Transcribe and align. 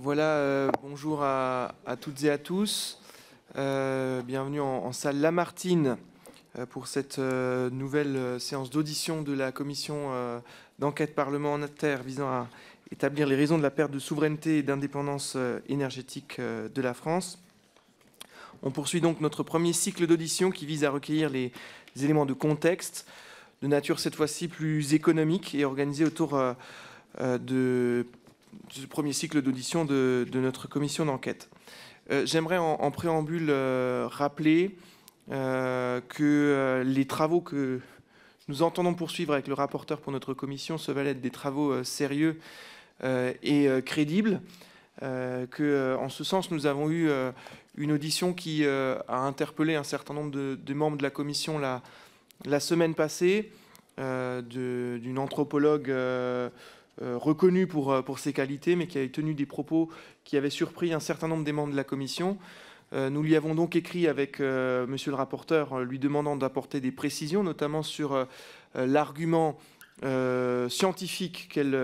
Voilà, 0.00 0.36
euh, 0.36 0.70
bonjour 0.80 1.24
à, 1.24 1.74
toutes 2.00 2.22
et 2.22 2.30
à 2.30 2.38
tous. 2.38 3.00
Euh, 3.56 4.22
bienvenue 4.22 4.60
en, 4.60 4.92
salle 4.92 5.18
Lamartine 5.20 5.96
euh, 6.56 6.66
pour 6.66 6.86
cette 6.86 7.18
nouvelle 7.18 8.38
séance 8.38 8.70
d'audition 8.70 9.22
de 9.22 9.32
la 9.32 9.50
commission 9.50 10.12
d'enquête 10.78 11.16
parlementaire 11.16 12.04
visant 12.04 12.28
à 12.28 12.46
établir 12.92 13.26
les 13.26 13.34
raisons 13.34 13.58
de 13.58 13.62
la 13.64 13.72
perte 13.72 13.90
de 13.90 13.98
souveraineté 13.98 14.58
et 14.58 14.62
d'indépendance 14.62 15.36
énergétique 15.68 16.40
de 16.40 16.80
la 16.80 16.94
France. 16.94 17.42
On 18.62 18.70
poursuit 18.70 19.00
donc 19.00 19.20
notre 19.20 19.42
premier 19.42 19.72
cycle 19.72 20.06
d'audition 20.06 20.52
qui 20.52 20.64
vise 20.64 20.84
à 20.84 20.90
recueillir 20.90 21.28
les 21.28 21.50
éléments 22.00 22.24
de 22.24 22.34
contexte, 22.34 23.04
de 23.62 23.66
nature 23.66 23.98
cette 23.98 24.14
fois-ci 24.14 24.46
plus 24.46 24.94
économique 24.94 25.56
et 25.56 25.64
organisé 25.64 26.04
autour 26.04 26.40
de 27.20 28.06
du 28.74 28.86
premier 28.86 29.12
cycle 29.12 29.42
d'audition 29.42 29.84
de, 29.84 30.26
notre 30.34 30.68
commission 30.68 31.04
d'enquête. 31.04 31.48
Euh, 32.10 32.24
j'aimerais 32.26 32.58
en, 32.58 32.90
préambule 32.90 33.48
euh, 33.50 34.08
rappeler 34.10 34.76
euh, 35.30 36.00
que 36.08 36.82
les 36.84 37.06
travaux 37.06 37.40
que 37.40 37.80
nous 38.48 38.62
entendons 38.62 38.94
poursuivre 38.94 39.34
avec 39.34 39.46
le 39.46 39.54
rapporteur 39.54 40.00
pour 40.00 40.12
notre 40.12 40.32
commission 40.32 40.78
se 40.78 40.90
être 40.92 41.20
des 41.20 41.30
travaux 41.30 41.84
sérieux 41.84 42.40
et 43.04 43.68
crédibles. 43.84 44.40
que, 45.00 45.96
en 46.00 46.08
ce 46.08 46.24
sens, 46.24 46.50
nous 46.50 46.64
avons 46.64 46.90
eu 46.90 47.10
une 47.76 47.92
audition 47.92 48.32
qui 48.32 48.64
a 48.66 49.18
interpellé 49.18 49.74
un 49.74 49.84
certain 49.84 50.14
nombre 50.14 50.30
de, 50.30 50.74
membres 50.74 50.96
de 50.96 51.02
la 51.02 51.10
commission 51.10 51.58
la, 51.58 52.60
semaine 52.60 52.94
passée, 52.94 53.52
d'une 53.98 55.18
anthropologue 55.18 55.92
reconnu 57.00 57.66
pour, 57.66 57.92
euh, 57.92 58.02
pour 58.02 58.18
ses 58.18 58.32
qualités, 58.32 58.76
mais 58.76 58.86
qui 58.86 58.98
avait 58.98 59.08
tenu 59.08 59.34
des 59.34 59.46
propos 59.46 59.88
qui 60.24 60.36
avaient 60.36 60.50
surpris 60.50 60.92
un 60.92 61.00
certain 61.00 61.28
nombre 61.28 61.44
des 61.44 61.52
membres 61.52 61.72
de 61.72 61.76
la 61.76 61.84
commission. 61.84 62.38
Euh, 62.92 63.10
nous 63.10 63.22
lui 63.22 63.36
avons 63.36 63.54
donc 63.54 63.76
écrit 63.76 64.08
avec 64.08 64.40
monsieur 64.40 65.10
le 65.10 65.16
rapporteur, 65.16 65.80
lui 65.80 65.98
demandant 65.98 66.36
d'apporter 66.36 66.80
des 66.80 66.92
précisions, 66.92 67.42
notamment 67.42 67.82
sur 67.82 68.26
l'argument 68.74 69.58
scientifique 70.68 71.48
qu'elle 71.52 71.76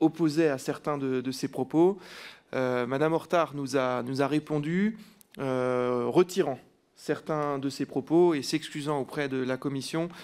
opposait 0.00 0.48
à 0.48 0.58
certains 0.58 0.96
de, 0.96 1.30
ses 1.32 1.48
propos. 1.48 1.98
Madame 2.52 3.12
Hortard 3.12 3.54
nous 3.54 3.76
a, 3.76 4.02
nous 4.02 4.22
a 4.22 4.26
répondu, 4.26 4.96
retirant 5.38 6.58
certains 7.00 7.58
de 7.58 7.70
ses 7.70 7.86
propos 7.86 8.34
et 8.34 8.42
s'excusant 8.42 9.00
auprès 9.00 9.28
de 9.28 9.38
la 9.38 9.56
commission 9.56 10.08
euh, 10.10 10.14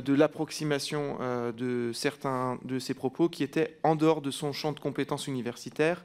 de 0.00 0.14
l'approximation 0.14 1.18
euh, 1.20 1.52
de 1.52 1.92
certains 1.92 2.58
de 2.64 2.78
ses 2.78 2.94
propos 2.94 3.28
qui 3.28 3.42
étaient 3.42 3.76
en 3.82 3.96
dehors 3.96 4.22
de 4.22 4.30
son 4.30 4.52
champ 4.52 4.72
de 4.72 4.80
compétences 4.80 5.26
universitaires. 5.26 6.04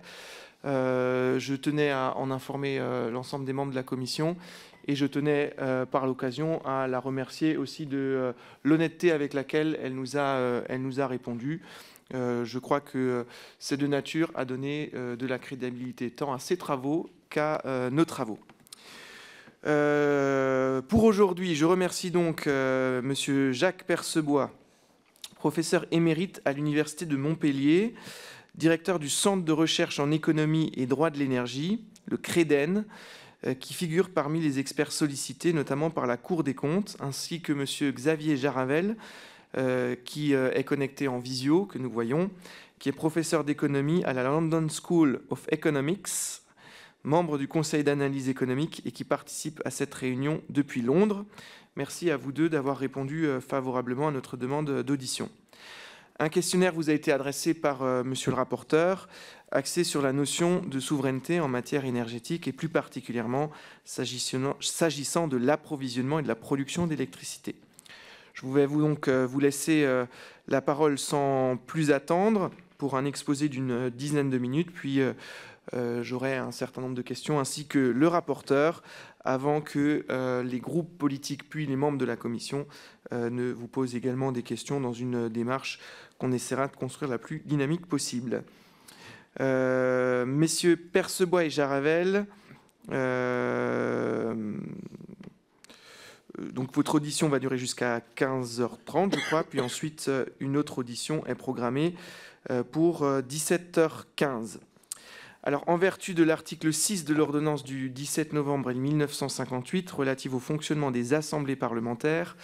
Euh, 0.65 1.39
je 1.39 1.55
tenais 1.55 1.91
à 1.91 2.13
en 2.17 2.31
informer 2.31 2.79
l'ensemble 3.11 3.45
des 3.45 3.53
membres 3.53 3.71
de 3.71 3.75
la 3.75 3.83
commission 3.83 4.35
et 4.87 4.95
je 4.95 5.05
tenais 5.05 5.53
par 5.91 6.07
l'occasion 6.07 6.65
à 6.65 6.87
la 6.87 6.99
remercier 6.99 7.57
aussi 7.57 7.85
de 7.85 8.33
l'honnêteté 8.63 9.11
avec 9.11 9.33
laquelle 9.33 9.77
elle 9.81 9.93
nous 9.93 10.17
a 10.17 11.07
répondu. 11.07 11.61
je 12.13 12.57
crois 12.57 12.79
que 12.79 13.25
c'est 13.59 13.77
de 13.77 13.85
nature 13.85 14.31
à 14.33 14.45
donner 14.45 14.91
de 14.93 15.27
la 15.27 15.39
crédibilité 15.39 16.09
tant 16.09 16.33
à 16.33 16.39
ses 16.39 16.57
travaux 16.57 17.09
qu'à 17.29 17.61
nos 17.91 18.05
travaux. 18.05 18.39
Euh, 19.67 20.81
pour 20.81 21.03
aujourd'hui, 21.03 21.53
je 21.55 21.65
remercie 21.65 22.09
donc 22.09 22.47
euh, 22.47 23.01
Monsieur 23.01 23.51
Jacques 23.51 23.83
Percebois, 23.83 24.51
professeur 25.35 25.85
émérite 25.91 26.41
à 26.45 26.53
l'Université 26.53 27.05
de 27.05 27.17
Montpellier, 27.17 27.93
directeur 28.55 28.97
du 28.97 29.09
Centre 29.09 29.43
de 29.43 29.51
recherche 29.51 29.99
en 29.99 30.09
économie 30.11 30.71
et 30.77 30.85
droit 30.85 31.09
de 31.09 31.17
l'énergie, 31.17 31.83
le 32.05 32.15
CREDEN, 32.15 32.85
euh, 33.45 33.55
qui 33.55 33.73
figure 33.73 34.09
parmi 34.09 34.39
les 34.39 34.57
experts 34.59 34.93
sollicités, 34.93 35.51
notamment 35.51 35.89
par 35.89 36.07
la 36.07 36.15
Cour 36.15 36.45
des 36.45 36.53
comptes, 36.53 36.95
ainsi 37.01 37.41
que 37.41 37.51
Monsieur 37.51 37.91
Xavier 37.91 38.37
Jaravel, 38.37 38.95
qui 40.05 40.33
est 40.33 40.63
connecté 40.65 41.07
en 41.07 41.17
visio, 41.17 41.65
que 41.65 41.79
nous 41.79 41.89
voyons, 41.89 42.29
qui 42.77 42.89
est 42.89 42.91
professeur 42.91 43.43
d'économie 43.43 44.03
à 44.03 44.13
la 44.13 44.21
London 44.21 44.67
School 44.69 45.21
of 45.31 45.47
Economics 45.49 46.43
membre 47.03 47.37
du 47.37 47.47
Conseil 47.47 47.83
d'analyse 47.83 48.29
économique 48.29 48.81
et 48.85 48.91
qui 48.91 49.03
participe 49.03 49.61
à 49.65 49.71
cette 49.71 49.93
réunion 49.93 50.41
depuis 50.49 50.81
Londres. 50.81 51.25
Merci 51.77 52.09
à 52.09 52.17
vous 52.17 52.31
deux 52.31 52.49
d'avoir 52.49 52.75
répondu 52.75 53.27
euh, 53.27 53.39
favorablement 53.39 54.07
à 54.07 54.11
notre 54.11 54.35
demande 54.35 54.81
d'audition. 54.81 55.29
Un 56.17 56.27
questionnaire 56.29 56.73
vous 56.73 56.89
a 56.89 56.93
été 56.93 57.11
adressé 57.11 57.53
par 57.53 57.83
euh, 57.83 58.03
Monsieur 58.03 58.31
le 58.31 58.37
rapporteur, 58.37 59.07
axé 59.51 59.83
sur 59.83 60.01
la 60.01 60.11
notion 60.11 60.61
de 60.61 60.79
souveraineté 60.79 61.39
en 61.39 61.47
matière 61.47 61.85
énergétique 61.85 62.47
et 62.47 62.51
plus 62.51 62.67
particulièrement 62.67 63.51
s'agissant 63.85 65.27
de 65.27 65.37
l'approvisionnement 65.37 66.17
et 66.17 66.23
de 66.23 66.27
la 66.27 66.33
production 66.35 66.87
d'électricité. 66.87 67.53
Je 68.33 68.47
vais 68.47 68.65
donc 68.65 69.07
euh, 69.07 69.27
vous 69.27 69.39
laisser 69.39 69.87
la 70.47 70.61
parole 70.61 70.97
sans 70.97 71.57
plus 71.57 71.91
attendre 71.91 72.49
pour 72.79 72.97
un 72.97 73.05
exposé 73.05 73.49
d'une 73.49 73.91
dizaine 73.91 74.31
de 74.31 74.37
minutes, 74.39 74.71
puis 74.71 74.99
euh, 75.73 76.01
j'aurai 76.01 76.35
un 76.35 76.51
certain 76.51 76.81
nombre 76.81 76.95
de 76.95 77.01
questions, 77.01 77.39
ainsi 77.39 77.67
que 77.67 77.79
le 77.79 78.07
rapporteur, 78.07 78.83
avant 79.23 79.59
que 79.61 80.05
euh, 80.09 80.43
les 80.43 80.59
groupes 80.59 80.97
politiques 80.97 81.49
puis 81.49 81.65
les 81.65 81.75
membres 81.75 81.97
de 81.97 82.05
la 82.05 82.15
commission 82.15 82.65
euh, 83.11 83.29
ne 83.29 83.51
vous 83.51 83.67
posent 83.67 83.95
également 83.95 84.31
des 84.31 84.43
questions 84.43 84.79
dans 84.79 84.93
une 84.93 85.27
démarche 85.27 85.79
qu'on 86.17 86.31
essaiera 86.31 86.67
de 86.67 86.75
construire 86.75 87.11
la 87.11 87.17
plus 87.17 87.41
dynamique 87.45 87.85
possible. 87.85 88.43
messieurs 89.39 90.77
Percebois 90.77 91.43
et 91.45 91.49
Jaravel, 91.49 92.25
donc 96.53 96.73
votre 96.73 96.95
audition 96.95 97.27
va 97.29 97.39
durer 97.39 97.57
jusqu'à 97.57 98.01
15h30, 98.15 99.15
je 99.15 99.25
crois, 99.27 99.43
puis 99.43 99.59
ensuite 99.59 100.09
une 100.39 100.55
autre 100.57 100.79
audition 100.79 101.25
est 101.27 101.35
programmée 101.35 101.93
pour 102.71 103.03
17h15. 103.03 104.59
Alors, 105.43 105.63
en 105.67 105.77
vertu 105.77 106.13
de 106.13 106.23
l'article 106.23 106.73
6 106.73 107.05
de 107.05 107.13
l'ordonnance 107.13 107.63
du 107.63 107.89
17 107.89 108.33
novembre 108.33 108.73
1958 108.73 109.89
relative 109.91 110.35
au 110.35 110.39
fonctionnement 110.39 110.91
des 110.91 111.13
assemblées 111.13 111.55
parlementaires, 111.55 112.35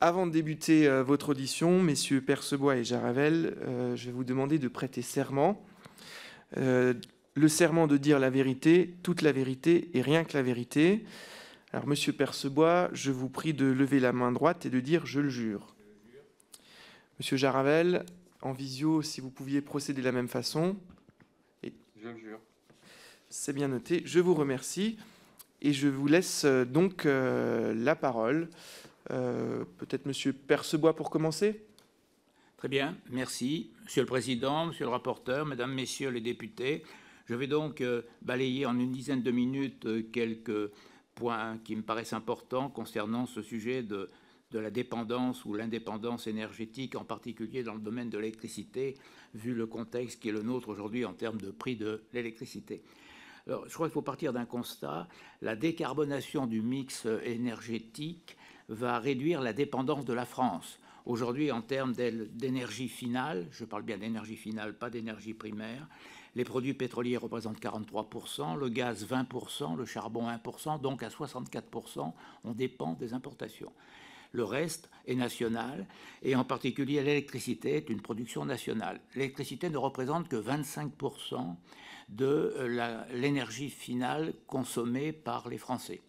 avant 0.00 0.26
de 0.26 0.32
débuter 0.32 0.86
euh, 0.86 1.02
votre 1.02 1.30
audition, 1.30 1.80
messieurs 1.80 2.20
Percebois 2.20 2.76
et 2.76 2.84
Jaravel, 2.84 3.56
euh, 3.62 3.96
je 3.96 4.06
vais 4.06 4.12
vous 4.12 4.24
demander 4.24 4.58
de 4.58 4.68
prêter 4.68 5.02
serment. 5.02 5.64
Euh, 6.58 6.94
le 7.34 7.48
serment 7.48 7.86
de 7.86 7.96
dire 7.96 8.18
la 8.18 8.28
vérité, 8.28 8.96
toute 9.02 9.22
la 9.22 9.32
vérité 9.32 9.90
et 9.94 10.02
rien 10.02 10.24
que 10.24 10.36
la 10.36 10.42
vérité. 10.42 11.04
Alors, 11.72 11.86
monsieur 11.86 12.12
Percebois, 12.12 12.90
je 12.92 13.10
vous 13.10 13.28
prie 13.28 13.54
de 13.54 13.66
lever 13.66 14.00
la 14.00 14.12
main 14.12 14.32
droite 14.32 14.66
et 14.66 14.70
de 14.70 14.80
dire 14.80 15.06
je 15.06 15.20
le 15.20 15.28
jure. 15.28 15.74
Monsieur 17.18 17.36
Jaravel, 17.36 18.04
en 18.42 18.52
visio, 18.52 19.00
si 19.00 19.20
vous 19.20 19.30
pouviez 19.30 19.62
procéder 19.62 20.00
de 20.00 20.06
la 20.06 20.12
même 20.12 20.28
façon. 20.28 20.76
Je 22.06 22.12
le 22.12 22.18
jure. 22.18 22.38
C'est 23.28 23.52
bien 23.52 23.66
noté. 23.66 24.02
Je 24.04 24.20
vous 24.20 24.34
remercie. 24.34 24.96
Et 25.60 25.72
je 25.72 25.88
vous 25.88 26.06
laisse 26.06 26.44
euh, 26.44 26.64
donc 26.64 27.04
euh, 27.04 27.74
la 27.74 27.96
parole. 27.96 28.48
Euh, 29.10 29.64
peut-être 29.78 30.06
Monsieur 30.06 30.32
Percebois 30.32 30.94
pour 30.94 31.10
commencer 31.10 31.64
Très 32.58 32.68
bien, 32.68 32.96
merci. 33.10 33.72
Monsieur 33.84 34.02
le 34.02 34.06
Président, 34.06 34.66
Monsieur 34.66 34.84
le 34.84 34.90
rapporteur, 34.90 35.46
Mesdames, 35.46 35.72
Messieurs 35.74 36.10
les 36.10 36.20
députés, 36.20 36.84
je 37.26 37.34
vais 37.34 37.46
donc 37.46 37.84
balayer 38.22 38.66
en 38.66 38.78
une 38.78 38.92
dizaine 38.92 39.22
de 39.22 39.30
minutes 39.30 40.10
quelques 40.10 40.70
points 41.14 41.58
qui 41.64 41.76
me 41.76 41.82
paraissent 41.82 42.14
importants 42.14 42.70
concernant 42.70 43.26
ce 43.26 43.42
sujet 43.42 43.82
de, 43.82 44.10
de 44.50 44.58
la 44.58 44.70
dépendance 44.70 45.44
ou 45.44 45.54
l'indépendance 45.54 46.26
énergétique, 46.26 46.94
en 46.94 47.04
particulier 47.04 47.62
dans 47.62 47.74
le 47.74 47.80
domaine 47.80 48.10
de 48.10 48.18
l'électricité, 48.18 48.94
vu 49.34 49.54
le 49.54 49.66
contexte 49.66 50.20
qui 50.20 50.28
est 50.28 50.32
le 50.32 50.42
nôtre 50.42 50.68
aujourd'hui 50.68 51.04
en 51.04 51.12
termes 51.12 51.40
de 51.40 51.50
prix 51.50 51.76
de 51.76 52.04
l'électricité. 52.12 52.82
Alors, 53.46 53.68
je 53.68 53.74
crois 53.74 53.86
qu'il 53.86 53.94
faut 53.94 54.02
partir 54.02 54.32
d'un 54.32 54.44
constat. 54.44 55.08
La 55.40 55.56
décarbonation 55.56 56.46
du 56.46 56.62
mix 56.62 57.06
énergétique 57.24 58.36
va 58.68 58.98
réduire 58.98 59.40
la 59.40 59.52
dépendance 59.52 60.04
de 60.04 60.12
la 60.12 60.24
France. 60.24 60.80
Aujourd'hui, 61.04 61.52
en 61.52 61.62
termes 61.62 61.92
d'énergie 61.92 62.88
finale, 62.88 63.46
je 63.52 63.64
parle 63.64 63.84
bien 63.84 63.98
d'énergie 63.98 64.36
finale, 64.36 64.76
pas 64.76 64.90
d'énergie 64.90 65.34
primaire, 65.34 65.86
les 66.36 66.44
produits 66.44 66.74
pétroliers 66.74 67.16
représentent 67.16 67.60
43%, 67.60 68.58
le 68.58 68.68
gaz 68.68 69.06
20%, 69.06 69.74
le 69.74 69.86
charbon 69.86 70.28
1%, 70.28 70.80
donc 70.82 71.02
à 71.02 71.08
64%, 71.08 72.12
on 72.44 72.52
dépend 72.52 72.92
des 72.92 73.14
importations. 73.14 73.72
Le 74.36 74.44
reste 74.44 74.90
est 75.06 75.14
national 75.14 75.86
et 76.22 76.36
en 76.36 76.44
particulier 76.44 77.02
l'électricité 77.02 77.76
est 77.76 77.88
une 77.88 78.02
production 78.02 78.44
nationale. 78.44 79.00
L'électricité 79.14 79.70
ne 79.70 79.78
représente 79.78 80.28
que 80.28 80.36
25% 80.36 81.56
de 82.10 82.52
euh, 82.58 83.02
l'énergie 83.14 83.70
finale 83.70 84.34
consommée 84.46 85.12
par 85.12 85.48
les 85.48 85.56
Français. 85.56 86.02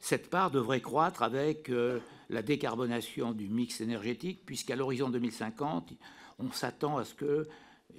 Cette 0.00 0.28
part 0.28 0.50
devrait 0.50 0.82
croître 0.82 1.22
avec 1.22 1.70
euh, 1.70 2.00
la 2.28 2.42
décarbonation 2.42 3.32
du 3.32 3.48
mix 3.48 3.80
énergétique, 3.80 4.42
puisqu'à 4.44 4.76
l'horizon 4.76 5.08
2050, 5.08 5.94
on 6.40 6.52
s'attend 6.52 6.98
à 6.98 7.06
ce 7.06 7.14
que 7.14 7.48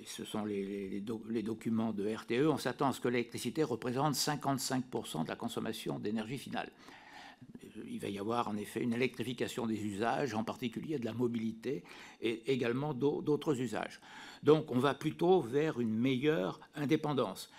ce 0.05 0.23
sont 0.23 0.45
les, 0.45 1.01
documents 1.01 1.93
de 1.93 2.07
RTE, 2.07 2.47
on 2.47 2.57
s'attend 2.59 2.89
à 2.89 2.93
ce 2.93 3.01
que 3.01 3.07
l'électricité 3.07 3.63
représente 3.63 4.13
55% 4.13 5.23
de 5.23 5.29
la 5.29 5.35
consommation 5.35 5.97
d'énergie 5.97 6.37
finale. 6.37 6.69
Il 7.87 7.99
va 7.99 8.09
y 8.09 8.19
avoir 8.19 8.47
en 8.47 8.57
effet 8.57 8.81
une 8.81 8.93
électrification 8.93 9.65
des 9.65 9.85
usages, 9.85 10.33
en 10.33 10.43
particulier 10.43 10.97
de 10.97 11.05
la 11.05 11.13
mobilité 11.13 11.83
et 12.21 12.51
également 12.51 12.93
d'autres 12.93 13.59
usages. 13.59 13.99
Donc 14.43 14.71
on 14.71 14.79
va 14.79 14.93
plutôt 14.93 15.41
vers 15.41 15.79
une 15.79 15.93
meilleure 15.93 16.59
indépendance. 16.75 17.49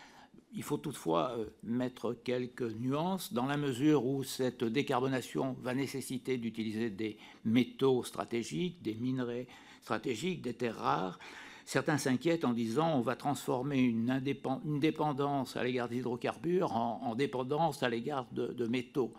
Il 0.55 0.63
faut 0.63 0.77
toutefois 0.77 1.35
euh, 1.39 1.47
mettre 1.63 2.13
quelques 2.13 2.75
nuances 2.79 3.33
dans 3.33 3.47
la 3.47 3.57
mesure 3.57 4.05
où 4.05 4.23
cette 4.23 4.65
décarbonation 4.65 5.57
va 5.63 5.75
nécessiter 5.75 6.37
d'utiliser 6.37 6.91
des 6.91 7.17
métaux 7.45 8.05
stratégiques, 8.05 8.83
des 8.83 8.95
minerais 8.95 9.47
stratégiques, 9.81 10.43
des 10.43 10.53
terres 10.53 10.77
rares. 10.77 11.19
Certains 11.65 11.97
s'inquiètent 11.97 12.45
en 12.45 12.53
disant 12.53 12.99
on 12.99 13.01
va 13.01 13.17
transformer 13.17 13.79
une, 13.79 14.21
dépendance 14.79 15.57
à 15.57 15.65
l'égard 15.65 15.89
des 15.89 15.99
hydrocarbures 15.99 16.73
en, 16.77 17.15
dépendance 17.15 17.83
à 17.83 17.89
l'égard 17.89 18.27
de 18.33 18.67
métaux. 18.67 19.15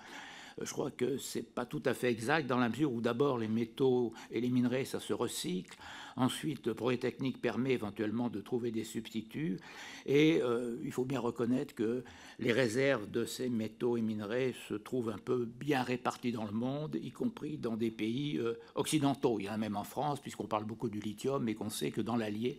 Euh, 0.60 0.66
je 0.66 0.72
crois 0.72 0.92
que 0.92 1.18
ce 1.18 1.40
n'est 1.40 1.44
pas 1.44 1.66
tout 1.66 1.82
à 1.86 1.94
fait 1.94 2.10
exact 2.10 2.48
dans 2.48 2.58
la 2.58 2.70
mesure 2.70 2.92
où 2.92 3.02
d'abord 3.02 3.38
les 3.38 3.48
métaux 3.48 4.14
et 4.32 4.42
les 4.42 4.50
minerais, 4.50 4.86
ça 4.86 5.00
se 5.00 5.14
recycle. 5.14 5.78
Ensuite, 6.16 6.68
le 6.68 6.76
progrès 6.76 6.98
technique 6.98 7.42
permet 7.42 7.72
éventuellement 7.72 8.30
de 8.30 8.40
trouver 8.40 8.72
des 8.72 8.84
substituts. 8.84 9.60
Et 10.06 10.42
euh, 10.42 10.78
il 10.84 10.92
faut 10.92 11.06
bien 11.06 11.20
reconnaître 11.20 11.74
que 11.74 12.04
les 12.40 12.52
réserves 12.52 13.10
de 13.10 13.26
ces 13.26 13.50
métaux 13.50 13.98
et 13.98 14.02
minerais 14.02 14.54
se 14.68 14.76
trouvent 14.76 15.10
un 15.10 15.18
peu 15.18 15.46
bien 15.46 15.82
réparties 15.82 16.32
dans 16.32 16.46
le 16.46 16.52
monde, 16.52 16.98
y 17.02 17.12
compris 17.12 17.58
dans 17.58 17.78
des 17.78 17.92
pays 17.92 18.38
euh, 18.38 18.54
occidentaux. 18.76 19.40
Il 19.40 19.46
y 19.46 19.50
en 19.50 19.54
a 19.54 19.58
même 19.58 19.76
en 19.76 19.84
France, 19.84 20.20
puisqu'on 20.20 20.48
parle 20.48 20.66
beaucoup 20.66 20.90
du 20.90 21.00
lithium, 21.00 21.48
et 21.50 21.56
qu'on 21.56 21.70
sait 21.70 21.92
que 21.92 22.02
dans 22.02 22.16
l'Allier, 22.16 22.58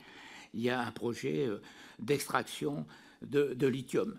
il 0.52 0.60
y 0.60 0.70
a 0.70 0.80
un 0.80 0.90
projet 0.92 1.48
d'extraction 1.98 2.86
de 3.22 3.66
lithium. 3.66 4.16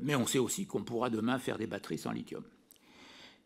Mais 0.00 0.14
on 0.14 0.26
sait 0.26 0.38
aussi 0.38 0.66
qu'on 0.66 0.84
pourra 0.84 1.10
demain 1.10 1.38
faire 1.38 1.58
des 1.58 1.66
batteries 1.66 1.98
sans 1.98 2.12
lithium. 2.12 2.44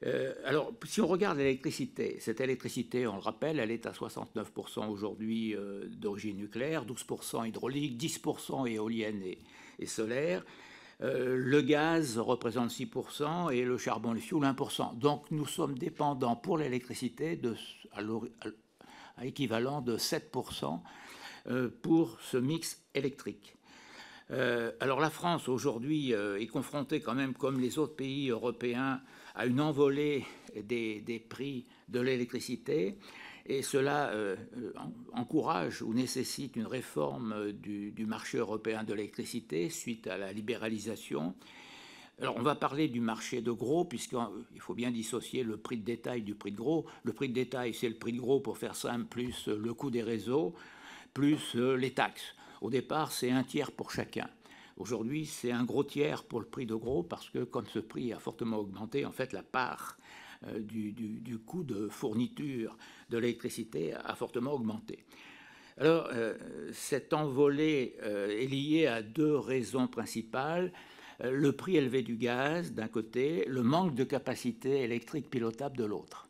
Euh, 0.06 0.34
alors, 0.44 0.72
si 0.84 1.00
on 1.00 1.06
regarde 1.06 1.38
l'électricité, 1.38 2.18
cette 2.20 2.40
électricité, 2.40 3.06
on 3.06 3.14
le 3.14 3.22
rappelle, 3.22 3.58
elle 3.58 3.70
est 3.70 3.86
à 3.86 3.92
69% 3.92 4.88
aujourd'hui 4.88 5.54
euh, 5.54 5.86
d'origine 5.88 6.36
nucléaire, 6.36 6.84
12% 6.84 7.48
hydraulique, 7.48 7.98
10% 7.98 8.68
éolienne 8.70 9.22
et, 9.78 9.86
solaire. 9.86 10.44
Euh, 11.02 11.36
le 11.36 11.60
gaz 11.62 12.18
représente 12.18 12.70
6% 12.70 13.52
et 13.52 13.64
le 13.64 13.78
charbon, 13.78 14.12
le 14.12 14.20
fioul, 14.20 14.44
1%. 14.44 14.98
Donc, 14.98 15.30
nous 15.30 15.46
sommes 15.46 15.78
dépendants 15.78 16.36
pour 16.36 16.58
l'électricité 16.58 17.40
à, 17.92 18.00
à 19.16 19.24
équivalent 19.24 19.80
de 19.80 19.96
7% 19.96 20.80
pour 21.82 22.18
ce 22.22 22.38
mix 22.38 22.82
électrique. 22.94 23.54
alors, 24.30 25.00
la 25.00 25.10
France, 25.10 25.48
aujourd'hui, 25.48 26.12
est 26.12 26.46
confrontée 26.46 27.00
quand 27.00 27.14
même, 27.14 27.34
comme 27.34 27.60
les 27.60 27.78
autres 27.78 27.96
pays 27.96 28.30
européens, 28.30 29.02
à 29.34 29.46
une 29.46 29.60
envolée 29.60 30.24
des, 30.54 31.24
prix 31.28 31.64
de 31.88 32.00
l'électricité 32.00 32.96
et 33.46 33.62
cela 33.62 34.08
euh, 34.10 34.36
encourage 35.12 35.82
ou 35.82 35.92
nécessite 35.92 36.56
une 36.56 36.66
réforme 36.66 37.52
du, 37.52 38.06
marché 38.06 38.38
européen 38.38 38.84
de 38.84 38.94
l'électricité 38.94 39.68
suite 39.68 40.06
à 40.06 40.16
la 40.16 40.32
libéralisation. 40.32 41.34
Alors 42.20 42.36
on 42.36 42.42
va 42.42 42.54
parler 42.54 42.88
du 42.88 43.00
marché 43.00 43.42
de 43.42 43.50
gros 43.50 43.84
puisqu'il 43.84 44.60
faut 44.60 44.74
bien 44.74 44.90
dissocier 44.90 45.42
le 45.42 45.56
prix 45.56 45.76
de 45.76 45.84
détail 45.84 46.22
du 46.22 46.34
prix 46.34 46.52
de 46.52 46.56
gros. 46.56 46.86
Le 47.02 47.12
prix 47.12 47.28
de 47.28 47.34
détail 47.34 47.74
c'est 47.74 47.88
le 47.88 47.96
prix 47.96 48.12
de 48.12 48.20
gros 48.20 48.40
pour 48.40 48.56
faire 48.56 48.76
simple 48.76 49.06
plus 49.06 49.48
le 49.48 49.74
coût 49.74 49.90
des 49.90 50.02
réseaux 50.02 50.54
plus 51.12 51.54
euh, 51.56 51.76
les 51.76 51.92
taxes. 51.92 52.34
Au 52.60 52.70
départ 52.70 53.12
c'est 53.12 53.30
un 53.30 53.42
tiers 53.42 53.72
pour 53.72 53.90
chacun. 53.90 54.28
Aujourd'hui, 54.76 55.24
c'est 55.24 55.52
un 55.52 55.64
gros 55.64 55.84
tiers 55.84 56.24
pour 56.24 56.40
le 56.40 56.46
prix 56.46 56.66
de 56.66 56.74
gros 56.74 57.04
parce 57.04 57.30
que 57.30 57.44
comme 57.44 57.66
ce 57.66 57.78
prix 57.78 58.12
a 58.12 58.18
fortement 58.18 58.58
augmenté, 58.58 59.06
en 59.06 59.12
fait, 59.12 59.32
la 59.32 59.44
part 59.44 59.96
euh, 60.48 60.58
du, 60.58 61.38
coût 61.46 61.62
de 61.62 61.88
fourniture 61.88 62.76
de 63.08 63.18
l'électricité 63.18 63.94
a 63.94 64.14
fortement 64.16 64.52
augmenté. 64.52 65.04
Alors, 65.78 66.08
euh, 66.12 66.34
cette 66.72 67.12
envolée 67.12 67.96
euh, 68.02 68.28
est 68.28 68.46
liée 68.46 68.86
à 68.86 69.02
deux 69.02 69.36
raisons 69.36 69.86
principales. 69.86 70.72
le 71.20 71.52
prix 71.52 71.76
élevé 71.76 72.02
du 72.02 72.16
gaz 72.16 72.72
d'un 72.72 72.88
côté, 72.88 73.44
le 73.46 73.62
manque 73.62 73.94
de 73.94 74.02
capacité 74.02 74.82
électrique 74.82 75.30
pilotable 75.30 75.76
de 75.76 75.84
l'autre. 75.84 76.28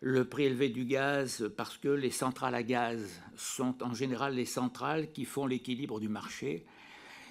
Le 0.00 0.24
prix 0.24 0.44
élevé 0.44 0.68
du 0.68 0.84
gaz 0.84 1.50
parce 1.56 1.78
que 1.78 1.88
les 1.88 2.12
centrales 2.12 2.54
à 2.54 2.62
gaz 2.62 3.20
sont 3.34 3.82
en 3.82 3.94
général 3.94 4.34
les 4.34 4.44
centrales 4.44 5.10
qui 5.10 5.24
font 5.24 5.46
l'équilibre 5.46 5.98
du 5.98 6.08
marché 6.08 6.64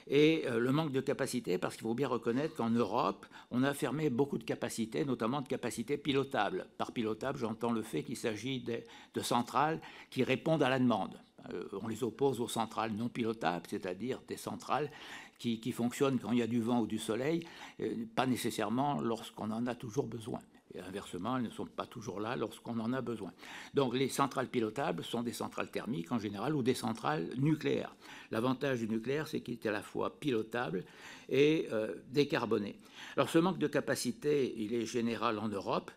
et 0.08 0.44
euh, 0.46 0.60
le 0.60 0.72
manque 0.72 0.92
de 0.92 1.02
capacité, 1.02 1.58
parce 1.58 1.76
qu'il 1.76 1.84
faut 1.84 1.96
bien 1.96 2.08
reconnaître 2.08 2.56
qu'en 2.56 2.70
Europe, 2.70 3.26
on 3.52 3.64
a 3.64 3.74
fermé 3.74 4.10
beaucoup 4.10 4.38
de 4.38 4.44
capacités, 4.44 5.04
notamment 5.04 5.42
de 5.42 5.48
capacités 5.48 5.98
pilotables. 5.98 6.68
Par 6.78 6.92
pilotable, 6.92 7.40
j'entends 7.40 7.72
le 7.72 7.82
fait 7.82 8.04
qu'il 8.04 8.18
s'agit 8.18 8.62
de, 8.62 9.22
centrales 9.22 9.82
qui 10.12 10.24
répondent 10.24 10.64
à 10.64 10.70
la 10.70 10.80
demande. 10.80 11.20
Euh, 11.54 11.64
on 11.82 11.88
les 11.88 12.04
oppose 12.04 12.40
aux 12.40 12.48
centrales 12.48 12.92
non 12.92 13.10
pilotables, 13.10 13.66
c'est-à-dire 13.68 14.22
des 14.28 14.38
centrales 14.38 14.92
qui, 15.40 15.72
fonctionnent 15.72 16.20
quand 16.20 16.32
il 16.32 16.40
y 16.40 16.44
a 16.44 16.48
du 16.48 16.62
vent 16.62 16.80
ou 16.80 16.88
du 16.88 16.98
soleil, 16.98 17.46
euh, 17.82 18.06
pas 18.16 18.26
nécessairement 18.26 19.02
lorsqu'on 19.02 19.52
en 19.52 19.68
a 19.68 19.76
toujours 19.76 20.08
besoin. 20.08 20.40
Et 20.76 20.82
inversement, 20.82 21.38
elles 21.38 21.44
ne 21.44 21.50
sont 21.50 21.66
pas 21.66 21.86
toujours 21.86 22.20
là 22.20 22.36
lorsqu'on 22.36 22.78
en 22.80 22.92
a 22.92 23.02
besoin. 23.02 23.32
Donc 23.74 23.96
les 23.96 24.10
centrales 24.10 24.48
pilotables 24.48 25.04
sont 25.04 25.24
des 25.24 25.32
centrales 25.32 25.72
thermiques 25.72 26.12
en 26.12 26.20
général 26.20 26.54
ou 26.56 26.64
des 26.64 26.74
centrales 26.74 27.30
nucléaires. 27.38 27.96
L'avantage 28.32 28.80
du 28.80 28.88
nucléaire, 28.90 29.28
c'est 29.28 29.42
qu'il 29.42 29.54
est 29.54 29.66
à 29.66 29.72
la 29.72 29.82
fois 29.82 30.20
pilotable 30.20 30.84
et 31.30 31.68
euh, 31.72 31.94
décarboné. 32.10 32.78
Alors 33.16 33.30
ce 33.30 33.38
manque 33.38 33.58
de 33.58 33.68
capacité, 33.68 34.54
il 34.58 34.74
est 34.74 34.86
général 34.86 35.40
en 35.40 35.48
Europe. 35.48 35.92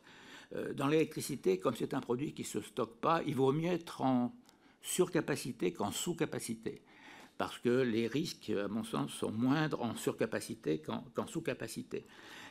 Euh, 0.54 0.72
dans 0.72 0.86
l'électricité, 0.86 1.58
comme 1.58 1.74
c'est 1.74 1.94
un 1.94 2.00
produit 2.00 2.32
qui 2.32 2.42
ne 2.42 2.46
se 2.46 2.60
stocke 2.60 3.00
pas, 3.00 3.22
il 3.26 3.34
vaut 3.34 3.52
mieux 3.52 3.72
être 3.72 4.02
en 4.02 4.32
surcapacité 4.80 5.72
qu'en 5.72 5.90
sous-capacité 5.90 6.82
parce 7.38 7.58
que 7.58 7.68
les 7.68 8.08
risques, 8.08 8.50
à 8.50 8.68
mon 8.68 8.84
sens, 8.84 9.12
sont 9.12 9.30
moindres 9.30 9.80
en 9.80 9.94
surcapacité 9.94 10.82
qu'en 10.82 11.26
sous-capacité. 11.26 12.04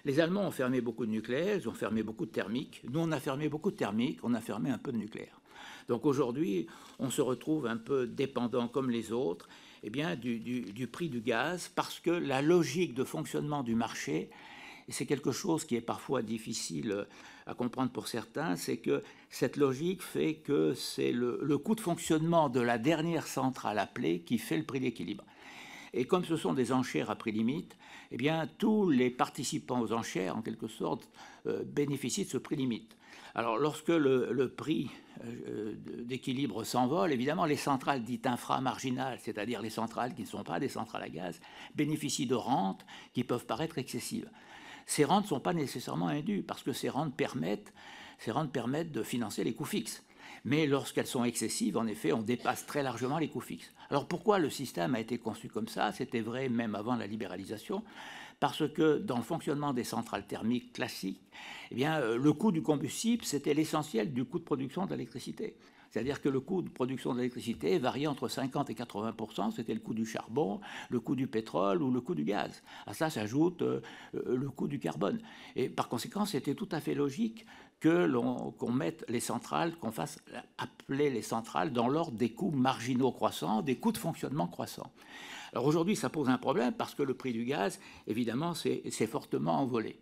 Les 0.05 0.21
Allemands 0.21 0.47
ont 0.47 0.51
fermé 0.51 0.79
beaucoup 0.79 1.05
de 1.05 1.11
nucléaire, 1.11 1.57
ils 1.57 1.67
ont 1.67 1.73
fermé 1.73 2.01
beaucoup 2.01 2.25
de 2.25 2.31
thermiques. 2.31 2.81
Nous, 2.89 2.99
on 2.99 3.11
a 3.11 3.19
fermé 3.19 3.49
beaucoup 3.49 3.71
de 3.71 3.75
thermiques, 3.75 4.19
on 4.23 4.33
a 4.33 4.39
fermé 4.39 4.69
un 4.69 4.77
peu 4.77 4.93
de 4.93 4.97
nucléaire. 4.97 5.41
Donc 5.89 6.05
aujourd'hui, 6.05 6.67
on 6.99 7.09
se 7.09 7.21
retrouve 7.21 7.67
un 7.67 7.77
peu 7.77 8.07
dépendant 8.07 8.67
comme 8.67 8.89
les 8.89 9.11
autres 9.11 9.49
eh 9.83 9.89
bien, 9.89 10.15
du 10.15 10.87
prix 10.91 11.09
du 11.09 11.21
gaz 11.21 11.69
parce 11.75 11.99
que 11.99 12.09
la 12.09 12.41
logique 12.41 12.93
de 12.93 13.03
fonctionnement 13.03 13.63
du 13.63 13.75
marché 13.75 14.29
et 14.87 14.93
c'est 14.93 15.05
quelque 15.05 15.31
chose 15.31 15.65
qui 15.65 15.75
est 15.75 15.81
parfois 15.81 16.21
difficile 16.21 16.91
euh, 16.91 17.03
à 17.45 17.53
comprendre 17.53 17.91
pour 17.91 18.07
certains, 18.07 18.55
c'est 18.55 18.77
que 18.77 19.03
cette 19.29 19.57
logique 19.57 20.01
fait 20.01 20.35
que 20.35 20.73
c'est 20.73 21.11
le, 21.11 21.57
coût 21.57 21.75
de 21.75 21.81
fonctionnement 21.81 22.49
de 22.49 22.61
la 22.61 22.77
dernière 22.77 23.27
centrale 23.27 23.79
appelée 23.79 24.21
qui 24.21 24.37
fait 24.37 24.57
le 24.57 24.63
prix 24.63 24.79
d'équilibre. 24.79 25.25
Et 25.93 26.05
comme 26.05 26.25
ce 26.25 26.37
sont 26.37 26.53
des 26.53 26.71
enchères 26.71 27.09
à 27.09 27.15
prix 27.15 27.31
limite, 27.31 27.77
eh 28.11 28.17
bien, 28.17 28.47
tous 28.57 28.89
les 28.89 29.09
participants 29.09 29.81
aux 29.81 29.91
enchères, 29.91 30.37
en 30.37 30.41
quelque 30.41 30.67
sorte, 30.67 31.09
euh, 31.47 31.63
bénéficient 31.65 32.25
de 32.25 32.29
ce 32.29 32.37
prix 32.37 32.55
limite. 32.55 32.95
Alors, 33.35 33.57
lorsque 33.57 33.89
le, 33.89 34.47
prix 34.49 34.89
euh, 35.23 35.75
d'équilibre 36.03 36.63
s'envole, 36.63 37.13
évidemment, 37.13 37.45
les 37.45 37.55
centrales 37.55 38.03
dites 38.03 38.25
inframarginales, 38.25 39.19
c'est-à-dire 39.21 39.61
les 39.61 39.69
centrales 39.69 40.15
qui 40.15 40.23
ne 40.23 40.27
sont 40.27 40.43
pas 40.43 40.59
des 40.59 40.69
centrales 40.69 41.03
à 41.03 41.09
gaz, 41.09 41.39
bénéficient 41.75 42.25
de 42.25 42.35
rentes 42.35 42.85
qui 43.13 43.23
peuvent 43.23 43.45
paraître 43.45 43.77
excessives. 43.77 44.29
Ces 44.87 45.03
rentes 45.03 45.25
ne 45.25 45.29
sont 45.29 45.39
pas 45.41 45.53
nécessairement 45.53 46.07
indues, 46.07 46.41
parce 46.41 46.63
que 46.63 46.71
ces 46.71 46.89
rentes 46.89 47.15
permettent, 47.15 47.73
ces 48.17 48.31
rentes 48.31 48.51
permettent 48.51 48.91
de 48.91 49.03
financer 49.03 49.43
les 49.43 49.53
coûts 49.53 49.65
fixes. 49.65 50.03
Mais 50.45 50.65
lorsqu'elles 50.65 51.07
sont 51.07 51.25
excessives, 51.25 51.77
en 51.77 51.85
effet, 51.87 52.13
on 52.13 52.21
dépasse 52.21 52.65
très 52.65 52.81
largement 52.81 53.19
les 53.19 53.27
coûts 53.27 53.41
fixes. 53.41 53.71
Alors 53.89 54.07
pourquoi 54.07 54.39
le 54.39 54.49
système 54.49 54.95
a 54.95 54.99
été 54.99 55.17
conçu 55.17 55.49
comme 55.49 55.67
ça? 55.67 55.91
C'était 55.91 56.21
vrai 56.21 56.47
même 56.47 56.73
avant 56.73 56.95
la 56.95 57.05
libéralisation, 57.05 57.83
parce 58.39 58.67
que 58.71 58.97
dans 58.97 59.17
le 59.17 59.23
fonctionnement 59.23 59.73
des 59.73 59.83
centrales 59.83 60.25
thermiques 60.25 60.71
classiques, 60.71 61.21
eh 61.71 61.75
bien, 61.75 61.99
euh, 61.99 62.17
le 62.17 62.33
coût 62.33 62.53
du 62.53 62.61
combustible, 62.61 63.25
c'était 63.25 63.53
l'essentiel 63.53 64.13
du 64.13 64.23
coût 64.23 64.39
de 64.39 64.45
production 64.45 64.85
de 64.85 64.91
l'électricité. 64.91 65.57
C'est-à-dire 65.91 66.21
que 66.21 66.29
le 66.29 66.39
coût 66.39 66.61
de 66.61 66.69
production 66.69 67.13
d'électricité 67.13 67.77
variait 67.79 68.07
entre 68.07 68.27
50 68.27 68.69
et 68.69 68.73
80% 68.73 69.51
c'était 69.51 69.73
le 69.73 69.79
coût 69.79 69.93
du 69.93 70.05
charbon, 70.05 70.59
le 70.89 70.99
coût 70.99 71.15
du 71.15 71.27
pétrole 71.27 71.81
ou 71.81 71.91
le 71.91 72.01
coût 72.01 72.15
du 72.15 72.23
gaz. 72.23 72.63
À 72.85 72.93
ça 72.93 73.09
s'ajoute 73.09 73.61
euh, 73.61 73.81
euh, 74.15 74.35
le 74.35 74.49
coût 74.49 74.67
du 74.67 74.79
carbone. 74.79 75.19
Et 75.55 75.69
par 75.69 75.89
conséquent, 75.89 76.25
c'était 76.25 76.55
tout 76.55 76.69
à 76.71 76.79
fait 76.79 76.93
logique 76.93 77.45
que 77.79 78.09
qu'on 78.57 78.71
mette 78.71 79.05
les 79.07 79.19
centrales, 79.19 79.75
qu'on 79.75 79.91
fasse 79.91 80.19
appeler 80.57 81.11
les 81.11 81.21
centrales 81.21 81.71
dans 81.71 81.87
l'ordre 81.87 82.17
des 82.17 82.29
coûts 82.29 82.49
marginaux 82.49 83.11
croissants, 83.11 83.61
des 83.61 83.75
coûts 83.75 83.91
de 83.91 83.99
fonctionnement 83.99 84.47
croissants. 84.47 84.91
Alors 85.53 85.65
aujourd'hui, 85.65 85.95
ça 85.95 86.09
pose 86.09 86.29
un 86.29 86.37
problème 86.37 86.73
parce 86.73 86.95
que 86.95 87.03
le 87.03 87.13
prix 87.13 87.33
du 87.33 87.45
gaz, 87.45 87.79
évidemment, 88.07 88.53
s'est 88.53 89.07
fortement 89.07 89.59
envolé. 89.59 89.97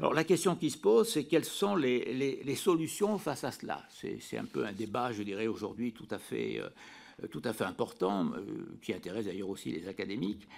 Alors 0.00 0.14
la 0.14 0.24
question 0.24 0.56
qui 0.56 0.70
se 0.70 0.78
pose, 0.78 1.12
c'est 1.12 1.24
quelles 1.24 1.44
sont 1.44 1.76
les, 1.76 2.54
solutions 2.56 3.18
face 3.18 3.44
à 3.44 3.52
cela? 3.52 3.84
C'est 3.90 4.38
un 4.38 4.46
peu 4.46 4.64
un 4.64 4.72
débat, 4.72 5.12
je 5.12 5.22
dirais, 5.22 5.46
aujourd'hui 5.46 5.92
tout, 5.92 6.08
à 6.10 6.16
fait, 6.16 6.58
euh, 6.58 7.26
tout 7.26 7.42
à 7.44 7.52
fait 7.52 7.64
important, 7.64 8.30
euh, 8.34 8.78
qui 8.80 8.94
intéresse 8.94 9.26
d'ailleurs 9.26 9.50
aussi 9.50 9.70
les 9.70 9.88
académiques. 9.88 10.48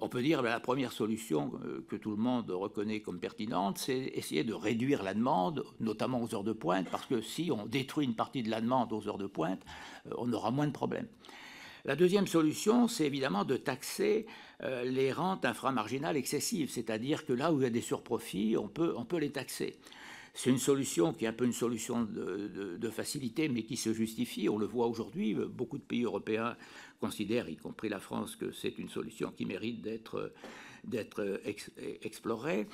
On 0.00 0.08
peut 0.08 0.20
dire 0.20 0.38
que 0.38 0.42
ben, 0.42 0.50
la 0.50 0.58
première 0.58 0.90
solution 0.90 1.52
euh, 1.64 1.86
que 1.88 1.94
tout 1.94 2.10
le 2.10 2.16
monde 2.16 2.50
reconnaît 2.50 2.98
comme 2.98 3.20
pertinente, 3.20 3.78
c'est 3.78 3.98
essayer 4.14 4.42
de 4.42 4.52
réduire 4.52 5.04
la 5.04 5.14
demande, 5.14 5.64
notamment 5.78 6.20
aux 6.20 6.34
heures 6.34 6.42
de 6.42 6.52
pointe, 6.52 6.90
parce 6.90 7.06
que 7.06 7.20
si 7.20 7.52
on 7.52 7.66
détruit 7.66 8.04
une 8.04 8.16
partie 8.16 8.42
de 8.42 8.50
la 8.50 8.60
demande 8.60 8.92
aux 8.92 9.06
heures 9.06 9.18
de 9.18 9.28
pointe, 9.28 9.64
on 10.16 10.32
aura 10.32 10.50
moins 10.50 10.66
de 10.66 10.72
problèmes. 10.72 11.06
La 11.88 11.96
deuxième 11.96 12.26
solution, 12.26 12.86
c'est 12.86 13.06
évidemment 13.06 13.46
de 13.46 13.56
taxer 13.56 14.26
euh, 14.62 14.84
les 14.84 15.10
rentes 15.10 15.46
inframarginales 15.46 16.18
excessives, 16.18 16.68
c'est-à-dire 16.68 17.24
que 17.24 17.32
là 17.32 17.50
où 17.50 17.60
il 17.60 17.62
y 17.62 17.66
a 17.66 17.70
des 17.70 17.80
surprofits, 17.80 18.58
on 18.58 18.68
peut, 18.68 18.92
on 18.94 19.06
peut 19.06 19.16
les 19.16 19.30
taxer. 19.30 19.74
C'est 20.34 20.50
une 20.50 20.58
solution 20.58 21.14
qui 21.14 21.24
est 21.24 21.28
un 21.28 21.32
peu 21.32 21.46
une 21.46 21.54
solution 21.54 22.02
de, 22.04 22.90
facilité, 22.90 23.48
mais 23.48 23.62
qui 23.62 23.78
se 23.78 23.94
justifie. 23.94 24.50
On 24.50 24.58
le 24.58 24.66
voit 24.66 24.86
aujourd'hui, 24.86 25.34
beaucoup 25.34 25.78
de 25.78 25.82
pays 25.82 26.02
européens 26.02 26.58
considèrent, 27.00 27.48
y 27.48 27.56
compris 27.56 27.88
la 27.88 28.00
France, 28.00 28.36
que 28.36 28.52
c'est 28.52 28.76
une 28.76 28.90
solution 28.90 29.32
qui 29.34 29.46
mérite 29.46 29.80
d'être 29.80 30.30
d'être 30.84 31.40
explorée, 32.02 32.66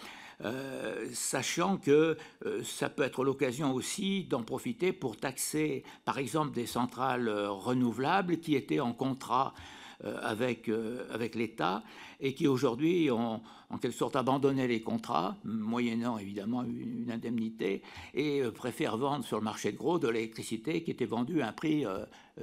euh, 0.42 1.06
sachant 1.12 1.76
que 1.76 2.16
euh, 2.44 2.62
ça 2.64 2.88
peut 2.88 3.02
être 3.02 3.24
l'occasion 3.24 3.72
aussi 3.72 4.24
d'en 4.24 4.42
profiter 4.42 4.92
pour 4.92 5.16
taxer, 5.16 5.84
par 6.04 6.18
exemple, 6.18 6.52
des 6.52 6.66
centrales 6.66 7.28
renouvelables 7.28 8.38
qui 8.38 8.56
étaient 8.56 8.80
en 8.80 8.92
contrat 8.92 9.54
euh, 9.56 9.60
avec, 10.02 10.68
euh, 10.68 11.06
avec 11.12 11.34
l'État 11.34 11.82
et 12.20 12.34
qui 12.34 12.46
aujourd'hui 12.48 13.10
ont 13.10 13.40
en 13.70 13.78
quelque 13.78 13.96
sorte 13.96 14.16
abandonné 14.16 14.66
les 14.66 14.82
contrats, 14.82 15.36
moyennant 15.44 16.18
évidemment 16.18 16.62
une, 16.62 17.10
indemnité, 17.10 17.82
et 18.12 18.40
euh, 18.40 18.50
préfèrent 18.50 18.96
vendre 18.96 19.24
sur 19.24 19.38
le 19.38 19.44
marché 19.44 19.72
de 19.72 19.76
gros 19.76 19.98
de 19.98 20.08
l'électricité 20.08 20.82
qui 20.82 20.90
était 20.90 21.06
vendue 21.06 21.42
à 21.42 21.48
un 21.48 21.52
prix 21.52 21.84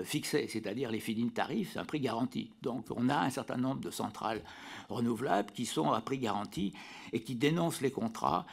fixé, 0.04 0.48
c'est-à-dire 0.48 0.92
les 0.92 1.00
feed-in 1.00 1.30
tarifs, 1.30 1.78
un 1.78 1.86
prix 1.86 2.00
garanti. 2.00 2.52
Donc 2.62 2.86
on 2.96 3.10
a 3.10 3.18
un 3.18 3.30
certain 3.30 3.58
nombre 3.58 3.82
de 3.82 3.92
centrales 3.92 4.42
renouvelables 4.90 5.52
qui 5.52 5.66
sont 5.66 5.92
à 5.92 6.02
prix 6.02 6.20
garanti 6.20 6.74
et 7.12 7.22
qui 7.22 7.36
dénoncent 7.36 7.82
les 7.82 7.92
contrats. 7.92 8.46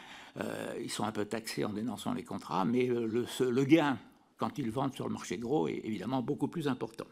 ils 0.81 0.91
sont 0.91 1.05
un 1.05 1.13
peu 1.13 1.25
taxés 1.25 1.65
en 1.65 1.73
dénonçant 1.73 2.13
les 2.13 2.25
contrats, 2.25 2.65
mais 2.65 2.87
le, 2.87 3.27
le 3.41 3.65
gain 3.65 3.99
quand 4.39 4.59
ils 4.59 4.71
vendent 4.71 4.95
sur 4.95 5.07
le 5.07 5.13
marché 5.13 5.37
gros 5.37 5.69
est 5.69 5.81
évidemment 5.85 6.23
beaucoup 6.23 6.49
plus 6.49 6.69
important. 6.69 7.07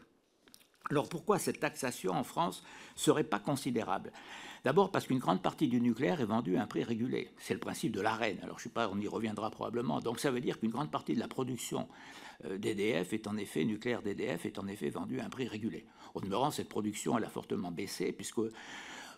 Alors 0.89 1.09
pourquoi 1.09 1.37
cette 1.37 1.59
taxation 1.59 2.13
en 2.13 2.23
France 2.23 2.63
serait 2.95 3.25
pas 3.25 3.39
considérable? 3.39 4.11
D'abord 4.63 4.91
parce 4.91 5.07
qu'une 5.07 5.19
grande 5.19 5.41
partie 5.41 5.67
du 5.67 5.81
nucléaire 5.81 6.21
est 6.21 6.25
vendue 6.25 6.57
à 6.57 6.63
un 6.63 6.67
prix 6.67 6.83
régulé. 6.83 7.29
C'est 7.37 7.53
le 7.53 7.59
principe 7.59 7.91
de 7.91 8.01
l'arène. 8.01 8.39
Alors 8.41 8.57
je 8.59 8.63
sais 8.63 8.69
pas, 8.69 8.89
on 8.91 8.99
y 8.99 9.07
reviendra 9.07 9.51
probablement. 9.51 9.99
Donc 9.99 10.19
ça 10.19 10.31
veut 10.31 10.39
dire 10.41 10.59
qu'une 10.59 10.71
grande 10.71 10.91
partie 10.91 11.13
de 11.13 11.19
la 11.19 11.27
production 11.27 11.87
euh, 12.45 12.57
d'EDF 12.57 13.13
est 13.13 13.27
en 13.27 13.37
effet, 13.37 13.65
nucléaire 13.65 14.01
d'EDF 14.01 14.45
est 14.45 14.59
en 14.59 14.67
effet 14.67 14.89
vendue 14.89 15.19
à 15.19 15.25
un 15.25 15.29
prix 15.29 15.47
régulé. 15.47 15.85
Au 16.15 16.21
demeurant, 16.21 16.51
cette 16.51 16.69
production 16.69 17.17
elle 17.17 17.25
a 17.25 17.29
fortement 17.29 17.71
baissé 17.71 18.11
puisque 18.11 18.41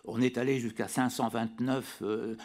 on 0.04 0.20
est 0.20 0.38
allé 0.38 0.58
jusqu'à 0.58 0.88
529 0.88 1.98
euh, 2.02 2.36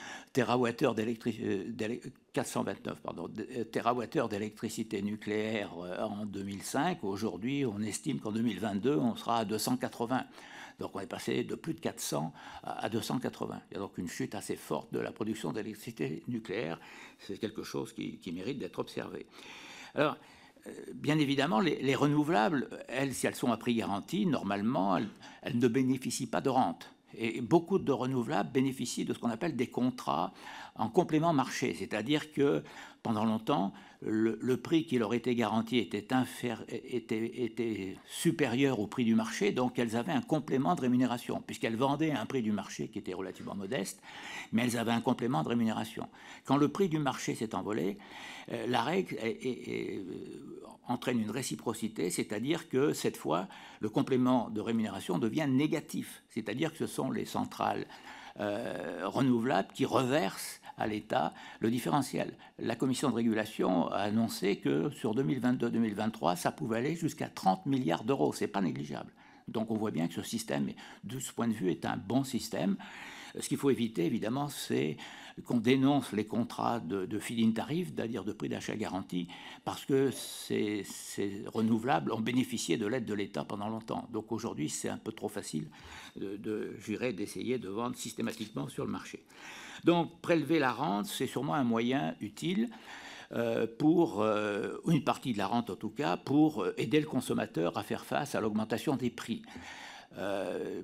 d'électricité, 0.95 2.01
429 2.33 4.29
d'électricité 4.29 5.01
nucléaire 5.01 5.71
euh, 5.77 6.03
en 6.03 6.25
2005. 6.25 7.03
Aujourd'hui, 7.03 7.65
on 7.65 7.81
estime 7.81 8.19
qu'en 8.19 8.31
2022, 8.31 8.97
on 8.97 9.15
sera 9.15 9.39
à 9.39 9.45
280. 9.45 10.25
Donc 10.79 10.91
on 10.93 10.99
est 10.99 11.07
passé 11.07 11.43
de 11.43 11.55
plus 11.55 11.73
de 11.73 11.79
400 11.79 12.33
à 12.63 12.89
280. 12.89 13.61
Il 13.71 13.73
y 13.75 13.77
a 13.77 13.79
donc 13.79 13.97
une 13.97 14.09
chute 14.09 14.35
assez 14.35 14.57
forte 14.57 14.93
de 14.93 14.99
la 14.99 15.13
production 15.13 15.53
d'électricité 15.53 16.23
nucléaire. 16.27 16.79
C'est 17.19 17.37
quelque 17.37 17.63
chose 17.63 17.93
qui, 17.93 18.19
mérite 18.33 18.59
d'être 18.59 18.79
observé. 18.79 19.25
Alors, 19.93 20.17
euh, 20.67 20.71
bien 20.93 21.17
évidemment, 21.17 21.61
les, 21.61 21.95
renouvelables, 21.95 22.67
elles, 22.89 23.13
si 23.13 23.25
elles 23.25 23.35
sont 23.35 23.53
à 23.53 23.57
prix 23.57 23.75
garanti, 23.75 24.25
normalement, 24.25 24.97
elles 24.97 25.57
ne 25.57 25.67
bénéficient 25.69 26.27
pas 26.27 26.41
de 26.41 26.49
rente. 26.49 26.94
Et 27.17 27.41
beaucoup 27.41 27.79
de 27.79 27.91
renouvelables 27.91 28.51
bénéficient 28.51 29.05
de 29.05 29.13
ce 29.13 29.19
qu'on 29.19 29.29
appelle 29.29 29.55
des 29.55 29.67
contrats 29.67 30.33
en 30.75 30.89
complément 30.89 31.33
marché, 31.33 31.73
c'est-à-dire 31.73 32.31
que 32.31 32.63
pendant 33.03 33.23
longtemps, 33.23 33.71
le, 34.07 34.57
prix 34.57 34.85
qui 34.85 34.97
leur 34.97 35.13
était 35.13 35.35
garanti 35.35 35.79
était, 35.79 36.05
supérieur 38.07 38.79
au 38.79 38.87
prix 38.87 39.03
du 39.03 39.15
marché, 39.15 39.51
donc 39.51 39.79
elles 39.79 39.95
avaient 39.95 40.11
un 40.11 40.21
complément 40.21 40.75
de 40.75 40.81
rémunération, 40.81 41.41
puisqu'elles 41.45 41.75
vendaient 41.75 42.11
à 42.11 42.21
un 42.21 42.25
prix 42.25 42.41
du 42.41 42.51
marché 42.51 42.87
qui 42.87 42.99
était 42.99 43.13
relativement 43.13 43.55
modeste, 43.55 44.01
mais 44.51 44.63
elles 44.63 44.77
avaient 44.77 44.91
un 44.91 45.01
complément 45.01 45.43
de 45.43 45.49
rémunération. 45.49 46.07
Quand 46.45 46.57
le 46.57 46.67
prix 46.67 46.89
du 46.89 46.99
marché 46.99 47.35
s'est 47.35 47.55
envolé, 47.55 47.97
euh, 48.51 48.67
la 48.67 48.81
règle 48.81 49.17
entraîne 50.87 51.19
une 51.19 51.31
réciprocité, 51.31 52.09
c'est-à-dire 52.11 52.69
que 52.69 52.93
cette 52.93 53.17
fois, 53.17 53.47
le 53.79 53.89
complément 53.89 54.49
de 54.49 54.61
rémunération 54.61 55.17
devient 55.17 55.47
négatif, 55.49 56.23
c'est-à-dire 56.29 56.71
que 56.71 56.77
ce 56.77 56.87
sont 56.87 57.09
les 57.11 57.25
centrales 57.25 57.87
euh, 58.39 59.07
renouvelables 59.07 59.69
qui 59.73 59.85
reversent 59.85 60.61
à 60.77 60.87
l'État 60.87 61.33
le 61.59 61.71
différentiel. 61.71 62.33
La 62.59 62.75
commission 62.75 63.09
de 63.09 63.15
régulation 63.15 63.87
a 63.89 63.97
annoncé 63.97 64.57
que 64.57 64.89
sur 64.91 65.15
2022-2023, 65.15 66.35
ça 66.35 66.51
pouvait 66.51 66.77
aller 66.77 66.95
jusqu'à 66.95 67.29
30 67.29 67.65
milliards 67.65 68.03
d'euros. 68.03 68.33
C'est 68.33 68.47
pas 68.47 68.61
négligeable. 68.61 69.11
Donc 69.47 69.71
on 69.71 69.75
voit 69.75 69.91
bien 69.91 70.07
que 70.07 70.13
ce 70.13 70.23
système, 70.23 70.69
de 71.03 71.19
ce 71.19 71.31
point 71.31 71.47
de 71.47 71.53
vue, 71.53 71.69
est 71.69 71.85
un 71.85 71.97
bon 71.97 72.23
système. 72.23 72.77
Ce 73.39 73.49
qu'il 73.49 73.57
faut 73.57 73.69
éviter, 73.69 74.05
évidemment, 74.05 74.47
c'est 74.47 74.97
qu'on 75.43 75.57
dénonce 75.57 76.13
les 76.13 76.25
contrats 76.25 76.79
de, 76.79 77.05
de 77.05 77.19
feed-in 77.19 77.51
tarif, 77.51 77.91
c'est-à-dire 77.93 78.23
de 78.23 78.31
prix 78.31 78.47
d'achat 78.47 78.75
garanti, 78.75 79.27
parce 79.65 79.83
que 79.83 80.09
ces, 80.11 80.85
renouvelables 81.47 82.11
ont 82.13 82.21
bénéficié 82.21 82.77
de 82.77 82.87
l'aide 82.87 83.05
de 83.05 83.13
l'État 83.13 83.43
pendant 83.43 83.67
longtemps. 83.67 84.07
Donc 84.13 84.31
aujourd'hui, 84.31 84.69
c'est 84.69 84.89
un 84.89 84.97
peu 84.97 85.11
trop 85.11 85.27
facile 85.27 85.67
de, 86.15 86.37
de 86.37 87.11
d'essayer 87.11 87.57
de 87.57 87.69
vendre 87.69 87.97
systématiquement 87.97 88.69
sur 88.69 88.85
le 88.85 88.91
marché. 88.91 89.25
Donc 89.85 90.19
prélever 90.19 90.57
la 90.57 90.71
rente, 90.73 91.05
c'est 91.05 91.27
sûrement 91.27 91.53
un 91.53 91.63
moyen 91.63 92.15
utile. 92.19 92.69
Euh, 93.31 93.65
pour 93.65 94.21
euh, 94.21 94.77
une 94.87 95.03
partie 95.03 95.33
de 95.33 95.39
la 95.39 95.47
rente 95.47 95.71
en 95.71 95.75
tout 95.75 95.89
cas, 95.89 96.15
pour 96.15 96.63
euh, 96.63 96.75
aider 96.77 96.99
le 96.99 97.07
consommateur 97.07 97.75
à 97.75 97.81
faire 97.81 98.05
face 98.05 98.35
à 98.35 98.39
l'augmentation 98.39 98.95
des 98.95 99.09
prix. 99.09 99.41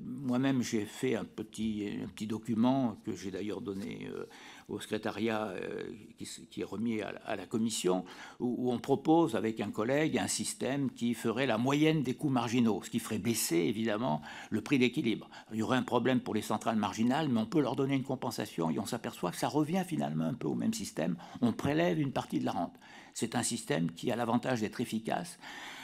Moi-même, 0.04 0.62
j'ai 0.62 0.84
fait 0.84 1.16
un 1.16 1.24
petit, 1.24 1.88
document 2.28 2.98
que 3.06 3.16
j'ai 3.16 3.32
d'ailleurs 3.32 3.62
donné 3.62 4.10
au 4.70 4.80
secrétariat 4.80 5.48
euh, 5.48 5.84
qui, 6.18 6.62
est 6.62 6.66
remis 6.66 7.02
à, 7.02 7.36
la 7.36 7.46
commission, 7.46 8.06
où, 8.40 8.72
on 8.72 8.80
propose 8.80 9.36
avec 9.36 9.60
un 9.60 9.72
collègue 9.72 10.18
un 10.18 10.28
système 10.28 10.92
qui 10.92 11.14
ferait 11.14 11.46
la 11.46 11.58
moyenne 11.58 12.04
des 12.04 12.14
coûts 12.14 12.30
marginaux, 12.30 12.82
ce 12.84 12.90
qui 12.90 13.00
ferait 13.00 13.20
baisser 13.20 13.58
évidemment 13.58 14.22
le 14.50 14.62
prix 14.62 14.80
d'équilibre. 14.80 15.30
Il 15.52 15.60
y 15.60 15.64
aurait 15.64 15.78
un 15.78 15.84
problème 15.84 16.22
pour 16.22 16.34
les 16.34 16.42
centrales 16.42 16.76
marginales, 16.76 17.30
mais 17.30 17.40
on 17.40 17.46
peut 17.46 17.62
leur 17.62 17.76
donner 17.76 17.96
une 17.96 18.04
compensation 18.04 18.70
et 18.70 18.80
on 18.80 18.86
s'aperçoit 18.86 19.32
que 19.32 19.38
ça 19.38 19.48
revient 19.48 19.84
finalement 19.86 20.26
un 20.26 20.34
peu 20.34 20.48
au 20.48 20.56
même 20.56 20.74
système. 20.74 21.16
On 21.42 21.54
prélève 21.54 22.00
une 22.00 22.12
partie 22.12 22.40
de 22.40 22.46
la 22.46 22.52
rente. 22.52 22.76
C'est 23.14 23.36
un 23.36 23.44
système 23.44 23.92
qui 23.92 24.12
a 24.12 24.16
l'avantage 24.16 24.62
d'être 24.62 24.80
efficace 24.82 25.38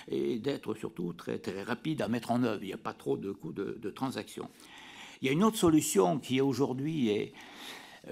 et 0.08 0.40
d'être 0.40 0.74
surtout 0.76 1.14
très, 1.14 1.40
très 1.40 1.64
rapide 1.64 2.02
à 2.02 2.08
mettre 2.08 2.32
en 2.32 2.44
œuvre. 2.44 2.64
Il 2.64 2.68
n'y 2.68 2.74
a 2.74 2.78
pas 2.78 2.94
trop 2.94 3.18
de 3.18 3.32
coûts 3.32 3.52
de, 3.52 3.78
de 3.82 3.90
transaction. 3.90 4.50
Il 5.22 5.26
y 5.26 5.30
a 5.30 5.32
une 5.32 5.44
autre 5.44 5.58
solution 5.58 6.20
qui 6.20 6.42
aujourd'hui 6.42 7.10
est, 7.10 7.34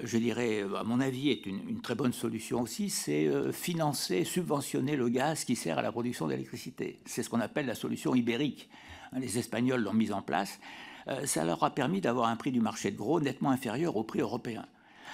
je 0.03 0.17
dirais, 0.17 0.63
à 0.77 0.83
mon 0.83 0.99
avis, 0.99 1.29
est 1.29 1.45
une, 1.45 1.81
très 1.81 1.95
bonne 1.95 2.13
solution 2.13 2.61
aussi, 2.61 2.89
c'est 2.89 3.27
euh, 3.27 3.51
financer, 3.51 4.23
subventionner 4.23 4.95
le 4.95 5.09
gaz 5.09 5.45
qui 5.45 5.55
sert 5.55 5.77
à 5.79 5.81
la 5.81 5.91
production 5.91 6.27
d'électricité. 6.27 6.99
C'est 7.05 7.23
ce 7.23 7.29
qu'on 7.29 7.39
appelle 7.39 7.65
la 7.65 7.75
solution 7.75 8.15
ibérique. 8.15 8.69
Hein, 9.11 9.19
les 9.19 9.37
Espagnols 9.37 9.81
l'ont 9.81 9.93
mise 9.93 10.11
en 10.11 10.21
place. 10.21 10.59
Euh, 11.07 11.25
ça 11.25 11.45
leur 11.45 11.63
a 11.63 11.69
permis 11.69 12.01
d'avoir 12.01 12.29
un 12.29 12.35
prix 12.35 12.51
du 12.51 12.61
marché 12.61 12.91
de 12.91 12.97
gros 12.97 13.21
nettement 13.21 13.51
inférieur 13.51 13.95
au 13.95 14.03
prix 14.03 14.21
européen. 14.21 14.65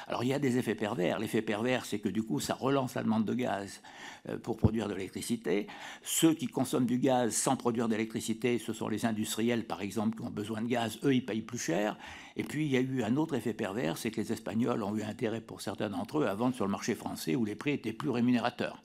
Alors 0.07 0.23
il 0.23 0.27
y 0.27 0.33
a 0.33 0.39
des 0.39 0.57
effets 0.57 0.75
pervers. 0.75 1.19
L'effet 1.19 1.41
pervers, 1.41 1.85
c'est 1.85 1.99
que 1.99 2.09
du 2.09 2.23
coup, 2.23 2.39
ça 2.39 2.53
relance 2.53 2.95
la 2.95 3.03
demande 3.03 3.25
de 3.25 3.33
gaz 3.33 3.81
euh, 4.29 4.37
pour 4.37 4.57
produire 4.57 4.87
de 4.87 4.93
l'électricité. 4.93 5.67
Ceux 6.03 6.33
qui 6.33 6.47
consomment 6.47 6.85
du 6.85 6.97
gaz 6.97 7.33
sans 7.33 7.55
produire 7.55 7.87
d'électricité, 7.87 8.59
ce 8.59 8.73
sont 8.73 8.87
les 8.87 9.05
industriels, 9.05 9.65
par 9.65 9.81
exemple, 9.81 10.17
qui 10.17 10.23
ont 10.23 10.31
besoin 10.31 10.61
de 10.61 10.67
gaz. 10.67 10.99
Eux, 11.03 11.15
ils 11.15 11.25
payent 11.25 11.41
plus 11.41 11.59
cher. 11.59 11.97
Et 12.37 12.43
puis, 12.43 12.65
il 12.65 12.71
y 12.71 12.77
a 12.77 12.81
eu 12.81 13.03
un 13.03 13.17
autre 13.17 13.35
effet 13.35 13.53
pervers, 13.53 13.97
c'est 13.97 14.11
que 14.11 14.21
les 14.21 14.31
Espagnols 14.31 14.83
ont 14.83 14.95
eu 14.95 15.03
intérêt, 15.03 15.41
pour 15.41 15.61
certains 15.61 15.89
d'entre 15.89 16.19
eux, 16.19 16.27
à 16.27 16.33
vendre 16.33 16.55
sur 16.55 16.65
le 16.65 16.71
marché 16.71 16.95
français 16.95 17.35
où 17.35 17.45
les 17.45 17.55
prix 17.55 17.71
étaient 17.71 17.93
plus 17.93 18.09
rémunérateurs. 18.09 18.81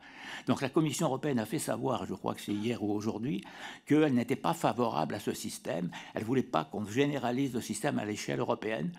Donc 0.46 0.60
la 0.60 0.68
Commission 0.68 1.06
européenne 1.06 1.38
a 1.38 1.46
fait 1.46 1.58
savoir, 1.58 2.06
je 2.06 2.14
crois 2.14 2.34
que 2.34 2.40
c'est 2.40 2.52
hier 2.52 2.82
ou 2.82 2.92
aujourd'hui, 2.92 3.42
qu'elle 3.86 4.14
n'était 4.14 4.36
pas 4.36 4.54
favorable 4.54 5.14
à 5.14 5.20
ce 5.20 5.32
système. 5.32 5.90
Elle 6.14 6.22
ne 6.22 6.26
voulait 6.26 6.42
pas 6.42 6.64
qu'on 6.64 6.86
généralise 6.86 7.54
le 7.54 7.60
système 7.60 7.98
à 7.98 8.04
l'échelle 8.04 8.40
européenne. 8.40 8.92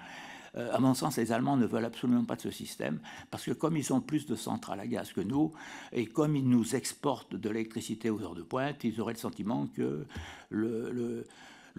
Euh, 0.55 0.73
à 0.73 0.79
mon 0.79 0.93
sens, 0.93 1.17
les 1.17 1.31
Allemands 1.31 1.57
ne 1.57 1.65
veulent 1.65 1.85
absolument 1.85 2.25
pas 2.25 2.35
de 2.35 2.41
ce 2.41 2.51
système, 2.51 2.99
parce 3.31 3.43
que 3.45 3.51
comme 3.51 3.77
ils 3.77 3.93
ont 3.93 4.01
plus 4.01 4.25
de 4.25 4.35
centrales 4.35 4.79
à 4.79 4.87
gaz 4.87 5.11
que 5.13 5.21
nous, 5.21 5.51
et 5.91 6.05
comme 6.05 6.35
ils 6.35 6.47
nous 6.47 6.75
exportent 6.75 7.35
de 7.35 7.49
l'électricité 7.49 8.09
aux 8.09 8.21
heures 8.21 8.35
de 8.35 8.43
pointe, 8.43 8.83
ils 8.83 8.99
auraient 9.01 9.13
le 9.13 9.19
sentiment 9.19 9.67
que 9.67 10.05
le, 10.49 11.25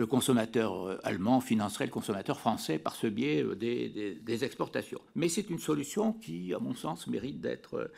consommateur 0.08 1.00
allemand 1.04 1.40
financerait 1.40 1.86
le 1.86 1.90
consommateur 1.90 2.38
français 2.38 2.78
par 2.78 2.94
ce 2.94 3.08
biais 3.08 3.44
des 3.56 4.44
exportations. 4.44 5.00
Mais 5.16 5.28
c'est 5.28 5.50
une 5.50 5.58
solution 5.58 6.12
qui, 6.12 6.54
à 6.54 6.60
mon 6.60 6.74
sens, 6.74 7.08
mérite 7.08 7.40
d'être 7.40 7.74
euh, 7.74 7.88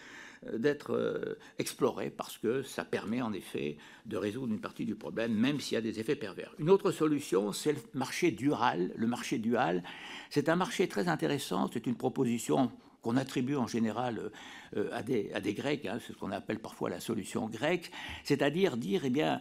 d'être 0.42 0.94
euh, 0.94 1.38
exploré 1.58 2.08
parce 2.08 2.38
que 2.38 2.62
ça 2.62 2.84
permet 2.84 3.20
en 3.20 3.32
effet 3.32 3.76
de 4.06 4.16
résoudre 4.16 4.52
une 4.52 4.60
partie 4.60 4.86
du 4.86 4.94
problème, 4.94 5.34
même 5.34 5.60
s'il 5.60 5.74
y 5.74 5.78
a 5.78 5.82
des 5.82 6.00
effets 6.00 6.16
pervers. 6.16 6.54
Une 6.58 6.70
autre 6.70 6.92
solution, 6.92 7.52
c'est 7.52 7.72
le 7.72 7.80
marché 7.92 8.30
dual. 8.30 8.90
Le 8.96 9.06
marché 9.06 9.38
dual, 9.38 9.82
c'est 10.30 10.48
un 10.48 10.56
marché 10.56 10.88
très 10.88 11.08
intéressant, 11.08 11.68
c'est 11.70 11.86
une 11.86 11.96
proposition 11.96 12.72
qu'on 13.02 13.16
attribue 13.16 13.56
en 13.56 13.66
général 13.66 14.30
euh, 14.76 14.88
à, 14.92 15.02
des, 15.02 15.54
Grecs, 15.54 15.84
hein, 15.86 15.98
c'est 16.00 16.14
ce 16.14 16.18
qu'on 16.18 16.32
appelle 16.32 16.58
parfois 16.58 16.88
la 16.88 17.00
solution 17.00 17.46
grecque, 17.46 17.90
c'est-à-dire 18.24 18.76
dire, 18.76 19.02
eh 19.04 19.10
bien, 19.10 19.40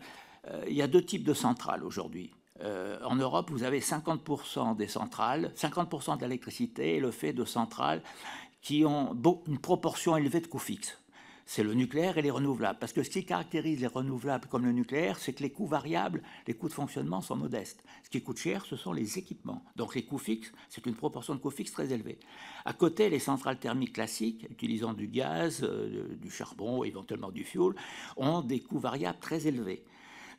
il 0.68 0.74
y 0.74 0.82
a 0.82 0.88
deux 0.88 1.04
types 1.04 1.26
de 1.26 1.34
centrales 1.34 1.84
aujourd'hui. 1.84 2.32
en 2.62 3.16
Europe, 3.16 3.52
vous 3.52 3.64
avez 3.64 3.82
50% 3.82 4.76
des 4.78 4.88
centrales, 4.88 5.52
50% 5.56 6.18
de 6.18 6.22
l'électricité 6.22 6.96
est 6.96 7.00
le 7.02 7.12
fait 7.12 7.34
de 7.34 7.44
centrales 7.44 8.02
qui 8.62 8.86
ont 8.86 9.16
une 9.48 9.60
proportion 9.60 10.18
élevée 10.18 10.42
de 10.42 10.48
coûts 10.48 10.60
fixes. 10.60 10.98
C'est 11.46 11.64
le 11.64 11.74
nucléaire 11.74 12.20
et 12.20 12.22
les 12.22 12.30
renouvelables. 12.30 12.78
Parce 12.78 12.94
que 12.94 13.02
ce 13.02 13.10
qui 13.10 13.26
caractérise 13.26 13.82
les 13.82 13.88
renouvelables 13.88 14.48
comme 14.48 14.66
le 14.66 14.72
nucléaire, 14.72 15.18
c'est 15.18 15.34
que 15.34 15.42
les 15.42 15.50
coûts 15.50 15.66
variables, 15.66 16.22
les 16.46 16.54
coûts 16.54 16.68
de 16.68 16.74
fonctionnement 16.74 17.22
sont 17.22 17.36
modestes. 17.36 17.84
Ce 18.04 18.10
qui 18.12 18.22
coûte 18.22 18.38
cher, 18.38 18.66
ce 18.68 18.76
sont 18.76 18.94
les 18.94 19.18
équipements. 19.18 19.66
Donc 19.76 19.96
les 19.96 20.04
coûts 20.04 20.20
fixes, 20.20 20.52
c'est 20.70 20.86
une 20.86 20.94
proportion 20.94 21.34
de 21.34 21.40
coûts 21.40 21.50
fixes 21.50 21.72
très 21.72 21.92
élevée. 21.92 22.20
À 22.66 22.74
côté, 22.74 23.10
les 23.10 23.18
centrales 23.18 23.58
thermiques 23.58 23.94
classiques, 23.94 24.46
utilisant 24.52 24.94
du 24.94 25.08
gaz, 25.08 25.62
euh, 25.64 26.16
du 26.22 26.30
charbon, 26.30 26.84
éventuellement 26.84 27.32
du 27.32 27.44
fioul, 27.44 27.76
ont 28.16 28.42
des 28.42 28.60
coûts 28.60 28.78
variables 28.78 29.18
très 29.20 29.48
élevés 29.48 29.84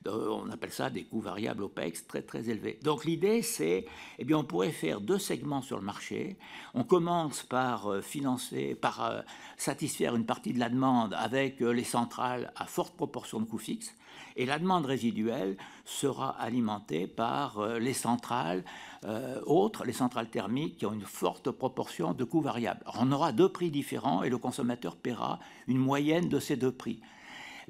on 0.07 0.51
appelle 0.51 0.73
ça 0.73 0.89
des 0.89 1.05
coûts 1.05 1.21
variables 1.21 1.63
OPEX 1.63 2.07
très 2.07 2.23
très 2.23 2.49
élevés. 2.49 2.79
Donc 2.83 3.05
l'idée 3.05 3.43
c'est, 3.43 3.87
eh 4.19 4.25
bien 4.25 4.39
on 4.39 4.45
pourrait 4.45 4.71
faire 4.71 5.01
deux 5.01 5.19
segments 5.19 5.63
sur 5.63 5.77
le 5.77 5.85
marché. 5.85 6.37
On 6.75 6.85
commence 6.85 7.43
par 7.43 7.87
euh, 7.89 8.01
financer, 8.01 8.75
par 8.75 9.05
euh, 9.05 9.21
satisfaire 9.57 10.17
une 10.17 10.25
partie 10.25 10.53
de 10.53 10.59
la 10.59 10.71
demande 10.71 11.15
avec 11.15 11.61
euh, 11.61 11.71
les 11.73 11.85
centrales 11.85 12.53
à 12.57 12.65
forte 12.65 12.97
proportion 12.97 13.41
de 13.41 13.45
coûts 13.45 13.59
fixes. 13.59 13.95
Et 14.37 14.47
la 14.47 14.59
demande 14.59 14.87
résiduelle 14.87 15.57
sera 15.85 16.31
alimentée 16.31 17.07
par 17.07 17.79
les 17.79 17.93
centrales 17.93 18.65
autres, 19.47 19.85
les 19.85 19.93
centrales 19.93 20.29
thermiques 20.29 20.79
qui 20.79 20.87
ont 20.87 20.93
une 20.93 21.03
forte 21.03 21.51
proportion 21.51 22.13
de 22.13 22.25
coûts 22.25 22.41
variables. 22.41 22.81
on 22.99 23.13
aura 23.13 23.33
deux 23.33 23.49
prix 23.49 23.71
différents 23.71 24.23
et 24.23 24.29
le 24.29 24.39
consommateur 24.39 24.97
paiera 24.97 25.39
une 25.69 25.79
moyenne 25.79 26.29
de 26.29 26.39
ces 26.39 26.57
deux 26.57 26.73
prix. 26.73 27.01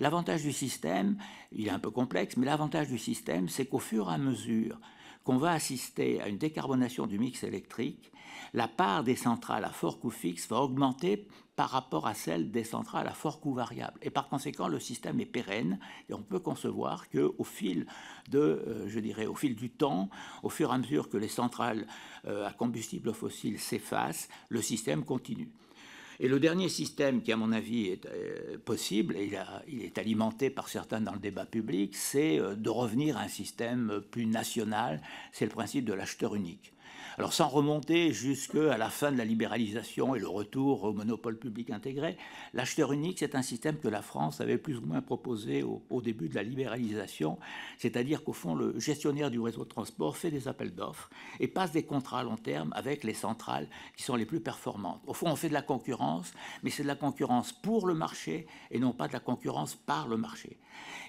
L'avantage 0.01 0.43
du 0.43 0.53
système, 0.53 1.19
il 1.53 1.69
est 1.69 1.71
un 1.71 1.79
peu 1.79 1.91
complexe, 1.91 2.39
mais 2.39 2.47
l'avantage 2.47 2.89
du 2.89 2.99
système, 2.99 3.51
c'est 3.51 3.67
qu'au 3.67 3.79
fur 3.79 4.11
et 4.11 4.15
à 4.15 4.19
mesure 4.19 4.81
qu'on 5.25 5.37
va 5.37 5.53
assister 5.53 6.23
à 6.23 6.29
une 6.29 6.39
décarbonation 6.39 7.07
du 7.07 7.19
mix 7.19 7.45
électrique, 7.45 8.11
la 8.55 8.67
part 8.67 9.05
des 9.05 9.15
centrales 9.15 9.65
à 9.67 9.69
fort 9.69 10.01
coût 10.01 10.11
fixe 10.11 10.49
va 10.49 10.63
augmenter 10.63 11.29
par 11.55 11.69
rapport 11.69 12.07
à 12.07 12.15
celle 12.15 12.51
des 12.51 12.65
centrales 12.65 13.09
à 13.09 13.13
fort 13.13 13.41
coût 13.41 13.53
variable. 13.53 13.99
Et 14.01 14.09
par 14.09 14.31
conséquent, 14.31 14.69
le 14.69 14.81
système 14.81 15.21
est 15.21 15.27
pérenne 15.27 15.79
et 16.09 16.15
on 16.15 16.23
peut 16.23 16.39
concevoir 16.39 17.11
qu'au 17.11 17.45
fil 17.45 17.87
de, 18.31 18.39
euh, 18.39 18.89
je 18.89 19.01
dirais, 19.01 19.27
au 19.27 19.35
fil 19.35 19.55
du 19.55 19.69
temps, 19.69 20.09
au 20.43 20.49
fur 20.49 20.71
et 20.71 20.75
à 20.75 20.79
mesure 20.79 21.11
que 21.11 21.19
les 21.19 21.29
centrales 21.29 21.87
euh, 22.27 22.47
à 22.47 22.53
combustible 22.55 23.13
fossile 23.13 23.59
s'effacent, 23.59 24.31
le 24.49 24.63
système 24.63 25.05
continue. 25.05 25.51
Et 26.23 26.29
le 26.29 26.39
dernier 26.39 26.69
système 26.69 27.23
qui, 27.23 27.33
à 27.33 27.37
mon 27.39 27.51
avis, 27.51 27.87
est 27.87 28.05
euh, 28.05 28.59
possible, 28.63 29.17
et 29.17 29.33
il, 29.67 29.83
est 29.83 29.97
alimenté 29.97 30.51
par 30.51 30.69
certains 30.69 31.01
dans 31.01 31.15
le 31.15 31.19
débat 31.19 31.47
public, 31.47 31.97
c'est 31.97 32.39
euh, 32.39 32.55
de 32.55 32.69
revenir 32.69 33.17
à 33.17 33.23
un 33.23 33.29
système 33.29 34.03
plus 34.11 34.27
national, 34.27 35.01
c'est 35.33 35.47
le 35.47 35.51
principe 35.51 35.87
de 35.87 35.95
l'acheteur 35.95 36.35
unique. 36.35 36.75
Alors 37.21 37.35
sans 37.35 37.49
remonter 37.49 38.15
jusqu'à 38.15 38.79
la 38.79 38.89
fin 38.89 39.13
de 39.13 39.19
la 39.19 39.27
libéralisation 39.27 40.15
et 40.15 40.19
le 40.19 40.27
retour 40.27 40.85
au 40.85 40.95
monopole 40.95 41.39
public 41.39 41.69
intégré, 41.69 42.17
l'acheteur 42.55 42.95
unique, 42.95 43.19
c'est 43.19 43.35
un 43.35 43.43
système 43.43 43.77
que 43.77 43.89
la 43.89 44.01
France 44.01 44.41
avait 44.41 44.57
plus 44.57 44.79
ou 44.79 44.87
moins 44.87 45.03
proposé 45.03 45.63
au, 45.63 46.01
début 46.01 46.31
de 46.31 46.35
la 46.35 46.43
libéralisation, 46.43 47.39
c'est-à-dire 47.77 48.25
qu'au 48.25 48.33
fond, 48.33 48.55
le 48.55 48.81
gestionnaire 48.81 49.31
du 49.31 49.39
réseau 49.39 49.65
de 49.65 49.69
transport 49.69 50.17
fait 50.17 50.31
des 50.31 50.49
appels 50.49 50.75
d'offres 50.75 51.11
et 51.41 51.47
passe 51.47 51.73
des 51.73 51.83
contrats 51.83 52.21
à 52.21 52.23
long 52.23 52.39
terme 52.39 52.73
avec 52.75 53.05
les 53.05 53.13
centrales 53.13 53.69
qui 53.99 54.03
sont 54.03 54.17
les 54.17 54.25
plus 54.25 54.41
performantes. 54.41 55.03
Au 55.07 55.13
fond, 55.13 55.29
on 55.29 55.37
fait 55.37 55.51
de 55.51 55.53
la 55.53 55.61
concurrence, 55.61 56.33
mais 56.63 56.71
c'est 56.71 56.85
de 56.85 56.89
la 56.89 56.97
concurrence 56.97 57.53
pour 57.53 57.87
le 57.87 57.93
marché 57.93 58.47
et 58.71 58.79
non 58.79 58.93
pas 58.93 59.09
de 59.09 59.13
la 59.13 59.21
concurrence 59.21 59.75
par 59.75 60.09
le 60.09 60.17
marché. 60.17 60.57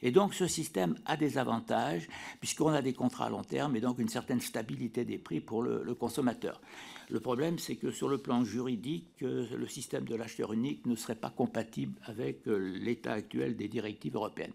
Et 0.02 0.12
donc 0.12 0.34
ce 0.34 0.48
système 0.48 0.96
a 1.06 1.18
des 1.18 1.38
avantages 1.38 2.08
puisqu'on 2.40 2.70
a 2.70 2.82
des 2.82 2.94
contrats 2.94 3.26
à 3.26 3.30
long 3.30 3.44
terme 3.44 3.76
et 3.76 3.82
donc 3.82 4.00
une 4.00 4.10
certaine 4.10 4.42
stabilité 4.42 5.06
des 5.06 5.18
prix 5.18 5.40
pour 5.40 5.62
le, 5.62 5.94
consommateur. 5.94 6.62
Le 7.10 7.20
problème, 7.20 7.60
c'est 7.60 7.76
que 7.76 7.92
sur 7.92 8.08
le 8.08 8.18
plan 8.18 8.44
juridique, 8.46 9.22
euh, 9.22 9.46
le 9.56 9.68
système 9.68 10.06
de 10.06 10.16
l'acheteur 10.16 10.54
unique 10.54 10.86
ne 10.86 10.96
serait 10.96 11.16
pas 11.16 11.30
compatible 11.30 12.00
avec 12.06 12.48
euh, 12.48 12.58
l'état 12.58 13.14
actuel 13.14 13.58
des 13.58 13.68
directives 13.68 14.16
européennes. 14.16 14.54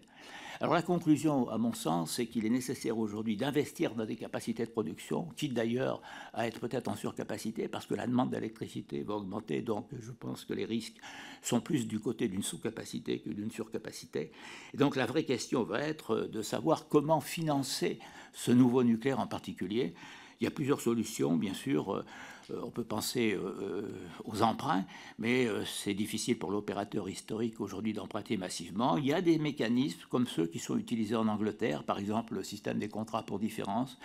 Alors 0.59 0.73
la 0.73 0.81
conclusion, 0.81 1.47
à 1.49 1.59
mon 1.59 1.71
sens, 1.73 2.13
c'est 2.13 2.25
qu'il 2.25 2.43
est 2.43 2.49
nécessaire 2.49 2.97
aujourd'hui 2.97 3.37
d'investir 3.37 3.93
dans 3.93 4.05
des 4.05 4.15
capacités 4.15 4.65
de 4.65 4.71
production, 4.71 5.27
quitte 5.35 5.53
d'ailleurs 5.53 6.01
à 6.33 6.47
être 6.47 6.59
peut-être 6.59 6.87
en 6.87 6.95
surcapacité, 6.95 7.67
parce 7.67 7.85
que 7.85 7.93
la 7.93 8.07
demande 8.07 8.31
d'électricité 8.31 9.03
va 9.03 9.15
augmenter, 9.15 9.61
donc 9.61 9.87
je 9.99 10.11
pense 10.11 10.45
que 10.45 10.53
les 10.53 10.65
risques 10.65 10.97
sont 11.43 11.61
plus 11.61 11.87
du 11.87 11.99
côté 11.99 12.27
d'une 12.27 12.41
sous-capacité 12.41 13.19
que 13.19 13.29
d'une 13.29 13.51
surcapacité. 13.51 14.31
Et 14.73 14.77
donc 14.77 14.95
la 14.95 15.05
vraie 15.05 15.25
question 15.25 15.63
va 15.63 15.81
être 15.81 16.21
de 16.21 16.41
savoir 16.41 16.87
comment 16.87 17.21
financer 17.21 17.99
ce 18.33 18.51
nouveau 18.51 18.83
nucléaire 18.83 19.19
en 19.19 19.27
particulier. 19.27 19.93
Il 20.41 20.45
y 20.45 20.47
a 20.47 20.51
plusieurs 20.51 20.81
solutions, 20.81 21.35
bien 21.35 21.53
sûr. 21.53 22.03
Euh, 22.51 22.61
on 22.63 22.71
peut 22.71 22.83
penser 22.83 23.33
euh, 23.33 23.55
euh, 23.61 23.81
aux 24.25 24.41
emprunts, 24.41 24.85
mais 25.19 25.47
c'est 25.65 25.93
difficile 25.93 26.37
pour 26.37 26.51
l'opérateur 26.51 27.09
historique 27.09 27.59
aujourd'hui 27.59 27.93
d'emprunter 27.93 28.37
massivement. 28.37 28.97
Il 28.97 29.05
y 29.05 29.13
a 29.13 29.21
des 29.21 29.37
mécanismes 29.37 30.01
comme 30.09 30.27
ceux 30.27 30.47
qui 30.47 30.59
sont 30.59 30.77
utilisés 30.77 31.15
en 31.15 31.27
Angleterre, 31.27 31.83
par 31.83 31.99
exemple 31.99 32.35
le 32.35 32.43
système 32.43 32.79
des 32.79 32.89
contrats 32.89 33.23
pour 33.23 33.39
différence 33.39 33.97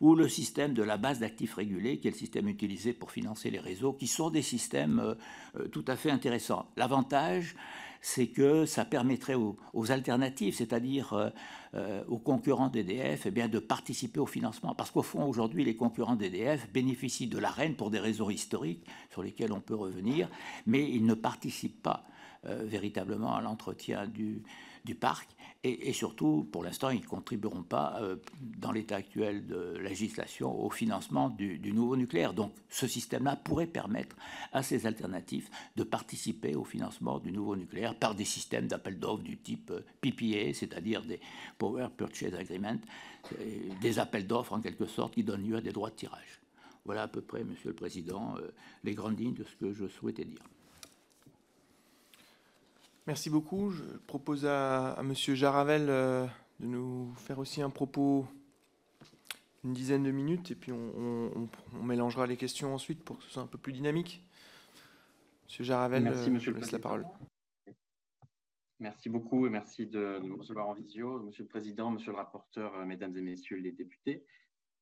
ou 0.00 0.14
le 0.14 0.28
système 0.28 0.74
de 0.74 0.82
la 0.82 0.96
base 0.96 1.18
d'actifs 1.18 1.54
régulés, 1.54 1.98
qui 1.98 2.06
est 2.06 2.12
le 2.12 2.16
système 2.16 2.48
utilisé 2.48 2.92
pour 2.92 3.10
financer 3.10 3.50
les 3.50 3.58
réseaux, 3.58 3.92
qui 3.92 4.06
sont 4.06 4.30
des 4.30 4.42
systèmes 4.42 5.16
tout 5.72 5.84
à 5.88 5.96
fait 5.96 6.12
intéressants. 6.12 6.70
L'avantage, 6.76 7.56
c'est 8.00 8.28
que 8.28 8.64
ça 8.64 8.84
permettrait 8.84 9.34
aux, 9.34 9.56
alternatives, 9.90 10.54
c'est-à-dire 10.54 11.32
euh, 11.74 12.02
aux 12.08 12.18
concurrents 12.18 12.68
d'EDF, 12.68 13.26
eh 13.26 13.30
bien, 13.30 13.48
de 13.48 13.58
participer 13.58 14.20
au 14.20 14.26
financement. 14.26 14.74
Parce 14.74 14.90
qu'au 14.90 15.02
fond, 15.02 15.24
aujourd'hui, 15.24 15.64
les 15.64 15.76
concurrents 15.76 16.16
d'EDF 16.16 16.70
bénéficient 16.72 17.26
de 17.26 17.38
l'arène 17.38 17.74
pour 17.74 17.90
des 17.90 17.98
réseaux 17.98 18.30
historiques 18.30 18.84
sur 19.10 19.22
lesquels 19.22 19.52
on 19.52 19.60
peut 19.60 19.74
revenir, 19.74 20.28
mais 20.66 20.88
ils 20.88 21.04
ne 21.04 21.14
participent 21.14 21.82
pas 21.82 22.04
euh, 22.46 22.64
véritablement 22.64 23.34
à 23.34 23.40
l'entretien 23.40 24.06
du 24.06 24.42
parc. 24.94 25.28
Et, 25.68 25.92
surtout, 25.92 26.48
pour 26.50 26.62
l'instant, 26.62 26.90
ils 26.90 27.00
ne 27.00 27.06
contribueront 27.06 27.62
pas, 27.62 27.98
euh, 28.00 28.16
dans 28.58 28.72
l'état 28.72 28.96
actuel 28.96 29.46
de 29.46 29.76
législation, 29.78 30.64
au 30.64 30.70
financement 30.70 31.30
du, 31.30 31.60
nouveau 31.72 31.96
nucléaire. 31.96 32.32
Donc, 32.32 32.52
ce 32.68 32.86
système-là 32.86 33.36
pourrait 33.36 33.66
permettre 33.66 34.16
à 34.52 34.62
ces 34.62 34.86
alternatives 34.86 35.48
de 35.76 35.84
participer 35.84 36.54
au 36.54 36.64
financement 36.64 37.18
du 37.18 37.32
nouveau 37.32 37.56
nucléaire 37.56 37.94
par 37.94 38.14
des 38.14 38.24
systèmes 38.24 38.66
d'appel 38.66 38.98
d'offres 38.98 39.22
du 39.22 39.36
type 39.36 39.70
euh, 39.70 39.80
PPA, 40.00 40.54
c'est-à-dire 40.54 41.02
des 41.02 41.20
Power 41.58 41.88
Purchase 41.96 42.34
Agreement, 42.34 42.78
des 43.80 43.98
appels 43.98 44.26
d'offres 44.26 44.52
en 44.52 44.60
quelque 44.60 44.86
sorte 44.86 45.14
qui 45.14 45.24
donnent 45.24 45.46
lieu 45.46 45.56
à 45.56 45.60
des 45.60 45.72
droits 45.72 45.90
de 45.90 45.96
tirage. 45.96 46.40
Voilà 46.88 47.02
à 47.02 47.08
peu 47.08 47.20
près, 47.20 47.44
Monsieur 47.44 47.68
le 47.68 47.74
Président, 47.74 48.36
euh, 48.38 48.50
les 48.82 48.94
grandes 48.94 49.20
lignes 49.20 49.34
de 49.34 49.44
ce 49.44 49.54
que 49.56 49.74
je 49.74 49.86
souhaitais 49.88 50.24
dire. 50.24 50.40
Merci 53.08 53.30
beaucoup. 53.30 53.70
Je 53.70 53.82
propose 54.06 54.44
à, 54.44 54.90
à 54.92 55.02
Monsieur 55.02 55.34
Jaravel 55.34 55.86
euh, 55.88 56.26
de 56.60 56.66
nous 56.66 57.10
faire 57.14 57.38
aussi 57.38 57.62
un 57.62 57.70
propos 57.70 58.26
une 59.64 59.72
dizaine 59.72 60.02
de 60.02 60.10
minutes 60.10 60.50
et 60.50 60.54
puis 60.54 60.72
on, 60.72 61.48
mélangera 61.82 62.26
les 62.26 62.36
questions 62.36 62.74
ensuite 62.74 63.02
pour 63.02 63.16
que 63.16 63.24
ce 63.24 63.30
soit 63.30 63.42
un 63.42 63.46
peu 63.46 63.56
plus 63.56 63.72
dynamique. 63.72 64.22
Monsieur 65.46 65.64
Jaravel, 65.64 66.02
merci, 66.02 66.30
monsieur 66.30 66.52
laisse 66.52 66.70
la 66.70 66.80
parole. 66.80 67.06
Merci 68.78 69.08
beaucoup 69.08 69.46
et 69.46 69.50
merci 69.50 69.86
de, 69.86 70.20
nous 70.22 70.36
recevoir 70.36 70.68
en 70.68 70.74
visio, 70.74 71.20
Monsieur 71.20 71.44
le 71.44 71.48
Président, 71.48 71.90
Monsieur 71.90 72.12
le 72.12 72.18
rapporteur, 72.18 72.74
euh, 72.74 72.84
Mesdames 72.84 73.16
et 73.16 73.22
Messieurs 73.22 73.56
les 73.56 73.72
députés. 73.72 74.22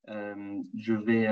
Euh, 0.09 0.61
je 0.77 0.95
vais 0.95 1.29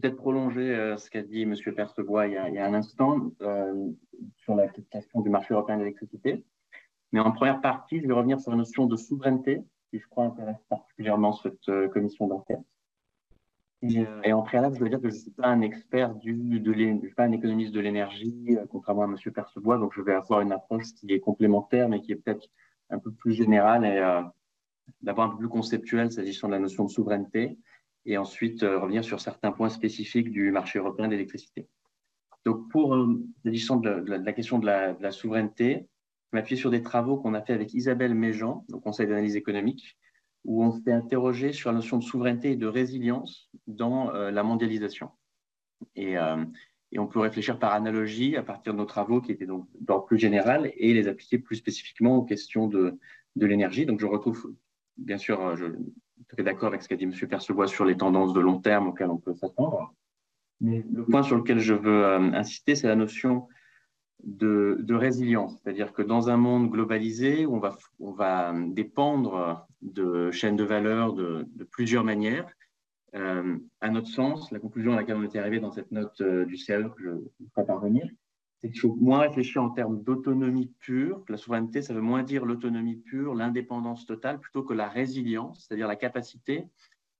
peut-être 0.00 0.16
prolonger 0.16 0.74
euh, 0.74 0.96
ce 0.96 1.10
qu'a 1.10 1.22
dit 1.22 1.42
M. 1.42 1.54
Percebois 1.74 2.26
il, 2.26 2.34
y 2.34 2.58
a 2.58 2.66
un 2.66 2.74
instant 2.74 3.32
euh, 3.42 3.90
sur 4.36 4.54
la 4.54 4.68
question 4.68 5.20
du 5.20 5.30
marché 5.30 5.54
européen 5.54 5.76
de 5.76 5.82
l'électricité. 5.82 6.44
Mais 7.12 7.20
en 7.20 7.32
première 7.32 7.60
partie, 7.60 8.00
je 8.00 8.06
vais 8.06 8.12
revenir 8.12 8.40
sur 8.40 8.50
la 8.50 8.56
notion 8.56 8.86
de 8.86 8.96
souveraineté, 8.96 9.62
qui 9.90 9.98
je 9.98 10.06
crois 10.08 10.24
intéresse 10.24 10.62
particulièrement 10.68 11.32
cette 11.32 11.68
euh, 11.68 11.88
commission 11.88 12.26
d'enquête. 12.26 12.60
Et, 14.24 14.32
en 14.32 14.42
préalable, 14.42 14.74
je 14.74 14.80
veux 14.80 14.88
dire 14.88 15.00
que 15.00 15.08
je 15.08 15.14
ne 15.14 15.20
suis 15.20 15.30
pas 15.30 15.46
un 15.46 15.60
expert 15.60 16.12
du, 16.16 16.58
de 16.58 16.72
suis 16.72 17.14
pas 17.14 17.22
un 17.22 17.30
économiste 17.30 17.72
de 17.72 17.78
l'énergie, 17.78 18.56
contrairement 18.72 19.02
à 19.02 19.04
M. 19.04 19.16
Percebois, 19.32 19.78
donc 19.78 19.92
je 19.94 20.02
vais 20.02 20.14
avoir 20.14 20.40
une 20.40 20.50
approche 20.50 20.94
qui 20.94 21.12
est 21.12 21.20
complémentaire, 21.20 21.88
mais 21.88 22.00
qui 22.00 22.10
est 22.10 22.16
peut-être 22.16 22.48
un 22.90 22.98
peu 22.98 23.12
plus 23.12 23.34
générale 23.34 23.84
et 23.84 24.00
d'abord 25.02 25.26
un 25.26 25.28
peu 25.28 25.36
plus 25.36 25.48
conceptuel 25.48 26.10
s'agissant 26.10 26.48
de 26.48 26.54
la 26.54 26.58
notion 26.58 26.86
de 26.86 26.90
souveraineté, 26.90 27.56
et 28.08 28.16
ensuite 28.16 28.62
revenir 28.62 29.04
sur 29.04 29.20
certains 29.20 29.52
points 29.52 29.68
spécifiques 29.68 30.30
du 30.30 30.50
marché 30.50 30.78
européen 30.78 31.08
d'électricité. 31.08 31.68
Donc, 32.46 32.70
pour 32.70 32.96
s'agissant 33.44 33.76
de, 33.76 33.90
la 33.90 34.32
question 34.32 34.58
de 34.58 34.66
la, 34.66 35.12
souveraineté, 35.12 35.86
je 36.32 36.38
m'appuie 36.38 36.56
sur 36.56 36.70
des 36.70 36.82
travaux 36.82 37.18
qu'on 37.18 37.34
a 37.34 37.42
fait 37.42 37.52
avec 37.52 37.74
Isabelle 37.74 38.14
Méjean, 38.14 38.64
au 38.72 38.80
Conseil 38.80 39.06
d'analyse 39.06 39.36
économique, 39.36 39.98
où 40.44 40.64
on 40.64 40.72
s'est 40.72 40.92
interrogé 40.92 41.52
sur 41.52 41.70
la 41.70 41.76
notion 41.76 41.98
de 41.98 42.02
souveraineté 42.02 42.52
et 42.52 42.56
de 42.56 42.66
résilience 42.66 43.50
dans 43.66 44.10
la 44.10 44.42
mondialisation. 44.42 45.10
Et, 45.94 46.16
on 46.96 47.06
peut 47.06 47.20
réfléchir 47.20 47.58
par 47.58 47.74
analogie 47.74 48.36
à 48.36 48.42
partir 48.42 48.72
de 48.72 48.78
nos 48.78 48.86
travaux 48.86 49.20
qui 49.20 49.32
étaient 49.32 49.44
donc 49.44 49.68
d'ordre 49.78 50.06
plus 50.06 50.18
général 50.18 50.72
et 50.78 50.94
les 50.94 51.06
appliquer 51.06 51.38
plus 51.38 51.56
spécifiquement 51.56 52.16
aux 52.16 52.24
questions 52.24 52.66
de, 52.68 52.98
l'énergie. 53.36 53.84
Donc, 53.84 54.00
je 54.00 54.06
retrouve, 54.06 54.54
bien 54.96 55.18
sûr, 55.18 55.54
suis 56.34 56.44
d'accord 56.44 56.68
avec 56.68 56.82
ce 56.82 56.88
qu'a 56.88 56.96
dit 56.96 57.04
M. 57.04 57.12
Percebois 57.28 57.66
sur 57.66 57.84
les 57.84 57.96
tendances 57.96 58.32
de 58.32 58.40
long 58.40 58.60
terme 58.60 58.88
auxquelles 58.88 59.10
on 59.10 59.18
peut 59.18 59.34
s'attendre. 59.34 59.94
Mais 60.60 60.84
le 60.92 61.04
point 61.04 61.22
sur 61.22 61.36
lequel 61.36 61.60
je 61.60 61.74
veux 61.74 62.04
insister, 62.04 62.74
c'est 62.74 62.88
la 62.88 62.96
notion 62.96 63.46
de, 64.24 64.94
résilience. 64.94 65.60
C'est-à-dire 65.62 65.92
que 65.92 66.02
dans 66.02 66.30
un 66.30 66.36
monde 66.36 66.70
globalisé, 66.70 67.46
on 67.46 67.58
va, 67.58 67.76
on 68.00 68.12
va 68.12 68.52
dépendre 68.68 69.66
de 69.82 70.30
chaînes 70.30 70.56
de 70.56 70.64
valeur 70.64 71.12
de, 71.12 71.46
plusieurs 71.70 72.04
manières, 72.04 72.48
euh, 73.14 73.56
à 73.80 73.88
notre 73.88 74.08
sens, 74.08 74.50
la 74.50 74.58
conclusion 74.58 74.92
à 74.92 74.96
laquelle 74.96 75.16
on 75.16 75.22
était 75.22 75.38
arrivé 75.38 75.60
dans 75.60 75.70
cette 75.70 75.90
note 75.92 76.20
euh, 76.20 76.44
du 76.44 76.56
CAE 76.56 76.90
que 76.90 77.02
je 77.02 77.10
vais 77.10 77.64
parvenir, 77.66 78.06
c'est 78.60 78.70
qu'il 78.70 78.80
faut 78.80 78.96
moins 79.00 79.20
réfléchir 79.20 79.62
en 79.62 79.70
termes 79.70 80.02
d'autonomie 80.02 80.72
pure. 80.80 81.24
La 81.28 81.36
souveraineté, 81.36 81.80
ça 81.82 81.94
veut 81.94 82.00
moins 82.00 82.22
dire 82.22 82.44
l'autonomie 82.44 82.96
pure, 82.96 83.34
l'indépendance 83.34 84.04
totale, 84.04 84.40
plutôt 84.40 84.62
que 84.62 84.74
la 84.74 84.88
résilience, 84.88 85.66
c'est-à-dire 85.66 85.86
la 85.86 85.96
capacité 85.96 86.66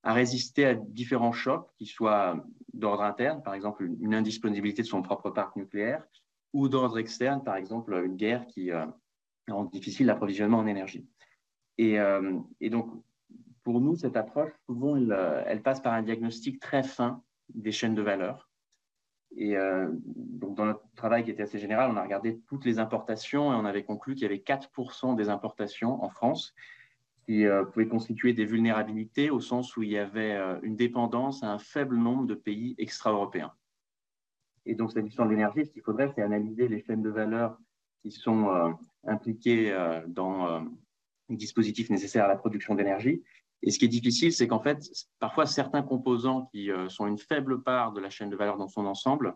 à 0.02 0.12
résister 0.12 0.64
à 0.64 0.74
différents 0.74 1.32
chocs, 1.32 1.68
qui 1.76 1.86
soient 1.86 2.44
d'ordre 2.72 3.02
interne, 3.02 3.42
par 3.42 3.54
exemple 3.54 3.90
une 4.00 4.14
indisponibilité 4.14 4.82
de 4.82 4.86
son 4.86 5.02
propre 5.02 5.30
parc 5.30 5.56
nucléaire, 5.56 6.04
ou 6.52 6.68
d'ordre 6.68 6.98
externe, 6.98 7.42
par 7.42 7.56
exemple 7.56 7.92
une 8.04 8.16
guerre 8.16 8.46
qui 8.46 8.70
euh, 8.70 8.86
rend 9.48 9.64
difficile 9.64 10.06
l'approvisionnement 10.06 10.58
en 10.58 10.66
énergie. 10.66 11.06
Et, 11.76 11.98
euh, 12.00 12.38
et, 12.60 12.70
donc, 12.70 12.90
pour 13.62 13.80
nous, 13.80 13.96
cette 13.96 14.16
approche, 14.16 14.52
souvent, 14.66 14.96
euh, 14.96 15.42
elle, 15.46 15.62
passe 15.62 15.80
par 15.80 15.92
un 15.92 16.02
diagnostic 16.02 16.60
très 16.60 16.82
fin 16.82 17.22
des 17.54 17.72
chaînes 17.72 17.94
de 17.94 18.02
valeur. 18.02 18.47
Et 19.36 19.54
donc, 20.06 20.56
dans 20.56 20.64
notre 20.64 20.82
travail 20.96 21.22
qui 21.22 21.30
était 21.30 21.42
assez 21.42 21.58
général, 21.58 21.90
on 21.92 21.96
a 21.96 22.02
regardé 22.02 22.40
toutes 22.46 22.64
les 22.64 22.78
importations 22.78 23.52
et 23.52 23.56
on 23.56 23.64
avait 23.64 23.84
conclu 23.84 24.14
qu'il 24.14 24.22
y 24.22 24.26
avait 24.26 24.38
4% 24.38 25.16
des 25.16 25.28
importations 25.28 26.02
en 26.02 26.08
France 26.08 26.54
qui 27.26 27.44
pouvaient 27.72 27.88
constituer 27.88 28.32
des 28.32 28.46
vulnérabilités 28.46 29.30
au 29.30 29.40
sens 29.40 29.76
où 29.76 29.82
il 29.82 29.90
y 29.90 29.98
avait 29.98 30.36
une 30.62 30.76
dépendance 30.76 31.42
à 31.42 31.52
un 31.52 31.58
faible 31.58 31.96
nombre 31.96 32.26
de 32.26 32.34
pays 32.34 32.74
extra-européens. 32.78 33.52
Et 34.68 34.74
donc, 34.74 34.92
question 34.92 35.24
de 35.24 35.30
l'énergie, 35.30 35.64
ce 35.64 35.70
qu'il 35.70 35.82
faudrait, 35.82 36.12
c'est 36.14 36.20
analyser 36.20 36.68
les 36.68 36.82
chaînes 36.82 37.02
de 37.02 37.08
valeur 37.08 37.58
qui 38.02 38.10
sont 38.10 38.50
euh, 38.50 38.70
impliquées 39.04 39.72
euh, 39.72 40.02
dans 40.06 40.46
euh, 40.46 40.60
les 41.30 41.36
dispositifs 41.36 41.88
nécessaires 41.88 42.26
à 42.26 42.28
la 42.28 42.36
production 42.36 42.74
d'énergie. 42.74 43.22
Et 43.62 43.70
ce 43.70 43.78
qui 43.78 43.86
est 43.86 43.88
difficile, 43.88 44.32
c'est 44.32 44.46
qu'en 44.46 44.60
fait, 44.60 44.88
parfois, 45.18 45.46
certains 45.46 45.82
composants 45.82 46.46
qui 46.52 46.70
sont 46.88 47.06
une 47.06 47.18
faible 47.18 47.62
part 47.62 47.92
de 47.92 48.00
la 48.00 48.10
chaîne 48.10 48.30
de 48.30 48.36
valeur 48.36 48.56
dans 48.56 48.68
son 48.68 48.86
ensemble 48.86 49.34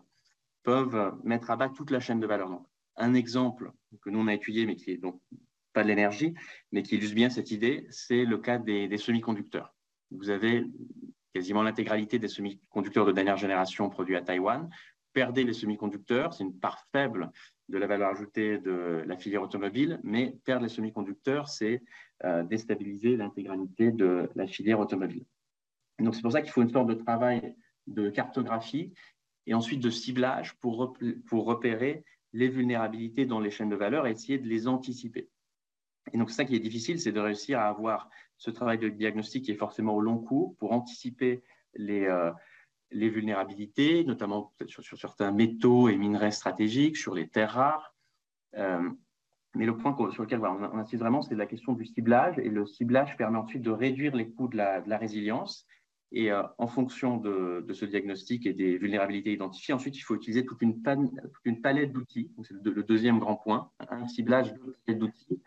peuvent 0.63 1.13
mettre 1.23 1.51
à 1.51 1.57
bas 1.57 1.69
toute 1.69 1.91
la 1.91 1.99
chaîne 1.99 2.19
de 2.19 2.27
valeur. 2.27 2.49
Donc, 2.49 2.65
un 2.95 3.13
exemple 3.15 3.71
que 4.01 4.09
nous, 4.09 4.19
on 4.19 4.27
a 4.27 4.33
étudié, 4.33 4.65
mais 4.65 4.75
qui 4.75 4.91
est 4.91 4.97
donc 4.97 5.19
pas 5.73 5.83
de 5.83 5.87
l'énergie, 5.89 6.33
mais 6.71 6.83
qui 6.83 6.95
illustre 6.95 7.15
bien 7.15 7.29
cette 7.29 7.51
idée, 7.51 7.85
c'est 7.89 8.23
le 8.23 8.37
cas 8.37 8.59
des, 8.59 8.87
des 8.87 8.97
semi-conducteurs. 8.97 9.75
Vous 10.11 10.29
avez 10.29 10.65
quasiment 11.33 11.63
l'intégralité 11.63 12.19
des 12.19 12.27
semi-conducteurs 12.27 13.05
de 13.05 13.11
dernière 13.11 13.37
génération 13.37 13.89
produits 13.89 14.15
à 14.15 14.21
Taïwan 14.21 14.69
perdez 15.13 15.43
les 15.43 15.53
semi-conducteurs, 15.53 16.33
c'est 16.33 16.43
une 16.43 16.59
part 16.59 16.83
faible 16.91 17.31
de 17.69 17.77
la 17.77 17.87
valeur 17.87 18.09
ajoutée 18.09 18.57
de 18.57 19.03
la 19.05 19.17
filière 19.17 19.41
automobile, 19.41 19.99
mais 20.03 20.37
perdre 20.43 20.63
les 20.63 20.69
semi-conducteurs, 20.69 21.47
c'est 21.47 21.81
euh, 22.23 22.43
déstabiliser 22.43 23.15
l'intégralité 23.15 23.91
de 23.91 24.29
la 24.35 24.47
filière 24.47 24.79
automobile. 24.79 25.25
Donc 25.99 26.15
c'est 26.15 26.21
pour 26.21 26.31
ça 26.31 26.41
qu'il 26.41 26.51
faut 26.51 26.61
une 26.61 26.69
sorte 26.69 26.87
de 26.87 26.93
travail 26.93 27.55
de 27.87 28.09
cartographie 28.09 28.93
et 29.45 29.53
ensuite 29.53 29.81
de 29.81 29.89
ciblage 29.89 30.55
pour, 30.55 30.97
pour 31.27 31.45
repérer 31.45 32.03
les 32.33 32.49
vulnérabilités 32.49 33.25
dans 33.25 33.39
les 33.39 33.51
chaînes 33.51 33.69
de 33.69 33.75
valeur 33.75 34.07
et 34.07 34.11
essayer 34.11 34.39
de 34.39 34.47
les 34.47 34.67
anticiper. 34.67 35.29
Et 36.11 36.17
donc, 36.17 36.31
ça 36.31 36.43
qui 36.45 36.55
est 36.55 36.59
difficile, 36.59 36.99
c'est 36.99 37.11
de 37.11 37.19
réussir 37.19 37.59
à 37.59 37.67
avoir 37.67 38.09
ce 38.37 38.51
travail 38.51 38.77
de 38.77 38.89
diagnostic 38.89 39.45
qui 39.45 39.51
est 39.51 39.55
forcément 39.55 39.95
au 39.95 40.01
long 40.01 40.17
cours 40.17 40.55
pour 40.57 40.73
anticiper 40.73 41.43
les, 41.75 42.05
euh, 42.05 42.31
les 42.93 43.09
vulnérabilités, 43.09 44.03
notamment 44.05 44.53
sur, 44.67 44.97
certains 44.97 45.31
métaux 45.31 45.89
et 45.89 45.97
minerais 45.97 46.31
stratégiques, 46.31 46.97
sur 46.97 47.13
les 47.13 47.27
terres 47.27 47.51
rares. 47.51 47.95
Euh, 48.55 48.89
mais 49.55 49.65
le 49.65 49.77
point 49.77 49.95
sur 50.11 50.23
lequel 50.23 50.39
on, 50.39 50.77
insiste 50.77 51.01
vraiment, 51.01 51.21
c'est 51.21 51.35
la 51.35 51.45
question 51.45 51.73
du 51.73 51.85
ciblage. 51.85 52.39
Et 52.39 52.49
le 52.49 52.65
ciblage 52.65 53.17
permet 53.17 53.37
ensuite 53.37 53.61
de 53.61 53.71
réduire 53.71 54.15
les 54.15 54.29
coûts 54.29 54.47
de 54.47 54.57
la, 54.57 54.97
résilience. 54.97 55.67
Et 56.11 56.31
euh, 56.31 56.43
en 56.57 56.67
fonction 56.67 57.17
de, 57.17 57.65
ce 57.73 57.85
diagnostic 57.85 58.45
et 58.45 58.53
des 58.53 58.77
vulnérabilités 58.77 59.33
identifiées, 59.33 59.73
ensuite, 59.73 59.97
il 59.97 60.01
faut 60.01 60.15
utiliser 60.15 60.45
toute 60.45 60.61
une, 60.61 60.81
toute 60.81 61.45
une 61.45 61.61
palette 61.61 61.91
d'outils. 61.91 62.31
C'est 62.43 62.53
le, 62.53 62.71
le, 62.71 62.83
deuxième 62.83 63.19
grand 63.19 63.35
point, 63.35 63.71
un 63.89 64.07
ciblage 64.07 64.53
d'outils 64.87 65.41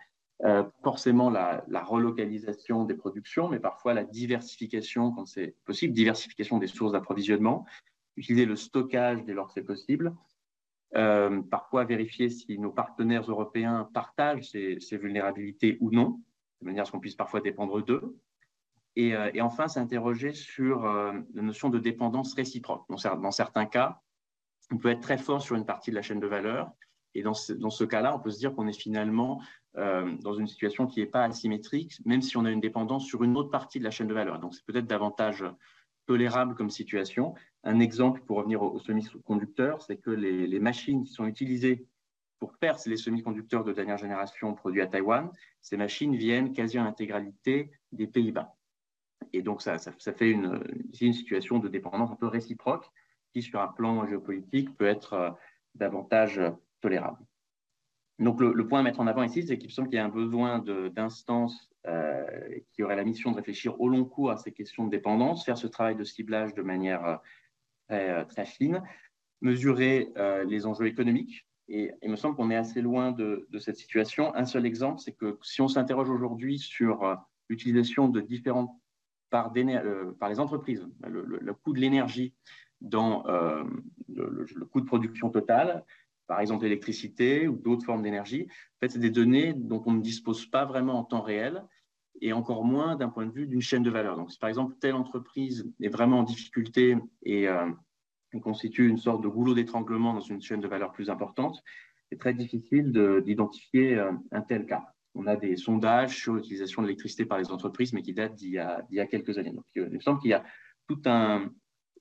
euh, 0.44 0.64
forcément 0.82 1.30
la, 1.30 1.64
relocalisation 1.82 2.84
des 2.84 2.94
productions, 2.94 3.48
mais 3.48 3.58
parfois 3.58 3.94
la 3.94 4.04
diversification 4.04 5.10
quand 5.10 5.24
c'est 5.24 5.54
possible, 5.64 5.94
diversification 5.94 6.58
des 6.58 6.66
sources 6.66 6.92
d'approvisionnement, 6.92 7.64
utiliser 8.18 8.44
le 8.44 8.54
stockage 8.54 9.24
dès 9.24 9.32
lors 9.32 9.46
que 9.46 9.54
c'est 9.54 9.62
possible, 9.62 10.14
euh, 10.94 11.40
parfois 11.40 11.84
vérifier 11.84 12.28
si 12.28 12.58
nos 12.58 12.70
partenaires 12.70 13.30
européens 13.30 13.88
partagent 13.94 14.50
ces, 14.50 14.98
vulnérabilités 14.98 15.78
ou 15.80 15.90
non, 15.90 16.20
de 16.60 16.66
manière 16.66 16.82
à 16.82 16.84
ce 16.84 16.92
qu'on 16.92 17.00
puisse 17.00 17.16
parfois 17.16 17.40
dépendre 17.40 17.82
d'eux. 17.82 18.18
Et, 18.94 19.14
euh, 19.14 19.30
enfin, 19.40 19.68
s'interroger 19.68 20.34
sur 20.34 20.84
la 20.84 21.42
notion 21.42 21.70
de 21.70 21.78
dépendance 21.78 22.34
réciproque. 22.34 22.84
Dans, 22.90 23.30
certains 23.30 23.66
cas, 23.66 24.02
on 24.70 24.76
peut 24.76 24.90
être 24.90 25.00
très 25.00 25.18
fort 25.18 25.40
sur 25.40 25.56
une 25.56 25.66
partie 25.66 25.90
de 25.90 25.96
la 25.96 26.02
chaîne 26.02 26.20
de 26.20 26.26
valeur, 26.26 26.72
et 27.14 27.22
dans 27.22 27.32
ce, 27.32 27.54
dans 27.54 27.70
ce 27.70 27.84
cas-là, 27.84 28.14
on 28.14 28.18
peut 28.18 28.30
se 28.30 28.38
dire 28.38 28.54
qu'on 28.54 28.68
est 28.68 28.78
finalement 28.78 29.40
euh, 29.78 30.16
dans 30.22 30.32
une 30.32 30.46
situation 30.46 30.86
qui 30.86 31.00
n'est 31.00 31.06
pas 31.06 31.24
asymétrique, 31.24 32.00
même 32.06 32.22
si 32.22 32.36
on 32.36 32.44
a 32.44 32.50
une 32.50 32.60
dépendance 32.60 33.04
sur 33.04 33.22
une 33.22 33.36
autre 33.36 33.50
partie 33.50 33.78
de 33.78 33.84
la 33.84 33.90
chaîne 33.90 34.06
de 34.06 34.14
valeur. 34.14 34.38
Donc, 34.38 34.54
c'est 34.54 34.64
peut-être 34.64 34.86
davantage 34.86 35.44
tolérable 36.06 36.54
comme 36.54 36.70
situation. 36.70 37.34
Un 37.62 37.80
exemple, 37.80 38.22
pour 38.22 38.38
revenir 38.38 38.62
aux, 38.62 38.78
semi-conducteurs, 38.78 39.82
c'est 39.82 39.98
que 39.98 40.10
les, 40.10 40.60
machines 40.60 41.04
qui 41.04 41.12
sont 41.12 41.26
utilisées 41.26 41.86
pour 42.38 42.54
percer 42.54 42.88
les 42.88 42.96
semi-conducteurs 42.96 43.64
de 43.64 43.72
dernière 43.72 43.98
génération 43.98 44.54
produits 44.54 44.80
à 44.80 44.86
Taïwan, 44.86 45.30
ces 45.60 45.76
machines 45.76 46.14
viennent 46.14 46.52
quasi 46.52 46.78
en 46.78 46.86
intégralité 46.86 47.70
des 47.92 48.06
Pays-Bas. 48.06 48.54
Et 49.32 49.42
donc, 49.42 49.62
ça, 49.62 49.78
ça, 49.78 50.12
fait 50.12 50.30
une, 50.30 50.62
une, 51.00 51.12
situation 51.12 51.58
de 51.58 51.68
dépendance 51.68 52.10
un 52.10 52.16
peu 52.16 52.28
réciproque 52.28 52.88
qui, 53.32 53.42
sur 53.42 53.60
un 53.60 53.68
plan 53.68 54.06
géopolitique, 54.06 54.74
peut 54.76 54.86
être 54.86 55.12
euh, 55.14 55.30
davantage 55.74 56.40
tolérable. 56.80 57.18
Donc, 58.18 58.40
le, 58.40 58.66
point 58.66 58.80
à 58.80 58.82
mettre 58.82 59.00
en 59.00 59.06
avant 59.06 59.22
ici, 59.22 59.46
c'est 59.46 59.58
qu'il 59.58 59.70
semble 59.70 59.88
qu'il 59.88 59.96
y 59.96 60.00
a 60.00 60.04
un 60.04 60.08
besoin 60.08 60.58
d'instances 60.58 61.68
euh, 61.86 62.24
qui 62.72 62.82
auraient 62.82 62.96
la 62.96 63.04
mission 63.04 63.30
de 63.30 63.36
réfléchir 63.36 63.78
au 63.78 63.88
long 63.88 64.04
cours 64.04 64.30
à 64.30 64.38
ces 64.38 64.52
questions 64.52 64.86
de 64.86 64.90
dépendance, 64.90 65.44
faire 65.44 65.58
ce 65.58 65.66
travail 65.66 65.96
de 65.96 66.04
ciblage 66.04 66.54
de 66.54 66.62
manière 66.62 67.04
euh, 67.04 67.16
très, 67.88 68.10
euh, 68.10 68.24
très, 68.24 68.46
fine, 68.46 68.82
mesurer 69.42 70.12
les 70.46 70.66
enjeux 70.66 70.86
économiques. 70.86 71.46
Et 71.68 71.92
il 72.02 72.10
me 72.10 72.16
semble 72.16 72.36
qu'on 72.36 72.50
est 72.50 72.56
assez 72.56 72.80
loin 72.80 73.12
de, 73.12 73.46
cette 73.58 73.76
situation. 73.76 74.34
Un 74.34 74.46
seul 74.46 74.64
exemple, 74.64 75.00
c'est 75.00 75.12
que 75.12 75.38
si 75.42 75.60
on 75.60 75.68
s'interroge 75.68 76.08
aujourd'hui 76.08 76.58
sur 76.58 77.18
l'utilisation 77.50 78.08
de 78.08 78.22
différentes 78.22 78.70
par, 79.28 79.52
par 80.18 80.28
les 80.30 80.40
entreprises, 80.40 80.88
le, 81.06 81.52
coût 81.52 81.74
de 81.74 81.80
l'énergie 81.80 82.34
dans 82.80 83.24
le, 84.08 84.64
coût 84.64 84.80
de 84.80 84.86
production 84.86 85.28
total, 85.28 85.84
par 86.26 86.40
exemple 86.40 86.64
l'électricité 86.64 87.48
ou 87.48 87.56
d'autres 87.56 87.84
formes 87.84 88.02
d'énergie. 88.02 88.46
En 88.48 88.78
fait, 88.80 88.90
c'est 88.90 88.98
des 88.98 89.10
données 89.10 89.52
dont 89.54 89.82
on 89.86 89.92
ne 89.92 90.00
dispose 90.00 90.46
pas 90.46 90.64
vraiment 90.64 90.98
en 90.98 91.04
temps 91.04 91.22
réel 91.22 91.62
et 92.20 92.32
encore 92.32 92.64
moins 92.64 92.96
d'un 92.96 93.08
point 93.08 93.26
de 93.26 93.32
vue 93.32 93.46
d'une 93.46 93.60
chaîne 93.60 93.82
de 93.82 93.90
valeur. 93.90 94.16
Donc, 94.16 94.30
si 94.32 94.38
par 94.38 94.48
exemple 94.48 94.74
telle 94.80 94.94
entreprise 94.94 95.70
est 95.80 95.88
vraiment 95.88 96.20
en 96.20 96.22
difficulté 96.22 96.96
et 97.22 97.48
euh, 97.48 97.70
constitue 98.42 98.88
une 98.88 98.98
sorte 98.98 99.22
de 99.22 99.28
goulot 99.28 99.54
d'étranglement 99.54 100.12
dans 100.12 100.20
une 100.20 100.42
chaîne 100.42 100.60
de 100.60 100.68
valeur 100.68 100.92
plus 100.92 101.08
importante, 101.08 101.62
c'est 102.10 102.18
très 102.18 102.34
difficile 102.34 102.92
d'identifier 103.24 103.96
euh, 103.96 104.12
un 104.30 104.42
tel 104.42 104.66
cas. 104.66 104.84
On 105.14 105.26
a 105.26 105.36
des 105.36 105.56
sondages 105.56 106.16
sur 106.16 106.34
l'utilisation 106.34 106.82
de 106.82 106.88
l'électricité 106.88 107.24
par 107.24 107.38
les 107.38 107.50
entreprises, 107.50 107.94
mais 107.94 108.02
qui 108.02 108.12
datent 108.12 108.34
d'il 108.34 108.50
y, 108.50 108.94
y, 108.94 109.00
a 109.00 109.06
quelques 109.06 109.38
années. 109.38 109.52
Donc, 109.52 109.64
il 109.74 109.88
me 109.88 110.00
semble 110.00 110.20
qu'il 110.20 110.30
y 110.30 110.34
a 110.34 110.44
tout 110.86 111.00
un, 111.06 111.50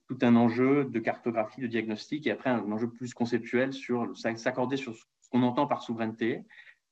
tout 0.08 0.18
un 0.22 0.36
enjeu 0.36 0.86
de 0.86 1.00
cartographie, 1.00 1.62
de 1.62 1.68
diagnostic, 1.68 2.28
et 2.28 2.32
après 2.32 2.50
un 2.50 2.72
enjeu 2.72 2.90
plus 2.90 3.14
conceptuel 3.14 3.74
sur 3.74 4.16
s'accorder 4.18 4.78
sur 4.78 4.96
ce 4.96 5.30
qu'on 5.32 5.44
entend 5.44 5.68
par 5.68 5.82
souveraineté, 5.82 6.44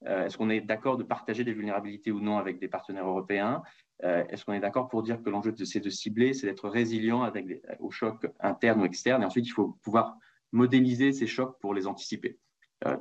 Est-ce 0.06 0.38
qu'on 0.38 0.50
est 0.50 0.62
d'accord 0.62 0.98
de 0.98 1.04
partager 1.04 1.44
des 1.44 1.54
vulnérabilités 1.54 2.12
ou 2.12 2.20
non 2.20 2.38
avec 2.38 2.60
des 2.60 2.68
partenaires 2.68 3.08
européens? 3.08 3.64
Est-ce 4.02 4.44
qu'on 4.44 4.54
est, 4.54 4.60
d'accord 4.60 4.90
pour 4.90 5.02
dire 5.02 5.22
que 5.22 5.30
l'enjeu, 5.30 5.54
c'est 5.64 5.80
de 5.80 5.90
cibler, 5.90 6.34
c'est 6.34 6.48
d'être 6.48 6.68
résilient 6.68 7.30
des, 7.32 7.62
aux 7.80 7.92
chocs 7.92 8.28
internes 8.40 8.82
ou 8.82 8.86
externes? 8.86 9.22
Et 9.22 9.26
ensuite, 9.26 9.48
il 9.48 9.52
faut 9.52 9.78
pouvoir 9.82 10.18
modéliser 10.52 11.14
ces 11.14 11.28
chocs 11.28 11.58
pour 11.60 11.74
les 11.74 11.88
anticiper. 11.88 12.38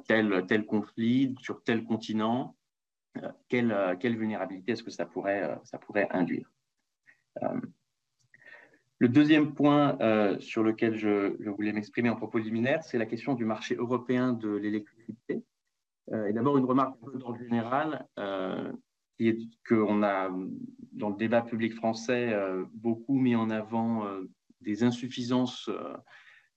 tel, 0.07 0.65
conflit 0.67 1.35
sur 1.41 1.63
tel 1.65 1.85
continent, 1.85 2.57
quelle, 3.49 3.75
vulnérabilité 4.03 4.73
est-ce 4.73 4.85
que 4.85 4.91
ça 4.91 5.07
pourrait 5.07 6.09
induire? 6.11 6.49
Le 9.03 9.09
deuxième 9.09 9.53
point 9.53 9.99
euh, 10.01 10.39
sur 10.39 10.63
lequel 10.63 10.95
je, 10.95 11.37
voulais 11.51 11.73
m'exprimer 11.73 12.09
en 12.09 12.15
propos 12.15 12.39
liminaire, 12.39 12.85
c'est 12.85 12.99
la 12.99 13.07
question 13.07 13.35
du 13.35 13.45
marché 13.45 13.75
européen 13.75 14.33
de 14.33 14.51
l'électricité. 14.51 15.43
Euh, 16.13 16.29
et 16.29 16.33
d'abord, 16.33 16.57
une 16.57 16.67
remarque 16.67 16.95
d'ordre 17.01 17.37
général, 17.37 18.07
euh, 18.21 18.71
qui 19.17 19.27
est 19.27 19.39
qu'on 19.69 20.05
a, 20.05 20.31
dans 20.93 21.09
le 21.09 21.17
débat 21.17 21.43
public 21.43 21.75
français, 21.75 22.33
beaucoup 22.75 23.19
mis 23.19 23.35
en 23.35 23.51
avant 23.51 24.07
des 24.61 24.85
insuffisances 24.85 25.69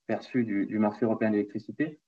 perçues 0.05 0.43
du, 0.43 0.77
marché 0.77 1.03
européen 1.03 1.31
de 1.31 1.37
l'électricité, 1.37 1.99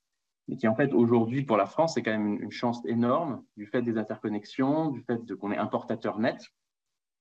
mais 0.47 0.55
qui 0.55 0.67
en 0.67 0.75
fait, 0.75 0.93
aujourd'hui, 0.93 1.41
pour 1.41 1.57
la 1.57 1.65
France, 1.65 1.95
c'est 1.95 2.03
quand 2.03 2.11
même 2.11 2.43
une, 2.43 2.51
chance 2.51 2.85
énorme 2.85 3.43
du 3.57 3.65
fait 3.65 3.81
des 3.81 3.97
interconnexions, 3.97 4.91
du 4.91 5.01
fait 5.01 5.33
qu'on 5.33 5.51
est 5.51 5.57
importateur 5.57 6.19
net, 6.19 6.45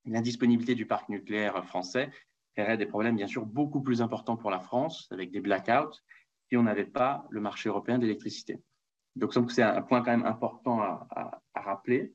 l'indisponibilité 0.04 0.74
du 0.74 0.84
parc 0.84 1.08
nucléaire 1.08 1.64
français 1.64 2.10
créerait 2.56 2.78
des 2.78 2.86
problèmes 2.86 3.16
bien 3.16 3.26
sûr 3.26 3.44
beaucoup 3.44 3.82
plus 3.82 4.00
importants 4.00 4.36
pour 4.36 4.50
la 4.50 4.60
France, 4.60 5.08
avec 5.10 5.30
des 5.30 5.40
blackouts, 5.40 6.00
si 6.48 6.56
on 6.56 6.62
n'avait 6.62 6.86
pas 6.86 7.26
le 7.30 7.40
marché 7.40 7.68
européen 7.68 7.98
d'électricité. 7.98 8.58
Donc, 9.14 9.34
c'est 9.50 9.62
un 9.62 9.82
point 9.82 10.02
quand 10.02 10.10
même 10.10 10.26
important 10.26 10.80
à, 10.80 11.42
rappeler. 11.54 12.14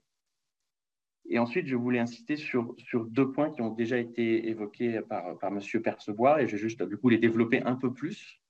Et 1.30 1.38
ensuite, 1.40 1.68
je 1.68 1.76
voulais 1.76 2.00
insister 2.00 2.36
sur, 2.38 2.74
sur, 2.78 3.06
deux 3.06 3.32
points 3.32 3.52
qui 3.52 3.62
ont 3.62 3.72
déjà 3.72 3.98
été 3.98 4.48
évoqués 4.50 5.02
par, 5.02 5.38
par 5.40 5.52
M. 5.52 5.60
Percebois, 5.84 6.42
et 6.42 6.48
je 6.48 6.54
vais 6.54 6.62
juste 6.62 6.82
du 6.84 6.98
coup 6.98 7.10
les 7.10 7.18
développer 7.18 7.62
un 7.64 7.76
peu 7.76 7.94
plus. 7.94 8.42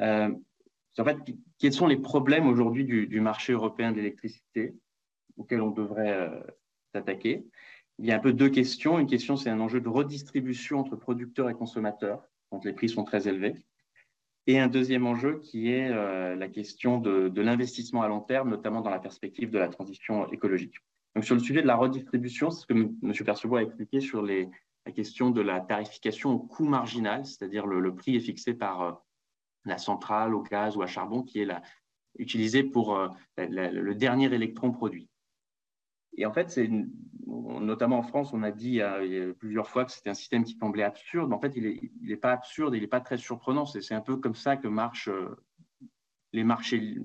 Euh, 0.00 0.30
en 0.98 1.04
fait, 1.04 1.18
quels 1.58 1.72
sont 1.72 1.86
les 1.86 1.96
problèmes 1.96 2.46
aujourd'hui 2.46 2.84
du, 2.84 3.20
marché 3.20 3.52
européen 3.52 3.92
de 3.92 3.96
l'électricité 3.96 4.74
auxquels 5.36 5.62
on 5.62 5.70
devrait 5.70 6.12
euh, 6.12 6.40
s'attaquer? 6.92 7.46
Il 7.98 8.06
y 8.06 8.12
a 8.12 8.16
un 8.16 8.20
peu 8.20 8.32
deux 8.32 8.48
questions. 8.48 8.98
Une 8.98 9.06
question, 9.06 9.36
c'est 9.36 9.50
un 9.50 9.60
enjeu 9.60 9.80
de 9.80 9.88
redistribution 9.88 10.80
entre 10.80 10.96
producteurs 10.96 11.48
et 11.48 11.54
consommateurs, 11.54 12.22
quand 12.50 12.64
les 12.64 12.72
prix 12.72 12.88
sont 12.88 13.04
très 13.04 13.28
élevés. 13.28 13.54
Et 14.46 14.58
un 14.58 14.68
deuxième 14.68 15.06
enjeu 15.06 15.40
qui 15.40 15.70
est 15.70 15.88
euh, 15.90 16.34
la 16.34 16.48
question 16.48 16.98
de, 16.98 17.40
l'investissement 17.40 18.02
à 18.02 18.08
long 18.08 18.20
terme, 18.20 18.50
notamment 18.50 18.82
dans 18.82 18.90
la 18.90 18.98
perspective 18.98 19.50
de 19.50 19.58
la 19.58 19.68
transition 19.68 20.30
écologique. 20.30 20.74
Donc, 21.14 21.24
sur 21.24 21.34
le 21.34 21.40
sujet 21.40 21.62
de 21.62 21.66
la 21.66 21.76
redistribution, 21.76 22.50
c'est 22.50 22.62
ce 22.62 22.66
que 22.66 22.74
M. 22.74 23.14
Percebois 23.24 23.60
a 23.60 23.62
expliqué 23.62 24.00
sur 24.00 24.22
la 24.22 24.92
question 24.92 25.30
de 25.30 25.40
la 25.40 25.60
tarification 25.60 26.32
au 26.32 26.38
coût 26.40 26.64
marginal, 26.64 27.24
c'est-à-dire 27.24 27.66
le, 27.66 27.94
prix 27.94 28.16
est 28.16 28.20
fixé 28.20 28.52
par 28.52 28.82
euh, 28.82 28.92
la 29.64 29.78
centrale 29.78 30.34
au 30.34 30.42
gaz 30.42 30.76
ou 30.76 30.82
à 30.82 30.86
charbon 30.86 31.22
qui 31.22 31.40
est 31.40 31.46
la, 31.46 31.62
utilisé 32.18 32.64
pour 32.64 32.96
euh, 32.96 33.08
le 33.38 33.94
dernier 33.94 34.32
électron 34.32 34.72
produit. 34.72 35.08
Et 36.16 36.26
en 36.26 36.32
fait, 36.32 36.50
c'est 36.50 36.70
notamment 37.26 37.98
en 37.98 38.02
France, 38.02 38.32
on 38.32 38.42
a 38.42 38.50
dit 38.50 38.80
plusieurs 39.38 39.68
fois 39.68 39.84
que 39.84 39.92
c'était 39.92 40.10
un 40.10 40.14
système 40.14 40.44
qui 40.44 40.54
semblait 40.54 40.82
absurde. 40.82 41.32
En 41.32 41.40
fait, 41.40 41.52
il 41.56 41.90
n'est 42.02 42.16
pas 42.16 42.32
absurde, 42.32 42.74
il 42.74 42.80
n'est 42.80 42.86
pas 42.86 43.00
très 43.00 43.16
surprenant. 43.16 43.66
C'est 43.66 43.94
un 43.94 44.00
peu 44.00 44.16
comme 44.16 44.34
ça 44.34 44.56
que 44.56 44.68
marchent 44.68 45.08
euh, 45.08 45.36
les 46.32 46.44
marchés. 46.44 46.96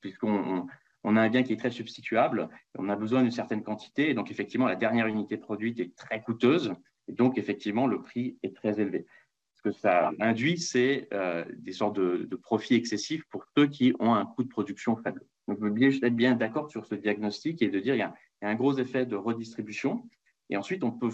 Puisqu'on 0.00 0.66
on, 1.02 1.16
a 1.16 1.20
un 1.20 1.28
bien 1.28 1.42
qui 1.42 1.52
est 1.52 1.56
très 1.56 1.70
substituable, 1.70 2.48
on 2.76 2.88
a 2.88 2.96
besoin 2.96 3.22
d'une 3.22 3.32
certaine 3.32 3.62
quantité. 3.62 4.14
Donc, 4.14 4.30
effectivement, 4.30 4.68
la 4.68 4.76
dernière 4.76 5.06
unité 5.06 5.36
produite 5.36 5.80
est 5.80 5.96
très 5.96 6.22
coûteuse. 6.22 6.72
Et 7.08 7.12
donc, 7.12 7.38
effectivement, 7.38 7.86
le 7.86 8.00
prix 8.00 8.38
est 8.42 8.54
très 8.54 8.80
élevé. 8.80 9.06
Ce 9.54 9.62
que 9.62 9.72
ça 9.72 10.12
induit, 10.20 10.58
c'est 10.58 11.08
euh, 11.12 11.44
des 11.56 11.72
sortes 11.72 11.96
de 11.96 12.36
profits 12.36 12.74
excessifs 12.74 13.24
pour 13.30 13.44
ceux 13.56 13.66
qui 13.66 13.94
ont 13.98 14.14
un 14.14 14.26
coût 14.26 14.44
de 14.44 14.48
production 14.48 14.96
faible. 14.96 15.24
Donc, 15.48 15.58
vous 15.60 15.66
être 15.66 16.14
bien 16.14 16.36
d'accord 16.36 16.70
sur 16.70 16.84
ce 16.84 16.94
diagnostic 16.94 17.62
et 17.62 17.70
de 17.70 17.80
dire 17.80 17.94
qu'il 17.94 18.00
y, 18.00 18.02
a, 18.02 18.14
un 18.42 18.54
gros 18.54 18.74
effet 18.74 19.06
de 19.06 19.16
redistribution. 19.16 20.06
Et 20.50 20.58
ensuite, 20.58 20.84
on 20.84 20.92
peut, 20.92 21.10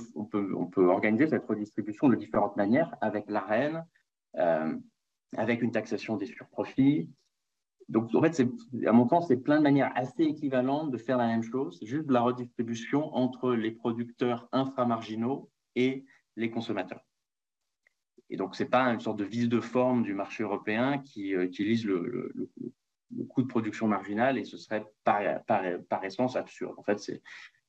organiser 0.76 1.28
cette 1.28 1.46
redistribution 1.46 2.08
de 2.08 2.16
différentes 2.16 2.56
manières 2.56 2.94
avec 3.00 3.30
l'AREN, 3.30 3.84
euh, 4.36 4.74
avec 5.36 5.62
une 5.62 5.70
taxation 5.70 6.16
des 6.16 6.26
surprofits. 6.26 7.08
Donc, 7.88 8.12
en 8.12 8.22
fait, 8.22 8.44
à 8.86 8.92
mon 8.92 9.08
sens, 9.08 9.28
c'est 9.28 9.36
plein 9.36 9.58
de 9.58 9.62
manières 9.62 9.92
assez 9.94 10.24
équivalentes 10.24 10.90
de 10.90 10.98
faire 10.98 11.18
la 11.18 11.28
même 11.28 11.42
chose, 11.42 11.78
juste 11.82 12.06
de 12.06 12.12
la 12.12 12.22
redistribution 12.22 13.14
entre 13.14 13.54
les 13.54 13.70
producteurs 13.70 14.48
inframarginaux 14.50 15.48
et 15.76 16.04
les 16.34 16.50
consommateurs. 16.50 17.04
Et 18.30 18.36
donc, 18.36 18.56
ce 18.56 18.64
n'est 18.64 18.68
pas 18.68 18.86
une 18.86 19.00
sorte 19.00 19.18
de 19.18 19.24
vis 19.24 19.48
de 19.48 19.60
forme 19.60 20.02
du 20.02 20.14
marché 20.14 20.42
européen 20.42 20.98
qui 20.98 21.36
euh, 21.36 21.44
utilise 21.44 21.84
le, 21.84 22.32
le 22.34 22.48
coût 23.28 23.42
de 23.42 23.48
production 23.48 23.86
marginal 23.88 24.38
et 24.38 24.44
ce 24.44 24.56
serait 24.56 24.84
par, 25.04 26.04
essence 26.04 26.36
absurde. 26.36 26.74
En 26.76 26.82
fait, 26.82 26.98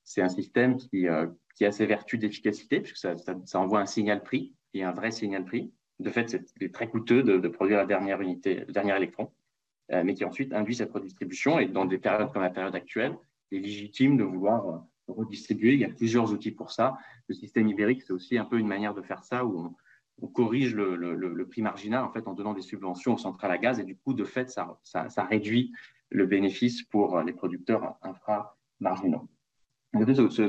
c'est 0.03 0.21
un 0.21 0.29
système 0.29 0.77
qui, 0.77 1.08
euh, 1.08 1.27
qui, 1.55 1.65
a 1.65 1.71
ses 1.71 1.86
vertus 1.86 2.19
d'efficacité, 2.19 2.79
puisque 2.79 2.97
ça, 2.97 3.15
ça, 3.17 3.60
envoie 3.60 3.79
un 3.79 3.86
signal 3.86 4.23
prix, 4.23 4.53
est 4.73 4.84
un 4.84 4.91
vrai 4.91 5.12
signal 5.12 5.45
prix. 5.45 5.71
De 5.99 6.10
fait, 6.10 6.29
c'est 6.29 6.71
très 6.71 6.89
coûteux 6.89 7.23
de, 7.23 7.47
produire 7.47 7.77
la 7.77 7.86
dernière 7.86 8.21
unité, 8.21 8.65
le 8.67 8.73
dernier 8.73 8.95
électron, 8.95 9.31
euh, 9.91 10.03
mais 10.03 10.13
qui 10.13 10.25
ensuite 10.25 10.53
induit 10.53 10.75
cette 10.75 10.91
redistribution. 10.91 11.60
Et 11.60 11.67
dans 11.67 11.86
des 11.86 11.97
périodes 11.97 12.31
comme 12.34 12.41
la 12.41 12.49
période 12.49 12.75
actuelle, 12.75 13.17
il 13.51 13.60
est 13.60 13.62
légitime 13.62 14.17
de 14.17 14.23
vouloir 14.23 14.69
euh, 14.69 14.77
redistribuer. 15.08 15.73
Il 15.73 15.79
y 15.79 15.86
a 15.86 15.89
plusieurs 15.89 16.31
outils 16.34 16.51
pour 16.51 16.71
ça. 16.71 16.97
Le 17.27 17.36
système 17.36 17.67
ibérique, 17.69 18.01
c'est 18.01 18.13
aussi 18.13 18.38
un 18.38 18.45
peu 18.45 18.60
une 18.60 18.67
manière 18.67 18.93
de 18.93 19.01
faire 19.01 19.23
ça, 19.23 19.45
où 19.45 19.60
on, 19.60 19.75
on 20.21 20.28
corrige 20.28 20.75
le, 20.75 21.47
prix 21.49 21.62
marginal 21.62 22.04
en, 22.04 22.12
fait, 22.12 22.28
en 22.28 22.34
donnant 22.34 22.54
des 22.54 22.62
subventions 22.62 23.15
aux 23.15 23.17
centrales 23.17 23.51
à 23.51 23.58
gaz 23.58 23.80
et 23.80 23.84
du 23.84 23.97
coup, 23.97 24.13
de 24.13 24.23
fait, 24.23 24.49
ça, 24.49 25.23
réduit 25.30 25.73
le 26.10 26.25
bénéfice 26.25 26.84
pour 26.84 27.21
les 27.21 27.34
producteurs 27.34 27.97
inframarginaux. 28.01 29.28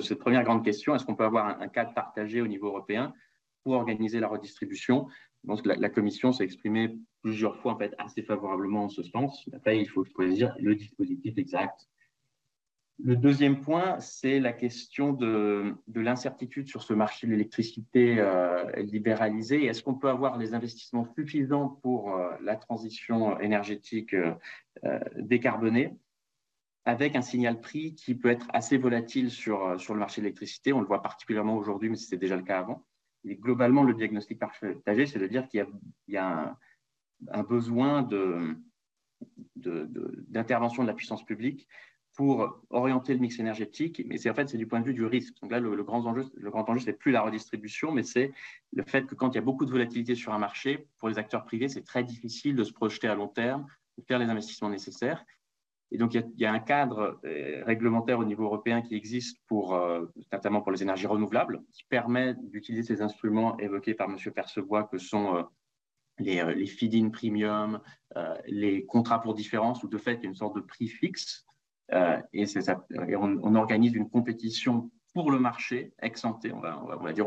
Cette 0.00 0.18
première 0.18 0.42
grande 0.44 0.64
question, 0.64 0.94
est-ce 0.94 1.05
qu'on 1.05 1.14
peut 1.14 1.24
avoir 1.24 1.61
un, 1.61 1.68
cadre 1.68 1.94
partagé 1.94 2.40
au 2.40 2.46
niveau 2.46 2.66
européen 2.66 3.12
pour 3.62 3.74
organiser 3.74 4.20
la 4.20 4.29
redistribution? 4.29 5.09
Je 5.42 5.48
pense 5.48 5.62
que 5.62 5.68
la, 5.68 5.88
Commission 5.88 6.33
s'est 6.33 6.44
exprimée 6.44 6.96
plusieurs 7.22 7.57
fois 7.57 7.72
en 7.72 7.79
fait, 7.79 7.94
assez 7.98 8.22
favorablement 8.22 8.85
en 8.85 8.88
ce 8.88 9.02
sens. 9.02 9.48
Après, 9.52 9.79
il 9.81 9.88
faut 9.88 10.05
choisir 10.05 10.55
le 10.59 10.74
dispositif 10.74 11.38
exact 11.38 11.88
le 13.04 13.14
deuxième 13.14 13.61
point, 13.61 14.00
c'est 14.00 14.40
la 14.40 14.52
question 14.52 15.12
de, 15.12 15.74
l'incertitude 15.94 16.66
sur 16.66 16.82
ce 16.82 16.94
marché 16.94 17.26
de 17.26 17.32
l'électricité 17.32 18.18
euh, 18.18 18.64
libéralisé. 18.76 19.66
Est-ce 19.66 19.82
qu'on 19.82 19.94
peut 19.94 20.09
avoir 20.09 20.38
les 20.38 20.54
investissements 20.54 21.06
suffisants 21.14 21.68
pour 21.82 22.14
euh, 22.14 22.30
la 22.40 22.56
transition 22.56 23.38
énergétique 23.38 24.14
euh, 24.14 24.35
décarbonée 25.16 25.94
avec 26.87 27.16
un 27.16 27.22
signal 27.22 27.61
prix 27.61 27.94
qui 27.94 28.14
peut 28.14 28.30
être 28.30 28.46
assez 28.54 28.78
volatile 28.78 29.30
sur, 29.30 29.78
sur 29.78 29.92
le 29.92 30.00
marché 30.00 30.22
de 30.22 30.26
l'électricité? 30.26 30.72
On 30.72 30.80
le 30.80 30.87
voit 30.87 31.02
particulièrement 31.02 31.56
aujourd'hui, 31.56 31.90
mais 31.90 31.96
c'était 31.96 32.16
déjà 32.16 32.37
le 32.37 32.44
cas 32.44 32.61
avant. 32.61 32.87
Globalement, 33.26 33.82
le 33.82 33.92
diagnostic 33.92 34.38
partagé, 34.38 35.04
c'est 35.04 35.18
de 35.18 35.26
dire 35.26 35.48
qu'il 35.48 35.66
y 36.09 36.16
a, 36.16 36.56
un, 37.32 37.42
besoin 37.42 38.09
d'intervention 39.56 40.82
de 40.82 40.88
la 40.88 40.94
puissance 40.94 41.24
publique 41.24 41.68
pour 42.16 42.62
orienter 42.70 43.12
le 43.12 43.20
mix 43.20 43.38
énergétique, 43.38 44.02
mais 44.07 44.16
c'est 44.16 44.31
en 44.31 44.35
fait 44.35 44.48
c'est 44.48 44.57
du 44.57 44.66
point 44.66 44.81
de 44.81 44.87
vue 44.87 44.94
du 44.94 45.05
risque. 45.05 45.35
Donc 45.42 45.50
là, 45.50 45.61
le, 45.61 45.85
grand 45.85 46.05
enjeu, 46.07 46.24
le 46.35 46.50
grand 46.50 46.68
enjeu, 46.68 46.81
c'est 46.81 46.94
plus 46.94 47.12
la 47.12 47.20
redistribution, 47.20 47.92
mais 47.92 48.02
c'est 48.02 48.33
le 48.72 48.83
fait 48.85 49.07
que 49.07 49.14
quand 49.14 49.31
il 49.31 49.35
y 49.35 49.38
a 49.38 49.42
beaucoup 49.42 49.66
de 49.66 49.70
volatilité 49.70 50.14
sur 50.14 50.33
un 50.33 50.38
marché, 50.38 50.88
pour 50.98 51.11
les 51.11 51.18
acteurs 51.18 51.44
privés, 51.44 51.68
c'est 51.68 51.85
très 51.85 52.02
difficile 52.02 52.57
de 52.57 52.64
se 52.64 52.72
projeter 52.72 53.07
à 53.07 53.14
long 53.14 53.29
terme, 53.29 53.66
de 53.98 54.02
faire 54.02 54.18
les 54.18 54.26
investissements 54.26 54.70
nécessaires. 54.70 55.24
Et 55.92 55.98
donc, 55.98 56.14
il 56.14 56.24
y 56.38 56.46
a, 56.46 56.52
un 56.52 56.59
cadre 56.59 57.20
euh, 57.24 57.62
réglementaire 57.64 58.18
au 58.18 58.24
niveau 58.24 58.44
européen 58.44 58.81
qui 58.81 58.96
existe 58.96 59.38
pour, 59.46 59.74
euh, 59.74 60.07
notamment 60.33 60.62
pour 60.62 60.72
les 60.72 60.83
énergies 60.83 61.07
renouvelables, 61.07 61.62
qui 61.72 61.85
permet 61.85 62.35
d'utiliser 62.35 62.83
ces 62.83 63.02
instruments 63.02 63.57
évoqués 63.59 63.94
par 63.94 64.09
M. 64.09 64.16
Percebois, 64.35 64.85
que 64.85 64.98
sont 64.98 65.37
euh, 65.37 65.42
les, 66.18 66.42
les 66.55 66.66
feed-in 66.66 67.11
premium, 67.11 67.79
les 68.46 68.87
contrats 68.87 69.20
pour 69.20 69.35
différence, 69.35 69.85
où 69.85 69.88
de 69.88 69.98
fait, 69.98 70.14
il 70.14 70.22
y 70.22 70.26
a 70.26 70.29
une 70.31 70.35
sorte 70.35 70.57
de 70.57 70.62
prix 70.62 70.88
fixe 70.88 71.46
et, 72.33 72.46
ça, 72.46 72.87
on, 72.90 73.55
organise 73.55 73.94
une 73.94 74.09
compétition 74.09 74.90
pour 75.14 75.31
le 75.31 75.38
marché, 75.38 75.92
ex 76.03 76.25
ante, 76.25 76.46
on 76.53 76.61
va, 76.61 77.12
dire, 77.12 77.27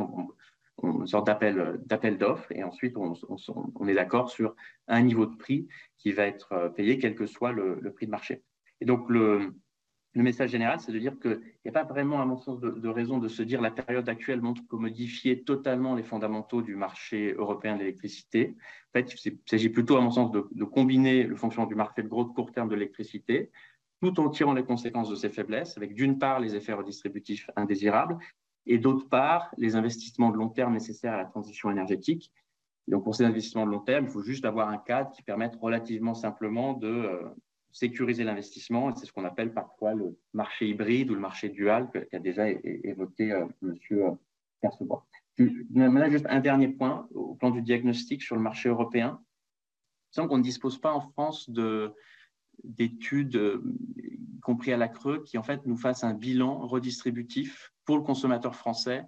une 0.84 1.08
sorte 1.08 1.28
d'appel 1.28 2.18
d'offres, 2.18 2.52
et 2.52 2.64
ensuite 2.64 2.96
on, 2.98 3.88
est 3.88 3.94
d'accord 3.94 4.30
sur 4.30 4.56
un 4.88 5.02
niveau 5.02 5.26
de 5.26 5.36
prix 5.36 5.68
qui 5.98 6.12
va 6.12 6.26
être 6.26 6.54
euh, 6.54 6.70
payé 6.70 6.98
quel 6.98 7.16
que 7.16 7.26
soit 7.26 7.52
le, 7.52 7.92
prix 7.94 8.06
de 8.06 8.12
marché. 8.12 8.44
Et 8.82 8.86
donc 8.86 9.10
le, 9.10 9.54
message 10.14 10.52
général, 10.52 10.80
c'est 10.80 10.92
de 10.92 11.00
dire 11.00 11.18
qu'il 11.20 11.42
n'y 11.64 11.70
a 11.70 11.72
pas 11.72 11.84
vraiment, 11.84 12.22
à 12.22 12.26
mon 12.26 12.38
sens, 12.38 12.60
de, 12.60 12.88
raison 12.90 13.20
de 13.20 13.28
se 13.28 13.42
dire 13.42 13.62
la 13.62 13.72
période 13.72 14.08
actuelle 14.10 14.42
montre 14.42 14.62
qu'on 14.68 14.78
modifier 14.78 15.44
totalement 15.44 15.96
les 15.96 16.04
fondamentaux 16.04 16.62
du 16.62 16.76
marché 16.76 17.34
européen 17.34 17.76
de 17.76 17.80
l'électricité. 17.80 18.56
En 18.94 19.00
fait, 19.00 19.14
il 19.26 19.40
s'agit 19.46 19.70
plutôt, 19.70 19.96
à 19.98 20.02
mon 20.02 20.12
sens, 20.12 20.32
de, 20.32 20.48
de, 20.52 20.64
combiner 20.66 21.24
le 21.24 21.36
fonctionnement 21.36 21.70
du 21.70 21.76
marché 21.76 22.04
de 22.04 22.08
gros 22.08 22.26
de 22.26 22.34
court 22.34 22.52
terme 22.52 22.70
de 22.70 22.76
l'électricité 22.76 23.50
tout 24.02 24.20
en 24.20 24.30
tirant 24.30 24.54
les 24.54 24.64
conséquences 24.64 25.10
de 25.10 25.16
ces 25.16 25.30
faiblesses, 25.30 25.78
avec 25.78 25.94
d'une 25.94 26.18
part 26.18 26.40
les 26.40 26.56
effets 26.56 26.74
redistributifs 26.74 27.50
indésirables 27.56 28.18
et 28.66 28.78
d'autre 28.78 29.08
part 29.10 29.54
les 29.58 29.76
investissements 29.76 30.30
de 30.30 30.38
long 30.38 30.50
terme 30.50 30.74
nécessaires 30.74 31.14
à 31.14 31.18
la 31.18 31.26
transition 31.26 31.72
énergétique. 31.72 32.32
donc 32.88 33.04
pour 33.04 33.16
ces 33.16 33.24
investissements 33.24 33.66
de 33.66 33.72
long 33.72 33.82
terme, 33.82 34.06
il 34.06 34.12
faut 34.12 34.24
juste 34.24 34.46
avoir 34.46 34.70
un 34.70 34.78
cadre 34.78 35.12
qui 35.12 35.22
permette 35.22 35.56
relativement 35.56 36.14
simplement 36.14 36.74
de 36.74 36.88
euh, 36.88 37.30
sécuriser 37.72 38.24
l'investissement. 38.24 38.94
C'est 38.96 39.06
ce 39.06 39.14
qu'on 39.14 39.26
appelle 39.26 39.54
parfois 39.54 39.94
le 39.94 40.18
marché 40.34 40.68
hybride 40.68 41.12
ou 41.12 41.16
le 41.16 41.20
marché 41.20 41.50
dual 41.50 41.90
qu'a 42.10 42.20
déjà 42.20 42.50
évoqué 42.50 43.30
M. 43.62 44.18
Percebois. 44.62 45.06
Maintenant, 45.70 46.10
juste 46.10 46.26
un 46.30 46.40
dernier 46.40 46.68
point 46.68 47.08
au 47.14 47.36
plan 47.36 47.50
du 47.50 47.62
diagnostic 47.62 48.22
sur 48.22 48.36
le 48.36 48.42
marché 48.42 48.70
européen. 48.70 49.22
Il 50.12 50.16
semble 50.16 50.30
qu'on 50.30 50.40
ne 50.40 50.44
dispose 50.44 50.80
pas 50.80 50.92
en 50.92 51.02
France 51.02 51.50
d'études, 52.64 53.36
euh, 53.36 53.62
y 53.98 54.40
compris 54.40 54.74
à 54.74 54.78
la 54.78 54.88
Creux, 54.88 55.24
qui 55.24 55.38
en 55.38 55.44
fait 55.44 55.66
nous 55.66 55.78
fassent 55.78 56.04
un 56.04 56.14
bilan 56.14 56.68
redistributif 56.68 57.74
pour 57.86 57.98
le 57.98 58.04
consommateur 58.04 58.56
français 58.56 59.06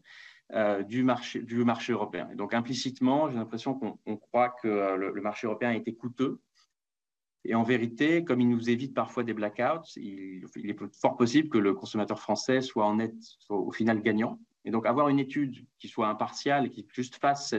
euh, 0.54 0.84
du, 0.84 1.04
marché, 1.04 1.42
du 1.42 1.64
marché 1.64 1.94
européen. 1.94 2.28
Et 2.32 2.36
donc 2.36 2.54
implicitement, 2.54 3.30
j'ai 3.30 3.38
l'impression 3.38 3.74
qu'on 3.74 4.18
croit 4.18 4.50
que 4.50 4.68
euh, 4.68 4.98
le, 4.98 5.22
marché 5.22 5.48
européen 5.48 5.70
a 5.70 5.76
été 5.76 5.94
coûteux. 5.94 6.40
Et 7.44 7.56
en 7.56 7.64
vérité, 7.64 8.24
comme 8.24 8.42
il 8.42 8.50
nous 8.50 8.70
évite 8.70 8.94
parfois 8.94 9.24
des 9.24 9.34
blackouts, 9.34 9.88
il, 9.96 10.44
est 10.56 11.00
fort 11.00 11.16
possible 11.16 11.50
que 11.50 11.58
le 11.58 11.74
consommateur 11.74 12.20
français 12.20 12.62
soit 12.62 12.86
en 12.86 12.98
net, 12.98 13.16
soit 13.20 13.58
au 13.58 13.72
final 13.72 14.02
gagnant. 14.02 14.40
Et 14.64 14.72
donc, 14.72 14.86
avoir 14.86 15.10
une 15.10 15.20
étude 15.20 15.66
qui 15.80 15.88
soit 15.88 16.08
impartiale, 16.08 16.70
qui 16.70 16.86
juste 16.94 17.16
fasse, 17.16 17.56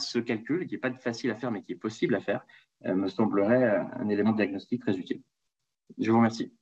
ce 0.00 0.18
calcul, 0.18 0.66
qui 0.66 0.74
n'est 0.74 0.80
pas 0.80 0.92
facile 0.92 1.30
à 1.30 1.36
faire, 1.36 1.50
mais 1.50 1.62
qui 1.62 1.72
est 1.72 1.76
possible 1.76 2.14
à 2.14 2.20
faire, 2.20 2.44
me 2.84 3.08
semblerait 3.08 3.86
un 3.98 4.08
élément 4.08 4.32
de 4.32 4.36
diagnostic 4.36 4.80
très 4.82 4.96
utile. 4.96 5.22
Je 5.98 6.10
vous 6.10 6.16
remercie. 6.16 6.52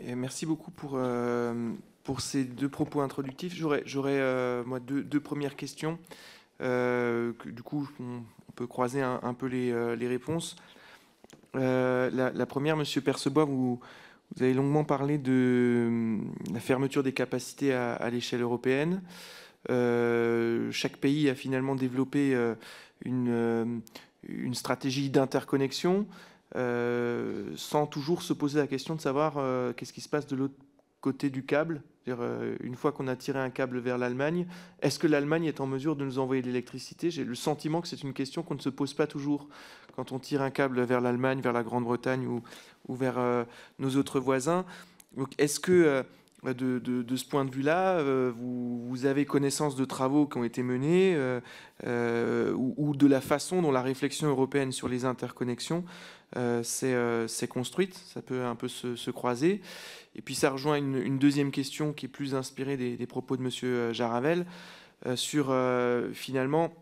Et 0.00 0.14
merci 0.14 0.46
beaucoup 0.46 0.70
pour, 0.70 0.92
euh, 0.94 1.72
pour 2.04 2.20
ces 2.20 2.44
deux 2.44 2.68
propos 2.68 3.00
introductifs. 3.00 3.54
J'aurais, 3.54 4.64
moi, 4.64 4.80
deux, 4.80 5.02
deux, 5.02 5.20
premières 5.20 5.56
questions. 5.56 5.98
Que, 6.58 7.34
du 7.46 7.62
coup, 7.62 7.88
on, 8.00 8.22
peut 8.54 8.66
croiser 8.66 9.00
un, 9.02 9.34
peu 9.34 9.46
les, 9.46 9.96
les 9.96 10.08
réponses. 10.08 10.56
La, 11.54 12.10
la, 12.10 12.46
première, 12.46 12.76
Monsieur 12.76 13.00
Percebois, 13.00 13.44
vous 13.44 13.80
vous 14.36 14.42
avez 14.42 14.52
longuement 14.52 14.84
parlé 14.84 15.18
de 15.18 16.18
la 16.52 16.60
fermeture 16.60 17.02
des 17.02 17.12
capacités 17.12 17.72
à, 17.72 18.10
l'échelle 18.10 18.42
européenne. 18.42 19.02
Euh, 19.70 20.70
chaque 20.70 20.98
pays 20.98 21.28
a 21.28 21.34
finalement 21.34 21.74
développé 21.74 22.34
euh, 22.34 22.54
une, 23.04 23.28
euh, 23.28 23.78
une, 24.26 24.54
stratégie 24.54 25.10
d'interconnexion 25.10 26.06
sans 26.54 27.86
toujours 27.86 28.22
se 28.22 28.32
poser 28.32 28.58
la 28.58 28.66
question 28.66 28.94
de 28.94 29.00
savoir 29.02 29.34
qu'est-ce 29.76 29.92
qui 29.92 30.00
se 30.00 30.08
passe 30.08 30.26
de 30.26 30.34
l'autre 30.34 30.54
côté 31.00 31.30
du 31.30 31.44
câble. 31.44 31.82
Une 32.06 32.74
fois 32.74 32.90
qu'on 32.90 33.06
a 33.06 33.16
tiré 33.16 33.38
un 33.38 33.50
câble 33.50 33.78
vers 33.78 33.98
l'Allemagne, 33.98 34.46
est-ce 34.80 34.98
que 34.98 35.06
l'Allemagne 35.06 35.44
est 35.44 35.60
en 35.60 35.66
mesure 35.66 35.94
de 35.94 36.04
nous 36.06 36.18
envoyer 36.18 36.40
de 36.40 36.46
l'électricité? 36.46 37.10
J'ai 37.10 37.22
le 37.22 37.34
sentiment 37.34 37.82
que 37.82 37.88
c'est 37.88 38.02
une 38.02 38.14
question 38.14 38.42
qu'on 38.42 38.54
ne 38.54 38.60
se 38.60 38.70
pose 38.70 38.94
pas 38.94 39.06
toujours 39.06 39.46
quand 39.94 40.12
on 40.12 40.18
tire 40.18 40.40
un 40.40 40.50
câble 40.50 40.80
vers 40.82 41.02
l'Allemagne, 41.02 41.40
vers 41.40 41.52
la 41.52 41.62
Grande-Bretagne 41.62 42.26
ou, 42.26 42.94
vers 42.94 43.18
euh, 43.18 43.44
nos 43.78 43.96
autres 43.96 44.20
voisins. 44.20 44.64
est-ce 45.36 45.60
que 45.60 46.02
euh, 46.46 46.80
de, 46.80 47.16
ce 47.16 47.24
point 47.24 47.44
de 47.44 47.50
vue-là, 47.50 47.98
euh, 47.98 48.32
vous, 48.36 49.06
avez 49.06 49.24
connaissance 49.24 49.76
de 49.76 49.84
travaux 49.84 50.26
qui 50.26 50.38
ont 50.38 50.44
été 50.44 50.62
menés 50.62 51.16
ou, 51.84 52.94
de 52.96 53.06
la 53.06 53.20
façon 53.20 53.62
dont 53.62 53.72
la 53.72 53.82
réflexion 53.82 54.28
européenne 54.28 54.72
sur 54.72 54.88
les 54.88 55.04
interconnexions 55.04 55.84
s'est 56.62 57.48
construite 57.48 57.94
Ça 58.12 58.22
peut 58.22 58.44
un 58.44 58.54
peu 58.54 58.68
se, 58.68 59.10
croiser. 59.10 59.60
Et 60.14 60.22
puis 60.22 60.34
ça 60.34 60.50
rejoint 60.50 60.76
une, 60.76 61.18
deuxième 61.18 61.50
question 61.50 61.92
qui 61.92 62.06
est 62.06 62.08
plus 62.08 62.34
inspirée 62.34 62.76
des, 62.76 63.06
propos 63.06 63.36
de 63.36 63.42
M. 63.42 63.92
Jaravel 63.92 64.46
sur 65.14 65.54
finalement 66.12 66.72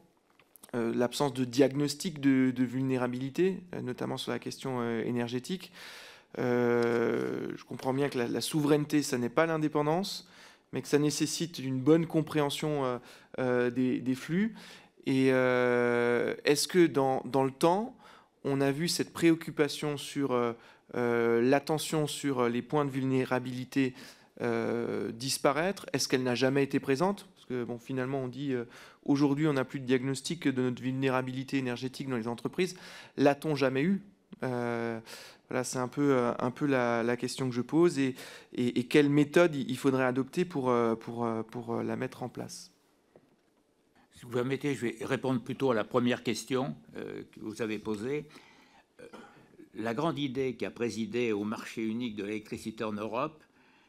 l'absence 0.73 1.33
de 1.35 1.45
diagnostic 1.45 2.21
de, 2.21 2.65
vulnérabilité, 2.65 3.63
notamment 3.83 4.17
sur 4.17 4.33
la 4.33 4.39
question 4.39 4.83
énergétique. 5.01 5.73
Euh, 6.39 7.49
je 7.57 7.65
comprends 7.65 7.95
bien 7.95 8.09
que 8.09 8.19
la, 8.19 8.41
souveraineté, 8.41 9.03
ça 9.03 9.19
n'est 9.19 9.29
pas 9.29 9.47
l'indépendance, 9.47 10.29
mais 10.73 10.83
que 10.83 10.89
ça 10.89 10.99
nécessite 10.99 11.59
une 11.59 11.81
bonne 11.81 12.07
compréhension 12.07 12.85
euh, 12.85 12.99
euh, 13.39 13.71
des, 13.71 14.15
flux. 14.15 14.55
Et 15.07 15.29
est-ce 15.29 16.69
que 16.69 16.87
dans, 16.87 17.23
dans, 17.25 17.45
le 17.45 17.53
temps, 17.53 17.97
on 18.45 18.61
a 18.61 18.71
vu 18.71 18.89
cette 18.89 19.13
préoccupation 19.13 19.97
sur 19.97 20.37
l'attention 20.95 22.07
sur 22.07 22.49
les 22.49 22.63
points 22.63 22.85
de 22.85 22.91
vulnérabilité 22.91 23.95
disparaître? 25.13 25.87
Est-ce 25.93 26.09
qu'elle 26.09 26.25
n'a 26.25 26.35
jamais 26.35 26.65
été 26.65 26.81
présente? 26.81 27.29
Parce 27.37 27.47
que 27.47 27.63
bon, 27.63 27.79
finalement, 27.79 28.25
on 28.25 28.29
dit 28.29 28.53
aujourd'hui, 29.05 29.47
on 29.47 29.53
n'a 29.53 29.65
plus 29.65 29.79
de 29.79 29.87
diagnostic 29.87 30.49
de 30.49 30.63
notre 30.63 30.83
vulnérabilité 30.83 31.59
énergétique 31.59 32.09
dans 32.09 32.17
les 32.17 32.27
entreprises. 32.27 32.77
L'a-t-on 33.17 33.55
jamais 33.55 33.83
eu? 33.83 34.03
Voilà, 35.49 35.63
c'est 35.63 35.79
un 35.79 35.89
peu, 35.89 36.13
euh, 36.13 36.33
un 36.39 36.51
peu 36.51 36.67
la, 36.67 37.17
question 37.17 37.49
que 37.49 37.55
je 37.55 37.61
pose 37.61 37.99
et, 37.99 38.15
quelle 38.89 39.11
méthode 39.11 39.55
il 39.55 39.77
faudrait 39.77 40.05
adopter 40.05 40.45
pour, 40.45 40.71
euh, 40.71 40.95
pour, 40.97 41.25
euh, 41.25 41.43
pour 41.43 41.83
la 41.83 41.97
mettre 41.97 42.23
en 42.23 42.29
place? 42.29 42.73
Si 44.13 44.23
vous 44.25 44.31
permettez, 44.31 44.75
je 44.75 44.87
vais 44.87 44.97
répondre 45.03 45.41
plutôt 45.41 45.71
à 45.71 45.75
la 45.75 45.85
première 45.85 46.23
question 46.23 46.75
que 46.95 47.41
vous 47.41 47.61
avez 47.61 47.79
posée. 47.79 48.27
La 49.75 49.93
grande 49.93 50.19
idée 50.19 50.57
qui 50.57 50.65
a 50.65 50.71
présidé 50.71 51.33
au 51.33 51.45
marché 51.45 51.85
unique 51.85 52.17
de 52.17 52.25
l'électricité 52.25 52.83
en 52.83 52.95
Europe, 52.95 53.45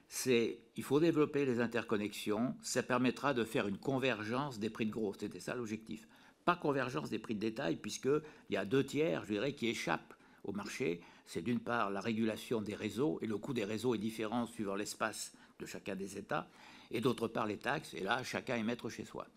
c'est 0.10 0.60
il 0.76 0.84
faut 0.84 1.00
développer 1.00 1.46
les 1.46 1.62
interconnexions, 1.62 2.56
ça 2.62 2.84
permettra 2.84 3.34
de 3.34 3.46
faire 3.46 3.70
une 3.70 3.78
convergence 3.78 4.60
des 4.60 4.70
prix 4.70 4.86
de 4.86 4.91
gros. 4.91 5.13
C'était 5.17 5.39
ça 5.39 5.56
l'objectif. 5.56 6.06
Pas 6.43 6.58
convergence 6.58 7.10
des 7.10 7.20
prix 7.20 7.36
de 7.36 7.39
détail, 7.39 7.78
puisqu'il 7.78 8.22
y 8.54 8.58
a 8.58 8.65
deux 8.65 8.84
tiers, 8.84 9.24
je 9.24 9.32
dirais, 9.32 9.54
qui 9.54 9.67
échappent 9.67 10.13
au 10.43 10.52
marché 10.52 11.02
c'est 11.28 11.42
d'une 11.42 11.60
part 11.60 11.92
la 11.92 12.02
régulation 12.02 12.62
des 12.62 12.74
réseaux, 12.74 13.20
et 13.22 13.28
le 13.28 13.38
coût 13.38 13.54
des 13.54 13.66
réseaux 13.66 13.94
est 13.94 14.00
différent 14.00 14.48
suivant 14.48 14.76
l'espace 14.76 15.34
de 15.60 15.66
chacun 15.66 15.96
des 15.96 16.18
États, 16.18 16.48
et 16.90 17.02
d'autre 17.02 17.28
part 17.28 17.46
les 17.46 17.58
taxes, 17.58 17.94
et 17.94 18.00
là, 18.00 18.24
chacun 18.24 18.56
est 18.56 18.63
maître 18.63 18.90
chez 18.90 19.06
soi. 19.06 19.28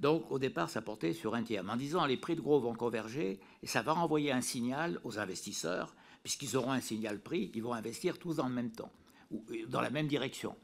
Donc, 0.00 0.30
au 0.30 0.38
départ, 0.38 0.70
ça 0.70 0.82
portait 0.82 1.12
sur 1.12 1.34
un 1.34 1.42
tiers. 1.42 1.64
en 1.68 1.76
disant 1.76 2.06
les 2.06 2.16
prix 2.16 2.34
de 2.34 2.40
gros 2.40 2.58
vont 2.58 2.74
converger, 2.74 3.38
et 3.62 3.66
ça 3.66 3.82
va 3.82 3.92
renvoyer 3.92 4.32
un 4.32 4.40
signal 4.40 5.00
aux 5.04 5.18
investisseurs, 5.18 5.94
puisqu'ils 6.22 6.56
auront 6.56 6.72
un 6.72 6.80
signal 6.80 7.20
prix, 7.20 7.50
ils 7.54 7.62
vont 7.62 7.74
investir 7.74 8.18
tous 8.18 8.40
en 8.40 8.48
même 8.48 8.72
temps, 8.72 8.90
ou 9.30 9.44
dans 9.68 9.80
la 9.80 9.90
même 9.90 10.08
direction. 10.08 10.56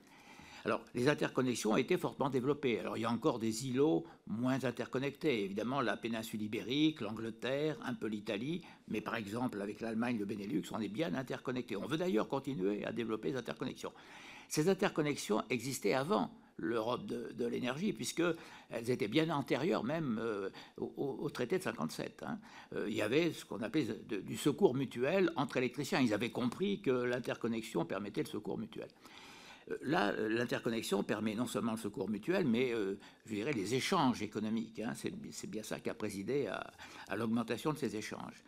Alors, 0.64 0.82
les 0.94 1.08
interconnexions 1.08 1.72
ont 1.72 1.76
été 1.76 1.96
fortement 1.96 2.28
développées. 2.28 2.78
Alors, 2.80 2.96
il 2.96 3.00
y 3.00 3.04
a 3.04 3.10
encore 3.10 3.38
des 3.38 3.66
îlots 3.66 4.04
moins 4.26 4.64
interconnectés. 4.64 5.44
Évidemment, 5.44 5.80
la 5.80 5.96
péninsule 5.96 6.42
ibérique, 6.42 7.00
l'Angleterre, 7.00 7.78
un 7.84 7.94
peu 7.94 8.06
l'Italie, 8.06 8.62
mais 8.88 9.00
par 9.00 9.16
exemple, 9.16 9.60
avec 9.62 9.80
l'Allemagne, 9.80 10.18
le 10.18 10.26
Benelux, 10.26 10.64
on 10.72 10.80
est 10.80 10.88
bien 10.88 11.14
interconnectés. 11.14 11.76
On 11.76 11.86
veut 11.86 11.96
d'ailleurs 11.96 12.28
continuer 12.28 12.84
à 12.84 12.92
développer 12.92 13.30
les 13.30 13.36
interconnexions. 13.36 13.92
Ces 14.48 14.68
interconnexions 14.68 15.42
existaient 15.48 15.94
avant 15.94 16.30
l'Europe 16.60 17.06
de, 17.06 17.46
l'énergie, 17.46 17.92
puisqu'elles 17.92 18.90
étaient 18.90 19.08
bien 19.08 19.30
antérieures 19.30 19.84
même 19.84 20.18
euh, 20.20 20.50
au, 20.76 21.28
traité 21.30 21.56
de 21.56 21.62
57. 21.62 22.22
Hein. 22.22 22.38
Euh, 22.74 22.86
il 22.88 22.94
y 22.94 23.00
avait 23.00 23.32
ce 23.32 23.44
qu'on 23.44 23.62
appelait 23.62 23.86
du 24.08 24.36
secours 24.36 24.74
mutuel 24.74 25.30
entre 25.36 25.56
électriciens. 25.56 26.00
Ils 26.00 26.12
avaient 26.12 26.30
compris 26.30 26.80
que 26.80 26.90
l'interconnexion 26.90 27.84
permettait 27.84 28.22
le 28.22 28.28
secours 28.28 28.58
mutuel. 28.58 28.88
Là, 29.82 30.12
l'interconnexion 30.12 31.02
permet 31.02 31.34
non 31.34 31.46
seulement 31.46 31.72
le 31.72 31.78
secours 31.78 32.08
mutuel, 32.08 32.44
mais 32.44 32.72
euh, 32.72 32.98
je 33.26 33.34
dirais 33.34 33.52
les 33.52 33.74
échanges 33.74 34.22
économiques. 34.22 34.80
Hein. 34.80 34.94
C'est 34.94 35.50
bien 35.50 35.62
ça 35.62 35.80
qui 35.80 35.90
a 35.90 35.94
présidé 35.94 36.48
à, 36.48 37.16
l'augmentation 37.16 37.72
de 37.72 37.78
ces 37.78 37.96
échanges. 37.96 38.42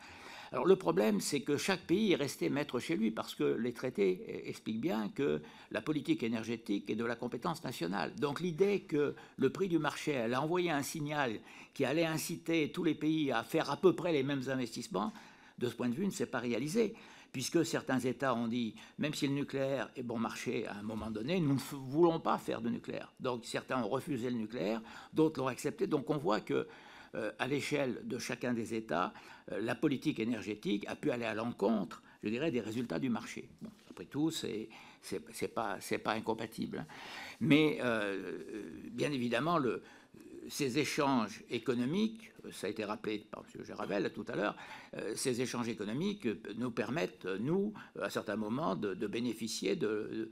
Alors 0.51 0.67
le 0.67 0.77
problème, 0.77 1.21
c'est 1.21 1.41
que 1.41 1.57
chaque 1.57 1.81
pays 1.87 2.13
est 2.13 2.17
resté 2.17 2.51
maître 2.51 2.79
chez 2.79 2.95
lui 2.97 3.11
parce 3.11 3.35
que 3.35 3.45
les 3.45 3.73
traités 3.73 4.49
expliquent 4.49 4.83
bien 4.83 5.09
que 5.09 5.41
la 5.71 5.81
politique 5.81 6.23
énergétique 6.23 6.91
est 6.91 6.95
de 6.95 7.05
la 7.07 7.17
compétence 7.17 7.65
nationale. 7.65 8.15
Donc 8.17 8.41
l'idée 8.41 8.81
que 8.81 9.15
le 9.39 9.51
prix 9.51 9.69
du 9.69 9.79
marché 9.79 10.15
allait 10.15 10.37
envoyer 10.37 10.71
un 10.71 10.83
signal 10.83 11.41
qui 11.73 11.87
allait 11.87 12.05
inciter 12.05 12.71
tous 12.71 12.85
les 12.85 12.95
pays 12.95 13.33
à 13.33 13.45
faire 13.45 13.71
à 13.71 13.79
peu 13.79 13.95
près 13.95 14.13
les 14.13 14.23
mêmes 14.23 14.43
investissements, 14.49 15.15
de 15.59 15.69
ce 15.69 15.75
point 15.75 15.89
de 15.89 15.95
vue, 15.95 16.05
ne 16.05 16.11
s'est 16.11 16.27
pas 16.27 16.41
réalisé 16.41 16.95
puisque 17.33 17.65
certains 17.65 17.99
États 17.99 18.35
ont 18.35 18.47
dit, 18.47 18.75
même 18.99 19.15
si 19.15 19.27
le 19.27 19.33
nucléaire 19.33 19.91
est 19.97 20.03
bon 20.03 20.19
marché 20.19 20.67
à 20.67 20.75
un 20.75 20.83
moment 20.83 21.11
donné, 21.11 21.41
nous 21.41 21.55
ne 21.55 21.61
voulons 21.89 22.21
pas 22.21 22.39
faire 22.39 22.61
de 22.61 22.69
nucléaire. 22.69 23.13
Donc 23.21 23.45
certains 23.45 23.83
ont 23.83 23.89
refusé 23.89 24.31
le 24.31 24.37
nucléaire, 24.37 24.83
d'autres 25.13 25.41
l'ont 25.41 25.49
accepté. 25.49 25.87
Donc 25.87 26.11
on 26.11 26.19
voit 26.19 26.41
que 26.41 26.69
euh, 27.15 27.31
à 27.39 27.47
l'échelle 27.47 28.01
de 28.05 28.19
chacun 28.19 28.53
des 28.53 28.75
États, 28.75 29.13
euh, 29.51 29.61
la 29.61 29.75
politique 29.75 30.21
énergétique 30.21 30.85
a 30.89 30.97
pu 30.97 31.11
aller 31.11 31.25
à 31.25 31.35
l'encontre, 31.35 32.03
je 32.23 32.29
dirais, 32.29 32.51
des 32.51 32.61
résultats 32.61 32.99
du 32.99 33.09
marché. 33.09 33.49
Après 33.91 34.05
tout, 34.05 34.31
c'est 34.31 34.69
c'est 35.03 35.49
pas 35.49 35.79
c'est 35.81 35.99
pas 35.99 36.13
incompatible. 36.13 36.79
Hein. 36.79 36.87
Mais 37.41 37.79
euh, 37.83 38.39
bien 38.93 39.11
évidemment, 39.11 39.59
le 39.59 39.83
ces 40.49 40.79
échanges 40.79 41.43
économiques, 41.51 42.33
ça 42.51 42.67
a 42.67 42.71
été 42.71 42.85
rappelé 42.85 43.27
par 43.31 43.45
M. 43.55 43.65
Géravel 43.65 44.13
tout 44.13 44.25
à 44.29 44.37
l'heure, 44.37 44.57
ces 45.15 45.41
échanges 45.41 45.69
économiques 45.69 46.27
nous 46.57 46.71
permettent, 46.71 47.27
nous, 47.41 47.73
à 48.01 48.11
certains 48.11 48.37
moments, 48.37 48.75
de, 48.75 49.07
bénéficier 49.07 49.77
de, 49.77 50.31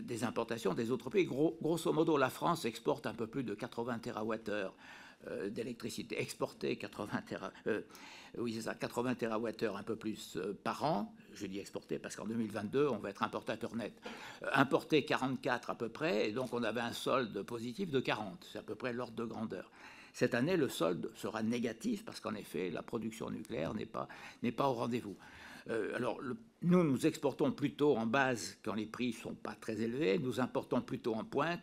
des 0.00 0.24
importations 0.24 0.74
des 0.74 0.90
autres 0.90 1.10
pays. 1.10 1.24
grosso 1.26 1.92
modo, 1.92 2.16
la 2.16 2.30
France 2.30 2.64
exporte 2.66 3.06
un 3.06 3.14
peu 3.14 3.26
plus 3.26 3.44
de 3.44 3.54
80 3.54 4.00
TWh 4.00 4.70
d'électricité, 5.50 6.20
exportée 6.20 6.76
80 6.76 7.22
TWh 7.28 7.70
oui, 8.38 8.54
c'est 8.54 8.62
ça, 8.62 8.74
80 8.74 9.14
TWh, 9.16 9.76
un 9.76 9.82
peu 9.82 9.96
plus 9.96 10.36
euh, 10.36 10.56
par 10.62 10.84
an. 10.84 11.14
Je 11.34 11.46
dis 11.46 11.58
exporter 11.58 11.98
parce 11.98 12.16
qu'en 12.16 12.26
2022, 12.26 12.88
on 12.88 12.98
va 12.98 13.10
être 13.10 13.22
importateur 13.22 13.74
net. 13.74 13.92
Euh, 14.42 14.48
importer 14.52 15.04
44 15.04 15.70
à 15.70 15.74
peu 15.74 15.88
près, 15.88 16.28
et 16.28 16.32
donc 16.32 16.52
on 16.52 16.62
avait 16.62 16.80
un 16.80 16.92
solde 16.92 17.42
positif 17.42 17.90
de 17.90 18.00
40. 18.00 18.48
C'est 18.52 18.58
à 18.58 18.62
peu 18.62 18.74
près 18.74 18.92
l'ordre 18.92 19.14
de 19.14 19.24
grandeur. 19.24 19.70
Cette 20.12 20.34
année, 20.34 20.56
le 20.56 20.68
solde 20.68 21.10
sera 21.14 21.42
négatif 21.42 22.04
parce 22.04 22.20
qu'en 22.20 22.34
effet, 22.34 22.70
la 22.70 22.82
production 22.82 23.30
nucléaire 23.30 23.74
n'est 23.74 23.86
pas, 23.86 24.08
pas 24.56 24.68
au 24.68 24.74
rendez-vous. 24.74 25.16
Euh, 25.68 25.94
alors, 25.94 26.20
nous, 26.62 26.82
nous 26.82 27.06
exportons 27.06 27.52
plutôt 27.52 27.96
en 27.96 28.06
base 28.06 28.58
quand 28.64 28.74
les 28.74 28.86
prix 28.86 29.08
ne 29.08 29.12
sont 29.12 29.34
pas 29.34 29.54
très 29.54 29.80
élevés, 29.80 30.18
nous 30.18 30.40
importons 30.40 30.80
plutôt 30.80 31.14
en 31.14 31.24
pointe 31.24 31.62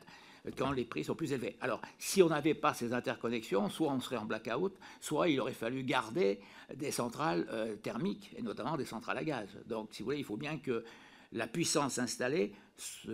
quand 0.56 0.72
les 0.72 0.86
prix 0.86 1.04
sont 1.04 1.16
plus 1.16 1.34
élevés. 1.34 1.58
Alors, 1.62 1.82
si 1.98 2.22
on 2.22 2.30
n'avait 2.30 2.54
pas 2.54 2.74
ces 2.74 2.94
interconnexions, 2.94 3.70
soit 3.70 3.92
on 3.92 4.00
serait 4.00 4.18
en 4.18 4.26
blackout, 4.26 4.74
soit 5.02 5.30
il 5.30 5.40
aurait 5.40 5.54
fallu 5.54 5.84
garder 5.84 6.40
des 6.76 6.92
centrales 6.92 7.48
euh, 7.52 7.76
thermiques, 7.76 8.32
et 8.38 8.42
notamment 8.42 8.78
des 8.78 8.86
centrales 8.86 9.18
à 9.18 9.24
gaz. 9.24 9.48
Donc, 9.66 9.90
si 9.92 10.02
vous 10.02 10.08
voulez, 10.08 10.20
il 10.20 10.26
faut 10.26 10.38
bien 10.38 10.58
que 10.58 10.84
la 11.34 11.48
puissance 11.48 12.00
installée 12.00 12.54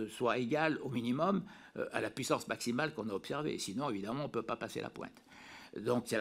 soit 0.08 0.38
égale 0.38 0.78
au 0.82 0.88
minimum 0.88 1.44
euh, 1.76 1.86
à 1.92 2.00
la 2.00 2.10
puissance 2.10 2.46
maximale 2.48 2.94
qu'on 2.94 3.08
a 3.08 3.12
observée. 3.12 3.58
Sinon, 3.58 3.90
évidemment, 3.90 4.24
on 4.24 4.28
ne 4.28 4.32
peut 4.32 4.42
pas 4.42 4.56
passer 4.56 4.80
la 4.80 4.90
pointe. 4.90 5.24
Donc, 5.76 6.14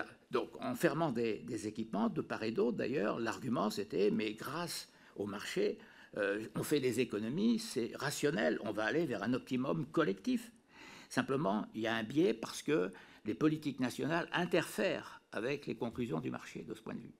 en 0.61 0.75
fermant 0.75 1.11
des, 1.11 1.67
équipements, 1.67 2.09
de 2.09 2.21
part 2.21 2.43
et 2.43 2.51
d'autre, 2.51 2.77
d'ailleurs, 2.77 3.19
l'argument 3.19 3.69
c'était, 3.69 4.09
mais 4.09 4.33
grâce 4.33 4.89
au 5.15 5.27
marché, 5.27 5.77
euh, 6.17 6.45
on 6.55 6.63
fait 6.63 6.79
des 6.79 6.99
économies, 6.99 7.59
c'est 7.59 7.91
rationnel, 7.95 8.59
on 8.63 8.71
va 8.71 8.85
aller 8.85 9.05
vers 9.05 9.21
un 9.21 9.33
optimum 9.33 9.85
collectif. 9.91 10.51
Simplement, 11.13 11.67
il 11.75 11.81
y 11.81 11.85
a 11.85 11.93
un 11.93 12.01
biais 12.01 12.33
parce 12.33 12.63
que 12.63 12.91
les 13.25 13.35
politiques 13.35 13.79
nationales 13.79 14.27
interfèrent 14.33 15.21
avec 15.31 15.67
les 15.67 15.75
conclusions 15.75 16.19
du 16.19 16.31
marché 16.31 16.63
de 16.67 16.73
ce 16.73 16.81
point 16.81 16.95
de 16.95 17.01
vue. 17.01 17.13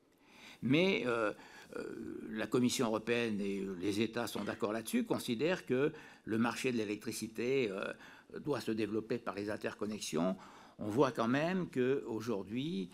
Mais 0.63 1.03
euh, 1.05 1.31
euh, 1.75 1.83
la 2.31 2.47
Commission 2.47 2.87
européenne 2.87 3.39
et 3.39 3.63
les 3.79 4.01
États 4.01 4.25
sont 4.25 4.43
d'accord 4.45 4.73
là-dessus, 4.73 5.03
considèrent 5.03 5.67
que 5.67 5.93
le 6.25 6.37
marché 6.39 6.71
de 6.71 6.77
l'électricité 6.77 7.69
euh, 7.69 7.93
doit 8.39 8.61
se 8.61 8.71
développer 8.71 9.19
par 9.19 9.35
les 9.35 9.51
interconnexions. 9.51 10.37
On 10.79 10.87
voit 10.87 11.11
quand 11.11 11.27
même 11.27 11.69
qu'aujourd'hui, 11.69 12.89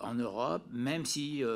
en 0.00 0.12
Europe, 0.12 0.64
même 0.70 1.06
s'il 1.06 1.46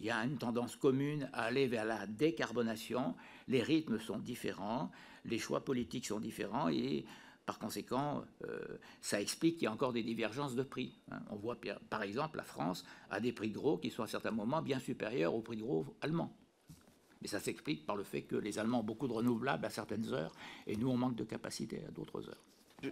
y 0.00 0.10
a 0.10 0.16
une 0.24 0.36
tendance 0.36 0.74
commune 0.74 1.30
à 1.32 1.44
aller 1.44 1.68
vers 1.68 1.84
la 1.84 2.08
décarbonation, 2.08 3.14
les 3.46 3.62
rythmes 3.62 4.00
sont 4.00 4.18
différents, 4.18 4.90
les 5.26 5.38
choix 5.38 5.64
politiques 5.64 6.06
sont 6.06 6.18
différents 6.18 6.68
et 6.68 7.04
par 7.46 7.58
conséquent, 7.58 8.24
euh, 8.46 8.78
ça 9.00 9.20
explique 9.20 9.56
qu'il 9.56 9.64
y 9.64 9.66
a 9.66 9.72
encore 9.72 9.92
des 9.92 10.02
divergences 10.02 10.54
de 10.54 10.62
prix. 10.62 11.00
Hein. 11.10 11.20
On 11.30 11.36
voit 11.36 11.58
par 11.90 12.02
exemple 12.02 12.36
la 12.36 12.44
France 12.44 12.84
a 13.10 13.18
des 13.20 13.32
prix 13.32 13.50
gros 13.50 13.78
qui 13.78 13.90
sont 13.90 14.02
à 14.02 14.06
certains 14.06 14.30
moments 14.30 14.62
bien 14.62 14.78
supérieurs 14.78 15.34
aux 15.34 15.42
prix 15.42 15.56
gros 15.56 15.96
allemands. 16.00 16.36
Mais 17.20 17.28
ça 17.28 17.40
s'explique 17.40 17.84
par 17.86 17.96
le 17.96 18.04
fait 18.04 18.22
que 18.22 18.36
les 18.36 18.58
Allemands 18.58 18.80
ont 18.80 18.84
beaucoup 18.84 19.06
de 19.06 19.12
renouvelables 19.12 19.64
à 19.64 19.70
certaines 19.70 20.12
heures 20.12 20.34
et 20.66 20.76
nous, 20.76 20.88
on 20.88 20.96
manque 20.96 21.16
de 21.16 21.24
capacité 21.24 21.82
à 21.86 21.90
d'autres 21.90 22.28
heures. 22.28 22.42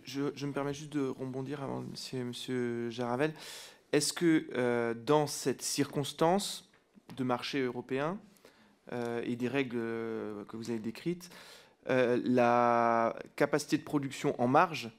Je, 0.04 0.46
me 0.46 0.52
permets 0.52 0.74
juste 0.74 0.92
de 0.92 1.06
rebondir 1.06 1.62
avant 1.62 1.84
M. 2.12 2.90
Jaravel. 2.90 3.34
Est-ce 3.92 4.12
que 4.12 4.48
euh, 4.54 4.94
dans 4.94 5.26
cette 5.26 5.62
circonstance 5.62 6.68
de 7.16 7.24
marché 7.24 7.60
européen 7.60 8.20
euh, 8.92 9.20
et 9.24 9.34
des 9.34 9.48
règles 9.48 9.78
que 10.48 10.56
vous 10.56 10.70
avez 10.70 10.78
décrites, 10.78 11.28
euh, 11.88 12.20
la 12.24 13.16
capacité 13.36 13.78
de 13.78 13.82
production 13.82 14.40
en 14.40 14.46
marge, 14.46 14.90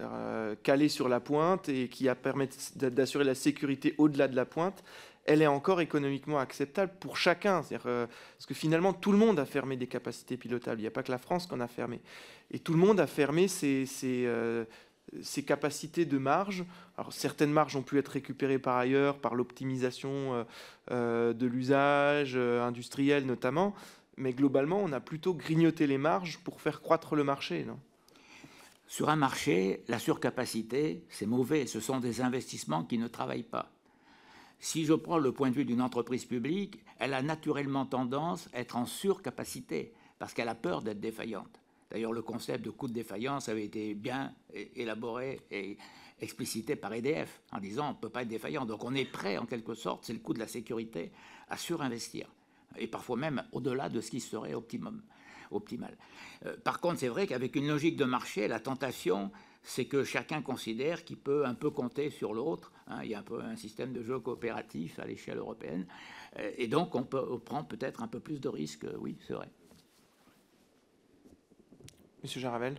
euh, 0.00 0.54
calée 0.62 0.88
sur 0.88 1.08
la 1.08 1.20
pointe 1.20 1.68
et 1.68 1.88
qui 1.88 2.08
a 2.08 2.14
permis 2.14 2.48
d'assurer 2.76 3.24
la 3.24 3.34
sécurité 3.34 3.94
au-delà 3.98 4.26
de 4.26 4.34
la 4.34 4.46
pointe, 4.46 4.82
elle 5.26 5.42
est 5.42 5.46
encore 5.46 5.80
économiquement 5.80 6.38
acceptable 6.38 6.92
pour 6.98 7.16
chacun. 7.16 7.62
Euh, 7.86 8.06
parce 8.06 8.46
que 8.46 8.54
finalement, 8.54 8.92
tout 8.92 9.12
le 9.12 9.18
monde 9.18 9.38
a 9.38 9.44
fermé 9.44 9.76
des 9.76 9.86
capacités 9.86 10.36
pilotables. 10.36 10.80
Il 10.80 10.84
n'y 10.84 10.88
a 10.88 10.90
pas 10.90 11.02
que 11.02 11.12
la 11.12 11.18
France 11.18 11.46
qu'on 11.46 11.60
a 11.60 11.68
fermé. 11.68 12.00
Et 12.50 12.58
tout 12.58 12.72
le 12.72 12.78
monde 12.78 13.00
a 13.00 13.06
fermé 13.06 13.46
ses, 13.46 13.86
ses, 13.86 15.42
capacités 15.46 16.06
de 16.06 16.18
marge. 16.18 16.64
Certaines 17.10 17.52
marges 17.52 17.76
ont 17.76 17.82
pu 17.82 17.98
être 17.98 18.08
récupérées 18.08 18.58
par 18.58 18.76
ailleurs, 18.76 19.18
par 19.18 19.34
l'optimisation 19.34 20.44
de 20.90 21.46
l'usage 21.46 22.36
industriel 22.36 23.24
notamment 23.26 23.74
mais 24.16 24.32
globalement, 24.32 24.80
on 24.82 24.92
a 24.92 25.00
plutôt 25.00 25.34
grignoté 25.34 25.86
les 25.86 25.98
marges 25.98 26.38
pour 26.38 26.60
faire 26.60 26.80
croître 26.80 27.14
le 27.14 27.24
marché, 27.24 27.64
non? 27.64 27.78
Sur 28.86 29.08
un 29.08 29.16
marché, 29.16 29.82
la 29.88 29.98
surcapacité, 29.98 31.04
c'est 31.08 31.26
mauvais. 31.26 31.66
Ce 31.66 31.80
sont 31.80 32.00
des 32.00 32.20
investissements 32.20 32.84
qui 32.84 32.98
ne 32.98 33.08
travaillent 33.08 33.42
pas. 33.42 33.70
Si 34.60 34.84
je 34.84 34.92
prends 34.92 35.18
le 35.18 35.32
point 35.32 35.50
de 35.50 35.54
vue 35.54 35.64
d'une 35.64 35.80
entreprise 35.80 36.26
publique, 36.26 36.78
elle 36.98 37.14
a 37.14 37.22
naturellement 37.22 37.86
tendance 37.86 38.48
à 38.52 38.60
être 38.60 38.76
en 38.76 38.86
surcapacité 38.86 39.92
parce 40.18 40.34
qu'elle 40.34 40.48
a 40.48 40.54
peur 40.54 40.82
d'être 40.82 41.00
défaillante. 41.00 41.60
D'ailleurs, 41.90 42.12
le 42.12 42.22
concept 42.22 42.64
de 42.64 42.70
coût 42.70 42.88
de 42.88 42.92
défaillance 42.92 43.48
avait 43.48 43.64
été 43.64 43.94
bien 43.94 44.34
élaboré 44.76 45.40
et 45.50 45.76
explicité 46.20 46.76
par 46.76 46.92
EDF 46.92 47.40
en 47.52 47.58
disant 47.58 47.88
on 47.88 47.92
ne 47.92 47.98
peut 47.98 48.08
pas 48.10 48.22
être 48.22 48.28
défaillant. 48.28 48.64
Donc 48.64 48.84
on 48.84 48.94
est 48.94 49.04
prêt, 49.04 49.38
en 49.38 49.46
quelque 49.46 49.74
sorte, 49.74 50.04
c'est 50.04 50.12
le 50.12 50.18
coût 50.18 50.34
de 50.34 50.38
la 50.38 50.48
sécurité, 50.48 51.10
à 51.48 51.56
surinvestir 51.56 52.28
et 52.78 52.86
parfois 52.86 53.16
même 53.16 53.44
au-delà 53.52 53.88
de 53.88 54.00
ce 54.00 54.10
qui 54.10 54.20
serait 54.20 54.54
optimum, 54.54 55.02
optimal. 55.50 55.96
Euh, 56.46 56.56
par 56.62 56.80
contre, 56.80 57.00
c'est 57.00 57.08
vrai 57.08 57.26
qu'avec 57.26 57.56
une 57.56 57.68
logique 57.68 57.96
de 57.96 58.04
marché, 58.04 58.48
la 58.48 58.60
tentation, 58.60 59.30
c'est 59.62 59.86
que 59.86 60.04
chacun 60.04 60.42
considère 60.42 61.04
qu'il 61.04 61.16
peut 61.16 61.46
un 61.46 61.54
peu 61.54 61.70
compter 61.70 62.10
sur 62.10 62.34
l'autre. 62.34 62.72
Hein. 62.86 63.00
il 63.02 63.10
y 63.10 63.14
a 63.14 63.20
un 63.20 63.22
peu 63.22 63.40
un 63.40 63.56
système 63.56 63.92
de 63.92 64.02
jeu 64.02 64.18
coopératif 64.18 64.98
à 64.98 65.06
l'échelle 65.06 65.38
européenne. 65.38 65.86
Euh, 66.38 66.50
et 66.56 66.68
donc, 66.68 66.94
on, 66.94 67.04
peut, 67.04 67.38
prend 67.38 67.64
peut-être 67.64 68.02
un 68.02 68.08
peu 68.08 68.20
plus 68.20 68.40
de 68.40 68.48
risques, 68.48 68.86
oui, 68.98 69.16
c'est 69.26 69.34
vrai. 69.34 69.48
Monsieur 72.22 72.40
Jaravel 72.40 72.76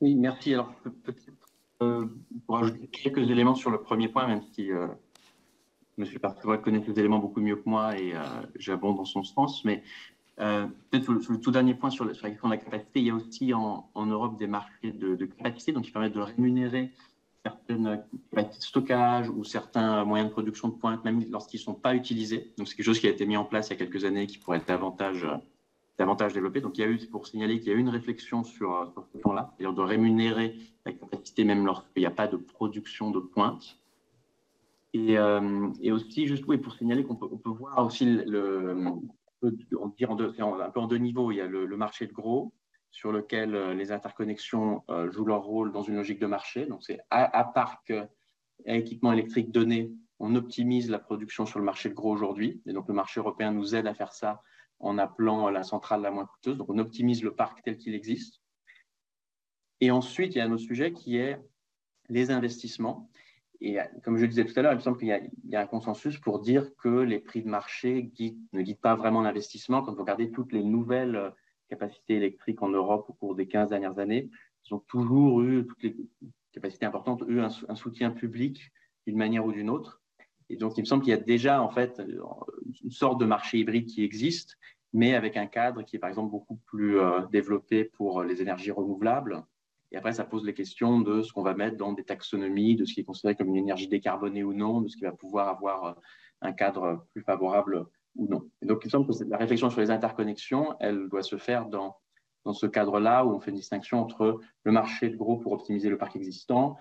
Oui, 0.00 0.14
merci. 0.14 0.54
Alors, 0.54 0.74
peut-être 1.04 1.46
euh, 1.82 2.06
pour 2.46 2.58
ajouter 2.58 2.86
quelques 2.88 3.30
éléments 3.30 3.54
sur 3.54 3.70
le 3.70 3.80
premier 3.80 4.08
point, 4.08 4.26
même 4.26 4.42
si 4.52 4.70
M. 5.98 6.06
Parfois 6.20 6.58
connaît 6.58 6.82
les 6.86 6.98
éléments 6.98 7.18
beaucoup 7.18 7.40
mieux 7.40 7.56
que 7.56 7.68
moi 7.68 7.98
et 7.98 8.14
euh, 8.14 8.20
j'abonde 8.58 8.96
dans 8.96 9.04
son 9.04 9.22
sens. 9.22 9.64
Mais 9.64 9.82
euh, 10.40 10.66
peut-être 10.90 11.04
sur, 11.20 11.32
le 11.32 11.40
tout 11.40 11.50
dernier 11.50 11.74
point 11.74 11.90
sur, 11.90 12.04
la 12.04 12.12
question 12.12 12.48
de 12.48 12.54
la 12.54 12.58
capacité, 12.58 13.00
il 13.00 13.06
y 13.06 13.10
a 13.10 13.14
aussi 13.14 13.52
en, 13.52 13.90
Europe 13.94 14.38
des 14.38 14.46
marchés 14.46 14.92
de, 14.92 15.26
capacité 15.26 15.72
donc 15.72 15.84
qui 15.84 15.90
permettent 15.90 16.14
de 16.14 16.20
rémunérer 16.20 16.90
certaines 17.44 18.02
capacités 18.30 18.58
de 18.58 18.62
stockage 18.62 19.28
ou 19.28 19.44
certains 19.44 20.04
moyens 20.04 20.28
de 20.28 20.32
production 20.32 20.68
de 20.68 20.74
pointe, 20.74 21.04
même 21.04 21.24
lorsqu'ils 21.30 21.58
ne 21.58 21.64
sont 21.64 21.74
pas 21.74 21.94
utilisés. 21.94 22.52
Donc 22.56 22.68
c'est 22.68 22.76
quelque 22.76 22.86
chose 22.86 23.00
qui 23.00 23.06
a 23.06 23.10
été 23.10 23.26
mis 23.26 23.36
en 23.36 23.44
place 23.44 23.68
il 23.68 23.70
y 23.70 23.74
a 23.74 23.76
quelques 23.76 24.04
années 24.04 24.26
qui 24.26 24.38
pourrait 24.38 24.58
être 24.58 24.68
davantage, 24.68 25.26
davantage 25.98 26.32
développé. 26.32 26.60
Donc 26.60 26.78
il 26.78 26.82
y 26.82 26.84
a 26.84 26.88
eu, 26.88 26.98
pour 27.06 27.26
signaler 27.26 27.58
qu'il 27.58 27.68
y 27.68 27.72
a 27.72 27.76
eu 27.76 27.80
une 27.80 27.88
réflexion 27.88 28.44
sur, 28.44 28.90
sur 28.92 29.04
ce 29.12 29.18
point-là, 29.18 29.52
c'est-à-dire 29.56 29.74
de 29.74 29.82
rémunérer 29.82 30.56
la 30.84 30.92
capacité 30.92 31.44
même 31.44 31.66
lorsqu'il 31.66 32.00
n'y 32.02 32.06
a 32.06 32.10
pas 32.10 32.26
de 32.26 32.36
production 32.36 33.10
de 33.10 33.20
pointe. 33.20 33.76
Et, 34.92 35.18
euh, 35.18 35.70
et 35.80 35.92
aussi, 35.92 36.26
juste 36.26 36.44
pour 36.44 36.74
signaler 36.74 37.04
qu'on 37.04 37.16
peut, 37.16 37.28
voir 37.44 37.86
aussi 37.86 38.20
on 38.32 39.02
un 39.42 40.70
peu 40.70 40.80
en 40.80 40.86
deux 40.86 40.98
niveaux. 40.98 41.30
Il 41.30 41.36
y 41.36 41.40
a 41.40 41.46
le, 41.46 41.76
marché 41.76 42.06
de 42.06 42.12
gros, 42.12 42.52
sur 42.90 43.12
lequel 43.12 43.54
euh, 43.54 43.74
les 43.74 43.92
interconnexions 43.92 44.82
euh, 44.90 45.10
jouent 45.10 45.26
leur 45.26 45.42
rôle 45.42 45.72
dans 45.72 45.82
une 45.82 45.96
logique 45.96 46.18
de 46.18 46.26
marché. 46.26 46.66
Donc, 46.66 46.82
c'est 46.82 46.98
à, 47.10 47.44
parc, 47.44 47.90
à 47.90 48.76
équipement 48.76 49.12
électrique 49.12 49.52
donné, 49.52 49.92
on 50.18 50.34
optimise 50.34 50.90
la 50.90 50.98
production 50.98 51.46
sur 51.46 51.58
le 51.58 51.64
marché 51.64 51.88
de 51.88 51.94
gros 51.94 52.12
aujourd'hui. 52.12 52.60
Et 52.66 52.72
donc, 52.72 52.88
le 52.88 52.94
marché 52.94 53.20
européen 53.20 53.52
nous 53.52 53.74
aide 53.74 53.86
à 53.86 53.94
faire 53.94 54.12
ça 54.12 54.42
en 54.80 54.98
appelant 54.98 55.50
la 55.50 55.62
centrale 55.62 56.02
la 56.02 56.10
moins 56.10 56.26
coûteuse. 56.26 56.56
Donc, 56.56 56.68
on 56.68 56.78
optimise 56.78 57.22
le 57.22 57.34
parc 57.34 57.62
tel 57.62 57.76
qu'il 57.76 57.94
existe. 57.94 58.40
Et 59.80 59.90
ensuite, 59.90 60.34
il 60.34 60.38
y 60.38 60.40
a 60.40 60.44
un 60.44 60.52
autre 60.52 60.62
sujet 60.62 60.92
qui 60.92 61.16
est 61.16 61.40
les 62.08 62.30
investissements. 62.30 63.08
Et 63.60 63.80
euh, 63.80 63.84
comme 64.02 64.16
je 64.16 64.22
le 64.22 64.28
disais 64.28 64.44
tout 64.44 64.58
à 64.58 64.62
l'heure, 64.62 64.72
il 64.72 64.76
me 64.76 64.80
semble 64.80 64.98
qu'il 64.98 65.08
y, 65.08 65.56
a 65.56 65.60
un 65.60 65.66
consensus 65.66 66.18
pour 66.18 66.40
dire 66.40 66.74
que 66.76 66.88
les 66.88 67.18
prix 67.18 67.42
de 67.42 67.48
marché 67.48 68.10
ne 68.52 68.62
guident 68.62 68.80
pas 68.80 68.94
vraiment 68.94 69.20
l'investissement. 69.20 69.82
Quand 69.82 69.92
vous 69.92 70.00
regardez 70.00 70.30
toutes 70.30 70.52
les 70.52 70.64
nouvelles 70.64 71.16
euh, 71.16 71.30
capacités 71.68 72.16
électriques 72.16 72.62
en 72.62 72.68
Europe 72.68 73.06
au 73.08 73.12
cours 73.12 73.34
des 73.34 73.46
15 73.46 73.70
dernières 73.70 73.98
années, 73.98 74.30
ils 74.66 74.74
ont 74.74 74.80
toujours 74.80 75.42
eu, 75.42 75.66
toutes 75.66 75.82
les 75.82 75.96
capacités 76.52 76.86
importantes, 76.86 77.22
eu 77.28 77.40
un, 77.40 77.74
soutien 77.74 78.10
public 78.10 78.70
d'une 79.06 79.16
manière 79.16 79.44
ou 79.44 79.52
d'une 79.52 79.70
autre. 79.70 80.02
Et 80.48 80.56
donc, 80.56 80.76
il 80.76 80.80
me 80.80 80.86
semble 80.86 81.02
qu'il 81.02 81.10
y 81.10 81.14
a 81.14 81.20
déjà 81.20 81.62
en 81.62 81.70
fait 81.70 82.02
une 82.82 82.90
sorte 82.90 83.20
de 83.20 83.24
marché 83.24 83.58
hybride 83.58 83.86
qui 83.86 84.02
existe, 84.02 84.58
mais 84.92 85.14
avec 85.14 85.36
un 85.36 85.46
cadre 85.46 85.82
qui 85.82 85.96
est 85.96 85.98
par 85.98 86.08
exemple 86.08 86.30
beaucoup 86.30 86.56
plus 86.66 86.98
euh, 86.98 87.20
développé 87.30 87.84
pour 87.84 88.24
les 88.24 88.42
énergies 88.42 88.72
renouvelables 88.72 89.44
Et 89.92 89.96
après, 89.96 90.12
ça 90.12 90.24
pose 90.24 90.44
les 90.44 90.54
questions 90.54 91.00
de 91.00 91.22
ce 91.22 91.32
qu'on 91.32 91.42
va 91.42 91.54
mettre 91.54 91.76
dans 91.76 91.92
des 91.92 92.04
taxonomies, 92.04 92.76
de 92.76 92.84
ce 92.84 92.94
qui 92.94 93.00
est 93.00 93.04
considéré 93.04 93.34
comme 93.34 93.48
une 93.48 93.56
énergie 93.56 93.88
décarbonée 93.88 94.44
ou 94.44 94.52
non, 94.52 94.80
de 94.80 94.88
ce 94.88 94.96
qui 94.96 95.04
va 95.04 95.12
pouvoir 95.12 95.48
avoir 95.48 95.84
euh, 95.84 95.92
un 96.42 96.52
cadre 96.52 97.06
plus 97.12 97.22
favorable 97.22 97.86
ou 98.16 98.26
non. 98.26 98.48
donc, 98.62 98.82
il 98.84 98.90
semble 98.90 99.06
que 99.06 99.24
la 99.24 99.36
réflexion 99.36 99.70
sur 99.70 99.80
les 99.80 99.90
interconnexions, 99.90 100.74
elle 100.80 101.08
doit 101.08 101.22
se 101.22 101.36
faire 101.36 101.66
dans, 101.66 101.96
dans 102.44 102.52
ce 102.52 102.66
cadre-là 102.66 103.24
où 103.24 103.30
on 103.34 103.40
fait 103.40 103.50
une 103.50 103.56
distinction 103.56 104.00
entre 104.00 104.40
le 104.64 104.72
marché 104.72 105.10
de 105.10 105.16
gros 105.16 105.36
pour 105.36 105.52
optimiser 105.52 105.88
le 105.88 105.98
parc 105.98 106.16
existant, 106.16 106.76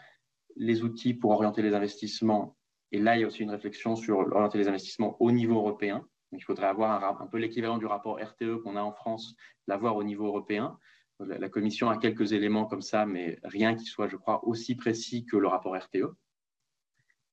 les 0.56 0.84
outils 0.84 1.14
pour 1.14 1.32
orienter 1.32 1.62
les 1.62 1.74
investissements. 1.74 2.56
Et 2.92 3.00
là, 3.00 3.16
il 3.16 3.22
y 3.22 3.24
a 3.24 3.28
aussi 3.28 3.44
une 3.44 3.52
réflexion 3.52 3.96
sur 3.96 4.18
orienter 4.18 4.58
les 4.58 4.68
investissements 4.68 5.18
au 5.20 5.32
niveau 5.32 5.56
européen. 5.56 6.06
il 6.32 6.44
faudrait 6.44 6.68
avoir 6.68 7.22
un 7.22 7.28
peu 7.28 7.38
l'équivalent 7.38 7.78
du 7.78 7.86
rapport 7.86 8.20
RTE 8.20 8.62
qu'on 8.64 8.76
a 8.76 8.82
en 8.82 8.92
France, 8.92 9.36
l'avoir 9.68 9.96
au 9.96 10.04
niveau 10.04 10.26
européen. 10.26 10.78
La, 11.20 11.50
Commission 11.50 11.90
a 11.90 11.98
quelques 11.98 12.32
éléments 12.32 12.66
comme 12.66 12.82
ça, 12.82 13.06
mais 13.06 13.40
rien 13.44 13.76
qui 13.76 13.86
soit, 13.86 14.08
je 14.08 14.16
crois, 14.16 14.46
aussi 14.48 14.76
précis 14.76 15.26
que 15.26 15.36
le 15.36 15.48
rapport 15.48 15.76
RTE. 15.76 16.16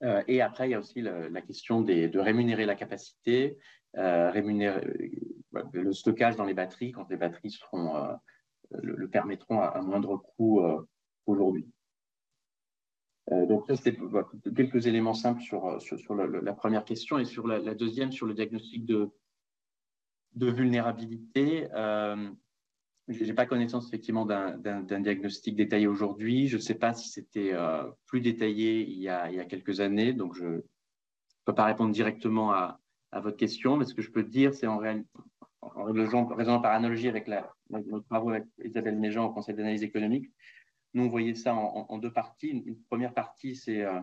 Euh, 0.02 0.22
et 0.26 0.42
après, 0.42 0.68
il 0.68 0.72
y 0.72 0.74
a 0.74 0.78
aussi 0.78 1.00
la, 1.00 1.42
question 1.42 1.82
de 1.82 2.18
rémunérer 2.18 2.66
la 2.66 2.74
capacité, 2.74 3.58
euh, 3.96 4.30
rémunérer 4.30 4.84
euh, 5.56 5.62
le 5.72 5.92
stockage 5.92 6.36
dans 6.36 6.44
les 6.44 6.54
batteries 6.54 6.92
quand 6.92 7.08
les 7.08 7.16
batteries 7.16 7.58
le, 8.72 9.08
permettront 9.08 9.60
à, 9.60 9.80
moindre 9.80 10.16
coût 10.16 10.60
aujourd'hui. 11.26 11.70
donc, 13.30 13.66
ça, 13.68 13.76
c'était 13.76 13.96
quelques 14.54 14.86
éléments 14.86 15.14
simples 15.14 15.40
sur, 15.40 15.78
la, 16.42 16.52
première 16.52 16.84
question 16.84 17.18
et 17.18 17.24
sur 17.24 17.46
la, 17.46 17.74
deuxième, 17.74 18.10
sur 18.10 18.26
le 18.26 18.34
diagnostic 18.34 18.84
de 18.84 19.10
vulnérabilité. 20.34 21.68
Je 23.08 23.24
n'ai 23.24 23.34
pas 23.34 23.46
connaissance 23.46 23.86
effectivement 23.86 24.26
d'un 24.26 25.00
diagnostic 25.00 25.54
détaillé 25.54 25.86
aujourd'hui. 25.86 26.48
Je 26.48 26.56
ne 26.56 26.60
sais 26.60 26.74
pas 26.74 26.92
si 26.92 27.08
c'était 27.08 27.52
euh, 27.52 27.84
plus 28.06 28.20
détaillé 28.20 28.80
il 28.80 28.98
y, 28.98 29.08
a, 29.08 29.44
quelques 29.44 29.80
années, 29.80 30.12
donc 30.12 30.34
je 30.34 30.46
ne 30.46 30.60
peux 31.44 31.54
pas 31.54 31.66
répondre 31.66 31.92
directement 31.92 32.52
à, 32.52 32.80
votre 33.12 33.36
question. 33.36 33.76
Mais 33.76 33.84
ce 33.84 33.94
que 33.94 34.02
je 34.02 34.10
peux 34.10 34.24
dire, 34.24 34.52
c'est 34.52 34.66
en, 34.66 34.76
réalité, 34.76 35.08
en 35.62 35.84
raisonnant 35.84 36.60
par 36.60 36.72
analogie 36.72 37.08
avec 37.08 37.28
notre 37.70 38.06
travaux 38.06 38.30
avec 38.30 38.44
Isabelle 38.62 38.98
Méjean 38.98 39.24
au 39.24 39.32
Conseil 39.32 39.54
d'analyse 39.54 39.84
économique, 39.84 40.30
nous, 40.92 41.04
on 41.04 41.08
voyait 41.08 41.34
ça 41.34 41.54
en, 41.54 41.98
deux 41.98 42.12
parties. 42.12 42.48
Une, 42.48 42.82
première 42.90 43.14
partie, 43.14 43.54
c'est 43.54 43.82
euh, 43.82 44.00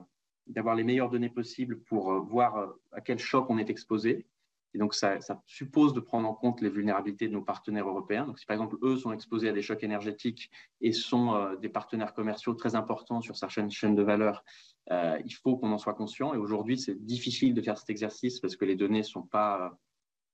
d'avoir 0.47 0.75
les 0.75 0.83
meilleures 0.83 1.09
données 1.09 1.29
possibles 1.29 1.81
pour 1.81 2.11
euh, 2.11 2.19
voir 2.19 2.73
à 2.91 3.01
quel 3.01 3.19
choc 3.19 3.49
on 3.49 3.57
est 3.57 3.69
exposé 3.69 4.25
et 4.73 4.79
donc, 4.79 4.95
ça, 4.95 5.19
suppose 5.45 5.93
de 5.93 5.99
prendre 5.99 6.27
en 6.27 6.33
compte 6.33 6.61
les 6.61 6.69
vulnérabilités 6.69 7.27
de 7.27 7.33
nos 7.33 7.43
partenaires 7.43 7.87
européens. 7.87 8.25
Donc, 8.25 8.39
si 8.39 8.45
par 8.45 8.55
exemple, 8.55 8.77
eux 8.81 8.97
sont 8.97 9.11
exposés 9.11 9.49
à 9.49 9.51
des 9.51 9.61
chocs 9.61 9.83
énergétiques 9.83 10.49
et 10.81 10.91
sont 10.91 11.35
euh, 11.35 11.55
des 11.57 11.69
partenaires 11.69 12.13
commerciaux 12.13 12.55
très 12.55 12.75
importants 12.75 13.21
sur 13.21 13.37
certaines 13.37 13.69
chaînes 13.69 13.95
de 13.95 14.01
valeur, 14.01 14.43
euh, 14.91 15.19
il 15.25 15.31
faut 15.31 15.57
qu'on 15.57 15.71
en 15.71 15.77
soit 15.77 15.93
conscient. 15.93 16.33
Et 16.33 16.37
aujourd'hui, 16.37 16.79
c'est 16.79 16.95
difficile 17.05 17.53
de 17.53 17.61
faire 17.61 17.77
cet 17.77 17.89
exercice 17.91 18.39
parce 18.39 18.55
que 18.55 18.65
les 18.65 18.75
données 18.75 18.99
ne 18.99 19.03
sont 19.03 19.21
pas 19.21 19.65
euh, 19.65 19.69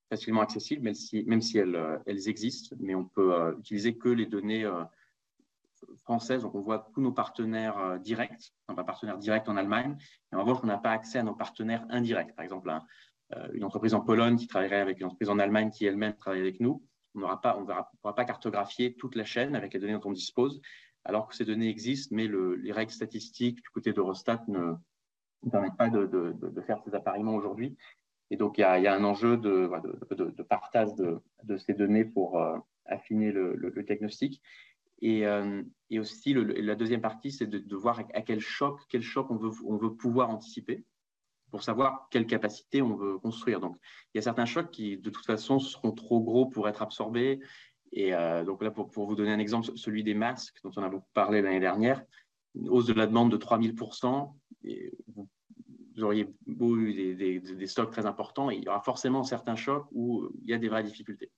facilement 0.09 0.41
accessibles, 0.41 0.83
même 0.83 0.95
si, 0.95 1.23
même 1.25 1.41
si 1.41 1.57
elles, 1.57 2.01
elles, 2.05 2.29
existent. 2.29 2.75
Mais 2.79 2.95
on 2.95 3.05
peut 3.05 3.55
utiliser 3.59 3.95
que 3.95 4.09
les 4.09 4.25
données 4.25 4.67
françaises. 6.01 6.41
Donc, 6.41 6.55
on 6.55 6.61
voit 6.61 6.89
tous 6.95 7.01
nos 7.01 7.11
partenaires 7.11 7.99
directs, 7.99 8.53
enfin, 8.65 8.75
pas 8.75 8.83
partenaires 8.83 9.19
directs 9.19 9.47
en 9.47 9.55
Allemagne. 9.55 9.97
Et 10.31 10.35
en 10.35 10.39
revanche, 10.39 10.61
on 10.63 10.67
n'a 10.67 10.79
pas 10.79 10.93
accès 10.93 11.19
à 11.19 11.23
nos 11.23 11.35
partenaires 11.35 11.85
indirects. 11.91 12.35
Par 12.35 12.43
exemple, 12.43 12.71
un, 12.71 12.83
une 13.53 13.63
entreprise 13.63 13.93
en 13.93 14.01
Pologne 14.01 14.37
qui 14.37 14.47
travaillerait 14.47 14.79
avec 14.79 14.99
une 14.99 15.05
entreprise 15.05 15.29
en 15.29 15.39
Allemagne 15.39 15.69
qui 15.69 15.85
elle-même 15.85 16.15
travaille 16.15 16.39
avec 16.41 16.59
nous. 16.59 16.83
On 17.15 17.19
ne 17.19 17.25
pourra 17.25 18.15
pas 18.15 18.25
cartographier 18.25 18.95
toute 18.95 19.15
la 19.15 19.25
chaîne 19.25 19.55
avec 19.55 19.73
les 19.73 19.79
données 19.79 19.93
dont 19.93 20.09
on 20.09 20.11
dispose, 20.11 20.61
alors 21.03 21.27
que 21.27 21.35
ces 21.35 21.45
données 21.45 21.69
existent, 21.69 22.15
mais 22.15 22.27
les 22.27 22.71
règles 22.71 22.91
statistiques 22.91 23.61
du 23.61 23.69
côté 23.69 23.93
d'Eurostat 23.93 24.43
ne, 24.47 24.73
permettent 25.49 25.77
pas 25.77 25.89
de, 25.89 26.61
faire 26.65 26.79
ces 26.85 26.93
appariements 26.93 27.35
aujourd'hui. 27.35 27.77
Et 28.31 28.37
donc, 28.37 28.57
il 28.57 28.61
y, 28.61 28.63
a, 28.63 28.93
un 28.93 29.03
enjeu 29.03 29.37
de, 29.37 29.69
partage 30.43 30.93
de, 30.95 31.57
ces 31.57 31.73
données 31.73 32.05
pour 32.05 32.39
euh, 32.39 32.57
affiner 32.85 33.31
le, 33.31 33.83
diagnostic. 33.83 34.41
Et, 35.01 35.25
euh, 35.25 35.63
aussi, 35.93 36.33
la 36.35 36.75
deuxième 36.75 37.01
partie, 37.01 37.31
c'est 37.31 37.47
de, 37.47 37.75
voir 37.75 38.01
à, 38.13 38.21
quel 38.21 38.39
choc, 38.39 38.79
quel 38.89 39.01
choc 39.01 39.31
on 39.31 39.39
on 39.65 39.77
veut 39.77 39.95
pouvoir 39.95 40.29
anticiper 40.29 40.83
pour 41.49 41.63
savoir 41.63 42.07
quelle 42.11 42.25
capacité 42.25 42.81
on 42.81 42.95
veut 42.95 43.17
construire. 43.19 43.59
Donc, 43.59 43.77
il 44.13 44.17
y 44.17 44.19
a 44.19 44.21
certains 44.21 44.45
chocs 44.45 44.71
qui, 44.71 44.97
de 44.97 45.09
toute 45.09 45.25
façon, 45.25 45.59
seront 45.59 45.91
trop 45.91 46.21
gros 46.21 46.45
pour 46.45 46.67
être 46.67 46.81
absorbés. 46.81 47.39
Et 47.91 48.13
euh, 48.13 48.43
donc 48.43 48.63
là, 48.63 48.71
pour, 48.71 48.89
vous 48.89 49.15
donner 49.15 49.31
un 49.31 49.39
exemple, 49.39 49.69
celui 49.75 50.03
des 50.03 50.13
masques, 50.13 50.57
dont 50.63 50.71
on 50.75 50.83
a 50.83 50.89
beaucoup 50.89 51.09
parlé 51.13 51.41
l'année 51.41 51.59
dernière, 51.59 52.03
une 52.55 52.69
hausse 52.69 52.85
de 52.85 52.93
la 52.93 53.07
demande 53.07 53.31
de 53.31 53.37
3000%, 53.37 54.33
et 54.63 54.93
vous, 55.07 55.27
auriez 56.01 56.27
eu 56.47 57.15
des, 57.15 57.67
stocks 57.67 57.91
très 57.91 58.05
importants, 58.05 58.49
il 58.49 58.63
y 58.63 58.67
aura 58.69 58.81
forcément 58.81 59.23
certains 59.23 59.55
chocs 59.55 59.87
où 59.91 60.29
il 60.43 60.49
y 60.49 60.53
a 60.53 60.57
des 60.57 60.69
vraies 60.69 60.83
difficultés. 60.83 61.31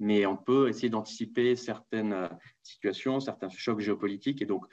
Mais 0.00 0.26
on 0.26 0.36
peut 0.36 0.68
essayer 0.68 0.90
d'anticiper 0.90 1.56
certaines 1.56 2.12
euh, 2.12 2.28
situations, 2.62 3.20
certains 3.20 3.48
chocs 3.48 3.80
géopolitiques, 3.80 4.42
et 4.42 4.46
donc 4.46 4.64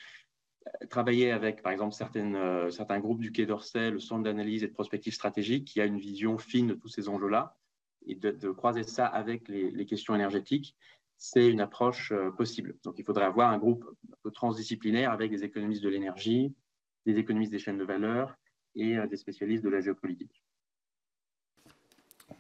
travailler 0.89 1.32
avec, 1.32 1.61
par 1.61 1.72
exemple, 1.72 1.93
certaines, 1.93 2.36
euh, 2.36 2.70
certains 2.70 2.99
groupes 2.99 3.22
du 3.22 3.32
Quai 3.32 3.45
d'Orsay, 3.45 3.91
le 3.91 3.99
Centre 3.99 4.24
d'analyse 4.24 4.63
et 4.63 4.68
de 4.68 4.74
prospective 4.74 5.13
stratégique, 5.13 5.66
qui 5.66 5.82
a 5.82 5.86
une 5.86 5.99
vision 5.99 6.38
fine 6.38 6.68
de 6.68 6.74
tous 6.74 6.88
ces 6.88 7.09
enjeux-là, 7.09 7.57
et 8.07 8.16
de, 8.16 8.51
croiser 8.51 8.84
ça 8.84 9.07
avec 9.07 9.47
les, 9.47 9.86
questions 9.86 10.13
énergétiques, 10.13 10.76
c'est 11.18 11.49
une 11.49 11.61
approche 11.61 12.11
euh, 12.11 12.30
possible. 12.32 12.78
Donc, 12.84 12.99
il 12.99 13.05
faudrait 13.05 13.26
avoir 13.26 13.51
un 13.51 13.57
groupe 13.57 13.86
transdisciplinaire 14.34 15.11
avec 15.11 15.32
des 15.32 15.43
économistes 15.43 15.84
de 15.84 15.89
l'énergie, 15.89 16.53
des 17.05 17.18
économistes 17.18 17.51
des 17.51 17.59
chaînes 17.59 17.78
de 17.78 17.84
valeur 17.84 18.36
et 18.76 18.97
euh, 18.97 19.07
des 19.07 19.18
spécialistes 19.18 19.63
de 19.63 19.70
la 19.70 19.82
géopolitique. 19.82 20.43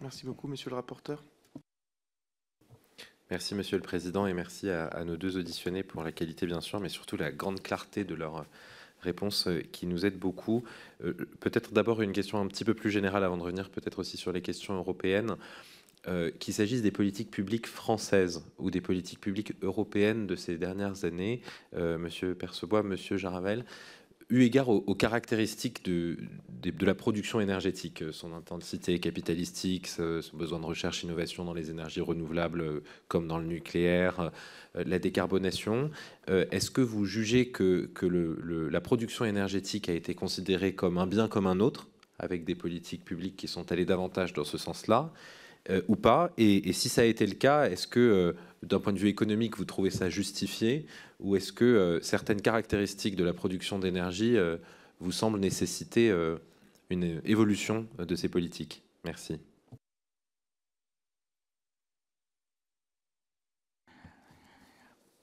Merci 0.01 0.25
beaucoup, 0.25 0.47
monsieur 0.47 0.69
le 0.69 0.75
rapporteur. 0.75 1.23
Merci 3.31 3.55
Monsieur 3.55 3.77
le 3.77 3.83
Président 3.83 4.27
et 4.27 4.33
merci 4.33 4.69
à, 4.69 5.03
nos 5.03 5.17
deux 5.17 5.37
auditionnés 5.37 5.81
pour 5.81 6.03
la 6.03 6.11
qualité 6.11 6.45
bien 6.45 6.61
sûr, 6.61 6.79
mais 6.79 6.89
surtout 6.89 7.17
la 7.17 7.31
grande 7.31 7.59
clarté 7.59 8.03
de 8.03 8.13
leurs 8.13 8.45
réponses 9.01 9.47
euh, 9.47 9.63
qui 9.71 9.87
nous 9.87 10.05
aident 10.05 10.19
beaucoup. 10.19 10.63
Euh, 11.03 11.13
peut-être 11.39 11.73
d'abord 11.73 12.03
une 12.03 12.11
question 12.11 12.39
un 12.39 12.45
petit 12.45 12.63
peu 12.63 12.75
plus 12.75 12.91
générale 12.91 13.23
avant 13.23 13.37
de 13.37 13.41
revenir 13.41 13.71
peut-être 13.71 13.97
aussi 13.97 14.17
sur 14.17 14.31
les 14.31 14.41
questions 14.41 14.75
européennes. 14.75 15.37
Euh, 16.07 16.29
qu'il 16.37 16.53
s'agisse 16.53 16.83
des 16.83 16.91
politiques 16.91 17.31
publiques 17.31 17.65
françaises 17.65 18.45
ou 18.59 18.69
des 18.69 18.79
politiques 18.79 19.19
publiques 19.19 19.53
européennes 19.63 20.27
de 20.27 20.35
ces 20.35 20.59
dernières 20.59 21.03
années, 21.03 21.41
Monsieur 21.73 22.35
Percebois, 22.35 22.83
Monsieur 22.83 23.17
Jaravel, 23.17 23.65
eu 24.29 24.41
égard 24.41 24.69
aux, 24.69 24.95
caractéristiques 24.95 25.85
de, 25.85 26.17
la 26.81 26.95
production 26.95 27.39
énergétique, 27.39 28.01
euh, 28.01 28.11
son 28.11 28.33
intensité 28.33 28.99
capitalistique, 28.99 29.87
son 29.87 30.21
besoin 30.33 30.59
de 30.59 30.65
recherche 30.65 31.03
innovation 31.03 31.45
dans 31.45 31.53
les 31.53 31.69
énergies 31.69 32.01
renouvelables 32.01 32.61
euh, 32.61 32.83
comme 33.07 33.27
dans 33.27 33.37
le 33.37 33.45
nucléaire, 33.45 34.31
euh, 34.75 34.83
la 34.85 34.99
décarbonation, 34.99 35.89
est-ce 36.27 36.69
que 36.71 36.81
vous 36.81 37.05
jugez 37.05 37.49
que, 37.49 37.89
la 38.69 38.81
production 38.81 39.25
énergétique 39.25 39.87
a 39.89 39.93
été 39.93 40.15
considérée 40.15 40.73
comme 40.73 40.97
un 40.97 41.07
bien 41.07 41.27
comme 41.27 41.47
un 41.47 41.59
autre, 41.59 41.87
avec 42.19 42.43
des 42.43 42.55
politiques 42.55 43.05
publiques 43.05 43.37
qui 43.37 43.47
sont 43.47 43.71
allées 43.71 43.85
davantage 43.85 44.33
dans 44.33 44.43
ce 44.43 44.57
sens-là? 44.57 45.13
Ou 45.87 45.95
pas 45.95 46.31
et, 46.37 46.73
si 46.73 46.89
ça 46.89 47.01
a 47.01 47.05
été 47.05 47.25
le 47.25 47.33
cas, 47.33 47.69
est-ce 47.69 47.87
que 47.87 48.35
d'un 48.65 48.79
point 48.79 48.93
de 48.93 48.99
vue 48.99 49.09
économique, 49.09 49.57
vous 49.57 49.65
trouvez 49.65 49.89
ça 49.89 50.09
justifié 50.09 50.85
ou 51.19 51.35
est-ce 51.35 51.53
que 51.53 51.65
euh, 51.65 52.01
certaines 52.01 52.41
caractéristiques 52.41 53.15
de 53.15 53.23
la 53.23 53.33
production 53.33 53.79
d'énergie 53.79 54.37
euh, 54.37 54.57
vous 54.99 55.11
semblent 55.11 55.39
nécessiter 55.39 56.09
euh, 56.09 56.37
une 56.89 57.21
évolution 57.23 57.87
de 57.97 58.15
ces 58.15 58.29
politiques? 58.29 58.83
Merci. 59.03 59.39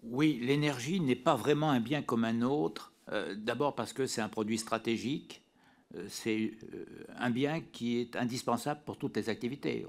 Oui, 0.05 0.41
l'énergie 0.43 1.01
n'est 1.01 1.17
pas 1.17 1.37
vraiment 1.37 1.71
un 1.71 1.81
bien 1.81 2.03
comme 2.03 2.25
un 2.25 2.43
autre. 2.43 2.93
D'abord 3.37 3.75
parce 3.75 3.93
que 3.93 4.07
c'est 4.07 4.21
un 4.21 4.29
produit 4.29 4.59
stratégique, 4.59 5.43
c'est 6.09 6.53
un 7.19 7.31
bien 7.31 7.61
qui 7.61 7.99
est 7.99 8.17
indispensable 8.17 8.81
pour 8.85 8.97
toutes 8.97 9.17
les 9.17 9.29
activités. 9.29 9.87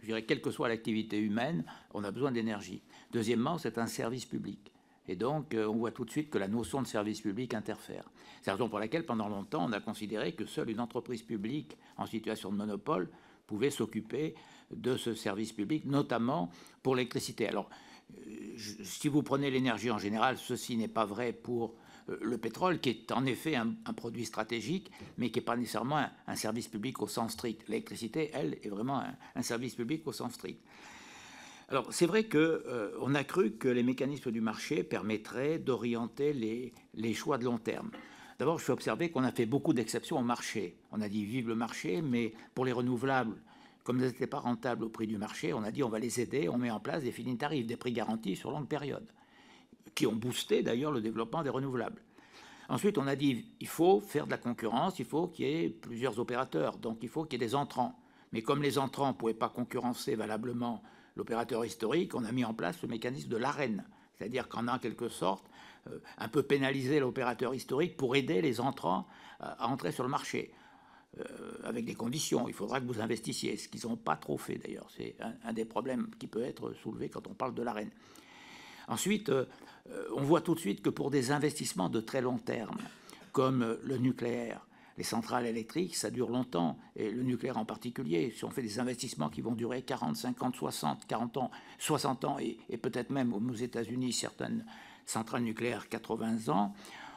Je 0.00 0.06
dirais, 0.06 0.24
quelle 0.24 0.40
que 0.40 0.50
soit 0.50 0.68
l'activité 0.68 1.18
humaine, 1.18 1.64
on 1.92 2.04
a 2.04 2.10
besoin 2.10 2.32
d'énergie. 2.32 2.82
Deuxièmement, 3.12 3.58
c'est 3.58 3.78
un 3.78 3.86
service 3.86 4.24
public. 4.24 4.72
Et 5.06 5.16
donc, 5.16 5.54
euh, 5.54 5.66
on 5.66 5.76
voit 5.76 5.90
tout 5.90 6.04
de 6.04 6.10
suite 6.10 6.30
que 6.30 6.38
la 6.38 6.48
notion 6.48 6.80
de 6.80 6.86
service 6.86 7.20
public 7.20 7.54
interfère. 7.54 8.04
C'est 8.40 8.50
la 8.50 8.54
raison 8.54 8.68
pour 8.68 8.78
laquelle, 8.78 9.04
pendant 9.04 9.28
longtemps, 9.28 9.64
on 9.64 9.72
a 9.72 9.80
considéré 9.80 10.32
que 10.32 10.46
seule 10.46 10.70
une 10.70 10.80
entreprise 10.80 11.22
publique 11.22 11.76
en 11.96 12.06
situation 12.06 12.50
de 12.50 12.56
monopole 12.56 13.10
pouvait 13.46 13.70
s'occuper 13.70 14.34
de 14.74 14.96
ce 14.96 15.14
service 15.14 15.52
public, 15.52 15.84
notamment 15.84 16.50
pour 16.82 16.96
l'électricité. 16.96 17.46
Alors, 17.48 17.68
euh, 18.16 18.56
si 18.82 19.08
vous 19.08 19.22
prenez 19.22 19.50
l'énergie 19.50 19.90
en 19.90 19.98
général, 19.98 20.38
ceci 20.38 20.76
n'est 20.76 20.88
pas 20.88 21.04
vrai 21.04 21.32
pour 21.32 21.70
euh, 21.70 21.83
le 22.08 22.38
pétrole, 22.38 22.80
qui 22.80 22.90
est 22.90 23.12
en 23.12 23.24
effet 23.26 23.56
un, 23.56 23.74
produit 23.94 24.24
stratégique, 24.24 24.90
mais 25.18 25.30
qui 25.30 25.38
n'est 25.38 25.44
pas 25.44 25.56
nécessairement 25.56 26.04
un, 26.26 26.36
service 26.36 26.68
public 26.68 27.00
au 27.00 27.06
sens 27.06 27.32
strict. 27.32 27.68
L'électricité, 27.68 28.30
elle, 28.34 28.58
est 28.62 28.68
vraiment 28.68 29.02
un 29.34 29.42
service 29.42 29.74
public 29.74 30.06
au 30.06 30.12
sens 30.12 30.34
strict. 30.34 30.60
Alors, 31.68 31.92
c'est 31.92 32.06
vrai 32.06 32.24
qu'on 32.24 32.38
euh, 32.38 33.14
a 33.14 33.24
cru 33.24 33.52
que 33.52 33.68
les 33.68 33.82
mécanismes 33.82 34.30
du 34.30 34.40
marché 34.40 34.82
permettraient 34.82 35.58
d'orienter 35.58 36.32
les, 36.32 37.14
choix 37.14 37.38
de 37.38 37.44
long 37.44 37.58
terme. 37.58 37.90
D'abord, 38.38 38.58
je 38.58 38.64
fais 38.64 38.72
observer 38.72 39.10
qu'on 39.10 39.24
a 39.24 39.32
fait 39.32 39.46
beaucoup 39.46 39.72
d'exceptions 39.72 40.18
au 40.18 40.22
marché. 40.22 40.76
On 40.92 41.00
a 41.00 41.08
dit 41.08 41.24
vive 41.24 41.48
le 41.48 41.54
marché, 41.54 42.02
mais 42.02 42.34
pour 42.54 42.64
les 42.64 42.72
renouvelables, 42.72 43.36
comme 43.82 44.00
elles 44.00 44.08
n'étaient 44.08 44.26
pas 44.26 44.40
rentables 44.40 44.84
au 44.84 44.88
prix 44.88 45.06
du 45.06 45.16
marché, 45.16 45.54
on 45.54 45.62
a 45.62 45.70
dit 45.70 45.82
on 45.82 45.88
va 45.88 45.98
les 45.98 46.20
aider, 46.20 46.48
on 46.48 46.58
met 46.58 46.70
en 46.70 46.80
place 46.80 47.02
des 47.02 47.12
finis 47.12 47.36
tarifs, 47.36 47.66
des 47.66 47.76
prix 47.76 47.92
garantis 47.92 48.36
sur 48.36 48.50
longue 48.50 48.68
période, 48.68 49.06
qui 49.94 50.06
ont 50.06 50.14
boosté 50.14 50.62
d'ailleurs 50.62 50.92
le 50.92 51.00
développement 51.00 51.42
des 51.42 51.50
renouvelables. 51.50 52.02
Ensuite, 52.68 52.98
on 52.98 53.06
a 53.06 53.16
dit 53.16 53.46
il 53.60 53.68
faut 53.68 54.00
faire 54.00 54.26
de 54.26 54.30
la 54.30 54.38
concurrence, 54.38 54.98
il 54.98 55.04
faut 55.04 55.28
qu'il 55.28 55.46
y 55.46 55.64
ait 55.64 55.68
plusieurs 55.68 56.18
opérateurs, 56.18 56.78
donc 56.78 56.98
il 57.02 57.08
faut 57.08 57.24
qu'il 57.24 57.40
y 57.40 57.44
ait 57.44 57.46
des 57.46 57.54
entrants. 57.54 57.98
Mais 58.32 58.42
comme 58.42 58.62
les 58.62 58.78
entrants 58.78 59.08
ne 59.08 59.12
pouvaient 59.12 59.34
pas 59.34 59.48
concurrencer 59.48 60.16
valablement 60.16 60.82
l'opérateur 61.14 61.64
historique, 61.64 62.14
on 62.14 62.24
a 62.24 62.32
mis 62.32 62.44
en 62.44 62.54
place 62.54 62.80
le 62.82 62.88
mécanisme 62.88 63.28
de 63.28 63.36
l'arène, 63.36 63.84
c'est-à-dire 64.16 64.48
qu'en 64.48 64.66
a 64.66 64.76
en 64.76 64.78
quelque 64.78 65.08
sorte 65.08 65.46
euh, 65.88 65.98
un 66.18 66.28
peu 66.28 66.42
pénalisé 66.42 66.98
l'opérateur 66.98 67.54
historique 67.54 67.96
pour 67.96 68.16
aider 68.16 68.40
les 68.40 68.60
entrants 68.60 69.06
à 69.40 69.68
entrer 69.68 69.92
sur 69.92 70.04
le 70.04 70.08
marché. 70.08 70.52
Euh, 71.20 71.24
avec 71.62 71.84
des 71.84 71.94
conditions. 71.94 72.48
Il 72.48 72.54
faudra 72.54 72.80
que 72.80 72.86
vous 72.86 73.00
investissiez, 73.00 73.56
ce 73.56 73.68
qu'ils 73.68 73.86
n'ont 73.86 73.96
pas 73.96 74.16
trop 74.16 74.36
fait 74.36 74.56
d'ailleurs. 74.56 74.88
C'est 74.96 75.14
un, 75.44 75.52
des 75.52 75.64
problèmes 75.64 76.10
qui 76.18 76.26
peut 76.26 76.42
être 76.42 76.72
soulevé 76.72 77.08
quand 77.08 77.28
on 77.28 77.34
parle 77.34 77.54
de 77.54 77.62
l'arène. 77.62 77.90
Ensuite, 78.88 79.28
euh, 79.28 79.46
on 80.14 80.22
voit 80.22 80.40
tout 80.40 80.54
de 80.54 80.60
suite 80.60 80.82
que 80.82 80.90
pour 80.90 81.10
des 81.10 81.30
investissements 81.30 81.88
de 81.88 82.00
très 82.00 82.20
long 82.20 82.38
terme, 82.38 82.78
comme 83.32 83.78
le 83.82 83.98
nucléaire, 83.98 84.66
les 84.96 85.04
centrales 85.04 85.46
électriques, 85.46 85.96
ça 85.96 86.10
dure 86.10 86.30
longtemps, 86.30 86.78
et 86.94 87.10
le 87.10 87.22
nucléaire 87.22 87.58
en 87.58 87.64
particulier. 87.64 88.32
Si 88.36 88.44
on 88.44 88.50
fait 88.50 88.62
des 88.62 88.78
investissements 88.78 89.28
qui 89.28 89.40
vont 89.40 89.54
durer 89.54 89.82
40, 89.82 90.16
50, 90.16 90.54
60, 90.54 91.06
40 91.06 91.36
ans, 91.38 91.50
60 91.78 92.24
ans, 92.24 92.38
et, 92.38 92.58
et 92.68 92.76
peut-être 92.76 93.10
même 93.10 93.34
aux 93.34 93.54
États-Unis, 93.54 94.12
certaines 94.12 94.64
centrales 95.04 95.42
nucléaires 95.42 95.88
80 95.88 96.48
ans, 96.52 96.74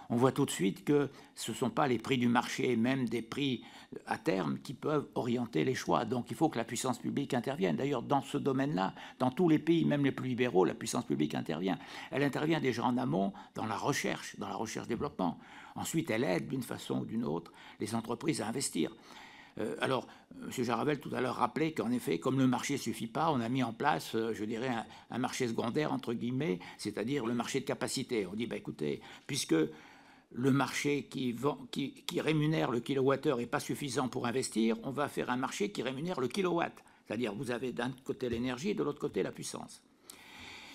on 0.10 0.16
voit 0.16 0.32
tout 0.32 0.46
de 0.46 0.52
suite 0.52 0.84
que 0.84 1.10
ce 1.36 1.52
ne 1.52 1.56
sont 1.56 1.70
pas 1.70 1.88
les 1.88 2.00
prix 2.00 2.18
du 2.18 2.28
marché, 2.28 2.76
même 2.76 3.08
des 3.08 3.22
prix 3.22 3.64
à 4.06 4.18
terme, 4.18 4.60
qui 4.60 4.74
peuvent 4.74 5.08
orienter 5.16 5.64
les 5.64 5.76
choix. 5.76 6.06
Donc 6.06 6.32
il 6.32 6.36
faut 6.36 6.50
que 6.50 6.58
la 6.58 6.64
puissance 6.64 7.00
publique 7.00 7.34
intervienne. 7.34 7.76
D'ailleurs, 7.76 8.04
dans 8.04 8.22
ce 8.22 8.38
domaine-là, 8.38 8.94
dans 9.20 9.32
tous 9.32 9.50
les 9.50 9.60
pays, 9.60 9.86
même 9.86 10.04
les 10.04 10.12
plus 10.12 10.30
libéraux, 10.30 10.66
la 10.66 10.76
puissance 10.76 11.06
publique 11.06 11.36
intervient. 11.36 11.78
Elle 12.12 12.24
intervient 12.24 12.60
déjà 12.60 12.84
en 12.84 12.98
amont 12.98 13.34
dans 13.56 13.66
la 13.66 13.78
recherche, 13.78 14.38
dans 14.38 14.48
la 14.48 14.56
recherche-développement. 14.56 15.40
Ensuite, 15.76 16.10
elle 16.10 16.24
aide 16.24 16.48
d'une 16.48 16.64
façon 16.64 17.02
ou 17.02 17.06
d'une 17.06 17.24
autre 17.24 17.52
les 17.80 17.96
entreprises 17.96 18.42
à 18.42 18.48
investir. 18.48 18.92
Euh, 19.60 19.76
alors, 19.80 20.08
M. 20.42 20.52
Jaravel 20.64 21.00
tout 21.00 21.14
à 21.14 21.22
l'heure 21.22 21.36
rappelait 21.36 21.72
qu'en 21.72 21.92
effet, 21.92 22.20
comme 22.20 22.38
le 22.38 22.48
marché 22.48 22.74
ne 22.74 22.80
suffit 22.80 23.08
pas, 23.08 23.32
on 23.32 23.40
a 23.40 23.50
mis 23.50 23.64
en 23.64 23.74
place, 23.74 24.14
euh, 24.16 24.34
je 24.34 24.46
dirais, 24.46 24.70
un, 25.10 25.18
marché 25.18 25.48
secondaire, 25.48 25.92
entre 25.92 26.14
guillemets, 26.14 26.60
c'est-à-dire 26.78 27.26
le 27.26 27.34
marché 27.34 27.60
de 27.60 27.66
capacité. 27.66 28.28
On 28.28 28.36
dit, 28.36 28.46
bah, 28.46 28.56
écoutez, 28.56 29.02
puisque 29.26 29.56
le 30.32 30.52
marché 30.52 31.04
qui, 31.06 31.36
rémunère 32.20 32.72
le 32.72 32.80
kilowattheure 32.80 33.38
n'est 33.38 33.46
pas 33.46 33.60
suffisant 33.60 34.08
pour 34.08 34.26
investir, 34.26 34.78
on 34.84 34.92
va 34.92 35.08
faire 35.08 35.30
un 35.30 35.38
marché 35.38 35.72
qui 35.72 35.82
rémunère 35.82 36.20
le 36.20 36.28
kilowatt. 36.28 36.74
C'est-à-dire 37.06 37.34
vous 37.34 37.52
avez 37.52 37.72
d'un 37.72 37.92
côté 38.04 38.30
l'énergie 38.30 38.72
et 38.72 38.74
de 38.74 38.84
l'autre 38.84 39.00
côté 39.00 39.24
la 39.24 39.32
puissance. 39.32 39.82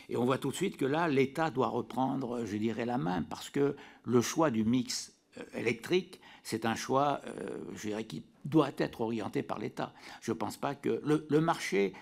Et 0.09 0.17
on 0.17 0.25
voit 0.25 0.39
tout 0.39 0.51
de 0.51 0.57
suite 0.57 0.77
que 0.77 0.85
là, 0.85 1.09
l'État 1.09 1.51
doit 1.51 1.69
reprendre, 1.69 2.45
je 2.45 2.57
dirais, 2.57 2.85
la 2.85 2.99
main, 2.99 3.23
parce 3.23 3.51
que 3.51 3.77
le 4.05 4.21
choix 4.21 4.51
du 4.51 4.65
mix 4.65 5.13
euh, 5.39 5.43
électrique, 5.55 6.21
c'est 6.43 6.67
un 6.67 6.75
choix, 6.75 7.21
euh, 7.27 7.59
je 7.75 7.89
dirais, 7.89 8.05
qui 8.05 8.25
doit 8.45 8.73
être 8.79 9.03
orienté 9.03 9.43
par 9.43 9.59
l'État. 9.59 9.95
Je 10.21 10.33
ne 10.33 10.37
pense 10.37 10.57
pas 10.57 10.75
que 10.75 11.01
le 11.05 11.41
marché 11.41 11.93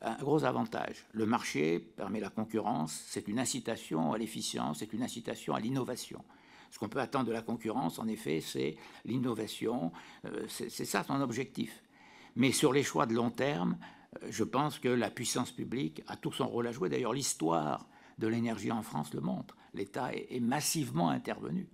a 0.00 0.14
un 0.14 0.18
gros 0.18 0.44
avantage. 0.44 1.04
Le 1.12 1.26
marché 1.26 1.78
permet 1.78 2.20
la 2.20 2.30
concurrence, 2.30 3.04
c'est 3.06 3.28
une 3.28 3.38
incitation 3.38 4.12
à 4.12 4.18
l'efficience, 4.18 4.78
c'est 4.78 4.92
une 4.92 5.02
incitation 5.02 5.54
à 5.54 5.60
l'innovation. 5.60 6.24
Ce 6.72 6.78
qu'on 6.78 6.88
peut 6.88 7.00
attendre 7.00 7.26
de 7.26 7.32
la 7.32 7.42
concurrence, 7.42 7.98
en 7.98 8.08
effet, 8.08 8.40
c'est 8.40 8.76
l'innovation. 9.04 9.92
Euh, 10.24 10.46
c'est 10.48 10.70
ça 10.70 11.04
son 11.04 11.20
objectif. 11.20 11.82
Mais 12.34 12.50
sur 12.50 12.72
les 12.72 12.82
choix 12.82 13.04
de 13.04 13.12
long 13.12 13.30
terme, 13.30 13.76
euh, 14.22 14.26
je 14.30 14.42
pense 14.42 14.78
que 14.78 14.88
la 14.88 15.10
puissance 15.10 15.50
publique 15.50 16.02
a 16.08 16.16
tout 16.16 16.32
son 16.32 16.48
rôle 16.48 16.66
à 16.66 16.72
jouer. 16.72 16.88
D'ailleurs, 16.88 17.12
l'histoire 17.12 17.86
de 18.18 18.26
l'énergie 18.26 18.72
en 18.72 18.80
France 18.80 19.12
le 19.12 19.20
montre. 19.20 19.54
L'État 19.74 20.14
est, 20.14 20.40
massivement 20.40 21.10
intervenu. 21.10 21.68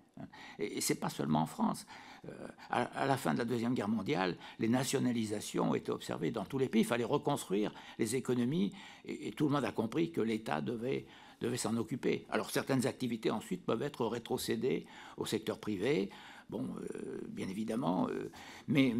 Et, 0.58 0.80
ce 0.80 0.92
n'est 0.92 0.98
pas 0.98 1.10
seulement 1.10 1.42
en 1.42 1.46
France. 1.46 1.86
Euh, 2.28 2.48
à, 2.68 3.06
la 3.06 3.16
fin 3.16 3.34
de 3.34 3.38
la 3.38 3.44
Deuxième 3.44 3.74
Guerre 3.74 3.88
mondiale, 3.88 4.36
les 4.58 4.68
nationalisations 4.68 5.70
ont 5.70 5.74
été 5.76 5.92
observées 5.92 6.32
dans 6.32 6.44
tous 6.44 6.58
les 6.58 6.68
pays. 6.68 6.82
Il 6.82 6.86
fallait 6.86 7.04
reconstruire 7.04 7.72
les 8.00 8.16
économies 8.16 8.72
et 9.04 9.30
tout 9.30 9.44
le 9.44 9.52
monde 9.52 9.64
a 9.64 9.70
compris 9.70 10.10
que 10.10 10.20
l'État 10.20 10.60
devait 10.60 11.06
devait 11.40 11.56
s'en 11.56 11.76
occuper. 11.76 12.26
Alors 12.30 12.50
certaines 12.50 12.86
activités 12.86 13.30
ensuite 13.30 13.64
peuvent 13.64 13.82
être 13.82 14.06
rétrocédées 14.06 14.86
au 15.16 15.26
secteur 15.26 15.58
privé. 15.58 16.10
Bon, 16.50 16.64
euh, 16.80 17.20
bien 17.28 17.46
évidemment, 17.48 18.08
euh, 18.08 18.30
mais, 18.68 18.94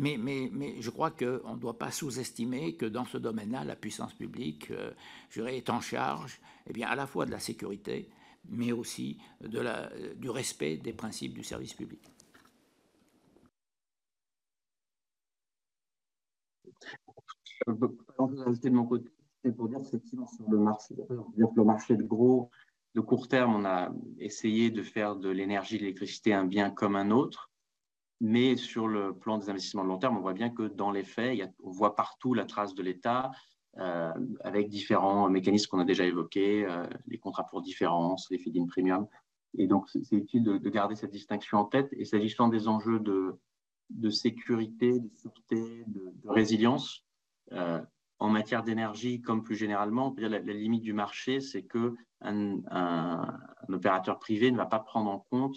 je 0.81 0.91
crois 0.91 1.11
qu'on 1.11 1.55
ne 1.55 1.59
doit 1.61 1.79
pas 1.79 1.91
sous-estimer 1.91 2.75
que 2.75 2.85
dans 2.85 3.07
ce 3.07 3.17
domaine-là, 3.17 3.65
la 3.65 3.75
puissance 3.77 4.13
publique 4.13 4.71
euh, 4.71 4.93
est 5.47 5.71
en 5.71 5.81
charge 5.81 6.41
eh 6.69 6.73
bien, 6.75 6.89
à 6.89 6.95
la 6.95 7.07
fois 7.07 7.25
de 7.25 7.31
la 7.31 7.41
sécurité, 7.41 8.11
mais 8.51 8.73
aussi 8.73 9.19
du 9.41 10.29
respect 10.31 10.77
des 10.77 10.93
principes 10.93 11.35
du 11.35 11.43
service 11.43 11.73
public. 11.75 12.01
C'est 19.43 19.55
pour 19.55 19.69
dire 19.69 19.81
effectivement 19.81 20.27
sur 20.27 20.49
le 20.51 20.59
marché, 20.59 20.95
dire 20.95 21.49
le 21.57 21.65
marché 21.65 21.97
de 21.97 22.03
gros, 22.03 22.51
de 22.95 23.01
court 23.01 23.29
terme, 23.29 23.55
on 23.55 23.65
a 23.65 23.93
essayé 24.19 24.71
de 24.71 24.83
faire 24.83 25.17
de 25.17 25.29
l'énergie, 25.29 25.77
de 25.77 25.83
l'électricité 25.83 26.33
un 26.33 26.45
bien 26.45 26.71
comme 26.71 26.97
un 26.97 27.11
autre. 27.11 27.51
Mais 28.21 28.57
sur 28.57 28.89
le 28.89 29.17
plan 29.17 29.39
des 29.39 29.49
investissements 29.49 29.85
de 29.85 29.89
long 29.89 29.99
terme, 29.99 30.17
on 30.17 30.21
voit 30.21 30.33
bien 30.33 30.51
que 30.51 30.65
dans 30.65 30.91
les 30.91 31.05
faits, 31.05 31.39
on 31.63 31.71
voit 31.71 31.95
partout 31.95 32.35
la 32.35 32.45
trace 32.45 32.75
de 32.75 32.83
l'État 32.83 33.31
euh, 33.79 34.13
avec 34.41 34.69
différents 34.69 35.29
mécanismes 35.31 35.71
qu'on 35.71 35.79
a 35.79 35.85
déjà 35.85 36.05
évoqués, 36.05 36.65
euh, 36.67 36.85
les 37.07 37.19
contrats 37.19 37.47
pour 37.47 37.63
différence, 37.63 38.27
les 38.31 38.39
feed-in 38.39 38.67
premium. 38.67 39.07
Et 39.57 39.69
donc, 39.69 39.89
c'est 39.89 40.17
utile 40.17 40.43
de, 40.43 40.69
garder 40.69 40.97
cette 40.97 41.13
distinction 41.13 41.59
en 41.59 41.65
tête. 41.65 41.89
Et 41.93 42.05
s'agissant 42.05 42.49
des 42.49 42.67
enjeux 42.67 42.99
de, 42.99 43.37
de 43.91 44.11
sécurité, 44.11 44.99
de 44.99 45.09
sûreté, 45.15 45.85
de, 45.87 46.13
résilience, 46.27 47.05
euh, 47.53 47.81
en 48.19 48.31
matière 48.31 48.63
d'énergie, 48.63 49.21
comme 49.21 49.45
plus 49.45 49.57
généralement, 49.57 50.15
la, 50.19 50.39
limite 50.41 50.83
du 50.83 50.93
marché, 50.93 51.41
c'est 51.41 51.63
que 51.63 51.95
un, 52.21 52.61
opérateur 53.69 54.19
privé 54.19 54.51
ne 54.51 54.57
va 54.57 54.67
pas 54.67 54.81
prendre 54.81 55.11
en 55.11 55.21
compte 55.31 55.57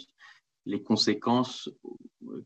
les 0.65 0.83
conséquences 0.83 1.69
euh, 2.27 2.45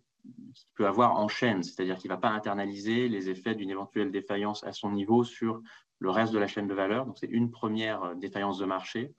qu'il 0.53 0.69
peut 0.75 0.87
avoir 0.87 1.17
en 1.17 1.27
chaîne, 1.27 1.63
c'est-à-dire 1.63 1.97
qu'il 1.97 2.09
ne 2.09 2.15
va 2.15 2.21
pas 2.21 2.29
internaliser 2.29 3.09
les 3.09 3.29
effets 3.29 3.55
d'une 3.55 3.69
éventuelle 3.69 4.11
défaillance 4.11 4.63
à 4.63 4.71
son 4.71 4.91
niveau 4.91 5.25
sur 5.25 5.61
le 5.99 6.09
reste 6.09 6.31
de 6.31 6.39
la 6.39 6.47
chaîne 6.47 6.67
de 6.67 6.73
valeur. 6.73 7.05
Donc, 7.05 7.17
c'est 7.17 7.27
une 7.27 7.51
première 7.51 8.03
euh, 8.03 8.15
défaillance 8.15 8.57
de 8.57 8.65
marché. 8.65 9.13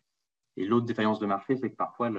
Et 0.57 0.65
l'autre 0.65 0.87
défaillance 0.87 1.21
de 1.21 1.27
marché, 1.27 1.57
c'est 1.57 1.71
que 1.71 1.77
parfois, 1.77 2.11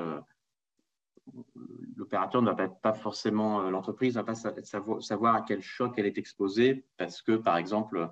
l'opérateur 1.96 2.44
ne 2.44 2.52
va 2.52 2.68
pas, 2.68 2.94
forcément, 2.94 3.62
euh, 3.62 3.72
l'entreprise 3.72 4.16
ne 4.16 4.22
va 4.22 4.26
pas 4.26 5.02
savoir 5.02 5.36
à 5.36 5.42
quel 5.42 5.62
choc 5.62 5.96
elle 5.98 6.06
est 6.06 6.20
exposée 6.20 6.86
parce 6.98 7.24
que, 7.24 7.32
par 7.32 7.58
exemple, 7.58 8.12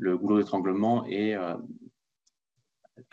le 0.00 0.16
goulot 0.16 0.38
d'étranglement 0.38 1.04
est 1.06 1.34
euh, 1.34 1.54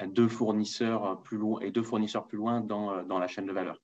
deux 0.08 0.30
fournisseurs 0.30 1.22
plus 1.24 1.38
loin 1.38 1.60
et 1.60 1.72
deux 1.72 1.84
fournisseurs 1.84 2.28
plus 2.28 2.38
loin 2.38 2.62
dans, 2.62 2.94
euh, 2.94 3.04
dans 3.04 3.20
la 3.20 3.28
chaîne 3.28 3.46
de 3.46 3.52
valeur. 3.52 3.78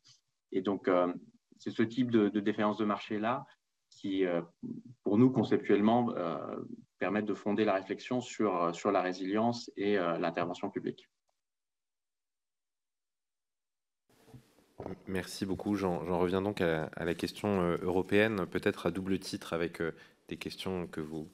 Et 0.52 0.62
donc, 0.62 0.88
euh, 0.88 1.14
c'est 1.58 1.72
ce 1.72 1.84
type 1.84 2.12
de, 2.12 2.30
de, 2.30 2.40
de 2.40 2.86
marché-là 2.86 3.46
qui, 3.90 4.26
pour 5.04 5.20
nous, 5.20 5.30
conceptuellement, 5.30 6.12
permettent 6.98 7.28
de 7.28 7.36
fonder 7.36 7.64
la 7.64 7.76
réflexion 7.76 8.22
sur, 8.22 8.74
sur 8.74 8.92
la 8.92 9.02
résilience 9.02 9.72
et 9.78 9.96
l'intervention 9.96 10.72
publique. 10.72 11.08
Merci 15.08 15.46
beaucoup. 15.46 15.76
J'en 15.76 16.00
reviens 16.20 16.42
donc 16.42 16.60
à 16.60 17.06
la 17.06 17.14
question 17.14 17.78
européenne, 17.84 18.48
peut-être 18.48 18.88
à 18.88 18.92
double 18.92 19.20
titre 19.20 19.54
avec 19.54 19.80
des 20.28 20.38
questions 20.38 20.88
que 20.88 21.00
vous, 21.00 21.30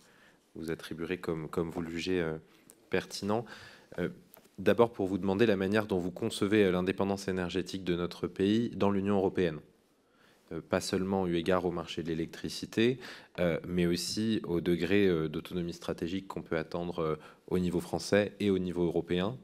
vous 0.60 0.72
attribuerez 0.72 1.18
comme, 1.18 1.48
vous 1.52 1.82
le 1.82 1.90
jugez 1.90 2.22
euh, 2.22 2.38
pertinent. 2.90 3.46
Euh, 3.98 4.10
d'abord, 4.58 4.92
pour 4.92 5.08
vous 5.08 5.18
demander 5.18 5.46
la 5.46 5.56
manière 5.56 5.88
dont 5.88 6.00
vous 6.00 6.12
concevez 6.12 6.66
euh, 6.66 6.72
l'indépendance 6.72 7.28
énergétique 7.28 7.84
de 7.84 7.96
notre 7.96 8.28
pays 8.28 8.70
dans 8.76 8.92
l'Union 8.92 9.16
européenne. 9.16 9.60
pas 10.70 10.82
seulement 10.82 11.28
eu 11.28 11.36
égard 11.36 11.66
au 11.66 11.72
marché 11.72 12.02
de 12.02 12.08
l'électricité, 12.08 12.98
mais 13.68 13.86
aussi 13.86 14.42
au 14.46 14.62
degré 14.62 15.30
d'autonomie 15.30 15.74
stratégique 15.74 16.28
qu'on 16.28 16.42
peut 16.42 16.58
attendre 16.58 17.20
au 17.48 17.60
niveau 17.60 17.80
français 17.80 18.34
et 18.40 18.50
au 18.50 18.58
niveau 18.58 18.84
européen. 18.84 19.38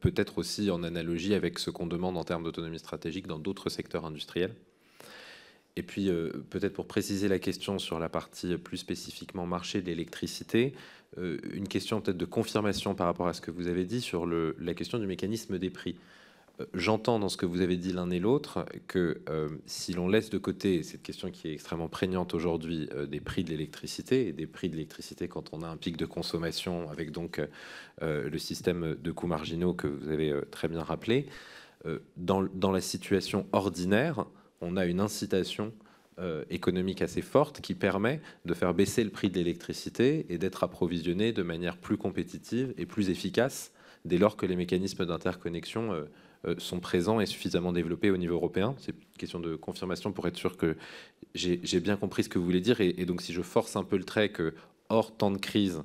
Peut-être 0.00 0.38
aussi 0.38 0.70
en 0.70 0.82
analogie 0.82 1.34
avec 1.34 1.58
ce 1.58 1.68
qu'on 1.68 1.86
demande 1.86 2.16
en 2.16 2.24
termes 2.24 2.44
d'autonomie 2.44 2.78
stratégique 2.78 3.26
dans 3.26 3.38
d'autres 3.38 3.68
secteurs 3.68 4.06
industriels. 4.06 4.54
Et 5.76 5.82
puis, 5.82 6.10
euh, 6.10 6.30
peut-être 6.50 6.74
pour 6.74 6.86
préciser 6.86 7.28
la 7.28 7.38
question 7.38 7.78
sur 7.78 7.98
la 7.98 8.08
partie 8.08 8.56
plus 8.58 8.76
spécifiquement 8.76 9.46
marché 9.46 9.80
de 9.80 9.86
l'électricité, 9.86 10.74
une 11.18 11.68
question 11.68 12.00
peut-être 12.00 12.16
de 12.16 12.24
confirmation 12.24 12.94
par 12.94 13.06
rapport 13.06 13.28
à 13.28 13.34
ce 13.34 13.42
que 13.42 13.50
vous 13.50 13.68
avez 13.68 13.84
dit 13.84 14.00
sur 14.00 14.26
la 14.26 14.72
question 14.72 14.98
du 14.98 15.06
mécanisme 15.06 15.58
des 15.58 15.68
prix. 15.68 15.96
J'entends 16.72 17.18
dans 17.18 17.28
ce 17.28 17.36
que 17.36 17.44
vous 17.44 17.60
avez 17.60 17.76
dit 17.76 17.92
l'un 17.92 18.08
et 18.08 18.18
l'autre 18.18 18.64
que 18.88 19.20
si 19.66 19.92
l'on 19.92 20.08
laisse 20.08 20.30
de 20.30 20.38
côté 20.38 20.82
cette 20.82 21.02
question 21.02 21.30
qui 21.30 21.48
est 21.48 21.52
extrêmement 21.52 21.90
prégnante 21.90 22.32
aujourd'hui 22.32 22.88
des 23.10 23.20
prix 23.20 23.44
de 23.44 23.50
l'électricité 23.50 24.28
et 24.28 24.32
des 24.32 24.46
prix 24.46 24.70
de 24.70 24.76
l'électricité 24.76 25.28
quand 25.28 25.50
on 25.52 25.60
a 25.60 25.68
un 25.68 25.76
pic 25.76 25.98
de 25.98 26.06
consommation 26.06 26.88
avec 26.88 27.10
donc 27.10 27.42
le 28.00 28.38
système 28.38 28.94
de 28.94 29.12
coûts 29.12 29.26
marginaux 29.26 29.74
que 29.74 29.88
vous 29.88 30.08
avez 30.08 30.34
très 30.50 30.66
bien 30.66 30.82
rappelé, 30.82 31.26
dans, 32.16 32.72
la 32.72 32.80
situation 32.80 33.46
ordinaire, 33.52 34.24
on 34.62 34.76
a 34.76 34.86
une 34.86 35.00
incitation 35.00 35.72
euh, 36.18 36.44
économique 36.50 37.00
assez 37.00 37.22
forte 37.22 37.60
qui 37.62 37.74
permet 37.74 38.20
de 38.44 38.52
faire 38.52 38.74
baisser 38.74 39.02
le 39.02 39.10
prix 39.10 39.30
de 39.30 39.34
l'électricité 39.34 40.26
et 40.28 40.36
d'être 40.36 40.62
approvisionné 40.62 41.32
de 41.32 41.42
manière 41.42 41.78
plus 41.78 41.96
compétitive 41.96 42.74
et 42.76 42.84
plus 42.84 43.10
efficace 43.10 43.72
dès 44.04 44.18
lors 44.18 44.36
que 44.36 44.44
les 44.44 44.54
mécanismes 44.54 45.06
d'interconnexion 45.06 45.92
euh, 45.92 46.04
euh, 46.44 46.54
sont 46.58 46.80
présents 46.80 47.18
et 47.18 47.24
suffisamment 47.26 47.72
développés 47.72 48.10
au 48.10 48.18
niveau 48.18 48.34
européen. 48.34 48.74
C'est 48.78 48.92
une 48.92 49.18
question 49.18 49.40
de 49.40 49.56
confirmation 49.56 50.12
pour 50.12 50.26
être 50.28 50.36
sûr 50.36 50.58
que 50.58 50.76
j'ai 51.34 51.80
bien 51.80 51.96
compris 51.96 52.24
ce 52.24 52.28
que 52.28 52.38
vous 52.38 52.44
voulez 52.44 52.60
dire. 52.60 52.82
Et, 52.82 53.06
donc 53.06 53.22
si 53.22 53.32
je 53.32 53.40
force 53.40 53.74
un 53.76 53.84
peu 53.84 53.96
le 53.96 54.04
trait 54.04 54.28
que 54.28 54.54
hors 54.90 55.16
temps 55.16 55.30
de 55.30 55.38
crise, 55.38 55.82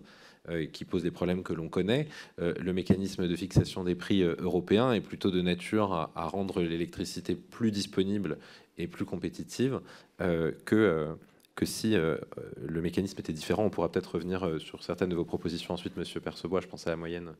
qui 0.72 0.86
pose 0.86 1.04
des 1.04 1.12
problèmes 1.12 1.44
que 1.44 1.52
l'on 1.52 1.68
connaît, 1.68 2.08
le 2.38 2.72
mécanisme 2.72 3.28
de 3.28 3.36
fixation 3.36 3.84
des 3.84 3.96
prix 3.96 4.24
européens 4.24 4.94
est 4.94 5.02
plutôt 5.02 5.30
de 5.30 5.42
nature 5.42 6.10
à 6.16 6.28
rendre 6.28 6.62
l'électricité 6.62 7.36
plus 7.36 7.70
disponible 7.70 8.38
et 8.78 8.88
plus 8.88 9.06
compétitive 9.06 9.82
euh, 10.22 10.52
que, 10.66 10.76
euh, 10.76 11.14
que 11.56 11.66
si 11.66 11.96
euh, 11.96 12.18
le 12.62 12.82
mécanisme 12.82 13.20
était 13.20 13.34
différent. 13.34 13.64
On 13.66 13.70
pourra 13.70 13.92
peut-être 13.92 14.16
revenir 14.16 14.60
sur 14.60 14.84
certaines 14.84 15.10
de 15.10 15.16
vos 15.16 15.26
propositions 15.26 15.74
ensuite, 15.74 15.98
Monsieur 15.98 16.20
Percebois. 16.20 16.62
Je 16.62 16.68
pense 16.68 16.88
à 16.88 16.92
la 16.92 16.98
moyenne, 16.98 17.34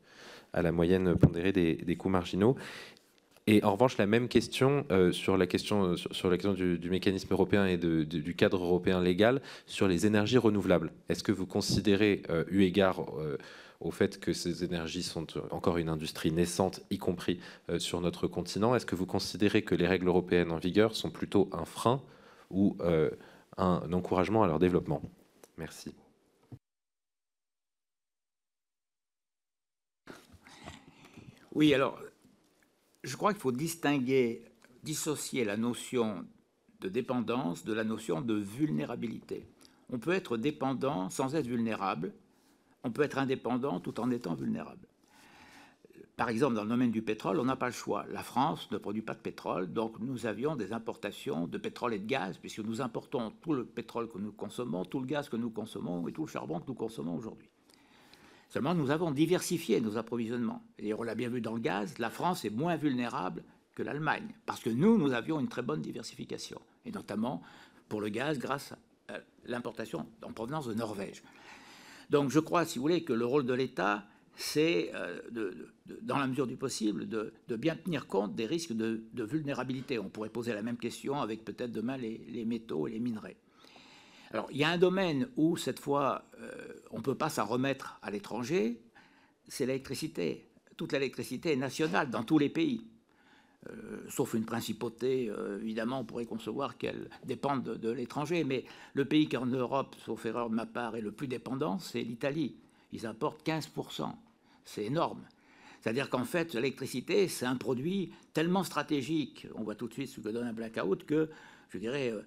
à 0.54 0.62
la 0.62 0.72
moyenne 0.72 1.16
pondérée 1.16 1.52
des, 1.52 1.76
des 1.76 1.96
coûts 1.96 2.10
marginaux. 2.10 2.56
Et 3.50 3.64
en 3.64 3.72
revanche, 3.72 3.98
la 3.98 4.08
même 4.08 4.28
question 4.28 4.86
sur 5.14 5.38
la 5.38 5.48
question, 5.48 5.96
sur, 5.96 6.30
la 6.30 6.36
question 6.36 6.54
du, 6.54 6.90
mécanisme 6.90 7.32
européen 7.32 7.66
et 7.66 7.78
de, 7.78 8.04
du 8.04 8.36
cadre 8.36 8.62
européen 8.62 9.02
légal 9.02 9.42
sur 9.66 9.88
les 9.88 10.06
énergies 10.06 10.38
renouvelables. 10.38 10.92
Est-ce 11.08 11.24
que 11.24 11.32
vous 11.32 11.46
considérez, 11.46 12.24
eu 12.50 12.64
égard 12.64 13.06
au 13.80 13.92
fait 13.92 14.20
que 14.20 14.34
ces 14.34 14.64
énergies 14.64 15.04
sont 15.04 15.28
encore 15.52 15.78
une 15.78 15.90
industrie 15.90 16.32
naissante, 16.32 16.82
y 16.90 16.98
compris 16.98 17.40
euh, 17.70 17.80
sur 17.80 18.02
notre 18.02 18.28
continent. 18.28 18.76
Est-ce 18.76 18.86
que 18.86 18.96
vous 18.96 19.06
considérez 19.06 19.62
que 19.64 19.76
les 19.76 19.88
règles 19.88 20.08
européennes 20.08 20.52
en 20.52 20.58
vigueur 20.58 20.96
sont 20.96 21.12
plutôt 21.12 21.50
un 21.52 21.66
frein 21.66 22.02
ou 22.50 22.76
euh, 22.82 23.10
un 23.58 23.92
encouragement 23.94 24.44
à 24.44 24.48
leur 24.48 24.60
développement? 24.60 25.02
Merci. 25.58 25.94
Oui, 31.54 31.74
alors, 31.74 32.00
je 33.04 33.16
crois 33.16 33.34
qu'il 33.34 33.42
faut 33.42 33.52
distinguer, 33.52 34.44
dissocier 34.84 35.44
la 35.44 35.58
notion 35.58 36.26
de 36.82 36.90
dépendance 36.90 37.66
de 37.66 37.74
la 37.74 37.84
notion 37.84 38.22
de 38.22 38.36
vulnérabilité. 38.36 39.48
On 39.90 39.98
peut 39.98 40.12
être 40.12 40.38
dépendant 40.38 41.10
sans 41.10 41.36
être 41.36 41.48
vulnérable, 41.48 42.14
on 42.84 42.92
peut 42.92 43.04
être 43.04 43.18
indépendant 43.18 43.80
tout 43.80 44.00
en 44.00 44.12
étant 44.12 44.36
vulnérable. 44.36 44.88
Par 46.16 46.30
exemple, 46.30 46.56
dans 46.56 46.64
le 46.64 46.70
domaine 46.70 46.90
du 46.90 47.04
pétrole, 47.04 47.40
on 47.40 47.46
n'a 47.46 47.56
pas 47.56 47.68
le 47.68 47.74
choix. 47.74 48.06
La 48.10 48.24
France 48.24 48.72
ne 48.72 48.78
produit 48.80 49.04
pas 49.04 49.14
de 49.14 49.20
pétrole, 49.20 49.72
donc 49.72 50.00
nous 50.00 50.26
avions 50.26 50.56
des 50.56 50.74
importations 50.74 51.46
de 51.46 51.58
pétrole 51.60 51.94
et 51.94 52.00
de 52.00 52.08
gaz, 52.08 52.40
puisque 52.40 52.60
nous 52.60 52.82
importons 52.82 53.32
tout 53.42 53.54
le 53.54 53.66
pétrole 53.66 54.10
que 54.10 54.18
nous 54.18 54.32
consommons, 54.32 54.84
tout 54.84 55.00
le 55.00 55.06
gaz 55.06 55.30
que 55.30 55.36
nous 55.36 55.52
consommons 55.52 56.08
et 56.08 56.12
tout 56.12 56.26
le 56.26 56.32
charbon 56.32 56.60
que 56.60 56.68
nous 56.68 56.74
consommons 56.74 57.16
aujourd'hui. 57.16 57.50
Seulement, 58.50 58.74
nous 58.74 58.90
avons 58.90 59.12
diversifié 59.12 59.80
nos 59.80 59.98
approvisionnements. 59.98 60.64
Et 60.80 60.92
on 60.94 61.04
l'a 61.04 61.14
bien 61.14 61.30
vu 61.30 61.40
dans 61.40 61.54
le 61.54 61.60
gaz, 61.60 62.00
la 62.00 62.10
France 62.10 62.46
est 62.46 62.50
moins 62.50 62.78
vulnérable 62.78 63.44
que 63.76 63.84
l'Allemagne, 63.84 64.34
parce 64.48 64.62
que 64.62 64.72
nous, 64.72 64.98
nous 64.98 65.14
avions 65.14 65.40
une 65.40 65.50
très 65.50 65.62
bonne 65.62 65.82
diversification, 65.82 66.60
et 66.86 66.92
notamment 66.92 67.44
pour 67.90 68.02
le 68.02 68.10
gaz 68.10 68.40
grâce 68.40 68.74
à 69.08 69.20
l'importation 69.46 70.08
en 70.24 70.32
provenance 70.32 70.66
de 70.66 70.74
Norvège. 70.74 71.22
Donc 72.10 72.30
je 72.30 72.40
crois, 72.40 72.66
si 72.66 72.80
vous 72.80 72.84
voulez, 72.84 73.04
que 73.04 73.14
le 73.14 73.26
rôle 73.26 73.46
de 73.46 73.54
l'État, 73.54 74.06
c'est, 74.36 74.92
euh, 74.94 75.20
dans 76.02 76.18
la 76.20 76.28
mesure 76.28 76.48
du 76.48 76.56
possible, 76.56 77.08
de, 77.08 77.34
bien 77.56 77.76
tenir 77.76 78.08
compte 78.08 78.36
des 78.36 78.46
risques 78.46 78.74
de, 78.74 79.04
vulnérabilité. 79.16 80.00
On 80.00 80.10
pourrait 80.10 80.30
poser 80.30 80.54
la 80.54 80.62
même 80.62 80.78
question 80.78 81.20
avec 81.22 81.44
peut-être 81.44 81.72
demain 81.72 81.98
les, 81.98 82.46
métaux 82.46 82.88
et 82.88 82.92
les 82.92 83.00
minerais. 83.00 83.36
Alors 84.32 84.48
il 84.52 84.58
y 84.58 84.64
a 84.64 84.70
un 84.70 84.78
domaine 84.78 85.28
où, 85.38 85.58
cette 85.58 85.80
fois, 85.80 86.26
euh, 86.40 86.52
on 86.92 86.98
ne 86.98 87.04
peut 87.04 87.16
pas 87.16 87.30
s'en 87.30 87.46
remettre 87.46 87.98
à 88.02 88.12
l'étranger, 88.12 88.82
c'est 89.48 89.66
l'électricité. 89.66 90.50
Toute 90.76 90.92
l'électricité 90.94 91.54
est 91.54 91.58
nationale 91.58 92.10
dans 92.10 92.24
tous 92.24 92.38
les 92.38 92.50
pays. 92.50 92.86
Euh, 93.70 93.98
sauf 94.10 94.34
une 94.34 94.46
principauté, 94.46 95.30
euh, 95.30 95.60
évidemment, 95.62 96.02
on 96.02 96.06
pourrait 96.06 96.26
concevoir 96.26 96.78
qu'elle 96.78 97.10
dépende 97.26 97.64
de, 97.64 97.90
l'étranger, 97.90 98.44
mais 98.44 98.66
le 98.94 99.06
pays 99.06 99.28
qui 99.28 99.38
en 99.38 99.46
Europe, 99.46 99.96
sauf 100.06 100.26
erreur 100.26 100.50
de 100.50 100.56
ma 100.56 100.66
part, 100.66 100.96
est 100.96 101.02
le 101.02 101.12
plus 101.12 101.28
dépendant, 101.28 101.80
c'est 101.80 102.02
l'Italie. 102.02 102.56
Ils 102.94 103.06
importent 103.06 103.46
15%. 103.46 104.12
C'est 104.66 104.86
énorme. 104.86 105.22
C'est-à-dire 105.82 106.10
qu'en 106.10 106.26
fait, 106.26 106.54
l'électricité, 106.54 107.28
c'est 107.28 107.46
un 107.46 107.56
produit 107.56 108.12
tellement 108.34 108.64
stratégique, 108.64 109.48
on 109.56 109.64
voit 109.64 109.76
tout 109.76 109.88
de 109.88 109.94
suite 109.94 110.10
ce 110.10 110.20
que 110.20 110.30
donne 110.30 110.48
un 110.48 110.54
blackout, 110.54 111.06
que, 111.06 111.30
je 111.70 111.78
dirais, 111.78 112.12
euh, 112.12 112.22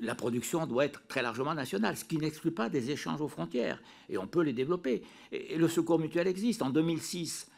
la 0.00 0.14
production 0.14 0.66
doit 0.66 0.84
être 0.84 1.06
très 1.06 1.22
largement 1.22 1.54
nationale, 1.54 1.96
ce 1.96 2.04
qui 2.04 2.18
n'exclut 2.18 2.50
pas 2.50 2.68
des 2.68 2.90
échanges 2.90 3.20
aux 3.20 3.28
frontières. 3.28 3.80
Et 4.08 4.18
on 4.18 4.26
peut 4.26 4.42
les 4.42 4.52
développer. 4.52 5.02
Et, 5.30 5.56
le 5.56 5.68
secours 5.68 5.98
mutuel 5.98 6.26
existe. 6.26 6.62
En 6.62 6.70
2006, 6.70 7.50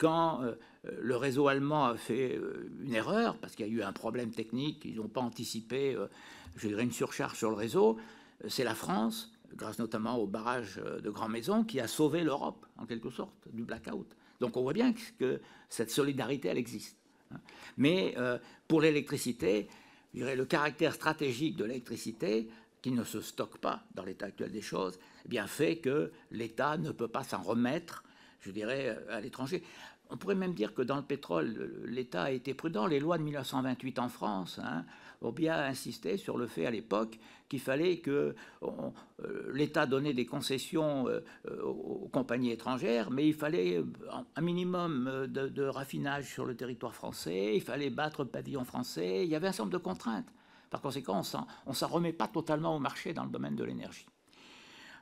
quand 0.00 0.42
euh, 0.42 0.54
le 0.98 1.14
réseau 1.14 1.46
allemand 1.46 1.84
a 1.84 1.96
fait 1.96 2.34
euh, 2.34 2.72
une 2.82 2.94
erreur 2.94 3.36
parce 3.36 3.54
qu'il 3.54 3.66
y 3.66 3.68
a 3.68 3.72
eu 3.72 3.82
un 3.82 3.92
problème 3.92 4.30
technique, 4.30 4.82
ils 4.86 4.96
n'ont 4.96 5.08
pas 5.08 5.20
anticipé, 5.20 5.94
euh, 5.94 6.06
je 6.56 6.68
dirais, 6.68 6.82
une 6.82 6.90
surcharge 6.90 7.36
sur 7.36 7.50
le 7.50 7.56
réseau. 7.56 7.98
C'est 8.48 8.64
la 8.64 8.74
France, 8.74 9.30
grâce 9.54 9.78
notamment 9.78 10.16
au 10.16 10.26
barrage 10.26 10.76
de 10.76 11.10
Grand 11.10 11.28
Maison, 11.28 11.62
qui 11.62 11.78
a 11.78 11.86
sauvé 11.86 12.24
l'Europe, 12.24 12.64
en 12.78 12.86
quelque 12.86 13.10
sorte, 13.10 13.34
du 13.52 13.62
blackout. 13.62 14.16
Donc 14.40 14.56
on 14.56 14.62
voit 14.62 14.72
bien 14.72 14.94
que 15.18 15.42
cette 15.68 15.90
solidarité, 15.90 16.48
elle 16.48 16.56
existe. 16.56 16.96
Hein. 17.30 17.40
Mais 17.76 18.14
pour 18.66 18.80
l'électricité, 18.80 19.68
je 20.14 20.20
dirais, 20.20 20.36
le 20.36 20.46
caractère 20.46 20.94
stratégique 20.94 21.56
de 21.56 21.64
l'électricité, 21.64 22.48
qui 22.80 22.92
ne 22.92 23.04
se 23.04 23.20
stocke 23.20 23.58
pas 23.58 23.84
dans 23.94 24.04
l'état 24.04 24.24
actuel 24.24 24.50
des 24.50 24.62
choses, 24.62 24.98
eh 25.26 25.28
bien 25.28 25.46
fait 25.46 25.76
que 25.76 26.10
l'État 26.30 26.78
ne 26.78 26.92
peut 26.92 27.08
pas 27.08 27.24
s'en 27.24 27.42
remettre, 27.42 28.04
je 28.40 28.50
dirais, 28.50 28.98
à 29.10 29.20
l'étranger. 29.20 29.62
On 30.10 30.16
pourrait 30.16 30.34
même 30.34 30.54
dire 30.54 30.74
que 30.74 30.82
dans 30.82 30.96
le 30.96 31.02
pétrole, 31.02 31.84
l'État 31.84 32.24
a 32.24 32.30
été 32.30 32.52
prudent. 32.52 32.86
Les 32.86 32.98
lois 32.98 33.16
de 33.16 33.22
1928 33.22 33.98
en 34.00 34.08
France 34.08 34.60
hein, 34.62 34.84
ont 35.22 35.30
bien 35.30 35.56
insisté 35.56 36.16
sur 36.16 36.36
le 36.36 36.48
fait 36.48 36.66
à 36.66 36.70
l'époque 36.70 37.18
qu'il 37.48 37.60
fallait 37.60 37.98
que 37.98 38.34
euh, 38.62 39.50
l'État 39.52 39.86
donnait 39.86 40.14
des 40.14 40.26
concessions 40.26 41.08
euh, 41.08 41.20
aux 41.62 42.08
compagnies 42.12 42.50
étrangères, 42.50 43.10
mais 43.10 43.26
il 43.26 43.34
fallait 43.34 43.82
un 44.36 44.40
minimum 44.40 45.26
de, 45.28 45.62
raffinage 45.64 46.26
sur 46.26 46.44
le 46.44 46.56
territoire 46.56 46.94
français, 46.94 47.54
il 47.54 47.62
fallait 47.62 47.90
battre 47.90 48.22
le 48.22 48.28
pavillon 48.28 48.64
français, 48.64 49.24
il 49.24 49.28
y 49.28 49.34
avait 49.34 49.48
un 49.48 49.52
certain 49.52 49.64
nombre 49.64 49.78
de 49.78 49.82
contraintes. 49.82 50.32
Par 50.70 50.80
conséquent, 50.80 51.22
on 51.66 51.70
ne 51.70 51.74
s'en 51.74 51.88
remet 51.88 52.12
pas 52.12 52.28
totalement 52.28 52.76
au 52.76 52.78
marché 52.78 53.12
dans 53.12 53.24
le 53.24 53.30
domaine 53.30 53.56
de 53.56 53.64
l'énergie. 53.64 54.06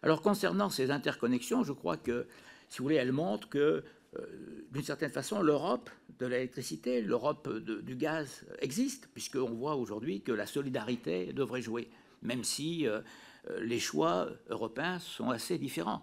Alors 0.03 0.23
concernant 0.23 0.71
ces 0.71 0.91
interconnexions, 0.91 1.65
je 1.65 1.73
crois 1.73 1.97
que, 1.97 2.27
si 2.69 2.79
vous 2.79 2.85
voulez, 2.85 2.97
elles 2.97 3.13
montrent 3.13 3.49
que 3.49 3.59
euh, 3.59 3.83
d'une 4.71 4.83
certaine 4.83 5.11
façon, 5.11 5.43
l'Europe 5.43 5.91
de 6.19 6.27
l'électricité, 6.27 7.03
l'Europe 7.03 7.49
du 7.59 7.97
gaz 7.97 8.45
existe, 8.61 9.09
puisqu'on 9.13 9.51
voit 9.51 9.77
aujourd'hui 9.77 10.23
que 10.23 10.33
la 10.33 10.47
solidarité 10.47 11.33
devrait 11.33 11.63
jouer, 11.63 11.91
même 12.23 12.43
si 12.43 12.87
euh, 12.87 13.01
euh, 13.51 13.61
les 13.61 13.79
choix 13.79 14.29
européens 14.49 14.99
sont 14.99 15.31
assez 15.31 15.59
différents. 15.59 16.03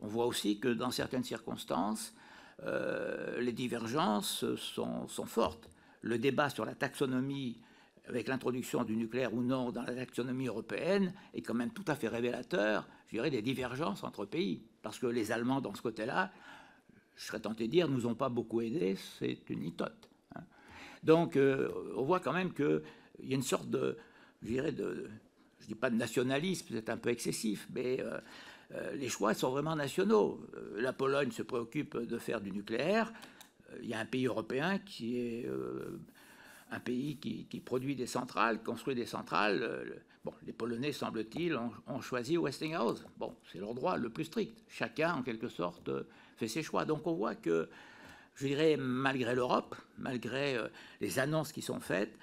On 0.00 0.06
voit 0.06 0.26
aussi 0.26 0.60
que 0.60 0.68
dans 0.68 0.90
certaines 0.90 1.24
circonstances, 1.24 2.14
les 3.38 3.52
divergences 3.52 4.54
sont, 4.56 5.06
sont, 5.08 5.26
fortes. 5.26 5.68
Le 6.00 6.18
débat 6.18 6.48
sur 6.48 6.64
la 6.64 6.74
taxonomie, 6.74 7.60
avec 8.08 8.28
l'introduction 8.28 8.84
du 8.84 8.96
nucléaire 8.96 9.34
ou 9.34 9.42
non 9.42 9.72
dans 9.72 9.82
la 9.82 9.94
taxonomie 9.94 10.46
européenne, 10.46 11.12
est 11.34 11.42
quand 11.42 11.54
même 11.54 11.70
tout 11.70 11.84
à 11.86 11.94
fait 11.94 12.08
révélateur, 12.08 12.88
je 13.08 13.16
dirais, 13.16 13.30
des 13.30 13.42
divergences 13.42 14.04
entre 14.04 14.24
pays. 14.24 14.62
Parce 14.82 14.98
que 14.98 15.06
les 15.06 15.32
Allemands, 15.32 15.60
dans 15.60 15.74
ce 15.74 15.82
côté-là, 15.82 16.32
je 17.16 17.24
serais 17.24 17.40
tenté 17.40 17.66
de 17.66 17.72
dire, 17.72 17.88
nous 17.88 18.06
ont 18.06 18.14
pas 18.14 18.28
beaucoup 18.28 18.60
aidé, 18.60 18.96
c'est 19.18 19.48
une 19.48 19.60
litote. 19.60 20.08
Hein. 20.34 20.42
Donc, 21.02 21.36
euh, 21.36 21.70
on 21.96 22.04
voit 22.04 22.20
quand 22.20 22.32
même 22.32 22.52
qu'il 22.52 22.82
y 23.20 23.32
a 23.32 23.36
une 23.36 23.42
sorte 23.42 23.70
de, 23.70 23.96
je 24.42 24.48
dirais, 24.48 24.72
de, 24.72 25.08
je 25.60 25.66
dis 25.66 25.74
pas 25.74 25.90
de 25.90 25.96
nationalisme, 25.96 26.66
c'est 26.70 26.90
un 26.90 26.98
peu 26.98 27.08
excessif, 27.08 27.66
mais 27.74 28.00
euh, 28.00 28.20
euh, 28.74 28.92
les 28.96 29.08
choix 29.08 29.32
sont 29.32 29.50
vraiment 29.50 29.74
nationaux. 29.74 30.46
la 30.76 30.92
Pologne 30.92 31.30
se 31.30 31.42
préoccupe 31.42 31.96
de 31.96 32.18
faire 32.18 32.40
du 32.40 32.52
nucléaire. 32.52 33.12
Il 33.80 33.88
y 33.88 33.94
a 33.94 33.98
un 33.98 34.06
pays 34.06 34.26
européen 34.26 34.78
qui 34.78 35.18
est 35.18 35.48
un 36.70 36.80
pays 36.80 37.16
qui, 37.16 37.60
produit 37.60 37.96
des 37.96 38.06
centrales, 38.06 38.62
construit 38.62 38.94
des 38.94 39.06
centrales. 39.06 40.02
bon, 40.24 40.32
les 40.44 40.52
Polonais, 40.52 40.92
semble-t-il, 40.92 41.56
ont, 41.56 42.00
choisi 42.00 42.36
Westinghouse. 42.36 43.04
Bon, 43.18 43.34
c'est 43.50 43.58
leur 43.58 43.74
droit 43.74 43.96
le 43.96 44.08
plus 44.08 44.24
strict. 44.24 44.64
Chacun, 44.68 45.14
en 45.14 45.22
quelque 45.22 45.48
sorte, 45.48 45.90
fait 46.36 46.48
ses 46.48 46.62
choix. 46.62 46.84
Donc 46.84 47.06
on 47.06 47.14
voit 47.14 47.34
que, 47.34 47.68
je 48.34 48.46
dirais, 48.46 48.76
malgré 48.76 49.34
l'Europe, 49.34 49.74
malgré 49.98 50.58
les 51.00 51.18
annonces 51.18 51.52
qui 51.52 51.62
sont 51.62 51.80
faites, 51.80 52.16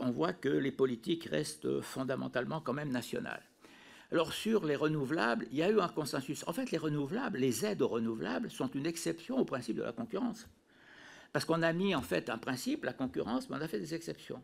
on 0.00 0.10
voit 0.10 0.32
que 0.32 0.48
les 0.48 0.72
politiques 0.72 1.24
restent 1.24 1.80
fondamentalement 1.80 2.60
quand 2.60 2.72
même 2.72 2.90
nationales. 2.90 3.42
Alors 4.12 4.32
sur 4.32 4.64
les 4.64 4.76
renouvelables, 4.76 5.46
il 5.50 5.58
y 5.58 5.62
a 5.62 5.70
eu 5.70 5.80
un 5.80 5.88
consensus. 5.88 6.44
En 6.46 6.52
fait, 6.52 6.70
les 6.70 6.78
renouvelables, 6.78 7.38
les 7.38 7.66
aides 7.66 7.82
aux 7.82 7.88
renouvelables 7.88 8.50
sont 8.50 8.68
une 8.68 8.86
exception 8.86 9.36
au 9.38 9.44
principe 9.44 9.76
de 9.76 9.82
la 9.82 9.92
concurrence. 9.92 10.46
Parce 11.32 11.44
qu'on 11.44 11.62
a 11.62 11.72
mis 11.72 11.94
en 11.94 12.02
fait 12.02 12.30
un 12.30 12.38
principe, 12.38 12.84
la 12.84 12.92
concurrence, 12.92 13.50
mais 13.50 13.56
on 13.56 13.60
a 13.60 13.68
fait 13.68 13.80
des 13.80 13.94
exceptions. 13.94 14.42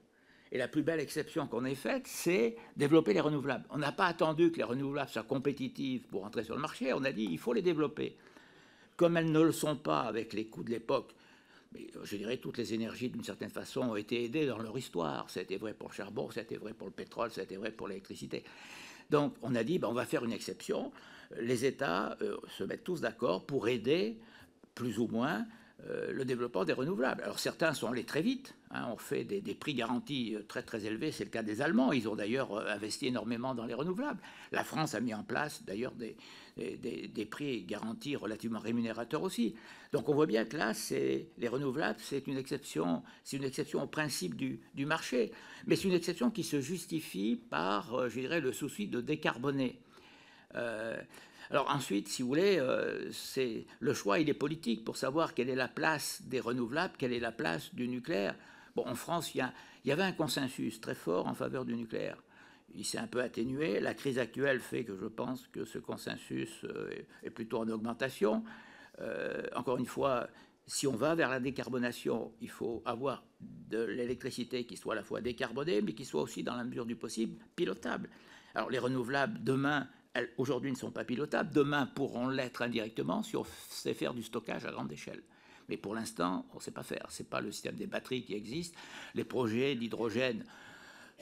Et 0.51 0.59
la 0.59 0.69
plus 0.69 0.83
belle 0.83 1.01
exception 1.01 1.47
qu'on 1.47 1.65
ait 1.65 1.77
faite, 1.77 2.07
c'est 2.07 2.57
développer 2.77 3.15
les 3.15 3.21
renouvelables. 3.21 3.65
On 3.71 3.79
n'a 3.79 3.93
pas 3.93 4.07
attendu 4.07 4.51
que 4.51 4.59
les 4.59 4.65
renouvelables 4.65 5.09
soient 5.09 5.23
compétitives 5.23 6.07
pour 6.09 6.25
entrer 6.25 6.45
sur 6.45 6.55
le 6.55 6.61
marché, 6.61 6.93
on 6.93 7.05
a 7.05 7.13
dit 7.13 7.29
il 7.31 7.39
faut 7.39 7.55
les 7.55 7.63
développer. 7.63 8.19
Comme 9.03 9.17
elles 9.17 9.33
ne 9.33 9.41
le 9.41 9.51
sont 9.51 9.75
pas 9.75 10.03
avec 10.03 10.33
les 10.33 10.47
coûts 10.47 10.63
de 10.63 10.71
l'époque, 10.71 11.13
mais 11.75 11.89
je 12.05 12.15
dirais 12.15 12.37
toutes 12.37 12.57
les 12.57 12.73
énergies 12.73 13.09
d'une 13.09 13.25
certaine 13.25 13.51
façon 13.51 13.81
ont 13.81 13.97
été 13.97 14.23
aidées 14.23 14.47
dans 14.47 14.59
leur 14.59 14.79
histoire. 14.79 15.29
C'était 15.29 15.57
vrai 15.57 15.75
pour 15.75 15.89
le 15.89 15.95
charbon, 15.95 16.31
c'était 16.31 16.55
vrai 16.55 16.73
pour 16.73 16.87
le 16.87 16.93
pétrole, 16.93 17.33
c'était 17.33 17.57
vrai 17.57 17.73
pour 17.73 17.89
l'électricité. 17.89 18.45
Donc 19.11 19.35
on 19.43 19.57
a 19.57 19.65
dit, 19.65 19.81
ben, 19.81 19.89
on 19.89 19.93
va 19.93 20.07
faire 20.07 20.25
une 20.25 20.31
exception. 20.31 20.93
Les 21.41 21.65
États 21.65 22.17
euh, 22.23 22.37
se 22.47 22.63
mettent 22.63 22.85
tous 22.85 23.01
d'accord 23.01 23.45
pour 23.45 23.67
aider 23.67 24.21
plus 24.73 25.01
ou 25.01 25.09
moins 25.09 25.47
euh, 25.89 26.13
le 26.13 26.25
développement 26.25 26.65
des 26.65 26.73
renouvelables. 26.73 27.23
Alors 27.23 27.39
certains 27.39 27.75
sont 27.75 27.89
allés 27.89 28.05
très 28.05 28.23
vite, 28.23 28.55
hein, 28.71 28.89
on 28.93 28.97
fait 28.97 29.25
des, 29.25 29.41
prix 29.55 29.75
garantis 29.75 30.35
euh, 30.35 30.43
très 30.47 30.63
très 30.63 30.85
élevés, 30.85 31.13
c'est 31.13 31.25
le 31.25 31.31
cas 31.31 31.43
des 31.43 31.61
Allemands, 31.61 31.93
ils 31.93 32.09
ont 32.09 32.17
d'ailleurs 32.17 32.67
investi 32.69 33.07
énormément 33.07 33.55
dans 33.55 33.67
les 33.67 33.75
renouvelables. 33.75 34.21
La 34.53 34.65
France 34.65 34.95
a 34.95 35.01
mis 35.01 35.15
en 35.15 35.23
place 35.23 35.65
d'ailleurs 35.65 35.93
des, 35.93 36.17
des, 36.57 37.27
prix 37.27 37.63
garantis 37.63 38.17
relativement 38.17 38.59
rémunérateurs 38.59 39.23
aussi. 39.23 39.55
Donc 39.93 40.09
on 40.09 40.15
voit 40.15 40.27
bien 40.27 40.45
que 40.45 40.57
là, 40.57 40.73
les 40.91 41.49
renouvelables, 41.49 41.99
c'est 42.01 42.27
une 42.27 42.37
exception, 42.37 43.03
c'est 43.25 43.37
une 43.37 43.45
exception 43.45 43.83
au 43.83 43.87
principe 43.87 44.37
du, 44.37 44.87
marché, 44.87 45.33
mais 45.67 45.77
c'est 45.77 45.89
une 45.89 45.95
exception 45.95 46.31
qui 46.31 46.45
se 46.45 46.61
justifie 46.61 47.41
par, 47.51 47.95
euh, 47.95 48.09
je 48.09 48.21
dirais, 48.21 48.41
le 48.41 48.53
souci 48.53 48.89
de 48.89 49.01
décarboner. 49.01 49.79
Euh, 50.55 51.01
alors 51.53 51.71
ensuite, 51.71 52.09
si 52.09 52.23
vous 52.23 52.29
voulez, 52.29 52.59
euh, 52.59 53.11
c'est 53.13 53.67
le 53.79 53.95
choix, 53.95 54.19
il 54.19 54.29
est 54.29 54.35
politique 54.35 54.85
pour 54.85 54.97
savoir 54.97 55.35
quelle 55.35 55.51
est 55.51 55.55
la 55.55 55.69
place 55.69 56.23
des 56.25 56.41
renouvelables, 56.41 56.95
quelle 56.99 57.13
est 57.13 57.21
la 57.21 57.31
place 57.31 57.75
du 57.75 57.89
nucléaire. 57.89 58.35
Bon, 58.75 58.85
en 58.87 58.95
France, 58.95 59.35
il 59.35 59.47
y 59.85 59.93
avait 59.93 60.03
un 60.03 60.13
consensus 60.13 60.81
très 60.81 60.95
fort 60.95 61.27
en 61.27 61.35
faveur 61.35 61.67
du 61.67 61.77
nucléaire 61.77 62.17
il 62.75 62.85
s'est 62.85 62.99
un 62.99 63.07
peu 63.07 63.21
atténué. 63.21 63.81
La 63.81 63.95
crise 63.95 64.19
actuelle 64.19 64.61
fait 64.61 64.85
que 64.85 64.97
je 64.97 65.07
pense 65.07 65.47
que 65.49 65.65
ce 65.65 65.79
consensus 65.79 66.65
euh, 66.65 66.91
est 67.23 67.31
plutôt 67.31 67.59
en 67.59 67.69
augmentation. 67.69 68.45
Euh, 69.01 69.43
encore 69.55 69.79
une 69.79 69.87
fois, 69.87 70.29
si 70.67 70.87
on 70.87 70.95
va 70.95 71.15
vers 71.15 71.29
la 71.29 71.41
décarbonation, 71.41 72.33
il 72.41 72.51
faut 72.51 72.83
avoir 72.85 73.25
de 73.41 73.83
l'électricité 73.83 74.65
qui 74.65 74.77
soit 74.77 74.95
à 74.95 74.97
la 74.97 75.03
fois 75.03 75.21
décarbonée, 75.21 75.83
mais 75.83 75.93
qui 75.93 76.05
soit 76.05 76.23
aussi, 76.23 76.43
dans 76.43 76.57
la 76.57 76.65
mesure 76.65 76.87
du 76.87 76.97
possible, 76.97 77.37
pilotable. 77.57 78.09
Alors 78.55 78.71
les 78.71 78.79
renouvelables, 78.79 79.43
demain, 79.43 79.89
aujourd'hui 80.37 80.71
ne 80.71 80.77
sont 80.77 80.91
pas 80.91 81.05
pilotables, 81.05 81.53
demain 81.53 81.87
pourront 81.87 82.29
l'être 82.29 82.63
indirectement 82.63 83.23
si 83.23 83.37
on 83.37 83.45
sait 83.69 83.95
faire 83.95 84.15
du 84.15 84.23
stockage 84.23 84.65
à 84.67 84.71
grande 84.71 84.93
échelle. 84.93 85.23
Mais 85.69 85.77
pour 85.77 85.95
l'instant, 85.95 86.47
on 86.53 86.57
ne 86.57 86.63
sait 86.63 86.71
pas 86.71 86.83
faire. 86.83 87.07
Ce 87.11 87.23
n'est 87.23 87.29
pas 87.29 87.41
le 87.41 87.51
système 87.51 87.77
des 87.77 87.87
batteries 87.87 88.23
qui 88.23 88.35
existe. 88.35 88.75
Les 89.15 89.25
projets 89.25 89.75
d'hydrogène 89.75 90.45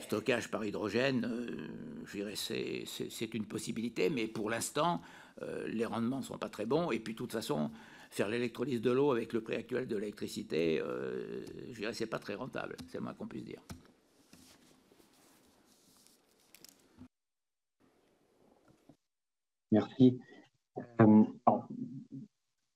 stockage 0.01 0.49
par 0.49 0.65
hydrogène, 0.65 1.25
euh, 1.25 1.67
je 2.05 2.17
dirais 2.17 2.35
c'est, 2.35 3.33
une 3.33 3.45
possibilité, 3.45 4.09
mais 4.09 4.27
pour 4.27 4.49
l'instant, 4.49 5.01
euh, 5.41 5.67
les 5.67 5.85
rendements 5.85 6.17
ne 6.17 6.23
sont 6.23 6.37
pas 6.37 6.49
très 6.49 6.65
bons. 6.65 6.91
Et 6.91 6.99
puis, 6.99 7.13
de 7.13 7.17
toute 7.17 7.31
façon, 7.31 7.71
faire 8.09 8.27
l'électrolyse 8.27 8.81
de 8.81 8.91
l'eau 8.91 9.11
avec 9.11 9.33
le 9.33 9.41
prix 9.41 9.55
actuel 9.55 9.87
de 9.87 9.95
l'électricité, 9.95 10.81
euh, 10.81 11.45
je 11.71 11.79
dirais 11.79 11.93
c'est 11.93 12.07
pas 12.07 12.19
très 12.19 12.35
rentable, 12.35 12.75
c'est 12.87 12.97
le 12.97 13.03
moins 13.03 13.13
qu'on 13.13 13.27
puisse 13.27 13.45
dire. 13.45 13.61
Merci. 19.71 20.19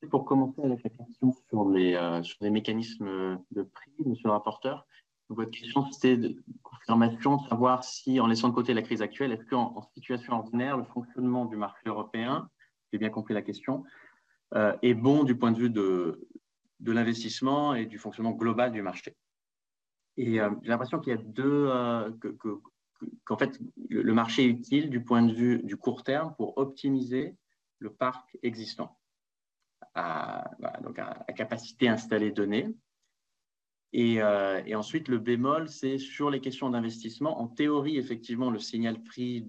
pour 0.09 0.25
commencer 0.25 0.61
avec 0.61 0.83
la 0.83 0.89
question 0.89 1.33
sur 1.49 1.69
les, 1.69 1.93
sur 2.23 2.37
les 2.41 2.49
mécanismes 2.49 3.39
de 3.51 3.63
prix, 3.63 3.93
monsieur 4.05 4.27
le 4.27 4.33
rapporteur, 4.33 4.85
votre 5.29 5.51
question, 5.51 5.89
c'était 5.91 6.17
de 6.17 6.43
confirmation 6.61 7.39
savoir 7.39 7.83
si, 7.83 8.19
en 8.19 8.27
laissant 8.27 8.49
de 8.49 8.53
côté 8.53 8.73
la 8.73 8.83
crise 8.83 9.01
actuelle, 9.01 9.31
est-ce 9.31 9.45
qu'en 9.45 9.81
situation 9.95 10.33
ordinaire, 10.33 10.77
le 10.77 10.83
fonctionnement 10.83 11.45
du 11.45 11.55
marché 11.55 11.81
européen, 11.87 12.49
j'ai 12.91 12.99
bien 12.99 13.09
compris 13.09 13.33
la 13.33 13.41
question, 13.41 13.83
euh, 14.53 14.75
est 14.83 14.93
bon 14.93 15.23
du 15.23 15.35
point 15.35 15.51
de 15.51 15.57
vue 15.57 15.71
de, 15.71 16.27
de 16.79 16.91
l'investissement 16.91 17.73
et 17.73 17.87
du 17.87 17.97
fonctionnement 17.97 18.33
global 18.33 18.71
du 18.71 18.83
marché? 18.83 19.15
Et 20.17 20.39
euh, 20.39 20.51
j'ai 20.61 20.69
l'impression 20.69 20.99
qu'il 20.99 21.13
y 21.13 21.17
a 21.17 21.21
deux, 21.21 21.67
euh, 21.69 22.11
qu'en 23.23 23.37
fait, 23.37 23.59
le 23.89 24.13
marché 24.13 24.43
est 24.45 24.49
utile 24.49 24.89
du 24.89 25.03
point 25.03 25.21
de 25.21 25.33
vue 25.33 25.61
du 25.63 25.77
court 25.77 26.03
terme 26.03 26.33
pour 26.37 26.57
optimiser 26.57 27.35
le 27.79 27.91
parc 27.91 28.37
existant 28.43 28.97
à, 29.93 30.49
capacité 31.35 31.87
installée 31.87 32.31
donnée 32.31 32.73
euh, 33.95 34.61
et, 34.65 34.75
ensuite, 34.75 35.07
le 35.07 35.19
bémol, 35.19 35.69
c'est 35.69 35.97
sur 35.97 36.29
les 36.29 36.41
questions 36.41 36.69
d'investissement. 36.69 37.39
En 37.39 37.47
théorie, 37.47 37.97
effectivement, 37.97 38.49
le 38.49 38.59
signal 38.59 39.01
prix 39.01 39.47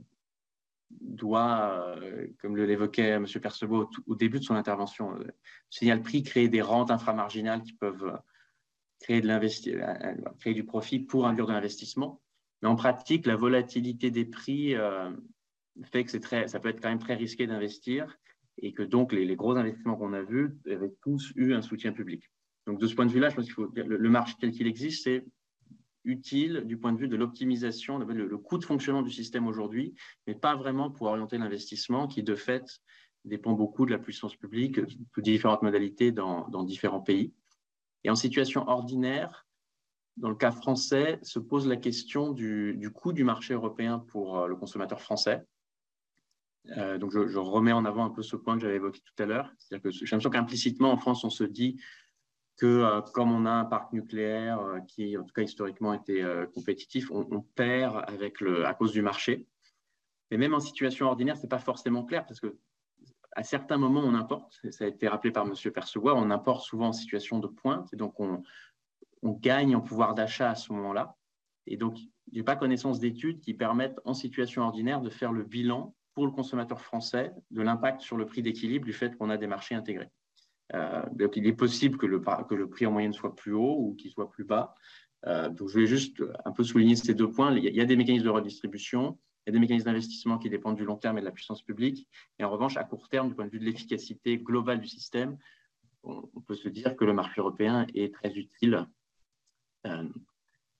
doit, 0.90 1.96
euh, 2.00 2.28
comme 2.40 2.56
l'évoquait 2.56 3.08
M. 3.08 3.26
Percebot 3.42 3.90
au, 4.06 4.14
début 4.14 4.38
de 4.38 4.44
son 4.44 4.54
intervention, 4.54 5.10
le 5.10 5.26
signal 5.68 6.00
prix 6.00 6.22
créer 6.22 6.48
des 6.48 6.62
rentes 6.62 6.92
inframarginales 6.92 7.62
qui 7.62 7.72
peuvent 7.72 8.20
créer, 9.00 9.20
créer 10.38 10.54
du 10.54 10.64
profit 10.64 11.00
pour 11.00 11.26
induire 11.26 11.46
de 11.46 11.52
l'investissement. 11.52 12.22
Mais 12.66 12.72
en 12.72 12.74
pratique, 12.74 13.26
la 13.26 13.36
volatilité 13.36 14.10
des 14.10 14.24
prix 14.24 14.74
euh, 14.74 15.08
fait 15.84 16.02
que 16.02 16.10
ça 16.10 16.58
peut 16.58 16.68
être 16.68 16.80
quand 16.80 16.88
même 16.88 16.98
très 16.98 17.14
risqué 17.14 17.46
d'investir 17.46 18.18
et 18.58 18.72
que 18.72 18.82
donc 18.82 19.12
les, 19.12 19.36
gros 19.36 19.52
investissements 19.52 19.94
qu'on 19.94 20.12
a 20.12 20.22
vus 20.22 20.58
avaient 20.68 20.92
tous 21.00 21.32
eu 21.36 21.54
un 21.54 21.62
soutien 21.62 21.92
public. 21.92 22.28
Donc, 22.66 22.80
de 22.80 22.88
ce 22.88 22.96
point 22.96 23.06
de 23.06 23.12
vue-là, 23.12 23.28
je 23.28 23.36
pense 23.36 23.44
qu'il 23.44 23.54
faut 23.54 23.70
le, 23.72 24.10
marché 24.10 24.34
tel 24.40 24.50
qu'il 24.50 24.66
existe, 24.66 25.04
c'est 25.04 25.24
utile 26.02 26.64
du 26.66 26.76
point 26.76 26.92
de 26.92 26.98
vue 26.98 27.06
de 27.06 27.14
l'optimisation, 27.14 28.00
le, 28.00 28.36
coût 28.36 28.58
de 28.58 28.64
fonctionnement 28.64 29.02
du 29.02 29.12
système 29.12 29.46
aujourd'hui, 29.46 29.94
mais 30.26 30.34
pas 30.34 30.56
vraiment 30.56 30.90
pour 30.90 31.06
orienter 31.06 31.38
l'investissement 31.38 32.08
qui, 32.08 32.24
de 32.24 32.34
fait, 32.34 32.80
dépend 33.24 33.52
beaucoup 33.52 33.86
de 33.86 33.92
la 33.92 34.00
puissance 34.00 34.34
publique 34.34 34.80
sous 35.14 35.20
différentes 35.20 35.62
modalités 35.62 36.10
dans, 36.10 36.64
différents 36.64 37.00
pays. 37.00 37.32
Et 38.02 38.10
en 38.10 38.16
situation 38.16 38.66
ordinaire, 38.66 39.45
dans 40.16 40.30
le 40.30 40.34
cas 40.34 40.50
français, 40.50 41.18
se 41.22 41.38
pose 41.38 41.66
la 41.66 41.76
question 41.76 42.32
du, 42.32 42.90
coût 42.94 43.12
du 43.12 43.24
marché 43.24 43.54
européen 43.54 43.98
pour 43.98 44.38
euh, 44.38 44.48
le 44.48 44.56
consommateur 44.56 45.00
français. 45.00 45.44
Euh, 46.76 46.98
donc, 46.98 47.12
je, 47.12 47.38
remets 47.38 47.72
en 47.72 47.84
avant 47.84 48.04
un 48.04 48.10
peu 48.10 48.22
ce 48.22 48.34
point 48.34 48.56
que 48.56 48.62
j'avais 48.62 48.76
évoqué 48.76 49.00
tout 49.00 49.22
à 49.22 49.26
l'heure. 49.26 49.52
C'est-à-dire 49.58 49.82
que 49.82 49.90
j'ai 49.90 50.04
l'impression 50.06 50.30
qu'implicitement, 50.30 50.90
en 50.90 50.96
France, 50.96 51.22
on 51.24 51.30
se 51.30 51.44
dit 51.44 51.80
que 52.56 52.66
euh, 52.66 53.02
comme 53.02 53.30
on 53.30 53.44
a 53.44 53.50
un 53.50 53.66
parc 53.66 53.92
nucléaire 53.92 54.58
qui, 54.88 55.16
en 55.16 55.22
tout 55.22 55.34
cas 55.34 55.42
historiquement, 55.42 55.92
était 55.92 56.24
compétitif, 56.54 57.10
on, 57.10 57.42
perd 57.54 58.04
à 58.64 58.74
cause 58.74 58.92
du 58.92 59.02
marché. 59.02 59.46
Mais 60.30 60.38
même 60.38 60.54
en 60.54 60.60
situation 60.60 61.06
ordinaire, 61.06 61.36
ce 61.36 61.42
n'est 61.42 61.48
pas 61.48 61.58
forcément 61.58 62.04
clair 62.04 62.26
parce 62.26 62.40
que 62.40 62.58
à 63.36 63.42
certains 63.42 63.76
moments, 63.76 64.00
on 64.00 64.14
importe. 64.14 64.58
Ça 64.70 64.84
a 64.84 64.88
été 64.88 65.06
rappelé 65.06 65.30
par 65.30 65.46
M. 65.46 65.52
Percevoix, 65.70 66.14
on 66.14 66.30
importe 66.30 66.64
souvent 66.64 66.88
en 66.88 66.92
situation 66.92 67.38
de 67.38 67.46
pointe 67.46 67.92
et 67.92 67.96
donc 67.96 68.18
on, 68.18 68.42
on 69.26 69.32
gagne 69.32 69.74
en 69.74 69.80
pouvoir 69.80 70.14
d'achat 70.14 70.50
à 70.50 70.54
ce 70.54 70.72
moment-là. 70.72 71.16
Et 71.66 71.76
donc, 71.76 71.98
je 72.32 72.38
n'ai 72.38 72.44
pas 72.44 72.56
connaissance 72.56 73.00
d'études 73.00 73.40
qui 73.40 73.54
permettent 73.54 73.98
en 74.04 74.14
situation 74.14 74.62
ordinaire 74.62 75.00
de 75.00 75.10
faire 75.10 75.32
le 75.32 75.42
bilan 75.42 75.94
pour 76.14 76.26
le 76.26 76.32
consommateur 76.32 76.80
français 76.80 77.32
de 77.50 77.62
l'impact 77.62 78.00
sur 78.00 78.16
le 78.16 78.24
prix 78.24 78.42
d'équilibre 78.42 78.84
du 78.84 78.92
fait 78.92 79.16
qu'on 79.16 79.30
a 79.30 79.36
des 79.36 79.46
marchés 79.46 79.74
intégrés. 79.74 80.08
Euh, 80.74 81.02
donc, 81.12 81.36
il 81.36 81.46
est 81.46 81.52
possible 81.52 81.98
que 81.98 82.06
le, 82.06 82.20
que 82.20 82.54
le 82.54 82.68
prix 82.68 82.86
en 82.86 82.92
moyenne 82.92 83.12
soit 83.12 83.34
plus 83.34 83.52
haut 83.52 83.76
ou 83.78 83.94
qu'il 83.94 84.10
soit 84.10 84.30
plus 84.30 84.44
bas. 84.44 84.74
Euh, 85.26 85.48
donc, 85.48 85.68
je 85.68 85.78
vais 85.80 85.86
juste 85.86 86.22
un 86.44 86.52
peu 86.52 86.62
souligner 86.62 86.96
ces 86.96 87.14
deux 87.14 87.30
points. 87.30 87.54
Il 87.56 87.64
y, 87.64 87.80
a, 87.80 87.84
des 87.84 87.96
mécanismes 87.96 88.24
de 88.24 88.30
redistribution, 88.30 89.18
il 89.46 89.50
y 89.50 89.50
a 89.50 89.52
des 89.52 89.58
mécanismes 89.58 89.86
d'investissement 89.86 90.38
qui 90.38 90.50
dépendent 90.50 90.76
du 90.76 90.84
long 90.84 90.96
terme 90.96 91.18
et 91.18 91.20
de 91.20 91.26
la 91.26 91.32
puissance 91.32 91.62
publique. 91.62 92.08
Et 92.38 92.44
en 92.44 92.50
revanche, 92.50 92.76
à 92.76 92.84
court 92.84 93.08
terme, 93.08 93.28
du 93.28 93.34
point 93.34 93.44
de 93.44 93.50
vue 93.50 93.60
de 93.60 93.64
l'efficacité 93.64 94.38
globale 94.38 94.80
du 94.80 94.88
système, 94.88 95.36
on, 96.06 96.40
peut 96.40 96.54
se 96.54 96.68
dire 96.68 96.96
que 96.96 97.04
le 97.04 97.12
marché 97.12 97.40
européen 97.40 97.86
est 97.94 98.14
très 98.14 98.32
utile, 98.34 98.86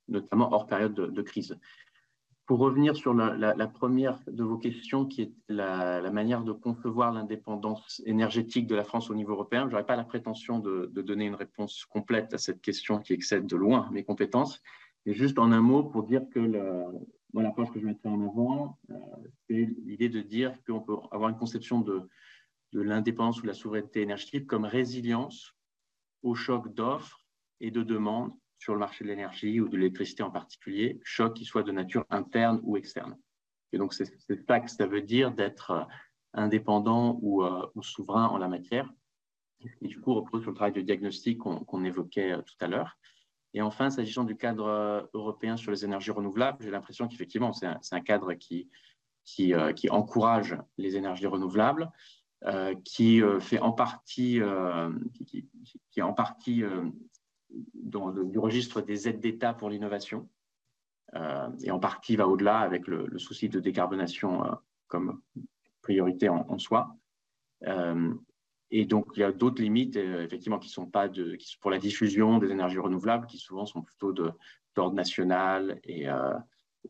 notamment 0.09 0.53
hors 0.53 0.67
période 0.67 0.95
de 0.95 1.23
crise. 1.23 1.57
Pour 2.47 2.61
revenir 2.61 2.95
sur 2.95 3.13
la, 3.13 3.67
première 3.67 4.21
de 4.29 4.45
vos 4.45 4.57
questions, 4.57 5.05
qui 5.05 5.23
est 5.23 5.33
la, 5.49 6.09
manière 6.13 6.45
de 6.45 6.53
concevoir 6.53 7.13
l'indépendance 7.13 8.01
énergétique 8.07 8.69
de 8.69 8.77
la 8.77 8.85
France 8.85 9.11
au 9.11 9.17
niveau 9.17 9.33
européen, 9.33 9.67
je 9.67 9.73
n'aurais 9.73 9.85
pas 9.85 9.97
la 9.97 10.05
prétention 10.05 10.61
de, 10.61 10.87
donner 10.95 11.27
une 11.27 11.35
réponse 11.35 11.85
complète 11.87 12.33
à 12.35 12.39
cette 12.39 12.61
question 12.61 13.01
qui 13.01 13.15
excède 13.15 13.47
de 13.47 13.57
loin 13.57 13.89
mes 13.91 14.05
compétences. 14.05 14.63
Et 15.07 15.13
juste 15.13 15.41
en 15.41 15.51
un 15.51 15.61
mot 15.61 15.83
pour 15.83 16.05
dire 16.05 16.23
que 16.33 16.39
l'approche 17.35 17.73
que 17.73 17.81
je 17.81 17.87
mettrai 17.87 18.09
en 18.09 18.21
avant, 18.25 18.79
euh, 18.91 18.95
c'est 19.49 19.69
l'idée 19.85 20.09
de 20.09 20.21
dire 20.21 20.53
qu'on 20.65 20.81
peut 20.81 20.97
avoir 21.11 21.31
une 21.31 21.37
conception 21.37 21.81
de, 21.81 22.09
de 22.73 22.81
l'indépendance 22.81 23.41
ou 23.41 23.43
de 23.43 23.49
la 23.49 23.55
souveraineté 23.55 24.03
énergétique 24.03 24.47
comme 24.47 24.65
résilience 24.65 25.57
au 26.23 26.37
choc 26.37 26.73
d'offres 26.75 27.27
et 27.61 27.73
de 27.73 27.83
demandes 27.83 28.33
sur 28.67 28.75
le 28.75 28.81
marché 28.81 29.05
de 29.05 29.11
l'énergie 29.11 29.61
ou 29.61 29.69
de 29.69 29.77
l'électricité 29.77 30.25
en 30.25 30.31
particulier, 30.33 30.99
choc 31.05 31.35
qui 31.35 31.45
soit 31.45 31.63
de 31.63 31.71
nature 31.71 32.05
interne 32.11 32.59
ou 32.65 32.77
externe. 32.77 33.17
Et 33.73 33.79
donc, 33.79 33.95
c'est 33.95 34.07
ça 34.49 34.59
que 34.59 34.69
ça 34.69 34.89
veut 34.89 35.03
dire 35.03 35.31
d'être 35.31 35.71
euh, 35.71 35.85
indépendant 36.33 37.17
ou, 37.23 37.45
euh, 37.45 37.65
ou, 37.77 37.85
souverain 37.85 38.27
en 38.27 38.39
la 38.39 38.49
matière, 38.49 38.93
et 39.83 39.87
du 39.87 40.01
coup 40.01 40.15
repose 40.15 40.43
sur 40.43 40.51
le 40.51 40.57
travail 40.57 40.73
de 40.73 40.81
diagnostic 40.81 41.39
qu'on 41.39 41.85
évoquait 41.85 42.33
euh, 42.33 42.43
tout 42.43 42.57
à 42.61 42.67
l'heure. 42.67 42.99
Et 43.55 43.63
enfin, 43.63 43.89
s'agissant 43.89 44.25
du 44.25 44.37
cadre 44.37 45.09
européen 45.15 45.57
sur 45.57 45.71
les 45.71 45.85
énergies 45.85 46.11
renouvelables, 46.11 46.65
j'ai 46.65 46.73
l'impression 46.73 47.07
qu'effectivement, 47.07 47.53
c'est 47.53 47.69
un, 47.93 48.01
cadre 48.01 48.35
qui, 48.35 48.69
qui, 49.25 49.55
encourage 49.89 50.59
les 50.77 50.97
énergies 50.97 51.27
renouvelables, 51.27 51.91
qui 52.85 53.23
fait 53.41 53.61
en 53.61 53.73
partie, 53.73 54.43
qui, 55.25 55.49
qui, 55.91 56.03
en 56.03 56.13
partie 56.13 56.65
du 57.51 58.39
registre 58.39 58.81
des 58.81 59.09
aides 59.09 59.21
d'État 59.21 59.55
pour 59.55 59.71
l'innovation, 59.71 60.29
euh, 61.15 61.49
et 61.63 61.71
en 61.71 61.79
partie 61.79 62.17
va 62.17 62.27
au-delà 62.27 62.59
avec 62.59 62.87
le, 62.87 63.19
souci 63.19 63.49
de 63.49 63.61
décarbonation 63.61 64.45
euh, 64.45 64.55
comme 64.89 65.21
priorité 65.83 66.29
en, 66.29 66.59
soi. 66.59 66.97
Euh, 67.65 68.13
et 68.73 68.85
donc, 68.85 69.13
il 69.15 69.21
y 69.21 69.23
a 69.23 69.31
d'autres 69.31 69.63
limites, 69.63 69.97
effectivement, 69.97 70.59
qui 70.59 70.69
sont 70.69 70.87
pas 70.87 71.09
de, 71.09 71.37
qui 71.37 71.47
sont 71.47 71.59
pour 71.61 71.71
la 71.71 71.79
diffusion 71.79 72.39
des 72.39 72.51
énergies 72.51 72.79
renouvelables, 72.79 73.27
qui 73.27 73.39
souvent 73.39 73.67
sont 73.67 73.83
plutôt 73.83 74.13
d'ordre 74.13 74.95
national 74.95 75.81
et, 75.85 76.09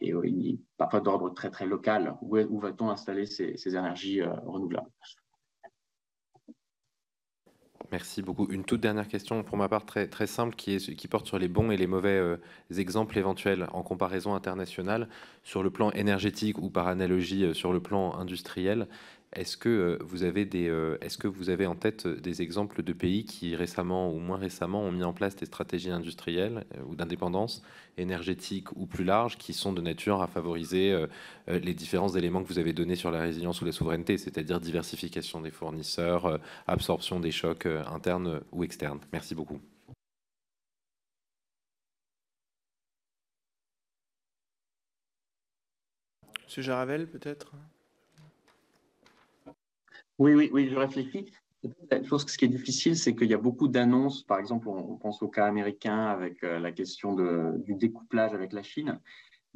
et, 0.00 0.59
parfois 0.78 1.00
d'ordre 1.00 1.34
très, 1.34 1.50
très 1.50 1.66
local. 1.66 2.16
Où, 2.22 2.38
où 2.38 2.59
va-t-on 2.59 2.88
installer 2.88 3.26
ces, 3.26 3.59
ces 3.59 3.76
énergies 3.76 4.22
renouvelables? 4.22 4.90
Merci 7.93 8.22
beaucoup. 8.22 8.49
Une 8.51 8.64
toute 8.64 8.81
dernière 8.81 9.07
question 9.07 9.43
pour 9.43 9.57
ma 9.57 9.68
part 9.68 9.85
très, 9.87 10.27
simple 10.27 10.57
qui, 10.57 10.74
est, 10.74 11.09
porte 11.09 11.27
sur 11.27 11.39
les 11.39 11.49
bons 11.49 11.70
et 11.70 11.77
les 11.77 11.87
mauvais 11.87 12.18
euh, 12.18 12.37
exemples 12.77 13.16
éventuels 13.18 13.68
en 13.72 13.83
comparaison 13.83 14.35
internationale 14.35 15.09
sur 15.45 15.62
le 15.62 15.70
plan 15.70 15.91
énergétique 15.93 16.59
ou 16.59 16.68
par 16.68 16.89
analogie 16.89 17.45
euh, 17.45 17.55
sur 17.55 17.72
le 17.72 17.81
plan 17.81 18.16
industriel. 18.16 18.89
Est-ce 19.33 19.57
que, 19.57 19.68
euh, 19.68 19.99
vous 20.03 20.22
avez 20.22 20.45
des, 20.45 20.68
euh, 20.68 20.97
est-ce 21.01 21.18
que 21.18 21.29
vous 21.29 21.51
avez 21.51 21.66
en 21.66 21.74
tête 21.74 22.07
euh, 22.07 22.16
des 22.20 22.43
exemples 22.43 22.83
de 22.83 22.93
pays 22.93 23.24
qui 23.24 23.55
récemment 23.57 24.11
ou 24.12 24.18
moins 24.18 24.39
récemment 24.39 24.83
ont 24.83 24.93
mis 24.93 25.05
en 25.05 25.12
place 25.12 25.37
des 25.37 25.47
stratégies 25.47 25.91
industrielles 25.91 26.64
ou 26.87 26.95
d'indépendance 26.95 27.62
énergétique 27.99 28.72
ou 28.77 28.87
plus 28.87 29.05
larges 29.05 29.37
qui 29.37 29.53
sont 29.53 29.72
de 29.72 29.83
nature 29.83 30.22
à 30.22 30.27
favoriser 30.27 31.07
les 31.49 31.74
différents 31.74 32.09
éléments 32.14 32.43
que 32.43 32.49
vous 32.49 32.59
avez 32.59 32.72
donnés 32.72 32.95
sur 32.95 33.11
la 33.11 33.20
résilience 33.20 33.61
ou 33.62 33.64
la 33.64 33.72
souveraineté, 33.72 34.18
c'est-à-dire 34.18 34.61
diversification 34.61 35.41
des 35.41 35.51
fournisseurs, 35.51 36.41
absorption 36.66 37.20
des 37.20 37.31
chocs 37.31 37.66
internes 37.66 38.41
ou 38.53 38.64
externes? 38.64 39.01
Merci 39.12 39.35
beaucoup. 39.35 39.61
Monsieur 46.45 46.62
Jaravel, 46.62 47.07
peut-être? 47.07 47.53
Oui, 50.19 50.35
oui, 50.35 50.51
oui, 50.53 50.69
je 50.71 50.77
réfléchis. 50.77 51.33
La 51.91 52.03
chose, 52.05 52.27
ce 52.27 52.39
qui 52.39 52.45
est 52.45 52.49
difficile, 52.49 52.97
c'est 52.97 53.17
qu'il 53.17 53.29
y 53.29 53.35
a 53.35 53.39
beaucoup 53.39 53.69
d'annonces. 53.69 54.23
Par 54.23 54.39
exemple, 54.39 54.69
on, 54.69 54.97
pense 54.97 55.23
au 55.23 55.29
cas 55.29 55.47
américain 55.47 56.07
avec 56.07 56.45
euh, 56.45 56.59
la 56.59 56.71
question 56.71 57.14
du 57.57 57.75
découplage 57.75 58.35
avec 58.35 58.53
la 58.53 58.62
Chine. 58.62 59.01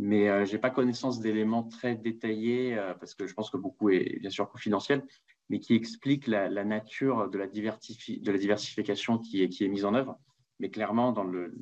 Mais 0.00 0.30
euh, 0.30 0.46
je 0.46 0.52
n'ai 0.52 0.58
pas 0.58 0.70
connaissance 0.70 1.20
d'éléments 1.20 1.64
très 1.64 1.94
détaillés, 1.94 2.76
euh, 2.78 2.94
parce 2.94 3.14
que 3.14 3.26
je 3.26 3.34
pense 3.34 3.50
que 3.50 3.58
beaucoup 3.58 3.90
est 3.90 4.18
bien 4.18 4.30
sûr 4.30 4.48
confidentiel, 4.48 5.04
mais 5.50 5.60
qui 5.60 5.74
expliquent 5.74 6.26
la, 6.26 6.48
nature 6.64 7.28
de 7.28 7.36
la, 7.36 7.46
diversification 7.46 9.18
qui 9.18 9.42
est, 9.42 9.68
mise 9.68 9.84
en 9.84 9.94
œuvre. 9.94 10.18
Mais 10.58 10.70
clairement, 10.70 11.12
dans 11.12 11.24
le, 11.24 11.54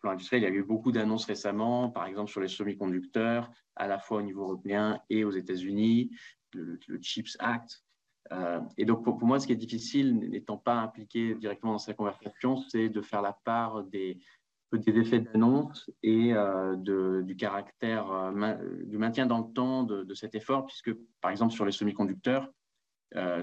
plan 0.00 0.12
industriel, 0.12 0.42
il 0.42 0.46
y 0.46 0.48
a 0.48 0.54
eu 0.54 0.62
beaucoup 0.62 0.90
d'annonces 0.92 1.26
récemment, 1.26 1.90
par 1.90 2.06
exemple 2.06 2.30
sur 2.30 2.40
les 2.40 2.48
semi-conducteurs, 2.48 3.50
à 3.76 3.86
la 3.86 3.98
fois 3.98 4.18
au 4.18 4.22
niveau 4.22 4.44
européen 4.44 4.98
et 5.10 5.24
aux 5.24 5.30
États-Unis, 5.30 6.10
le, 6.54 6.78
CHIPS 7.02 7.36
Act. 7.40 7.84
Euh, 8.32 8.60
et 8.76 8.84
donc, 8.84 9.04
pour, 9.04 9.22
moi, 9.24 9.40
ce 9.40 9.46
qui 9.46 9.52
est 9.52 9.56
difficile, 9.56 10.18
n'étant 10.18 10.56
pas 10.56 10.74
impliqué 10.74 11.34
directement 11.34 11.72
dans 11.72 11.78
cette 11.78 11.96
conversation, 11.96 12.56
c'est 12.68 12.88
de 12.88 13.00
faire 13.00 13.22
la 13.22 13.32
part 13.44 13.82
des, 13.84 14.18
des 14.72 14.98
effets 14.98 15.20
d'annonce 15.20 15.90
et 16.02 16.32
euh, 16.34 16.76
du 16.76 17.36
caractère, 17.36 18.10
euh, 18.12 18.84
du 18.84 18.98
maintien 18.98 19.26
dans 19.26 19.38
le 19.38 19.52
temps 19.52 19.82
de, 19.82 20.14
cet 20.14 20.34
effort, 20.34 20.66
puisque, 20.66 20.92
par 21.20 21.30
exemple, 21.30 21.52
sur 21.52 21.64
les 21.64 21.72
semi-conducteurs, 21.72 22.48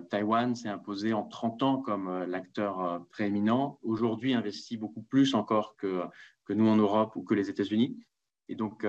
Taïwan 0.10 0.56
s'est 0.56 0.70
imposé 0.70 1.12
en 1.12 1.24
30 1.24 1.64
ans 1.64 1.78
comme 1.82 2.24
l'acteur 2.24 3.06
prééminent. 3.10 3.78
Aujourd'hui, 3.82 4.34
investit 4.34 4.78
beaucoup 4.78 5.02
plus 5.02 5.36
encore 5.36 5.76
que, 5.76 6.04
que 6.46 6.54
nous 6.54 6.70
en 6.70 6.78
Europe 6.78 7.18
ou 7.18 7.24
que 7.24 7.34
les 7.34 7.50
États-Unis. 7.50 8.00
Et 8.48 8.56
donc, 8.56 8.88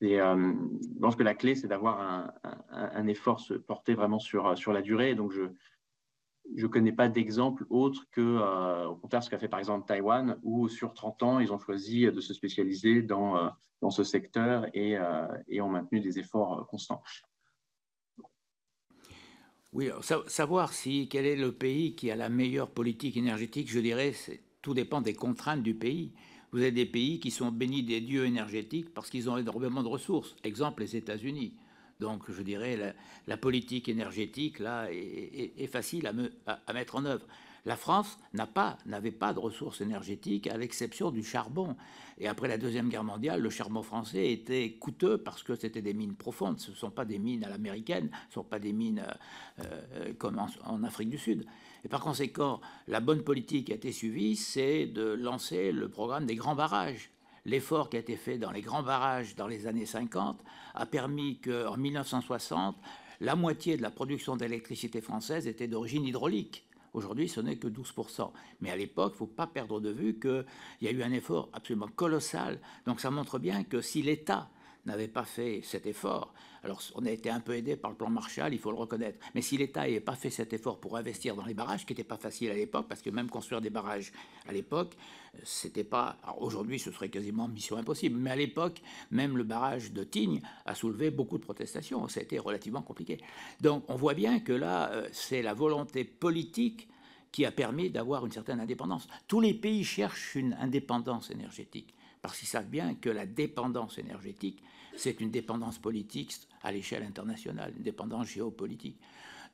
je 0.00 1.00
pense 1.00 1.16
que 1.16 1.22
la 1.22 1.34
clé, 1.34 1.54
c'est 1.54 1.68
d'avoir 1.68 2.32
un, 2.70 3.06
effort 3.06 3.40
se 3.40 3.54
porter 3.54 3.94
vraiment 3.94 4.18
sur, 4.18 4.56
sur 4.56 4.72
la 4.72 4.82
durée. 4.82 5.14
Donc, 5.14 5.32
je 5.32 5.48
ne 6.54 6.66
connais 6.66 6.92
pas 6.92 7.08
d'exemple 7.08 7.66
autre 7.70 8.06
que, 8.10 8.20
euh, 8.20 8.88
au 8.88 8.96
contraire, 8.96 9.22
ce 9.22 9.30
qu'a 9.30 9.38
fait 9.38 9.48
par 9.48 9.58
exemple 9.58 9.86
Taïwan, 9.86 10.38
où 10.42 10.68
sur 10.68 10.94
30 10.94 11.22
ans, 11.22 11.40
ils 11.40 11.52
ont 11.52 11.58
choisi 11.58 12.02
de 12.02 12.20
se 12.20 12.34
spécialiser 12.34 13.02
dans, 13.02 13.36
euh, 13.36 13.48
dans 13.80 13.90
ce 13.90 14.04
secteur 14.04 14.66
et, 14.74 14.96
et, 15.48 15.60
ont 15.60 15.68
maintenu 15.68 16.00
des 16.00 16.18
efforts 16.18 16.66
constants. 16.66 17.02
Oui, 19.72 19.88
savoir 20.26 20.72
si 20.72 21.08
quel 21.08 21.26
est 21.26 21.36
le 21.36 21.52
pays 21.52 21.94
qui 21.94 22.10
a 22.10 22.16
la 22.16 22.28
meilleure 22.28 22.70
politique 22.70 23.16
énergétique, 23.16 23.70
je 23.70 23.78
dirais, 23.78 24.12
tout 24.62 24.74
dépend 24.74 25.00
des 25.00 25.14
contraintes 25.14 25.62
du 25.62 25.74
pays. 25.74 26.12
Vous 26.52 26.58
avez 26.58 26.72
des 26.72 26.86
pays 26.86 27.20
qui 27.20 27.30
sont 27.30 27.50
bénis 27.50 27.82
des 27.82 28.00
dieux 28.00 28.24
énergétiques 28.26 28.92
parce 28.92 29.10
qu'ils 29.10 29.30
ont 29.30 29.36
énormément 29.36 29.82
de 29.82 29.88
ressources. 29.88 30.34
Exemple, 30.42 30.82
les 30.82 30.96
États-Unis. 30.96 31.54
Donc, 32.00 32.30
je 32.30 32.42
dirais, 32.42 32.94
la, 33.26 33.36
politique 33.36 33.88
énergétique, 33.88 34.58
là, 34.58 34.88
est, 34.90 35.66
facile 35.66 36.10
à, 36.46 36.72
mettre 36.72 36.96
en 36.96 37.04
œuvre. 37.04 37.26
La 37.66 37.76
France 37.76 38.18
n'avait 38.32 39.10
pas, 39.10 39.28
pas 39.28 39.32
de 39.34 39.38
ressources 39.38 39.82
énergétiques, 39.82 40.46
à 40.46 40.56
l'exception 40.56 41.10
du 41.10 41.22
charbon. 41.22 41.76
Et 42.18 42.26
après 42.26 42.48
la 42.48 42.56
Deuxième 42.56 42.88
Guerre 42.88 43.04
mondiale, 43.04 43.40
le 43.40 43.50
charbon 43.50 43.82
français 43.82 44.32
était 44.32 44.72
coûteux 44.80 45.18
parce 45.18 45.42
que 45.42 45.54
c'était 45.54 45.82
des 45.82 45.92
mines 45.92 46.14
profondes. 46.14 46.58
Ce 46.58 46.70
ne 46.70 46.76
sont 46.76 46.90
pas 46.90 47.04
des 47.04 47.18
mines 47.18 47.44
à 47.44 47.50
l'américaine, 47.50 48.10
ce 48.28 48.40
ne 48.40 48.42
sont 48.42 48.48
pas 48.48 48.58
des 48.58 48.72
mines 48.72 49.04
euh, 49.60 49.64
euh, 49.94 50.12
comme 50.14 50.38
en, 50.64 50.82
Afrique 50.84 51.10
du 51.10 51.18
Sud. 51.18 51.44
Et 51.84 51.88
par 51.88 52.00
conséquent, 52.00 52.60
la 52.88 53.00
bonne 53.00 53.22
politique 53.22 53.66
qui 53.66 53.72
a 53.72 53.76
été 53.76 53.92
suivie, 53.92 54.36
c'est 54.36 54.86
de 54.86 55.02
lancer 55.02 55.72
le 55.72 55.88
programme 55.88 56.26
des 56.26 56.36
grands 56.36 56.54
barrages. 56.54 57.10
L'effort 57.46 57.88
qui 57.88 57.96
a 57.96 58.00
été 58.00 58.16
fait 58.16 58.38
dans 58.38 58.50
les 58.50 58.60
grands 58.60 58.82
barrages 58.82 59.34
dans 59.34 59.46
les 59.46 59.66
années 59.66 59.86
50 59.86 60.40
a 60.74 60.86
permis 60.86 61.38
qu'en 61.40 61.76
1960, 61.76 62.76
la 63.20 63.34
moitié 63.34 63.76
de 63.76 63.82
la 63.82 63.90
production 63.90 64.36
d'électricité 64.36 65.00
française 65.00 65.46
était 65.46 65.68
d'origine 65.68 66.04
hydraulique. 66.04 66.66
Aujourd'hui, 66.92 67.28
ce 67.28 67.40
n'est 67.40 67.56
que 67.56 67.68
12%. 67.68 68.30
Mais 68.60 68.70
à 68.70 68.76
l'époque, 68.76 69.12
il 69.12 69.14
ne 69.14 69.18
faut 69.18 69.26
pas 69.26 69.46
perdre 69.46 69.80
de 69.80 69.90
vue 69.90 70.18
qu'il 70.18 70.44
y 70.82 70.88
a 70.88 70.90
eu 70.90 71.02
un 71.02 71.12
effort 71.12 71.48
absolument 71.52 71.88
colossal. 71.88 72.60
Donc 72.86 73.00
ça 73.00 73.10
montre 73.10 73.38
bien 73.38 73.62
que 73.64 73.80
si 73.80 74.02
l'État 74.02 74.50
n'avait 74.86 75.08
pas 75.08 75.24
fait 75.24 75.60
cet 75.62 75.86
effort, 75.86 76.34
alors 76.62 76.82
on 76.94 77.06
a 77.06 77.10
été 77.10 77.30
un 77.30 77.40
peu 77.40 77.54
aidé 77.54 77.76
par 77.76 77.90
le 77.90 77.96
plan 77.96 78.10
Marshall, 78.10 78.52
il 78.52 78.58
faut 78.58 78.70
le 78.70 78.76
reconnaître, 78.76 79.18
mais 79.34 79.42
si 79.42 79.56
l'État 79.56 79.82
n'avait 79.82 80.00
pas 80.00 80.14
fait 80.14 80.30
cet 80.30 80.52
effort 80.52 80.78
pour 80.78 80.96
investir 80.96 81.34
dans 81.34 81.44
les 81.44 81.54
barrages, 81.54 81.86
qui 81.86 81.92
n'était 81.92 82.04
pas 82.04 82.16
facile 82.16 82.50
à 82.50 82.54
l'époque, 82.54 82.86
parce 82.88 83.02
que 83.02 83.10
même 83.10 83.28
construire 83.28 83.60
des 83.60 83.70
barrages 83.70 84.12
à 84.48 84.52
l'époque, 84.52 84.96
c'était 85.42 85.84
pas. 85.84 86.16
Aujourd'hui, 86.38 86.78
ce 86.78 86.90
serait 86.90 87.08
quasiment 87.08 87.48
mission 87.48 87.76
impossible, 87.76 88.18
mais 88.18 88.30
à 88.30 88.36
l'époque, 88.36 88.82
même 89.10 89.36
le 89.36 89.44
barrage 89.44 89.92
de 89.92 90.04
Tignes 90.04 90.42
a 90.66 90.74
soulevé 90.74 91.10
beaucoup 91.10 91.38
de 91.38 91.44
protestations. 91.44 92.06
Ça 92.08 92.20
a 92.20 92.22
été 92.22 92.38
relativement 92.38 92.82
compliqué. 92.82 93.18
Donc 93.60 93.84
on 93.88 93.96
voit 93.96 94.14
bien 94.14 94.40
que 94.40 94.52
là, 94.52 94.90
euh, 94.90 95.08
c'est 95.12 95.42
la 95.42 95.54
volonté 95.54 96.04
politique 96.04 96.88
qui 97.32 97.44
a 97.44 97.52
permis 97.52 97.90
d'avoir 97.90 98.26
une 98.26 98.32
certaine 98.32 98.60
indépendance. 98.60 99.06
Tous 99.28 99.40
les 99.40 99.54
pays 99.54 99.84
cherchent 99.84 100.34
une 100.34 100.54
indépendance 100.54 101.30
énergétique 101.30 101.94
parce 102.22 102.38
qu'ils 102.38 102.48
savent 102.48 102.68
bien 102.68 102.94
que 102.94 103.08
la 103.08 103.26
dépendance 103.26 103.98
énergétique, 103.98 104.62
c'est 104.96 105.20
une 105.20 105.30
dépendance 105.30 105.78
politique 105.78 106.32
à 106.62 106.72
l'échelle 106.72 107.02
internationale, 107.02 107.72
une 107.76 107.82
dépendance 107.82 108.28
géopolitique. 108.28 108.96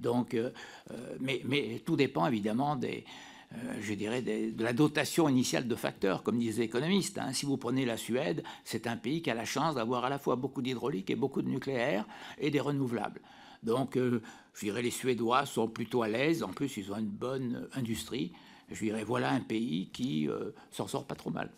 Donc, 0.00 0.34
euh, 0.34 0.50
euh, 0.90 1.16
mais, 1.20 1.82
tout 1.84 1.96
dépend 1.96 2.26
évidemment 2.26 2.76
des, 2.76 3.04
euh, 3.52 3.56
je 3.80 3.94
dirais, 3.94 4.22
de 4.22 4.62
la 4.64 4.72
dotation 4.72 5.28
initiale 5.28 5.66
de 5.66 5.74
facteurs, 5.74 6.22
comme 6.22 6.38
disent 6.38 6.58
les 6.58 6.64
économistes. 6.64 7.18
Hein. 7.18 7.32
Si 7.32 7.46
vous 7.46 7.56
prenez 7.56 7.84
la 7.84 7.96
Suède, 7.96 8.42
c'est 8.64 8.86
un 8.86 8.96
pays 8.96 9.22
qui 9.22 9.30
a 9.30 9.34
la 9.34 9.44
chance 9.44 9.74
d'avoir 9.74 10.04
à 10.04 10.10
la 10.10 10.18
fois 10.18 10.36
beaucoup 10.36 10.62
d'hydraulique 10.62 11.10
et 11.10 11.16
beaucoup 11.16 11.42
de 11.42 11.48
nucléaire 11.48 12.06
et 12.38 12.50
des 12.50 12.60
renouvelables. 12.60 13.20
Donc, 13.62 13.96
je 13.96 14.20
dirais, 14.60 14.82
les 14.82 14.90
Suédois 14.90 15.44
sont 15.46 15.66
plutôt 15.66 16.02
à 16.02 16.08
l'aise. 16.08 16.42
En 16.42 16.50
plus, 16.50 16.76
ils 16.76 16.92
ont 16.92 16.98
une 16.98 17.06
bonne 17.06 17.66
industrie. 17.72 18.32
Je 18.70 18.78
dirais, 18.84 19.02
voilà 19.02 19.30
un 19.30 19.40
pays 19.40 19.88
qui 19.92 20.28
s'en 20.70 20.86
sort 20.86 21.04
pas 21.04 21.16
trop 21.16 21.30
mal. 21.30 21.50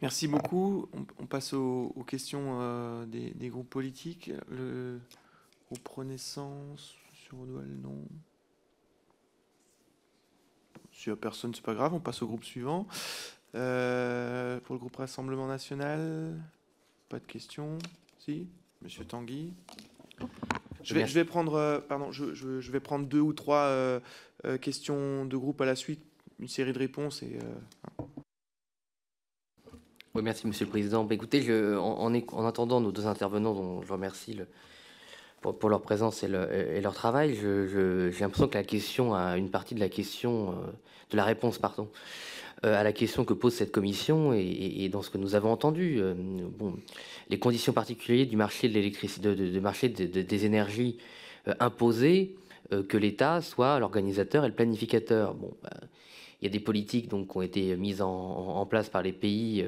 Merci 0.00 0.28
beaucoup. 0.28 0.88
On, 1.18 1.26
passe 1.26 1.52
aux, 1.52 2.04
questions 2.06 2.58
euh, 2.60 3.04
des, 3.06 3.48
groupes 3.48 3.68
politiques. 3.68 4.30
Le 4.48 5.00
groupe 5.66 5.88
Renaissance, 5.88 6.94
sur 7.12 7.36
non. 7.36 8.04
Si 10.92 11.10
personne, 11.20 11.54
c'est 11.54 11.64
pas 11.64 11.74
grave. 11.74 11.94
On 11.94 12.00
passe 12.00 12.22
au 12.22 12.26
groupe 12.26 12.44
suivant. 12.44 12.86
Euh, 13.54 14.60
pour 14.60 14.74
le 14.74 14.78
groupe 14.78 14.96
Rassemblement 14.96 15.46
National, 15.46 16.36
pas 17.08 17.18
de 17.18 17.24
questions. 17.24 17.78
Si, 18.20 18.46
Monsieur 18.82 19.04
Tanguy. 19.04 19.52
Je 20.82 20.94
vais, 20.94 21.24
prendre, 21.24 21.54
euh, 21.54 21.80
pardon, 21.80 22.12
je, 22.12 22.70
vais 22.70 22.80
prendre 22.80 23.06
deux 23.06 23.20
ou 23.20 23.32
trois 23.32 24.00
questions 24.60 25.24
de 25.24 25.36
groupe 25.36 25.60
à 25.60 25.66
la 25.66 25.74
suite, 25.74 26.04
une 26.38 26.48
série 26.48 26.72
de 26.72 26.78
réponses 26.78 27.24
et. 27.24 27.38
Oui, 30.18 30.24
merci 30.24 30.48
Monsieur 30.48 30.64
le 30.64 30.70
Président. 30.70 31.04
Bah, 31.04 31.14
écoutez, 31.14 31.48
en, 31.76 32.12
en, 32.12 32.44
attendant 32.44 32.80
nos 32.80 32.90
deux 32.90 33.06
intervenants, 33.06 33.54
dont 33.54 33.82
je 33.82 33.92
remercie 33.92 34.34
le, 34.34 34.48
pour, 35.40 35.68
leur 35.68 35.80
présence 35.80 36.24
et, 36.24 36.28
leur 36.28 36.92
travail, 36.92 37.36
j'ai 37.36 38.20
l'impression 38.20 38.48
que 38.48 38.58
la 38.58 38.64
question 38.64 39.14
a 39.14 39.38
une 39.38 39.48
partie 39.48 39.76
de 39.76 39.80
la 39.80 39.88
question, 39.88 40.50
euh, 40.50 40.54
de 41.12 41.16
la 41.16 41.22
réponse, 41.22 41.58
pardon, 41.58 41.88
euh, 42.66 42.74
à 42.74 42.82
la 42.82 42.92
question 42.92 43.24
que 43.24 43.32
pose 43.32 43.54
cette 43.54 43.70
commission 43.70 44.32
et, 44.32 44.88
dans 44.88 45.02
ce 45.02 45.10
que 45.10 45.18
nous 45.18 45.36
avons 45.36 45.52
entendu. 45.52 45.98
Euh, 46.00 46.14
bon, 46.16 46.74
les 47.30 47.38
conditions 47.38 47.72
particulières 47.72 48.26
du 48.26 48.36
marché 48.36 48.68
de 48.68 48.74
l'électricité, 48.74 49.36
de, 49.36 49.60
marché 49.60 49.88
des 49.88 50.44
énergies 50.44 50.98
imposées, 51.60 52.34
que 52.88 52.96
l'État 52.96 53.40
soit 53.40 53.78
l'organisateur 53.78 54.44
et 54.44 54.48
le 54.48 54.54
planificateur. 54.54 55.34
Bon, 55.34 55.52
bah, 55.62 55.70
il 56.42 56.46
y 56.46 56.48
a 56.48 56.50
des 56.50 56.58
politiques 56.58 57.06
donc, 57.06 57.30
qui 57.30 57.36
ont 57.36 57.42
été 57.42 57.76
mises 57.76 58.02
en 58.02 58.66
place 58.66 58.88
par 58.88 59.02
les 59.02 59.12
pays 59.12 59.64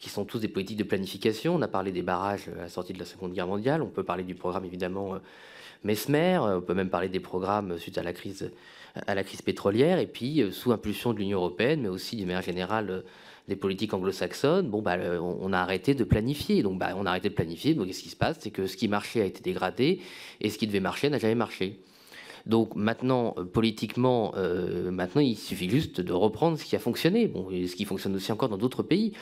qui 0.00 0.08
sont 0.08 0.24
tous 0.24 0.38
des 0.38 0.48
politiques 0.48 0.78
de 0.78 0.84
planification. 0.84 1.54
On 1.54 1.62
a 1.62 1.68
parlé 1.68 1.92
des 1.92 2.02
barrages 2.02 2.48
à 2.58 2.62
la 2.62 2.68
sortie 2.68 2.94
de 2.94 2.98
la 2.98 3.04
Seconde 3.04 3.34
Guerre 3.34 3.46
mondiale. 3.46 3.82
On 3.82 3.88
peut 3.88 4.02
parler 4.02 4.24
du 4.24 4.34
programme 4.34 4.64
évidemment 4.64 5.14
euh, 5.14 5.18
Mesmer. 5.84 6.38
On 6.40 6.62
peut 6.62 6.74
même 6.74 6.88
parler 6.88 7.10
des 7.10 7.20
programmes 7.20 7.78
suite 7.78 7.98
à 7.98 8.02
la 8.02 8.12
crise, 8.14 8.50
pétrolière. 9.44 9.98
Et 9.98 10.06
puis, 10.06 10.42
euh, 10.42 10.50
sous 10.50 10.72
impulsion 10.72 11.12
de 11.12 11.18
l'Union 11.18 11.38
européenne, 11.38 11.82
mais 11.82 11.88
aussi 11.88 12.16
d'une 12.16 12.26
manière 12.26 12.42
générale 12.42 12.90
euh, 12.90 13.00
des 13.46 13.56
politiques 13.56 13.92
anglo-saxonnes, 13.92 14.70
bah, 14.70 14.96
on 15.20 15.52
a 15.52 15.58
arrêté 15.58 15.94
de 15.94 16.04
planifier. 16.04 16.62
Donc, 16.62 16.78
bah, 16.78 16.94
on 16.96 17.04
a 17.04 17.10
arrêté 17.10 17.28
de 17.28 17.34
planifier. 17.34 17.74
Donc, 17.74 17.86
qu'est-ce 17.88 18.02
qui 18.02 18.08
se 18.08 18.16
passe? 18.16 18.38
C'est 18.40 18.50
que 18.50 18.66
ce 18.66 18.78
qui 18.78 18.88
marchait 18.88 19.20
a 19.20 19.26
été 19.26 19.42
dégradé 19.42 20.00
et 20.40 20.48
ce 20.48 20.56
qui 20.56 20.66
devait 20.66 20.80
marcher 20.80 21.10
n'a 21.10 21.18
jamais 21.18 21.34
marché. 21.34 21.78
Donc 22.46 22.74
maintenant, 22.74 23.34
euh, 23.38 23.44
politiquement, 23.44 24.32
euh, 24.36 24.90
maintenant, 24.90 25.20
il 25.20 25.36
suffit 25.36 25.68
juste 25.68 26.00
de 26.00 26.12
reprendre 26.12 26.58
ce 26.58 26.64
qui 26.64 26.76
a 26.76 26.78
fonctionné, 26.78 27.28
bon, 27.28 27.50
et 27.50 27.66
ce 27.66 27.76
qui 27.76 27.84
fonctionne 27.84 28.14
aussi 28.14 28.32
encore 28.32 28.48
dans 28.48 28.58
d'autres 28.58 28.82
pays. 28.82 29.12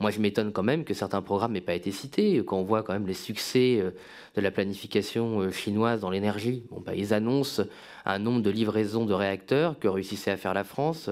Moi, 0.00 0.10
je 0.10 0.20
m'étonne 0.20 0.52
quand 0.52 0.62
même 0.62 0.84
que 0.84 0.94
certains 0.94 1.22
programmes 1.22 1.52
n'aient 1.52 1.60
pas 1.60 1.74
été 1.74 1.90
cités, 1.90 2.42
quand 2.46 2.58
on 2.58 2.62
voit 2.62 2.82
quand 2.82 2.92
même 2.92 3.06
les 3.06 3.14
succès 3.14 3.78
euh, 3.80 3.90
de 4.36 4.40
la 4.40 4.50
planification 4.50 5.50
chinoise 5.50 6.00
dans 6.00 6.10
l'énergie. 6.10 6.62
Bon, 6.70 6.80
bah, 6.84 6.94
ils 6.94 7.12
annoncent 7.14 7.62
un 8.04 8.18
nombre 8.18 8.42
de 8.42 8.50
livraisons 8.50 9.06
de 9.06 9.14
réacteurs 9.14 9.78
que 9.78 9.88
réussissait 9.88 10.30
à 10.30 10.36
faire 10.36 10.54
la 10.54 10.64
France 10.64 11.10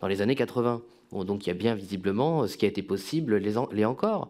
dans 0.00 0.08
les 0.08 0.22
années 0.22 0.34
80 0.34 0.82
donc 1.12 1.46
il 1.46 1.48
y 1.48 1.52
a 1.52 1.54
bien 1.54 1.74
visiblement 1.74 2.46
ce 2.46 2.56
qui 2.56 2.64
a 2.64 2.68
été 2.68 2.82
possible 2.82 3.36
les, 3.36 3.84
encore. 3.84 4.28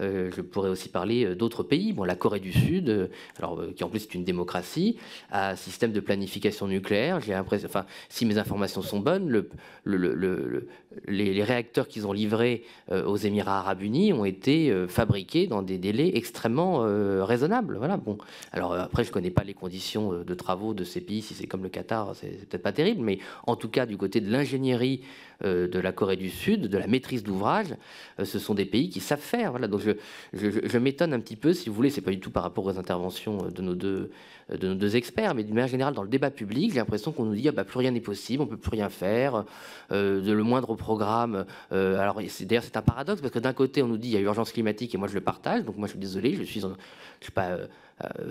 Euh, 0.00 0.30
je 0.34 0.40
pourrais 0.40 0.70
aussi 0.70 0.88
parler 0.88 1.24
euh, 1.24 1.34
d'autres 1.34 1.62
pays. 1.62 1.92
Bon, 1.92 2.04
la 2.04 2.16
Corée 2.16 2.40
du 2.40 2.52
Sud, 2.52 2.88
euh, 2.88 3.06
alors, 3.38 3.60
qui 3.76 3.84
en 3.84 3.88
plus 3.88 4.02
est 4.02 4.14
une 4.14 4.24
démocratie, 4.24 4.98
a 5.30 5.50
un 5.50 5.56
système 5.56 5.92
de 5.92 6.00
planification 6.00 6.66
nucléaire. 6.66 7.20
J'ai 7.20 7.32
l'impression, 7.32 7.68
enfin, 7.68 7.86
si 8.08 8.26
mes 8.26 8.38
informations 8.38 8.82
sont 8.82 9.00
bonnes, 9.00 9.28
le, 9.28 10.68
les, 11.06 11.44
réacteurs 11.44 11.88
qu'ils 11.88 12.06
ont 12.06 12.12
livrés 12.12 12.64
aux 12.90 13.16
Émirats 13.16 13.58
arabes 13.58 13.82
unis 13.82 14.12
ont 14.12 14.24
été 14.24 14.72
fabriqués 14.88 15.46
dans 15.46 15.62
des 15.62 15.78
délais 15.78 16.12
extrêmement 16.14 16.78
raisonnables. 17.24 17.76
Voilà, 17.76 17.96
bon. 17.96 18.16
Alors 18.52 18.74
après, 18.74 19.04
je 19.04 19.10
ne 19.10 19.12
connais 19.12 19.30
pas 19.30 19.44
les 19.44 19.52
conditions 19.52 20.22
de 20.22 20.34
travaux 20.34 20.72
de 20.72 20.84
ces 20.84 21.00
pays. 21.00 21.20
Si 21.20 21.34
c'est 21.34 21.46
comme 21.46 21.62
le 21.62 21.68
Qatar, 21.68 22.14
c'est 22.14 22.48
peut-être 22.48 22.62
pas 22.62 22.72
terrible, 22.72 23.02
mais 23.02 23.18
en 23.46 23.56
tout 23.56 23.68
cas, 23.68 23.84
du 23.84 23.96
côté 23.96 24.20
de 24.20 24.30
l'ingénierie 24.30 25.02
de 25.42 25.78
la 25.78 25.92
Corée 25.92 26.16
du 26.16 26.30
Sud, 26.30 26.68
de 26.68 26.78
la 26.78 26.86
maîtrise 26.86 27.22
d'ouvrage. 27.22 27.74
Euh, 28.20 28.24
ce 28.24 28.38
sont 28.38 28.54
des 28.54 28.64
pays 28.64 28.88
qui 28.88 29.00
savent 29.00 29.20
faire. 29.20 29.50
Voilà. 29.50 29.68
Donc 29.68 29.80
je, 29.80 29.92
je, 30.32 30.78
m'étonne 30.78 31.12
un 31.12 31.20
petit 31.20 31.36
peu, 31.36 31.52
si 31.52 31.68
vous 31.68 31.74
voulez, 31.74 31.90
c'est 31.90 32.00
pas 32.00 32.10
du 32.10 32.20
tout 32.20 32.30
par 32.30 32.42
rapport 32.42 32.64
aux 32.64 32.78
interventions 32.78 33.48
de 33.48 33.62
nos 33.62 33.74
deux, 33.74 34.10
de 34.50 34.68
nos 34.68 34.74
deux 34.74 34.96
experts, 34.96 35.34
mais 35.34 35.44
d'une 35.44 35.54
manière 35.54 35.68
générale, 35.68 35.94
dans 35.94 36.02
le 36.02 36.08
débat 36.08 36.30
public, 36.30 36.72
j'ai 36.72 36.78
l'impression 36.78 37.12
qu'on 37.12 37.24
nous 37.24 37.34
dit 37.34 37.48
ah 37.48 37.52
bah, 37.52 37.64
plus 37.64 37.78
rien 37.78 37.90
n'est 37.90 38.00
possible, 38.00 38.42
on 38.42 38.46
peut 38.46 38.56
plus 38.56 38.70
rien 38.70 38.88
faire, 38.88 39.44
euh, 39.92 40.20
de 40.20 40.32
le 40.32 40.42
moindre 40.42 40.74
programme. 40.74 41.46
alors 41.70 42.20
d'ailleurs 42.40 42.64
c'est 42.64 42.76
un 42.76 42.82
paradoxe 42.82 43.20
parce 43.20 43.32
que 43.32 43.38
d'un 43.38 43.52
côté 43.52 43.82
on 43.82 43.88
nous 43.88 43.96
dit 43.96 44.08
il 44.08 44.14
y 44.14 44.16
a 44.16 44.20
urgence 44.20 44.52
climatique 44.52 44.94
et 44.94 44.98
moi 44.98 45.08
je 45.08 45.14
le 45.14 45.20
partage, 45.20 45.64
donc 45.64 45.76
moi 45.76 45.86
je 45.86 45.92
suis 45.92 46.00
désolé, 46.00 46.34
je 46.34 46.42
suis, 46.42 46.60
suis 47.20 47.32
pas 47.32 47.50
euh, 47.50 47.66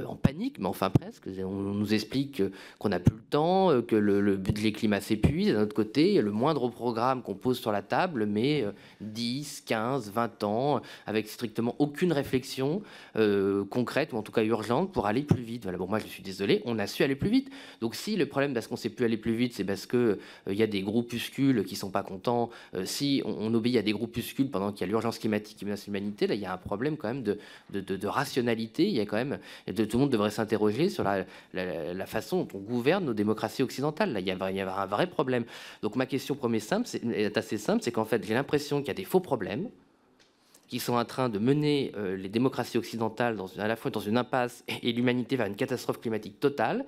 en 0.08 0.16
panique, 0.16 0.60
mais 0.60 0.68
enfin 0.68 0.90
presque. 0.90 1.30
On 1.40 1.52
nous 1.52 1.94
explique 1.94 2.44
qu'on 2.80 2.90
n'a 2.90 3.00
plus 3.00 3.16
le 3.16 3.22
temps, 3.30 3.72
euh, 3.72 3.82
que 3.82 3.96
le, 3.96 4.36
budget 4.36 4.72
climat 4.72 5.00
s'épuise. 5.00 5.54
D'un 5.54 5.64
autre 5.64 5.76
côté, 5.76 6.22
le 6.22 6.32
moindre 6.32 6.68
programme 6.70 7.22
qu'on 7.22 7.36
pose 7.36 7.60
sur 7.60 7.72
la 7.72 7.82
table 7.82 8.26
met 8.26 8.66
10, 9.02 9.64
15, 9.66 10.12
20 10.12 10.44
ans, 10.44 10.82
avec 11.06 11.28
strictement 11.28 11.76
aucune 11.80 12.12
réflexion 12.12 12.82
euh, 13.16 13.64
concrète, 13.66 14.14
ou 14.14 14.18
en 14.18 14.22
tout 14.22 14.32
cas 14.32 14.44
urgente, 14.44 14.92
pour 14.92 15.08
aller 15.08 15.22
plus 15.22 15.44
vite. 15.44 15.64
Voilà, 15.64 15.78
bon, 15.78 15.88
moi 15.88 16.00
je 16.00 16.08
suis 16.08 16.24
désolé, 16.24 16.62
on 16.66 16.78
a 16.80 16.88
su 16.88 17.04
aller 17.04 17.16
plus 17.16 17.30
vite. 17.30 17.50
Donc 17.80 17.96
si 17.96 18.16
le 18.16 18.26
problème 18.26 18.54
parce 18.54 18.68
qu'on 18.68 18.76
ne 18.76 18.80
sait 18.80 18.90
plus 18.90 19.06
aller 19.06 19.18
plus 19.18 19.36
vite, 19.36 19.54
c'est 19.54 19.64
parce 19.64 19.86
qu'il 19.86 20.18
il 20.48 20.56
y 20.56 20.64
a 20.64 20.68
des 20.68 20.82
groupuscules 20.82 21.64
qui 21.64 21.76
ne 21.76 21.80
sont 21.80 21.92
pas 21.92 22.04
contents, 22.04 22.50
si 22.84 23.22
on, 23.26 23.54
obéit 23.54 23.78
à 23.78 23.82
des 23.82 23.92
groupuscules 23.92 24.50
pendant 24.50 24.72
qu'il 24.72 24.82
y 24.82 24.84
a 24.84 24.88
l'urgence 24.88 25.20
climatique 25.20 25.58
qui 25.58 25.66
menace 25.66 25.86
l'humanité, 25.86 26.28
là 26.28 26.36
il 26.36 26.42
y 26.42 26.46
a 26.46 26.54
un 26.54 26.58
problème 26.58 26.98
quand 26.98 27.08
même 27.08 27.24
de, 27.24 27.40
de 27.70 28.08
rationalité, 28.08 28.88
il 28.88 28.94
y 28.94 29.00
a 29.00 29.06
quand 29.06 29.18
même 29.18 29.40
et 29.68 29.74
tout 29.74 29.98
le 29.98 30.00
monde 30.00 30.10
devrait 30.10 30.32
s'interroger 30.32 30.90
sur 30.90 31.04
la, 31.04 32.06
façon 32.06 32.44
dont 32.44 32.48
on 32.56 32.60
gouverne 32.60 33.06
nos 33.06 33.14
démocraties 33.14 33.64
occidentales. 33.64 34.14
Là, 34.14 34.20
il 34.20 34.28
y 34.28 34.32
a, 34.32 34.52
il 34.52 34.56
y 34.56 34.62
a 34.62 34.76
un 34.76 34.86
vrai 34.86 35.08
problème. 35.08 35.46
Donc 35.82 35.96
ma 35.96 36.06
question 36.06 36.36
premier 36.36 36.60
simple, 36.60 36.88
est, 37.14 37.38
assez 37.38 37.58
simple, 37.58 37.84
c'est 37.84 37.92
qu'en 37.92 38.06
fait, 38.06 38.26
j'ai 38.26 38.34
l'impression 38.34 38.80
qu'il 38.80 38.88
y 38.88 38.92
a 38.92 38.96
des 38.96 39.06
faux 39.06 39.20
problèmes 39.20 39.70
qui 40.68 40.80
sont 40.80 40.94
en 40.94 41.06
train 41.06 41.30
de 41.30 41.40
mener 41.40 41.92
euh, 41.96 42.16
les 42.16 42.30
démocraties 42.30 42.78
occidentales 42.78 43.36
dans 43.36 43.48
à 43.58 43.68
la 43.68 43.76
fois 43.76 43.92
dans 43.92 44.00
une 44.00 44.18
impasse 44.18 44.64
et, 44.82 44.92
l'humanité 44.92 45.36
vers 45.36 45.48
une 45.48 45.56
catastrophe 45.56 46.02
climatique 46.02 46.40
totale 46.40 46.86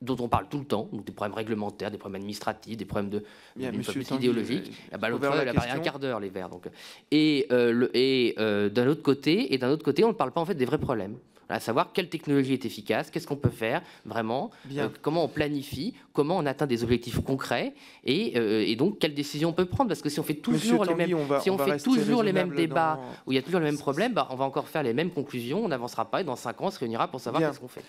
dont 0.00 0.16
on 0.20 0.28
parle 0.28 0.48
tout 0.48 0.58
le 0.58 0.64
temps, 0.64 0.88
donc 0.92 1.04
des 1.04 1.12
problèmes 1.12 1.36
réglementaires, 1.36 1.90
des 1.90 1.98
problèmes 1.98 2.20
administratifs, 2.20 2.76
des 2.76 2.84
problèmes 2.84 3.10
de, 3.10 3.24
idéologiques. 3.56 4.72
Ah 4.92 4.98
bah, 4.98 5.08
L'autre 5.08 5.26
fois, 5.26 5.42
il 5.42 5.48
a 5.48 5.74
un 5.74 5.78
quart 5.78 5.98
d'heure, 5.98 6.20
les 6.20 6.28
Verts. 6.28 6.48
Donc. 6.48 6.68
Et, 7.10 7.46
euh, 7.52 7.88
et 7.94 8.34
euh, 8.38 8.68
d'un 8.68 8.86
autre 8.88 9.02
côté, 9.02 9.54
et 9.54 9.58
d'un 9.58 9.70
autre 9.70 9.84
côté, 9.84 10.04
on 10.04 10.08
ne 10.08 10.12
parle 10.12 10.32
pas 10.32 10.40
en 10.40 10.44
fait 10.44 10.54
des 10.54 10.64
vrais 10.64 10.78
problèmes 10.78 11.16
à 11.48 11.60
savoir 11.60 11.92
quelle 11.92 12.08
technologie 12.08 12.52
est 12.52 12.64
efficace, 12.64 13.10
qu'est-ce 13.10 13.26
qu'on 13.26 13.36
peut 13.36 13.50
faire 13.50 13.82
vraiment, 14.04 14.50
euh, 14.76 14.88
comment 15.02 15.24
on 15.24 15.28
planifie, 15.28 15.94
comment 16.12 16.36
on 16.36 16.46
atteint 16.46 16.66
des 16.66 16.82
objectifs 16.82 17.20
concrets 17.20 17.74
euh, 18.08 18.64
et, 18.66 18.76
donc 18.76 18.98
quelles 18.98 19.14
décisions 19.14 19.50
on 19.50 19.52
peut 19.52 19.66
prendre. 19.66 19.88
Parce 19.88 20.02
que 20.02 20.08
si 20.08 20.20
on 20.20 20.22
fait 20.22 20.34
toujours 20.34 20.84
les 20.84 20.94
mêmes, 20.94 21.16
si 21.40 21.50
on, 21.50 21.58
fait 21.58 21.78
toujours 21.78 22.22
les 22.22 22.32
mêmes 22.32 22.54
débats 22.54 22.98
où 23.26 23.32
il 23.32 23.36
y 23.36 23.38
a 23.38 23.42
toujours 23.42 23.60
les 23.60 23.66
mêmes 23.66 23.78
problèmes, 23.78 24.12
bah, 24.12 24.28
on 24.30 24.36
va 24.36 24.44
encore 24.44 24.68
faire 24.68 24.82
les 24.82 24.94
mêmes 24.94 25.10
conclusions, 25.10 25.64
on 25.64 25.68
n'avancera 25.68 26.10
pas 26.10 26.20
et 26.20 26.24
dans 26.24 26.36
cinq 26.36 26.60
ans 26.60 26.66
on 26.66 26.70
se 26.70 26.78
réunira 26.78 27.08
pour 27.08 27.20
savoir 27.20 27.42
qu'est-ce 27.42 27.60
qu'on 27.60 27.68
fait. 27.68 27.84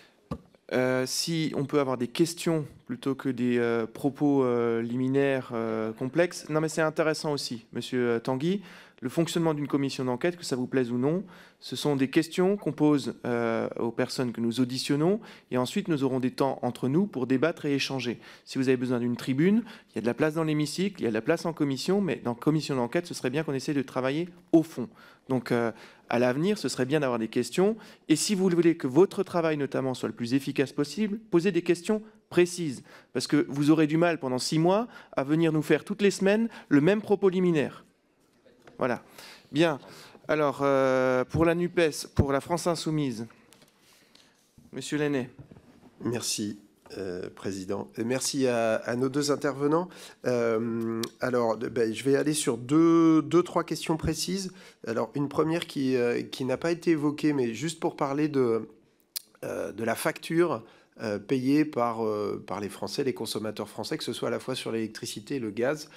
Euh, 0.74 1.06
si 1.06 1.54
on 1.56 1.66
peut 1.66 1.80
avoir 1.80 1.96
des 1.96 2.08
questions 2.08 2.66
plutôt 2.88 3.14
que 3.14 3.30
des 3.30 3.86
propos 3.94 4.46
liminaires 4.82 5.52
complexes. 5.98 6.50
Non, 6.50 6.62
mais 6.62 6.70
c'est 6.70 6.82
intéressant 6.82 7.32
aussi, 7.32 7.66
Monsieur 7.74 8.20
Tanguy 8.24 8.62
le 9.06 9.10
fonctionnement 9.10 9.54
d'une 9.54 9.68
commission 9.68 10.04
d'enquête, 10.04 10.36
que 10.36 10.44
ça 10.44 10.56
vous 10.56 10.66
plaise 10.66 10.92
ou 10.92 10.98
non. 10.98 11.24
Ce 11.60 11.76
sont 11.76 11.96
des 11.96 12.10
questions 12.10 12.58
qu'on 12.58 12.72
pose 12.72 13.14
euh, 13.24 13.70
aux 13.78 13.92
personnes 13.92 14.32
que 14.32 14.42
nous 14.42 14.62
auditionnons 14.62 15.20
et 15.52 15.60
ensuite 15.60 15.90
nous 15.90 16.04
aurons 16.04 16.20
des 16.20 16.32
temps 16.32 16.58
entre 16.64 16.88
nous 16.88 17.06
pour 17.06 17.28
débattre 17.28 17.68
et 17.68 17.76
échanger. 17.76 18.20
Si 18.46 18.58
vous 18.58 18.68
avez 18.68 18.78
besoin 18.78 19.00
d'une 19.00 19.16
tribune, 19.16 19.62
il 19.92 19.98
y 19.98 20.00
a 20.00 20.02
de 20.02 20.08
la 20.08 20.16
place 20.16 20.34
dans 20.34 20.44
l'hémicycle, 20.44 21.02
il 21.02 21.04
y 21.04 21.06
a 21.06 21.12
de 21.12 21.14
la 21.14 21.22
place 21.22 21.46
en 21.46 21.54
commission, 21.54 22.02
mais 22.02 22.20
dans 22.24 22.34
commission 22.34 22.76
d'enquête, 22.76 23.06
ce 23.06 23.14
serait 23.14 23.30
bien 23.30 23.44
qu'on 23.44 23.54
essaie 23.54 23.76
de 23.76 23.84
travailler 23.84 24.28
au 24.52 24.64
fond. 24.64 24.90
Donc 25.30 25.52
euh, 25.52 25.72
à 26.10 26.18
l'avenir, 26.18 26.58
ce 26.58 26.68
serait 26.68 26.88
bien 26.88 27.02
d'avoir 27.02 27.20
des 27.20 27.28
questions. 27.28 27.78
Et 28.10 28.16
si 28.16 28.34
vous 28.34 28.50
voulez 28.50 28.76
que 28.76 28.88
votre 28.88 29.22
travail 29.22 29.56
notamment 29.56 29.94
soit 29.94 30.10
le 30.10 30.16
plus 30.16 30.34
efficace 30.34 30.74
possible, 30.74 31.20
posez 31.30 31.52
des 31.52 31.62
questions 31.62 32.02
précises. 32.30 32.82
Parce 33.14 33.28
que 33.28 33.46
vous 33.50 33.70
aurez 33.70 33.86
du 33.86 33.98
mal 33.98 34.18
pendant 34.18 34.40
six 34.40 34.58
mois 34.58 34.88
à 35.16 35.24
venir 35.24 35.52
nous 35.52 35.62
faire 35.62 35.84
toutes 35.84 36.02
les 36.02 36.10
semaines 36.10 36.50
le 36.70 36.82
même 36.82 37.04
propos 37.04 37.30
liminaire. 37.30 37.86
Voilà. 38.78 39.02
Bien. 39.52 39.80
Alors, 40.28 40.60
euh, 40.62 41.24
pour 41.24 41.46
la 41.46 41.54
NUPES, 41.54 42.08
pour 42.16 42.32
la 42.32 42.42
France 42.42 42.68
Insoumise, 42.68 43.28
Monsieur 44.74 44.98
Lenné. 44.98 45.30
Merci. 46.04 46.60
Euh, 46.98 47.30
président. 47.34 47.90
Merci 47.98 48.48
à, 48.48 48.96
nos 48.96 49.10
deux 49.10 49.32
intervenants. 49.32 49.90
Euh, 50.26 51.02
alors, 51.20 51.58
ben, 51.58 51.92
je 51.92 52.04
vais 52.04 52.16
aller 52.16 52.34
sur 52.34 52.58
deux, 52.58 53.24
deux, 53.24 53.42
trois 53.42 53.64
questions 53.64 53.98
précises. 53.98 54.52
Alors, 54.86 55.12
une 55.16 55.28
première 55.28 55.66
qui, 55.66 55.96
qui 56.32 56.46
n'a 56.46 56.58
pas 56.58 56.72
été 56.72 56.92
évoquée, 56.92 57.34
mais 57.34 57.54
juste 57.54 57.80
pour 57.80 57.96
parler 57.96 58.28
de, 58.28 58.70
de 59.42 59.84
la 59.84 59.96
facture 59.96 60.64
euh, 61.02 61.18
payés 61.18 61.66
par, 61.66 62.02
par 62.46 62.62
les 62.62 62.70
Français, 62.70 63.04
les 63.04 63.16
consommateurs 63.16 63.68
français, 63.68 63.98
que 63.98 64.04
ce 64.04 64.14
soit 64.14 64.28
à 64.28 64.32
la 64.32 64.40
fois 64.40 64.56
sur 64.56 64.72
l'électricité 64.72 65.36
et 65.36 65.40
le 65.40 65.50
gaz. 65.50 65.90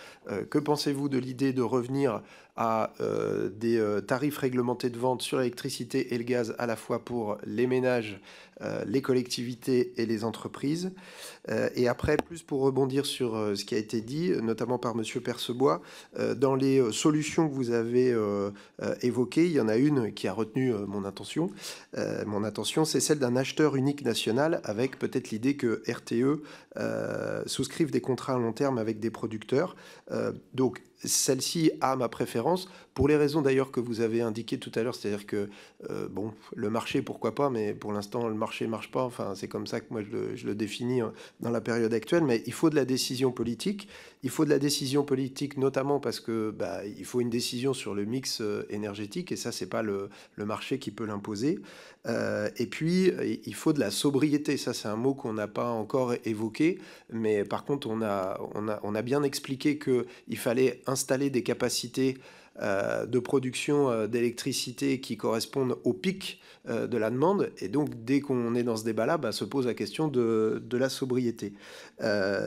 Que 0.50 0.58
pensez-vous 0.58 1.08
de 1.08 1.18
l'idée 1.18 1.52
de 1.52 1.62
revenir 1.62 2.22
à 2.60 2.92
des 3.58 3.80
tarifs 4.06 4.38
réglementés 4.38 4.90
de 4.90 4.98
vente 4.98 5.22
sur 5.22 5.38
l'électricité 5.38 6.14
et 6.14 6.18
le 6.18 6.24
gaz 6.24 6.54
à 6.58 6.66
la 6.66 6.76
fois 6.76 7.04
pour 7.04 7.38
les 7.46 7.66
ménages, 7.68 8.20
les 8.86 9.00
collectivités 9.00 9.92
et 9.96 10.06
les 10.06 10.24
entreprises. 10.24 10.90
et 11.76 11.86
après, 11.86 12.16
plus 12.16 12.42
pour 12.42 12.62
rebondir 12.62 13.06
sur 13.06 13.34
ce 13.56 13.64
qui 13.64 13.76
a 13.76 13.78
été 13.78 14.00
dit, 14.00 14.32
notamment 14.42 14.78
par 14.78 14.96
Monsieur 14.96 15.20
Percebois, 15.20 15.80
dans 16.36 16.56
les 16.56 16.90
solutions 16.90 17.48
que 17.48 17.54
vous 17.54 17.70
avez 17.70 18.16
évoquées, 19.02 19.46
il 19.46 19.52
y 19.52 19.60
en 19.60 19.68
a 19.68 19.76
une 19.76 20.12
qui 20.12 20.26
a 20.26 20.32
retenu 20.32 20.72
mon 20.72 21.04
attention. 21.04 21.50
mon 22.26 22.42
attention, 22.42 22.84
c'est 22.84 23.00
celle 23.00 23.20
d'un 23.20 23.36
acheteur 23.36 23.76
unique 23.76 24.04
national 24.04 24.60
avec 24.64 24.98
peut-être 24.98 25.30
l'idée 25.30 25.56
que 25.56 25.82
RTE 25.88 26.42
euh, 26.76 27.42
souscrivent 27.46 27.90
des 27.90 28.00
contrats 28.00 28.34
à 28.34 28.38
long 28.38 28.52
terme 28.52 28.78
avec 28.78 29.00
des 29.00 29.10
producteurs. 29.10 29.76
Euh, 30.10 30.32
donc 30.54 30.82
celle-ci 31.04 31.70
a 31.80 31.96
ma 31.96 32.08
préférence, 32.08 32.68
pour 32.98 33.06
les 33.06 33.14
raisons 33.16 33.42
d'ailleurs 33.42 33.70
que 33.70 33.78
vous 33.78 34.00
avez 34.00 34.22
indiquées 34.22 34.58
tout 34.58 34.72
à 34.74 34.82
l'heure, 34.82 34.96
c'est-à-dire 34.96 35.24
que, 35.24 35.48
euh, 35.88 36.08
bon, 36.08 36.32
le 36.56 36.68
marché, 36.68 37.00
pourquoi 37.00 37.32
pas, 37.32 37.48
mais 37.48 37.72
pour 37.72 37.92
l'instant, 37.92 38.26
le 38.26 38.34
marché 38.34 38.64
ne 38.64 38.72
marche 38.72 38.90
pas, 38.90 39.04
enfin, 39.04 39.36
c'est 39.36 39.46
comme 39.46 39.68
ça 39.68 39.78
que 39.78 39.86
moi 39.90 40.02
je 40.02 40.44
le, 40.44 40.54
définis 40.56 41.00
dans 41.38 41.50
la 41.50 41.60
période 41.60 41.94
actuelle, 41.94 42.24
mais 42.24 42.42
il 42.46 42.52
faut 42.52 42.70
de 42.70 42.74
la 42.74 42.84
décision 42.84 43.30
politique, 43.30 43.86
il 44.24 44.30
faut 44.30 44.44
de 44.44 44.50
la 44.50 44.58
décision 44.58 45.04
politique 45.04 45.58
notamment 45.58 46.00
parce 46.00 46.18
que 46.18 46.50
bah, 46.50 46.84
il 46.84 47.04
faut 47.04 47.20
une 47.20 47.30
décision 47.30 47.72
sur 47.72 47.94
le 47.94 48.04
mix 48.04 48.42
énergétique, 48.68 49.30
et 49.30 49.36
ça, 49.36 49.52
c'est 49.52 49.68
pas 49.68 49.82
le, 49.82 50.08
marché 50.36 50.80
qui 50.80 50.90
peut 50.90 51.06
l'imposer. 51.06 51.60
Euh, 52.08 52.50
et 52.56 52.66
puis, 52.66 53.12
il 53.46 53.54
faut 53.54 53.72
de 53.72 53.78
la 53.78 53.92
sobriété, 53.92 54.56
ça 54.56 54.74
c'est 54.74 54.88
un 54.88 54.96
mot 54.96 55.14
qu'on 55.14 55.34
n'a 55.34 55.46
pas 55.46 55.70
encore 55.70 56.14
évoqué, 56.24 56.80
mais 57.12 57.44
par 57.44 57.64
contre, 57.64 57.88
on 57.88 58.02
a, 58.02 58.40
on 58.82 58.94
a, 58.96 59.02
bien 59.02 59.22
expliqué 59.22 59.78
qu'il 59.78 60.38
fallait 60.38 60.82
installer 60.88 61.30
des 61.30 61.44
capacités 61.44 62.16
euh, 62.16 62.37
de 62.60 63.18
production 63.18 63.90
euh, 63.90 64.06
d'électricité 64.06 65.00
qui 65.00 65.16
correspondent 65.16 65.78
au 65.84 65.92
pic 65.92 66.40
euh, 66.68 66.86
de 66.86 66.96
la 66.96 67.10
demande. 67.10 67.52
Et 67.58 67.68
donc, 67.68 68.04
dès 68.04 68.20
qu'on 68.20 68.54
est 68.54 68.62
dans 68.62 68.76
ce 68.76 68.84
débat-là, 68.84 69.16
bah, 69.16 69.32
se 69.32 69.44
pose 69.44 69.66
la 69.66 69.74
question 69.74 70.08
de, 70.08 70.60
la 70.72 70.88
sobriété. 70.88 71.52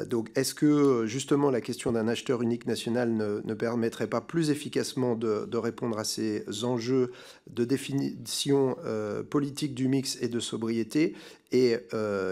donc, 0.09 0.29
est-ce 0.35 0.53
que 0.53 1.05
justement 1.05 1.51
la 1.51 1.59
question 1.59 1.91
d'un 1.91 2.07
acheteur 2.07 2.41
unique 2.41 2.65
national 2.65 3.11
ne, 3.11 3.53
permettrait 3.53 4.07
pas 4.07 4.21
plus 4.21 4.49
efficacement 4.49 5.15
de, 5.15 5.57
répondre 5.57 5.99
à 5.99 6.03
ces 6.03 6.45
enjeux 6.63 7.11
de 7.49 7.65
définition 7.65 8.77
politique 9.29 9.75
du 9.75 9.89
mix 9.89 10.17
et 10.21 10.29
de 10.29 10.39
sobriété? 10.39 11.13
Et 11.51 11.75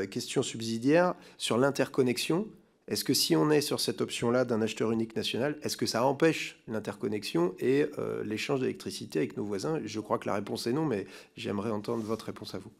question 0.10 0.42
subsidiaire 0.42 1.16
sur 1.38 1.58
l'interconnexion. 1.58 2.48
Est-ce 2.90 3.04
que 3.04 3.14
si 3.14 3.36
on 3.36 3.52
est 3.52 3.62
sur 3.62 3.80
cette 3.80 4.02
option-là 4.02 4.46
d'un 4.46 4.64
acheteur 4.64 4.92
unique 4.92 5.16
national, 5.16 5.60
est-ce 5.62 5.78
que 5.78 5.86
ça 5.86 6.04
empêche 6.04 6.60
l'interconnexion 6.68 7.54
et 7.60 7.86
euh, 8.00 8.24
l'échange 8.24 8.62
d'électricité 8.62 9.20
avec 9.20 9.38
nos 9.38 9.44
voisins? 9.44 9.80
Je 9.86 10.00
crois 10.00 10.18
que 10.18 10.28
la 10.28 10.34
réponse 10.34 10.66
est 10.66 10.74
non, 10.74 10.86
mais 10.86 11.06
j'aimerais 11.38 11.70
entendre 11.70 12.04
votre 12.04 12.26
réponse 12.26 12.56
à 12.56 12.58
vous. 12.58 12.72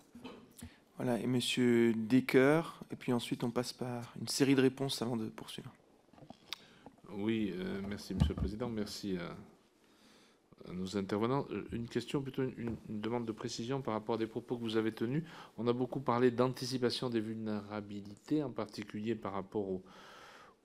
Voilà, 0.98 1.20
et 1.20 1.28
Monsieur 1.28 1.94
Decker, 1.94 2.82
et 2.92 2.96
puis 2.96 3.14
ensuite 3.14 3.44
on 3.44 3.52
passe 3.52 3.72
par 3.72 4.12
une 4.20 4.28
série 4.28 4.56
de 4.56 4.62
réponses 4.62 5.00
avant 5.04 5.16
de 5.16 5.28
poursuivre. 5.28 5.72
Oui, 7.14 7.54
euh, 7.56 7.80
merci 7.88 8.16
Monsieur 8.16 8.30
le 8.30 8.36
Président, 8.36 8.68
merci 8.68 9.16
à, 9.16 9.36
nos 10.72 10.98
intervenants. 10.98 11.48
Euh, 11.52 11.64
une 11.72 11.88
question, 11.88 12.22
plutôt 12.22 12.44
une, 12.44 12.76
demande 12.88 13.26
de 13.26 13.32
précision 13.32 13.82
par 13.82 13.94
rapport 13.94 14.16
à 14.16 14.18
des 14.18 14.28
propos 14.28 14.58
que 14.58 14.64
vous 14.64 14.78
avez 14.78 14.92
tenus. 14.92 15.24
On 15.58 15.68
a 15.68 15.74
beaucoup 15.74 16.00
parlé 16.00 16.32
d'anticipation 16.32 17.10
des 17.10 17.20
vulnérabilités, 17.20 18.44
en 18.44 18.52
particulier 18.52 19.16
par 19.16 19.34
rapport 19.34 19.70
aux, 19.70 19.84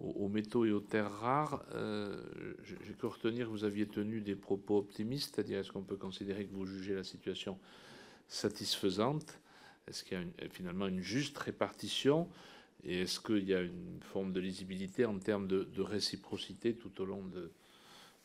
aux, 0.01 0.29
métaux 0.29 0.65
et 0.65 0.73
aux 0.73 0.81
terres 0.81 1.12
rares. 1.12 1.65
Euh, 1.75 2.23
J'ai 2.65 2.95
pu 2.95 3.07
retenir 3.07 3.47
que 3.47 3.51
vous 3.51 3.65
aviez 3.65 3.87
tenu 3.87 4.21
des 4.21 4.37
propos 4.37 4.79
optimistes, 4.79 5.35
c'est-à-dire 5.35 5.59
est-ce 5.59 5.73
qu'on 5.73 5.83
peut 5.83 5.97
considérer 5.97 6.47
que 6.47 6.55
vous 6.55 6.66
jugez 6.66 6.95
la 6.95 7.05
situation 7.05 7.59
satisfaisante? 8.29 9.39
Est-ce 9.87 10.03
qu'il 10.03 10.19
y 10.19 10.21
a 10.21 10.49
finalement 10.49 10.87
une 10.87 11.01
juste 11.01 11.37
répartition? 11.39 12.29
Et 12.85 13.03
est-ce 13.03 13.21
qu'il 13.21 13.45
y 13.45 13.55
a 13.55 13.61
une 13.61 14.01
forme 14.03 14.33
de 14.33 14.41
lisibilité 14.41 15.05
en 15.05 15.19
termes 15.19 15.47
de, 15.47 15.81
réciprocité 15.81 16.75
tout 16.75 17.01
au 17.01 17.05
long 17.07 17.23
de, 17.25 17.51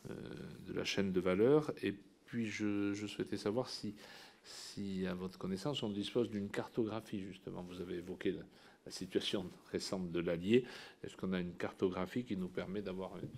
de 0.08 0.72
la 0.72 0.84
chaîne 0.84 1.12
de 1.12 1.20
valeur 1.20 1.72
Et 1.82 1.94
puis 2.26 2.46
je, 2.46 2.92
je 2.94 3.06
souhaitais 3.06 3.36
savoir 3.36 3.68
si, 3.68 3.94
si, 4.42 5.06
à 5.06 5.14
votre 5.14 5.38
connaissance, 5.38 5.82
on 5.82 5.90
dispose 5.90 6.30
d'une 6.30 6.48
cartographie, 6.48 7.20
justement. 7.20 7.62
Vous 7.62 7.80
avez 7.80 7.96
évoqué 7.96 8.32
la 8.32 8.92
situation 8.92 9.50
récente 9.70 10.10
de 10.10 10.20
l'Allier. 10.20 10.64
Est-ce 11.02 11.16
qu'on 11.16 11.32
a 11.32 11.40
une 11.40 11.54
cartographie 11.54 12.24
qui 12.24 12.36
nous 12.36 12.48
permet 12.48 12.82
d'avoir 12.82 13.12
une, 13.18 13.28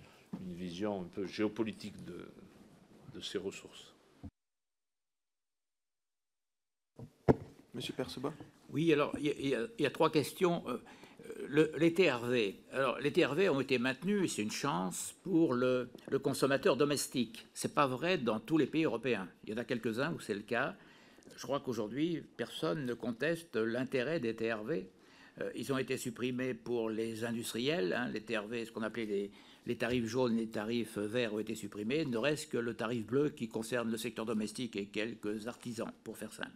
vision 0.55 1.01
un 1.01 1.05
peu 1.05 1.27
géopolitique 1.27 2.03
de, 2.05 2.25
de 3.13 3.21
ces 3.21 3.37
ressources? 3.37 3.93
Monsieur 7.73 7.93
Perceba 7.93 8.33
Oui, 8.69 8.91
alors 8.91 9.13
il 9.19 9.25
y, 9.25 9.81
y, 9.81 9.85
a 9.85 9.91
trois 9.91 10.11
questions. 10.11 10.63
Le, 11.47 11.71
les 11.77 11.93
TRV, 11.93 12.55
alors 12.71 12.99
les 12.99 13.11
TRV 13.11 13.49
ont 13.49 13.61
été 13.61 13.77
maintenus, 13.77 14.33
c'est 14.35 14.41
une 14.41 14.51
chance 14.51 15.15
pour 15.23 15.53
le, 15.53 15.89
consommateur 16.21 16.75
domestique. 16.75 17.47
C'est 17.53 17.73
pas 17.73 17.87
vrai 17.87 18.17
dans 18.17 18.39
tous 18.39 18.57
les 18.57 18.65
pays 18.65 18.83
européens. 18.85 19.27
Il 19.43 19.51
y 19.51 19.53
en 19.53 19.57
a 19.57 19.63
quelques-uns 19.63 20.13
où 20.13 20.19
c'est 20.19 20.33
le 20.33 20.41
cas. 20.41 20.75
Je 21.37 21.43
crois 21.43 21.59
qu'aujourd'hui, 21.59 22.23
personne 22.37 22.85
ne 22.85 22.93
conteste 22.93 23.55
l'intérêt 23.55 24.19
des 24.19 24.35
TRV 24.35 24.85
euh, 25.41 25.51
ils 25.55 25.71
ont 25.73 25.77
été 25.77 25.97
supprimés 25.97 26.53
pour 26.53 26.89
les 26.89 27.25
industriels. 27.25 27.93
Hein, 27.93 28.09
les 28.09 28.21
TRV, 28.21 28.65
ce 28.65 28.71
qu'on 28.71 28.83
appelait 28.83 29.05
les, 29.05 29.31
les, 29.65 29.75
tarifs 29.75 30.05
jaunes, 30.05 30.35
les 30.35 30.47
tarifs 30.47 30.97
verts 30.97 31.33
ont 31.33 31.39
été 31.39 31.55
supprimés. 31.55 32.05
Ne 32.05 32.17
reste 32.17 32.51
que 32.51 32.57
le 32.57 32.73
tarif 32.75 33.05
bleu 33.05 33.29
qui 33.29 33.47
concerne 33.47 33.89
le 33.89 33.97
secteur 33.97 34.25
domestique 34.25 34.75
et 34.75 34.85
quelques 34.85 35.47
artisans, 35.47 35.91
pour 36.03 36.17
faire 36.17 36.33
simple. 36.33 36.51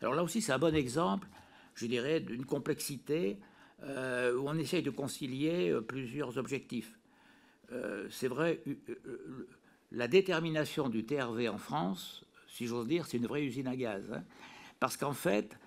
Alors 0.00 0.14
là 0.14 0.22
aussi, 0.22 0.40
c'est 0.40 0.52
un 0.52 0.58
bon 0.58 0.74
exemple, 0.74 1.26
je 1.74 1.86
dirais, 1.86 2.20
d'une 2.20 2.44
complexité 2.44 3.38
où 3.82 4.48
on 4.48 4.56
essaye 4.58 4.82
de 4.82 4.90
concilier 4.90 5.70
euh, 5.70 5.80
plusieurs 5.80 6.38
objectifs. 6.38 6.98
Euh, 7.72 8.06
c'est 8.10 8.28
vrai, 8.28 8.62
la 9.90 10.08
détermination 10.08 10.88
du 10.88 11.04
TRV 11.04 11.48
en 11.48 11.58
France, 11.58 12.24
si 12.48 12.66
j'ose 12.66 12.86
dire, 12.86 13.06
c'est 13.06 13.16
une 13.16 13.26
vraie 13.26 13.44
usine 13.44 13.66
à 13.66 13.76
gaz. 13.76 14.04
Hein, 14.12 14.24
parce 14.80 14.96
qu'en 14.96 15.12
fait, 15.12 15.58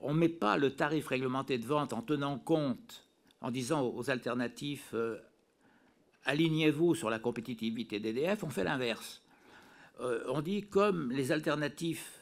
on 0.00 0.14
ne 0.14 0.18
met 0.18 0.28
pas 0.28 0.58
le 0.58 0.74
tarif 0.74 1.08
réglementé 1.08 1.58
de 1.58 1.66
vente 1.66 1.92
en 1.92 2.02
tenant 2.02 2.38
compte, 2.38 3.04
en 3.40 3.50
disant 3.50 3.82
aux 3.86 4.10
alternatifs, 4.10 4.90
euh, 4.94 5.18
alignez-vous 6.24 6.94
sur 6.94 7.10
la 7.10 7.18
compétitivité 7.18 8.00
d'EDF, 8.00 8.44
on 8.44 8.50
fait 8.50 8.64
l'inverse. 8.64 9.22
Euh, 10.00 10.24
on 10.28 10.42
dit 10.42 10.62
comme 10.62 11.10
les 11.10 11.32
alternatifs 11.32 12.15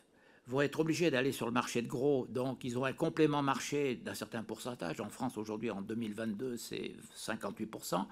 vont 0.46 0.60
être 0.60 0.80
obligés 0.80 1.10
d'aller 1.10 1.32
sur 1.32 1.46
le 1.46 1.52
marché 1.52 1.80
de 1.80 1.88
gros, 1.88 2.26
donc 2.28 2.64
ils 2.64 2.78
ont 2.78 2.84
un 2.84 2.92
complément 2.92 3.42
marché 3.42 3.96
d'un 3.96 4.14
certain 4.14 4.42
pourcentage. 4.42 5.00
En 5.00 5.08
France, 5.08 5.38
aujourd'hui, 5.38 5.70
en 5.70 5.80
2022, 5.80 6.56
c'est 6.56 6.92
58%. 7.16 8.04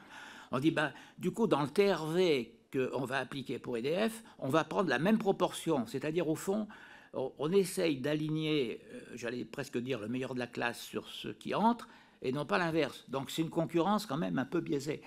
On 0.51 0.59
dit, 0.59 0.71
bah, 0.71 0.93
du 1.19 1.31
coup, 1.31 1.47
dans 1.47 1.63
le 1.63 1.69
TRV 1.69 2.53
qu'on 2.73 3.05
va 3.05 3.19
appliquer 3.19 3.59
pour 3.59 3.77
EDF, 3.77 4.23
on 4.39 4.49
va 4.49 4.65
prendre 4.65 4.89
la 4.89 4.99
même 4.99 5.19
proportion, 5.19 5.87
c'est-à-dire 5.87 6.29
au 6.29 6.35
fond, 6.35 6.69
on, 7.13 7.53
essaye 7.53 7.99
d'aligner, 7.99 8.81
euh, 8.93 9.01
j'allais 9.15 9.45
presque 9.45 9.77
dire, 9.77 10.01
le 10.01 10.09
meilleur 10.09 10.35
de 10.35 10.39
la 10.39 10.47
classe 10.47 10.81
sur 10.81 11.07
ceux 11.09 11.35
qui 11.35 11.55
entrent, 11.55 11.87
et 12.23 12.33
non 12.33 12.47
pas 12.47 12.57
l'inverse. 12.57 13.05
Donc 13.09 13.31
c'est 13.31 13.43
une 13.43 13.51
concurrence 13.51 14.07
quand 14.07 14.17
même 14.17 14.39
un 14.39 14.47
peu 14.47 14.61
biaisée. 14.61 15.03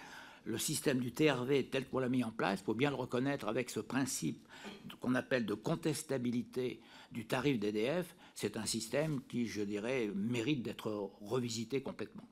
Le 0.46 0.58
système 0.58 1.00
du 1.00 1.12
TRV 1.12 1.66
tel 1.66 1.88
qu'on 1.88 2.00
l'a 2.00 2.10
mis 2.10 2.24
en 2.24 2.32
place, 2.32 2.60
il 2.62 2.66
faut 2.66 2.76
bien 2.76 2.92
le 2.92 2.96
reconnaître 2.96 3.48
avec 3.48 3.70
ce 3.70 3.80
principe 3.80 4.48
qu'on 5.00 5.16
appelle 5.16 5.46
de 5.46 5.56
contestabilité 5.56 6.82
du 7.12 7.26
tarif 7.26 7.60
d'EDF, 7.60 8.16
c'est 8.36 8.58
un 8.58 8.66
système 8.66 9.22
qui, 9.28 9.48
je 9.48 9.64
dirais, 9.64 10.12
mérite 10.14 10.62
d'être 10.62 11.12
revisité 11.22 11.82
complètement. 11.82 12.28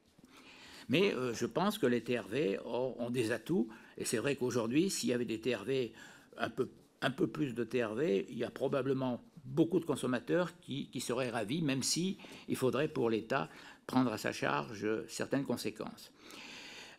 Mais 0.89 1.13
euh, 1.13 1.33
je 1.33 1.45
pense 1.45 1.77
que 1.77 1.87
les 1.87 2.03
TRV 2.03 2.59
ont, 2.65 3.09
des 3.09 3.31
atouts, 3.31 3.69
et 3.97 4.05
c'est 4.05 4.17
vrai 4.17 4.35
qu'aujourd'hui, 4.35 4.89
s'il 4.89 5.09
y 5.09 5.13
avait 5.13 5.25
des 5.25 5.39
TRV 5.39 5.93
un 6.37 6.49
peu, 6.49 6.69
un 7.01 7.11
peu 7.11 7.27
plus 7.27 7.53
de 7.53 7.63
TRV, 7.63 8.27
il 8.29 8.37
y 8.37 8.43
a 8.43 8.51
probablement 8.51 9.23
beaucoup 9.45 9.79
de 9.79 9.85
consommateurs 9.85 10.57
qui, 10.59 10.89
seraient 10.99 11.29
ravis, 11.29 11.61
même 11.61 11.83
si 11.83 12.17
il 12.47 12.55
faudrait 12.55 12.87
pour 12.87 13.09
l'État 13.09 13.49
prendre 13.87 14.11
à 14.11 14.17
sa 14.17 14.31
charge 14.31 14.87
certaines 15.07 15.45
conséquences. 15.45 16.11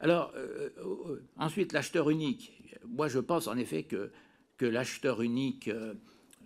Alors, 0.04 0.32
euh, 0.36 0.68
euh, 0.84 1.26
ensuite, 1.38 1.72
l'acheteur 1.72 2.10
unique. 2.10 2.52
Moi, 2.86 3.08
je 3.08 3.18
pense 3.18 3.46
en 3.46 3.56
effet 3.56 3.84
que, 3.84 4.12
l'acheteur 4.60 5.22
unique, 5.22 5.68
euh, 5.68 5.94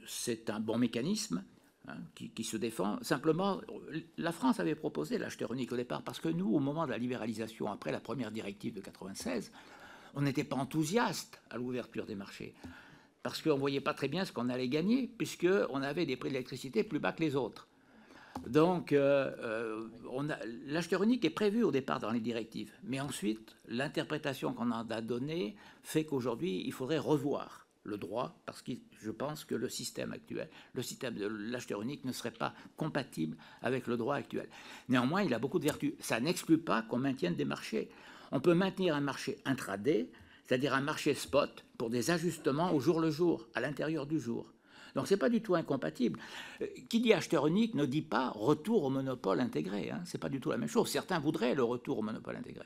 c'est 0.07 0.49
un 0.49 0.61
bon 0.61 0.79
mécanisme 0.79 1.43
hein, 1.89 1.97
qui, 2.15 2.45
se 2.45 2.57
défend. 2.57 3.03
Simplement, 3.03 3.61
la 4.17 4.31
France 4.31 4.61
avait 4.61 4.77
proposé 4.77 5.19
l'acheteur 5.19 5.53
unique 5.53 5.73
au 5.73 5.77
départ 5.77 6.03
parce 6.03 6.21
que 6.21 6.29
nous, 6.29 6.55
au 6.55 6.61
moment 6.61 6.87
de 6.87 6.93
la 6.93 6.99
libéralisation, 6.99 7.69
après 7.69 7.91
la 7.91 7.99
première 7.99 8.31
directive 8.31 8.75
de 8.75 8.81
96, 8.81 9.51
on 10.15 10.23
n'était 10.23 10.45
pas 10.45 10.57
enthousiaste 10.57 11.41
à 11.51 11.57
l'ouverture 11.57 12.07
des 12.07 12.15
marchés 12.15 12.55
parce 13.25 13.43
qu'on 13.43 13.55
ne 13.55 13.61
voyait 13.61 13.81
pas 13.81 13.93
très 13.93 14.07
bien 14.07 14.25
ce 14.25 14.31
qu'on 14.31 14.51
allait 14.51 14.69
gagner, 14.69 15.09
puisqu'on 15.19 15.83
avait 15.83 16.07
des 16.07 16.17
prix 16.17 16.29
de 16.29 16.35
l'électricité 16.35 16.85
plus 16.85 17.01
bas 17.01 17.11
que 17.11 17.23
les 17.23 17.35
autres. 17.35 17.68
Donc, 18.47 18.93
euh, 18.93 19.89
l'acheteur 20.67 21.03
unique 21.03 21.25
est 21.25 21.31
prévu 21.31 21.63
au 21.63 21.71
départ 21.71 22.01
dans 22.01 22.11
les 22.11 22.21
directives, 22.21 22.73
mais 22.85 23.01
ensuite, 23.01 23.57
l'interprétation 23.67 24.53
qu'on 24.53 24.71
en 24.71 24.89
a 24.89 25.01
donnée 25.01 25.57
fait 25.83 26.05
qu'aujourd'hui, 26.05 26.63
il 26.65 26.73
faudrait 26.73 26.99
revoir 26.99 27.67
le 27.85 27.97
droit, 27.97 28.39
parce 28.47 28.63
que 28.63 28.73
je 29.01 29.11
pense 29.11 29.45
que 29.45 29.55
le 29.55 29.69
système 29.69 30.13
actuel, 30.13 30.49
le 30.75 30.83
système 30.83 31.15
de 31.15 31.27
l'acheteur 31.27 31.83
unique 31.83 32.05
ne 32.05 32.13
serait 32.13 32.31
pas 32.31 32.55
compatible 32.77 33.37
avec 33.63 33.87
le 33.87 33.97
droit 33.97 34.17
actuel. 34.17 34.49
Néanmoins, 34.89 35.23
il 35.23 35.33
a 35.35 35.39
beaucoup 35.39 35.59
de 35.59 35.65
vertus. 35.65 35.95
Ça 36.01 36.21
n'exclut 36.21 36.59
pas 36.59 36.83
qu'on 36.83 36.99
maintienne 36.99 37.35
des 37.35 37.47
marchés. 37.47 37.89
On 38.31 38.41
peut 38.41 38.55
maintenir 38.55 38.95
un 38.95 39.01
marché 39.01 39.39
intraday, 39.47 40.11
c'est-à-dire 40.45 40.75
un 40.75 40.83
marché 40.83 41.15
spot, 41.15 41.65
pour 41.79 41.89
des 41.89 42.11
ajustements 42.11 42.75
au 42.75 42.81
jour 42.81 43.01
le 43.01 43.11
jour, 43.11 43.49
à 43.55 43.61
l'intérieur 43.61 44.07
du 44.07 44.21
jour. 44.21 44.53
Donc 44.95 45.07
ce 45.07 45.15
n'est 45.15 45.19
pas 45.19 45.29
du 45.29 45.41
tout 45.41 45.55
incompatible. 45.55 46.19
Euh, 46.63 46.67
qui 46.89 47.01
dit 47.01 47.13
acheteur 47.13 47.47
unique 47.47 47.75
ne 47.75 47.87
dit 47.87 48.03
pas 48.03 48.31
retour 48.31 48.85
au 48.85 48.91
monopole 48.91 49.41
intégré. 49.41 49.91
Hein. 49.91 50.03
Ce 50.05 50.17
n'est 50.17 50.21
pas 50.21 50.29
du 50.29 50.41
tout 50.41 50.51
la 50.51 50.59
même 50.59 50.69
chose. 50.69 50.89
Certains 50.89 51.19
voudraient 51.19 51.55
le 51.55 51.65
retour 51.65 51.99
au 51.99 52.03
monopole 52.03 52.37
intégré. 52.37 52.65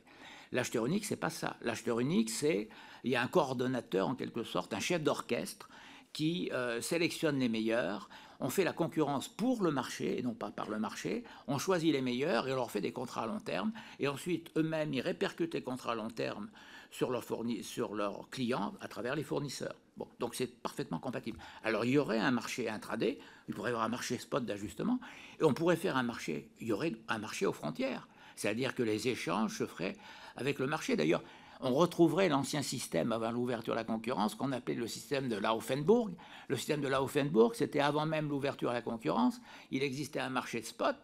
L'acheteur 0.53 0.87
unique, 0.87 1.07
c'est 1.07 1.17
pas 1.17 1.31
ça. 1.31 1.57
L'acheteur 1.63 2.01
unique, 2.01 2.31
c'est 2.31 2.69
il 3.05 3.11
y 3.11 3.17
a 3.17 3.23
un 3.23 3.27
coordonnateur 3.27 4.09
en 4.09 4.15
quelque 4.15 4.45
sorte, 4.45 4.75
un 4.75 4.81
chef 4.81 5.03
d'orchestre 5.03 5.69
qui 6.13 6.51
euh, 6.53 6.81
sélectionne 6.81 7.39
les 7.39 7.49
meilleurs. 7.49 8.09
On 8.39 8.51
fait 8.51 8.65
la 8.65 8.73
concurrence 8.73 9.29
pour 9.29 9.63
le 9.63 9.71
marché 9.71 10.19
et 10.19 10.23
non 10.23 10.35
pas 10.35 10.51
par 10.51 10.69
le 10.69 10.79
marché. 10.79 11.25
On 11.47 11.59
choisit 11.59 11.93
les 11.93 12.03
meilleurs 12.03 12.49
et 12.49 12.53
on 12.53 12.57
leur 12.57 12.71
fait 12.71 12.81
des 12.81 12.93
contrats 12.93 13.23
à 13.23 13.27
long 13.27 13.41
terme. 13.41 13.73
Et 13.99 14.09
ensuite, 14.09 14.51
eux-mêmes, 14.57 14.93
ils 14.93 15.01
répercutent 15.01 15.55
les 15.55 15.63
contrats 15.63 15.93
à 15.93 15.95
long 15.95 16.11
terme 16.11 16.49
sur 16.93 17.11
leurs, 17.11 18.29
clients 18.31 18.75
à 18.81 18.87
travers 18.87 19.17
les 19.17 19.25
fournisseurs. 19.25 19.75
Donc 20.21 20.35
c'est 20.35 20.47
parfaitement 20.47 20.99
compatible. 20.99 21.39
Alors 21.65 21.85
il 21.85 21.93
y 21.93 21.99
aurait 21.99 22.19
un 22.19 22.31
marché 22.31 22.69
intraday, 22.69 23.19
il 23.49 23.55
pourrait 23.55 23.71
y 23.71 23.73
avoir 23.73 23.85
un 23.85 23.91
marché 23.91 24.19
spot 24.19 24.45
d'ajustement, 24.45 25.01
et 25.41 25.45
on 25.45 25.55
pourrait 25.55 25.77
faire 25.77 25.97
un 25.97 26.03
marché, 26.03 26.51
il 26.61 26.69
y 26.69 26.73
aurait 26.73 26.95
un 27.09 27.19
marché 27.19 27.47
aux 27.47 27.53
frontières. 27.53 28.07
C'est-à-dire 28.37 28.75
que 28.75 28.83
les 28.83 29.09
échanges 29.09 29.59
se 29.59 29.67
feraient 29.67 29.97
avec 30.37 30.59
le 30.59 30.67
marché. 30.67 30.97
D'ailleurs, 30.97 31.23
on 31.61 31.75
retrouverait 31.75 32.29
l'ancien 32.29 32.63
système 32.63 33.13
avant 33.13 33.31
l'ouverture 33.31 33.75
à 33.75 33.77
la 33.77 33.85
concurrence 33.85 34.35
qu'on 34.35 34.53
appelait 34.53 34.75
le 34.75 34.89
système 34.89 35.29
de 35.29 35.37
Laufenburg. 35.37 36.11
Le 36.49 36.57
système 36.57 36.81
de 36.81 36.89
Laufenburg, 36.89 37.55
c'était 37.55 37.81
avant 37.81 38.05
même 38.05 38.29
l'ouverture 38.29 38.71
à 38.71 38.73
la 38.73 38.83
concurrence. 38.83 39.41
Il 39.71 39.83
existait 39.83 40.21
un 40.21 40.31
marché 40.31 40.63
spot 40.63 40.97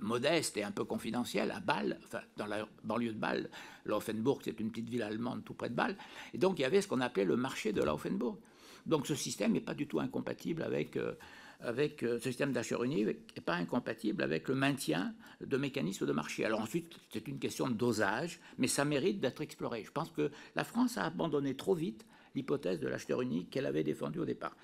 modeste 0.00 0.56
et 0.56 0.62
un 0.62 0.70
peu 0.70 0.84
confidentiel 0.84 1.50
à 1.50 1.60
Bâle, 1.60 1.98
enfin 2.04 2.20
dans 2.36 2.46
la 2.46 2.66
banlieue 2.84 3.12
de 3.12 3.18
Bâle. 3.18 3.50
Laufenburg, 3.84 4.40
c'est 4.44 4.60
une 4.60 4.70
petite 4.70 4.88
ville 4.88 5.02
allemande 5.02 5.44
tout 5.44 5.54
près 5.54 5.68
de 5.68 5.74
Bâle. 5.74 5.96
Et 6.34 6.38
donc 6.38 6.58
il 6.58 6.62
y 6.62 6.64
avait 6.64 6.80
ce 6.80 6.88
qu'on 6.88 7.00
appelait 7.00 7.24
le 7.24 7.36
marché 7.36 7.72
de 7.72 7.82
Laufenburg. 7.82 8.38
Donc 8.86 9.06
ce 9.06 9.14
système 9.14 9.52
n'est 9.52 9.60
pas 9.60 9.74
du 9.74 9.86
tout 9.86 10.00
incompatible 10.00 10.62
avec 10.62 10.96
euh, 10.96 11.14
avec 11.60 12.02
euh, 12.02 12.18
ce 12.18 12.24
système 12.24 12.52
d'achat 12.52 12.76
unique 12.82 13.06
n'est 13.06 13.42
pas 13.44 13.54
incompatible 13.54 14.22
avec 14.22 14.48
le 14.48 14.54
maintien 14.54 15.14
de 15.40 15.56
mécanismes 15.56 16.06
de 16.06 16.12
marché. 16.12 16.44
Alors 16.44 16.60
ensuite, 16.60 16.94
c'est 17.12 17.26
une 17.26 17.38
question 17.38 17.68
de 17.68 17.74
dosage, 17.74 18.40
mais 18.58 18.68
ça 18.68 18.84
mérite 18.84 19.20
d'être 19.20 19.42
exploré. 19.42 19.82
Je 19.84 19.90
pense 19.90 20.10
que 20.10 20.30
la 20.54 20.64
France 20.64 20.98
a 20.98 21.04
abandonné 21.04 21.56
trop 21.56 21.74
vite 21.74 22.04
l'hypothèse 22.34 22.78
de 22.78 22.86
l'acheteur 22.86 23.22
unique 23.22 23.50
qu'elle 23.50 23.66
avait 23.66 23.82
défendue 23.82 24.20
au 24.20 24.24
départ. 24.24 24.54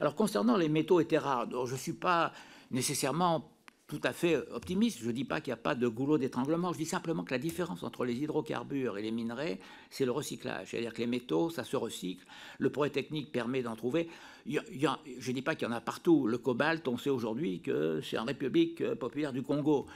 Alors 0.00 0.14
concernant 0.14 0.56
les 0.56 0.68
métaux 0.68 1.00
et 1.00 1.06
terres 1.06 1.24
rares, 1.24 1.66
je 1.66 1.72
ne 1.72 1.78
suis 1.78 1.92
pas 1.92 2.32
nécessairement 2.70 3.52
tout 3.88 4.00
à 4.04 4.12
fait 4.12 4.36
optimiste. 4.52 4.98
Je 5.00 5.06
ne 5.06 5.12
dis 5.12 5.24
pas 5.24 5.40
qu'il 5.40 5.50
n'y 5.50 5.58
a 5.58 5.62
pas 5.62 5.74
de 5.74 5.88
goulot 5.88 6.18
d'étranglement. 6.18 6.72
Je 6.72 6.78
dis 6.78 6.86
simplement 6.86 7.24
que 7.24 7.32
la 7.32 7.38
différence 7.38 7.82
entre 7.82 8.04
les 8.04 8.14
hydrocarbures 8.14 8.98
et 8.98 9.02
les 9.02 9.10
minerais, 9.10 9.58
c'est 9.90 10.04
le 10.04 10.12
recyclage. 10.12 10.68
C'est-à-dire 10.70 10.92
que 10.92 10.98
les 10.98 11.06
métaux, 11.06 11.48
ça 11.48 11.64
se 11.64 11.76
recycle. 11.76 12.24
Le 12.58 12.70
progrès 12.70 12.90
technique 12.90 13.32
permet 13.32 13.62
d'en 13.62 13.76
trouver. 13.76 14.08
je 14.46 14.58
ne 14.58 15.32
dis 15.32 15.42
pas 15.42 15.54
qu'il 15.54 15.66
y 15.66 15.70
en 15.70 15.74
a 15.74 15.80
partout. 15.80 16.26
Le 16.26 16.36
cobalt, 16.36 16.86
on 16.86 16.98
sait 16.98 17.10
aujourd'hui 17.10 17.60
que 17.60 18.00
c'est 18.02 18.18
en 18.18 18.24
République 18.24 18.84
populaire 18.94 19.32
du 19.32 19.42
Congo. 19.42 19.86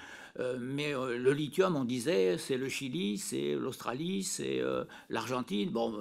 Euh, 0.40 0.56
mais 0.58 0.94
euh, 0.94 1.18
le 1.18 1.32
lithium, 1.32 1.76
on 1.76 1.84
disait, 1.84 2.38
c'est 2.38 2.56
le 2.56 2.68
Chili, 2.68 3.18
c'est 3.18 3.54
l'Australie, 3.54 4.22
c'est 4.22 4.60
euh, 4.60 4.84
l'Argentine. 5.10 5.70
Bon, 5.70 5.94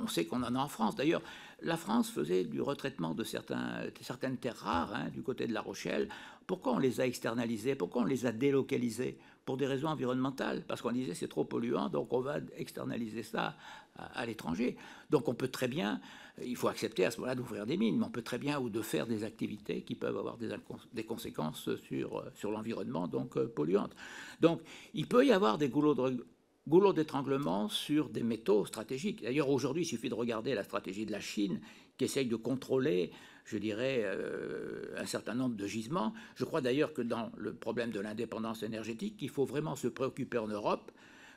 on 0.00 0.06
sait 0.06 0.24
qu'on 0.24 0.42
en 0.42 0.54
a 0.54 0.58
en 0.58 0.68
France. 0.68 0.94
D'ailleurs, 0.94 1.22
la 1.66 1.76
France 1.76 2.10
faisait 2.10 2.44
du 2.44 2.60
retraitement 2.60 3.14
de, 3.14 3.24
certaines 3.24 4.36
terres 4.40 4.56
rares 4.56 4.94
hein, 4.94 5.08
du 5.12 5.22
côté 5.22 5.46
de 5.46 5.52
La 5.52 5.60
Rochelle. 5.60 6.08
Pourquoi 6.46 6.74
on 6.74 6.78
les 6.78 7.00
a 7.00 7.06
externalisées? 7.06 7.74
Pourquoi 7.74 8.02
on 8.02 8.04
les 8.04 8.24
a 8.24 8.32
délocalisées? 8.32 9.18
Pour 9.44 9.56
des 9.56 9.66
raisons 9.66 9.86
environnementales, 9.88 10.64
parce 10.66 10.82
qu'on 10.82 10.90
disait 10.90 11.14
c'est 11.14 11.28
trop 11.28 11.44
polluant, 11.44 11.88
donc 11.88 12.12
on 12.12 12.18
va 12.18 12.38
externaliser 12.56 13.22
ça 13.22 13.54
à, 13.96 14.26
l'étranger. 14.26 14.76
Donc 15.08 15.28
on 15.28 15.34
peut 15.34 15.46
très 15.46 15.68
bien, 15.68 16.00
il 16.44 16.56
faut 16.56 16.66
accepter 16.66 17.04
à 17.04 17.12
ce 17.12 17.18
moment-là 17.18 17.36
d'ouvrir 17.36 17.64
des 17.64 17.76
mines, 17.76 17.96
mais 17.96 18.06
on 18.06 18.10
peut 18.10 18.22
très 18.22 18.38
bien 18.38 18.58
ou 18.58 18.70
de 18.70 18.82
faire 18.82 19.06
des 19.06 19.22
activités 19.22 19.82
qui 19.82 19.94
peuvent 19.94 20.18
avoir 20.18 20.36
des, 20.36 20.48
des 20.92 21.04
conséquences 21.04 21.70
sur, 21.76 22.24
sur 22.34 22.50
l'environnement, 22.50 23.06
donc 23.06 23.36
euh, 23.36 23.46
polluantes. 23.46 23.94
Donc 24.40 24.62
il 24.94 25.06
peut 25.06 25.24
y 25.24 25.30
avoir 25.30 25.58
des 25.58 25.68
goulots 25.68 25.94
de 25.94 26.26
goulot 26.68 26.92
d'étranglement 26.92 27.68
sur 27.68 28.08
des 28.08 28.22
métaux 28.22 28.66
stratégiques. 28.66 29.22
D'ailleurs, 29.22 29.50
aujourd'hui, 29.50 29.82
il 29.82 29.86
suffit 29.86 30.08
de 30.08 30.14
regarder 30.14 30.54
la 30.54 30.64
stratégie 30.64 31.06
de 31.06 31.12
la 31.12 31.20
Chine 31.20 31.60
qui 31.96 32.04
essaye 32.04 32.26
de 32.26 32.36
contrôler, 32.36 33.10
je 33.44 33.56
dirais, 33.58 34.02
euh, 34.04 34.94
un 34.96 35.06
certain 35.06 35.34
nombre 35.34 35.56
de 35.56 35.66
gisements. 35.66 36.12
Je 36.34 36.44
crois 36.44 36.60
d'ailleurs 36.60 36.92
que 36.92 37.02
dans 37.02 37.30
le 37.36 37.54
problème 37.54 37.90
de 37.90 38.00
l'indépendance 38.00 38.62
énergétique, 38.62 39.16
il 39.20 39.30
faut 39.30 39.44
vraiment 39.44 39.76
se 39.76 39.88
préoccuper 39.88 40.38
en 40.38 40.48
Europe, 40.48 40.90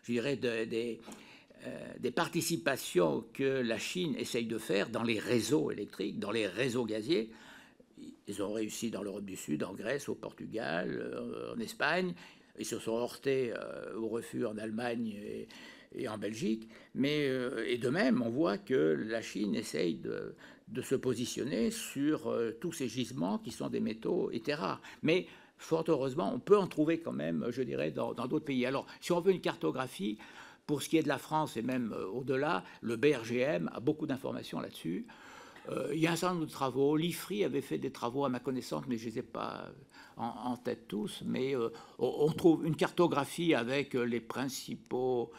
je 0.04 0.14
dirais, 0.14 0.36
des, 0.36 1.00
euh, 1.66 1.94
des 2.00 2.12
participations 2.12 3.26
que 3.34 3.62
la 3.62 3.78
Chine 3.78 4.16
essaye 4.18 4.46
de 4.46 4.58
faire 4.58 4.90
dans 4.90 5.04
les 5.04 5.20
réseaux 5.20 5.72
électriques, 5.72 6.20
dans 6.20 6.32
les 6.32 6.48
réseaux 6.48 6.86
gaziers. 6.86 7.30
Ils 8.28 8.42
ont 8.42 8.54
réussi 8.54 8.92
dans 8.92 9.04
l'Europe 9.04 9.26
du 9.26 9.36
Sud, 9.36 9.64
en 9.64 9.74
Grèce, 9.74 10.08
au 10.08 10.16
Portugal, 10.16 10.90
euh, 10.90 11.54
en 11.54 11.60
Espagne. 11.60 12.14
Ils 12.58 12.66
se 12.66 12.80
sont 12.80 12.98
heurtés 12.98 13.54
euh, 13.54 13.96
au 13.96 14.08
refus 14.08 14.46
en 14.46 14.58
Allemagne 14.58 15.16
et, 15.96 16.08
en 16.08 16.18
Belgique. 16.18 16.70
Mais, 16.94 17.28
euh, 17.28 17.66
et 17.68 17.78
de 17.78 17.90
même, 17.90 18.22
on 18.22 18.30
voit 18.30 18.58
que 18.58 18.96
la 19.08 19.22
Chine 19.22 19.56
essaye 19.56 19.96
de, 19.96 20.36
se 20.82 20.96
positionner 20.96 21.72
sur 21.72 22.28
euh, 22.28 22.52
tous 22.60 22.72
ces 22.72 22.88
gisements 22.88 23.40
qui 23.40 23.52
sont 23.52 23.70
des 23.70 23.80
métaux 23.80 24.30
et 24.32 24.40
terres 24.40 24.60
rares. 24.60 24.82
Mais 25.02 25.28
fort 25.58 25.84
heureusement, 25.88 26.32
on 26.34 26.40
peut 26.40 26.58
en 26.58 26.68
trouver 26.68 27.00
quand 27.00 27.12
même, 27.12 27.48
je 27.50 27.64
dirais, 27.64 27.92
dans 27.92 28.14
d'autres 28.14 28.46
pays. 28.46 28.66
Alors, 28.66 28.86
si 29.02 29.12
on 29.12 29.20
veut 29.20 29.32
une 29.32 29.42
cartographie, 29.42 30.18
pour 30.66 30.84
ce 30.84 30.90
qui 30.90 30.98
est 30.98 31.04
de 31.04 31.08
la 31.08 31.18
France 31.18 31.58
et 31.58 31.64
même 31.64 31.96
au-delà, 32.14 32.64
le 32.82 32.96
BRGM 32.96 33.72
a 33.74 33.80
beaucoup 33.80 34.06
d'informations 34.06 34.60
là-dessus. 34.60 35.08
il 35.92 36.00
y 36.00 36.06
a 36.06 36.12
un 36.12 36.16
certain 36.16 36.36
nombre 36.36 36.46
de 36.46 36.52
travaux. 36.52 36.96
L'IFRI 36.96 37.44
avait 37.44 37.62
fait 37.62 37.80
des 37.80 37.90
travaux 37.90 38.24
à 38.24 38.30
ma 38.30 38.40
connaissance, 38.40 38.84
mais 38.88 38.96
je 38.98 39.08
ne 39.08 39.10
les 39.10 39.20
ai 39.20 39.24
pas 39.24 39.72
en, 40.20 40.58
tête 40.58 40.88
tous, 40.88 41.24
mais 41.26 41.56
euh, 41.56 41.70
on 41.98 42.32
trouve 42.32 42.66
une 42.66 42.76
cartographie 42.76 43.54
avec 43.54 43.96
euh, 43.96 44.04
les 44.04 44.20
principaux, 44.20 45.32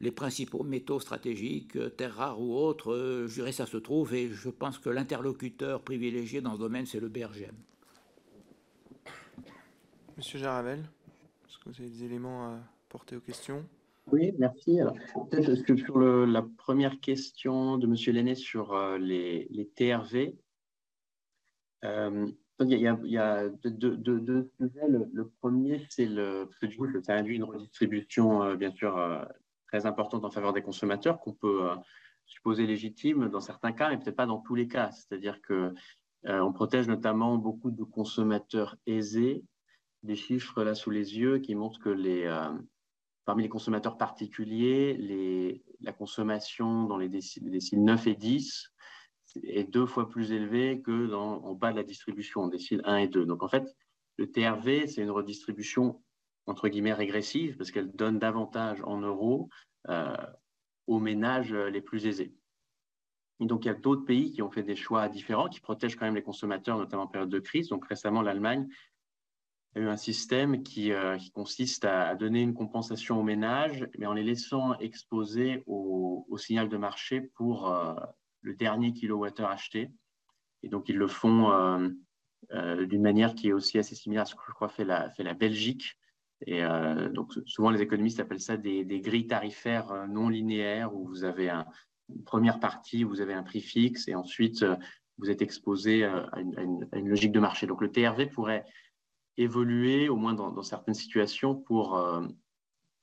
les 0.00 0.12
principaux 0.12 0.62
métaux 0.62 1.00
stratégiques, 1.00 1.76
euh, 1.76 1.88
terres 1.88 2.14
rares 2.14 2.40
ou 2.40 2.54
autres. 2.54 3.26
je 3.26 3.34
dirais 3.34 3.52
ça 3.52 3.66
se 3.66 3.76
trouve 3.76 4.14
et 4.14 4.28
je 4.30 4.48
pense 4.48 4.78
que 4.78 4.90
l'interlocuteur 4.90 5.82
privilégié 5.82 6.40
dans 6.40 6.54
ce 6.54 6.60
domaine, 6.60 6.86
c'est 6.86 7.00
le 7.00 7.08
BRGM. 7.08 7.54
Monsieur 10.16 10.38
Jaravel, 10.38 10.80
est-ce 11.48 11.58
que 11.58 11.68
vous 11.68 11.80
avez 11.80 11.90
des 11.90 12.04
éléments 12.04 12.46
à 12.46 12.58
porter 12.88 13.16
aux 13.16 13.20
questions? 13.20 13.64
Oui, 14.10 14.32
merci. 14.38 14.78
Peut-être 15.30 15.62
que 15.64 15.76
sur 15.76 15.98
la 15.98 16.42
première 16.42 16.98
question 17.00 17.76
de 17.76 17.86
M. 17.86 18.14
Lenné 18.14 18.34
sur 18.34 18.74
les, 18.98 19.70
TRV, 19.76 20.34
il 22.60 22.80
y 22.80 23.18
a, 23.18 23.34
a 23.34 23.48
deux, 23.64 24.50
sujets. 24.58 24.88
Le, 24.88 25.28
premier, 25.40 25.86
c'est 25.90 26.06
le, 26.06 26.48
ça 27.02 27.14
induit 27.14 27.36
une 27.36 27.44
redistribution, 27.44 28.42
euh, 28.42 28.56
bien 28.56 28.72
sûr, 28.72 28.96
euh, 28.96 29.24
très 29.68 29.86
importante 29.86 30.24
en 30.24 30.30
faveur 30.30 30.52
des 30.52 30.62
consommateurs, 30.62 31.20
qu'on 31.20 31.34
peut 31.34 31.70
euh, 31.70 31.74
supposer 32.26 32.66
légitime 32.66 33.28
dans 33.28 33.40
certains 33.40 33.72
cas, 33.72 33.90
mais 33.90 33.98
peut-être 33.98 34.16
pas 34.16 34.26
dans 34.26 34.40
tous 34.40 34.54
les 34.54 34.66
cas. 34.66 34.90
C'est-à-dire 34.90 35.40
que 35.40 35.74
on 36.24 36.52
protège 36.52 36.88
notamment 36.88 37.38
beaucoup 37.38 37.70
de 37.70 37.84
consommateurs 37.84 38.76
aisés. 38.86 39.44
Des 40.02 40.16
chiffres 40.16 40.64
là 40.64 40.74
sous 40.74 40.90
les 40.90 41.16
yeux 41.16 41.38
qui 41.38 41.54
montrent 41.54 41.78
que 41.78 41.88
les, 41.88 42.28
parmi 43.24 43.44
les 43.44 43.48
consommateurs 43.48 43.96
particuliers, 43.96 44.96
les, 44.98 45.62
la 45.80 45.92
consommation 45.92 46.84
dans 46.84 46.98
les 46.98 47.08
déciles, 47.08 47.48
déciles 47.50 47.84
9 47.84 48.08
et 48.08 48.14
10 48.16 48.72
est 49.42 49.64
deux 49.64 49.86
fois 49.86 50.08
plus 50.08 50.32
élevé 50.32 50.80
que 50.80 51.12
en 51.14 51.54
bas 51.54 51.72
de 51.72 51.76
la 51.76 51.82
distribution, 51.84 52.42
en 52.42 52.48
décile 52.48 52.82
1 52.84 52.96
et 52.96 53.08
2. 53.08 53.26
Donc 53.26 53.42
en 53.42 53.48
fait, 53.48 53.64
le 54.16 54.30
TRV, 54.30 54.86
c'est 54.88 55.02
une 55.02 55.10
redistribution 55.10 56.02
entre 56.46 56.68
guillemets 56.68 56.94
régressive 56.94 57.56
parce 57.56 57.70
qu'elle 57.70 57.92
donne 57.92 58.18
davantage 58.18 58.80
en 58.84 59.00
euros 59.00 59.48
euh, 59.88 60.16
aux 60.86 60.98
ménages 60.98 61.52
les 61.52 61.80
plus 61.80 62.06
aisés. 62.06 62.34
Et 63.40 63.46
donc 63.46 63.64
il 63.64 63.68
y 63.68 63.70
a 63.70 63.74
d'autres 63.74 64.04
pays 64.04 64.32
qui 64.32 64.42
ont 64.42 64.50
fait 64.50 64.62
des 64.62 64.76
choix 64.76 65.08
différents, 65.08 65.48
qui 65.48 65.60
protègent 65.60 65.96
quand 65.96 66.06
même 66.06 66.14
les 66.14 66.22
consommateurs, 66.22 66.78
notamment 66.78 67.04
en 67.04 67.08
période 67.08 67.30
de 67.30 67.38
crise. 67.38 67.68
Donc 67.68 67.86
récemment, 67.86 68.22
l'Allemagne 68.22 68.66
a 69.76 69.80
eu 69.80 69.86
un 69.86 69.96
système 69.96 70.62
qui, 70.62 70.92
euh, 70.92 71.18
consiste 71.34 71.84
à, 71.84 72.14
donner 72.16 72.42
une 72.42 72.54
compensation 72.54 73.20
aux 73.20 73.22
ménages, 73.22 73.86
mais 73.98 74.06
en 74.06 74.14
les 74.14 74.24
laissant 74.24 74.76
exposer 74.78 75.62
au, 75.66 76.26
signal 76.38 76.68
de 76.68 76.76
marché 76.76 77.20
pour 77.20 77.70
euh, 77.70 77.94
le 78.48 78.54
dernier 78.54 78.92
kilowattheure 78.92 79.50
acheté. 79.50 79.90
Et 80.62 80.68
donc, 80.68 80.88
ils 80.88 80.96
le 80.96 81.06
font 81.06 81.52
euh, 81.52 81.88
euh, 82.52 82.86
d'une 82.86 83.02
manière 83.02 83.34
qui 83.34 83.48
est 83.48 83.52
aussi 83.52 83.78
assez 83.78 83.94
similaire 83.94 84.22
à 84.22 84.26
ce 84.26 84.34
que 84.34 84.40
je 84.48 84.52
crois 84.52 84.68
fait 84.68 84.84
la, 84.84 85.34
Belgique. 85.34 85.98
Et 86.46 86.64
euh, 86.64 87.10
donc, 87.10 87.32
souvent, 87.46 87.70
les 87.70 87.82
économistes 87.82 88.20
appellent 88.20 88.40
ça 88.40 88.56
des, 88.56 89.00
grilles 89.00 89.26
tarifaires 89.26 90.08
non 90.08 90.28
linéaires 90.28 90.94
où 90.94 91.06
vous 91.06 91.24
avez 91.24 91.50
un, 91.50 91.66
une 92.08 92.24
première 92.24 92.58
partie, 92.58 93.04
vous 93.04 93.20
avez 93.20 93.34
un 93.34 93.42
prix 93.42 93.60
fixe 93.60 94.08
et 94.08 94.14
ensuite 94.14 94.64
vous 95.18 95.30
êtes 95.30 95.42
exposé 95.42 96.04
à 96.04 96.30
une, 96.38 97.08
logique 97.08 97.32
de 97.32 97.40
marché. 97.40 97.66
Donc 97.66 97.82
le 97.82 97.90
TRV 97.90 98.26
pourrait 98.26 98.64
évoluer, 99.36 100.08
au 100.08 100.16
moins 100.16 100.32
dans, 100.32 100.62
certaines 100.62 100.94
situations, 100.94 101.54
pour 101.54 102.00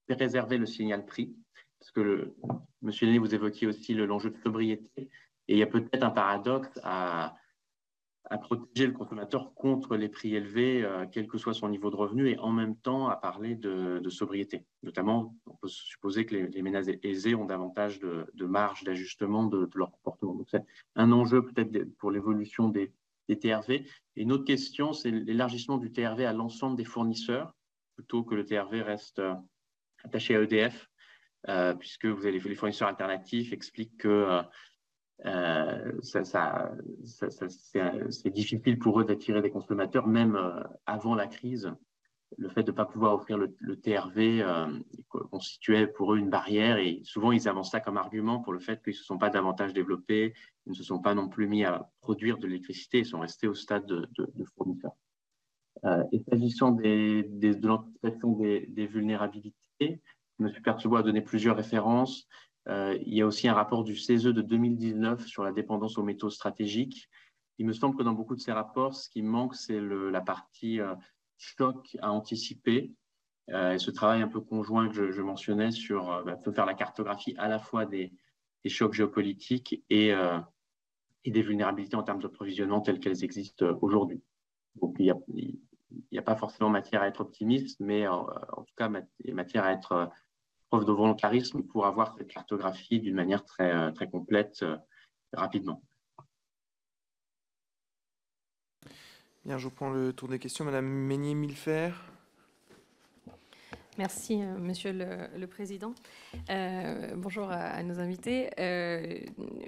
préserver 0.08 0.58
le 0.58 0.66
signal 0.66 1.06
prix. 1.06 1.36
Parce 1.80 1.92
que, 1.92 2.02
le, 2.02 2.36
Monsieur 2.82 3.08
Lenné, 3.08 3.18
vous 3.18 3.34
évoquiez 3.34 3.68
aussi 3.68 3.94
l'enjeu 3.94 4.30
de 4.30 4.38
sobriété. 4.38 5.10
Et 5.48 5.54
il 5.54 5.58
y 5.60 5.64
a 5.64 5.68
peut-être 5.68 6.04
un 6.04 6.10
paradoxe 6.10 6.80
à, 6.84 7.36
protéger 8.42 8.88
le 8.88 8.94
consommateur 8.94 9.54
contre 9.54 9.96
les 9.96 10.10
prix 10.10 10.36
élevés, 10.36 10.84
euh, 10.84 11.06
quel 11.12 11.28
que 11.28 11.38
soit 11.38 11.54
son 11.54 11.70
niveau 11.70 11.92
de 11.92 11.96
revenu, 11.96 12.28
et 12.28 12.40
en 12.40 12.52
même 12.52 12.76
temps 12.76 13.08
à 13.08 13.16
parler 13.16 13.54
de, 13.56 14.10
sobriété. 14.10 14.66
Notamment, 14.82 15.36
on 15.46 15.56
peut 15.56 15.68
supposer 15.68 16.26
que 16.26 16.36
les, 16.36 16.62
ménages 16.64 16.88
aisés 17.04 17.36
ont 17.36 17.46
davantage 17.46 18.00
de, 18.00 18.46
marge 18.46 18.84
d'ajustement 18.84 19.44
de, 19.46 19.70
leur 19.76 19.92
comportement. 19.92 20.34
Donc, 20.34 20.48
c'est 20.50 20.64
un 20.96 21.12
enjeu 21.12 21.46
peut-être 21.46 21.96
pour 21.98 22.10
l'évolution 22.10 22.70
des, 22.70 22.92
TRV. 23.28 23.88
Et 24.16 24.22
une 24.22 24.32
autre 24.32 24.46
question, 24.46 24.94
c'est 24.94 25.10
l'élargissement 25.10 25.78
du 25.78 25.92
TRV 25.92 26.26
à 26.26 26.34
l'ensemble 26.34 26.76
des 26.76 26.84
fournisseurs, 26.84 27.56
plutôt 27.96 28.24
que 28.24 28.36
le 28.36 28.46
TRV 28.46 28.84
reste 28.84 29.18
euh, 29.18 29.34
attaché 30.04 30.36
à 30.36 30.42
EDF, 30.42 30.88
euh, 31.48 31.74
puisque 31.76 32.06
vous 32.06 32.26
avez 32.26 32.40
les, 32.40 32.56
fournisseurs 32.56 32.88
alternatifs 32.88 33.54
expliquent 33.54 33.98
que 33.98 34.42
ça, 35.24 36.72
c'est 37.04 38.30
difficile 38.30 38.80
pour 38.80 39.00
eux 39.00 39.06
d'attirer 39.06 39.42
des 39.42 39.50
consommateurs, 39.50 40.08
même 40.08 40.36
euh, 40.36 40.62
avant 40.86 41.16
la 41.16 41.28
crise. 41.28 41.72
Le 42.38 42.50
fait 42.50 42.64
de 42.64 42.72
ne 42.72 42.76
pas 42.76 42.86
pouvoir 42.86 43.14
offrir 43.14 43.38
le, 43.38 43.80
TRV 43.80 44.42
euh, 44.42 44.68
constituait 45.10 45.88
pour 45.88 46.14
eux 46.14 46.18
une 46.18 46.30
barrière 46.30 46.78
et 46.78 47.00
souvent 47.04 47.32
ils 47.32 47.48
avancent 47.48 47.72
ça 47.72 47.80
comme 47.80 47.98
argument 47.98 48.40
pour 48.40 48.52
le 48.52 48.60
fait 48.60 48.84
qu'ils 48.84 48.92
ne 48.92 48.98
se 48.98 49.04
sont 49.04 49.18
pas 49.18 49.30
davantage 49.30 49.74
développés, 49.74 50.34
ils 50.66 50.72
ne 50.72 50.76
se 50.76 50.84
sont 50.84 51.00
pas 51.00 51.14
non 51.14 51.30
plus 51.30 51.48
mis 51.48 51.64
à 51.64 51.90
produire 52.02 52.38
de 52.38 52.48
l'électricité, 52.48 53.00
ils 53.00 53.06
sont 53.06 53.20
restés 53.20 53.48
au 53.48 53.54
stade 53.54 53.86
de, 53.86 54.10
de, 54.18 54.46
fournisseurs. 54.58 54.96
et 56.12 56.20
s'agissant 56.28 56.72
de 56.72 57.68
l'anticipation 57.68 58.32
des, 58.34 58.88
vulnérabilités, 58.88 60.02
M. 60.40 60.52
Percebois 60.64 61.00
a 61.00 61.04
donné 61.04 61.22
plusieurs 61.22 61.56
références. 61.56 62.28
Euh, 62.68 62.98
il 63.06 63.14
y 63.14 63.22
a 63.22 63.28
aussi 63.28 63.48
un 63.48 63.54
rapport 63.54 63.84
du 63.84 63.96
CESE 63.96 64.24
de 64.24 64.42
2019 64.42 65.26
sur 65.26 65.44
la 65.44 65.52
dépendance 65.52 65.98
aux 65.98 66.04
métaux 66.04 66.30
stratégiques. 66.30 67.10
Il 67.58 67.66
me 67.66 67.74
semble 67.74 67.96
que 67.96 68.04
dans 68.04 68.14
beaucoup 68.14 68.36
de 68.36 68.42
ces 68.42 68.52
rapports, 68.52 68.96
ce 68.96 69.10
qui 69.10 69.22
manque, 69.22 69.56
c'est 69.56 69.80
la 69.80 70.22
partie 70.22 70.80
euh, 70.82 70.96
choc 71.38 71.96
à 72.02 72.12
anticiper. 72.12 72.92
Euh, 73.52 73.74
et 73.74 73.78
ce 73.78 73.92
travail 73.92 74.24
un 74.24 74.28
peu 74.28 74.42
conjoint 74.42 74.90
que 74.90 75.12
je, 75.12 75.22
mentionnais 75.22 75.72
sur 75.72 76.24
bah, 76.26 76.38
faire 76.54 76.66
la 76.66 76.74
cartographie 76.74 77.36
à 77.38 77.48
la 77.48 77.60
fois 77.60 77.86
des, 77.86 78.12
chocs 78.68 78.94
géopolitiques 78.94 79.84
et, 79.92 80.12
des 81.24 81.42
vulnérabilités 81.44 81.96
en 81.96 82.02
termes 82.02 82.20
d'approvisionnement 82.20 82.82
telles 82.82 83.00
qu'elles 83.00 83.24
existent 83.24 83.78
aujourd'hui. 83.82 84.24
Donc, 84.82 84.96
il 84.98 85.14
n'y 86.12 86.18
a, 86.18 86.22
pas 86.24 86.36
forcément 86.36 86.72
matière 86.72 87.04
à 87.04 87.08
être 87.08 87.22
optimiste, 87.22 87.80
mais 87.80 88.08
en, 88.08 88.26
tout 88.26 88.74
cas, 88.76 88.90
a 88.90 89.34
matière 89.34 89.66
à 89.66 89.72
être 89.72 90.10
preuve 90.70 90.86
de 90.86 90.92
volontarisme 90.92 91.64
pour 91.64 91.86
avoir 91.86 92.16
cette 92.18 92.28
cartographie 92.28 93.00
d'une 93.00 93.16
manière 93.16 93.44
très, 93.44 93.74
euh, 93.74 93.92
très 93.92 94.10
complète 94.10 94.60
euh, 94.64 94.78
rapidement. 95.34 95.82
Bien, 99.46 99.58
je 99.58 99.70
prends 99.70 99.92
le 99.92 100.12
tour 100.12 100.28
des 100.28 100.40
questions. 100.40 100.66
Madame 100.66 100.88
Meignier-Milfer. 100.88 101.94
Merci, 103.98 104.42
euh, 104.42 104.58
Monsieur 104.58 104.92
le, 104.92 105.46
Président. 105.46 105.94
bonjour 107.16 107.50
à, 107.50 107.82
nos 107.84 108.00
invités. 108.00 108.50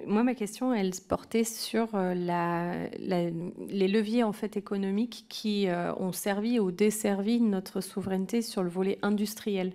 moi, 0.04 0.22
ma 0.22 0.34
question, 0.34 0.74
elle 0.74 0.94
se 0.94 1.00
portait 1.00 1.44
sur 1.44 1.96
la, 1.96 2.88
les 2.98 3.88
leviers 3.88 4.24
en 4.24 4.32
fait 4.32 4.56
économiques 4.56 5.26
qui 5.28 5.68
ont 5.96 6.12
servi 6.12 6.60
ou 6.60 6.72
desservi 6.72 7.40
notre 7.40 7.80
souveraineté 7.80 8.42
sur 8.42 8.62
le 8.62 8.68
volet 8.68 8.98
industriel 9.00 9.72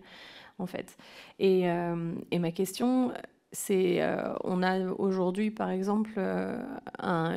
en 0.59 0.65
fait. 0.65 0.97
Et, 1.39 1.69
euh, 1.69 2.13
et 2.31 2.39
ma 2.39 2.51
question, 2.51 3.11
c'est, 3.53 4.01
euh, 4.01 4.34
on 4.43 4.63
a 4.63 4.80
aujourd'hui, 4.93 5.51
par 5.51 5.69
exemple, 5.69 6.13
euh, 6.17 6.57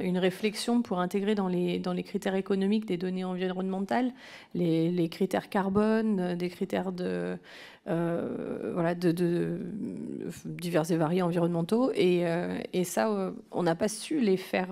une 0.01 0.17
réflexion 0.17 0.81
pour 0.81 0.99
intégrer 0.99 1.35
dans 1.35 1.49
les, 1.49 2.03
critères 2.05 2.35
économiques 2.35 2.87
des 2.87 2.97
données 2.97 3.25
environnementales 3.25 4.13
les, 4.55 5.09
critères 5.11 5.51
carbone, 5.51 6.35
des 6.35 6.49
critères 6.49 6.93
de, 6.93 7.37
de, 7.87 9.61
divers 10.47 10.91
et 10.91 10.97
variés 10.97 11.21
environnementaux. 11.21 11.93
Et 11.95 12.25
ça, 12.85 13.35
on 13.51 13.63
n'a 13.63 13.75
pas 13.75 13.89
su 13.89 14.21
les 14.21 14.39
faire 14.39 14.69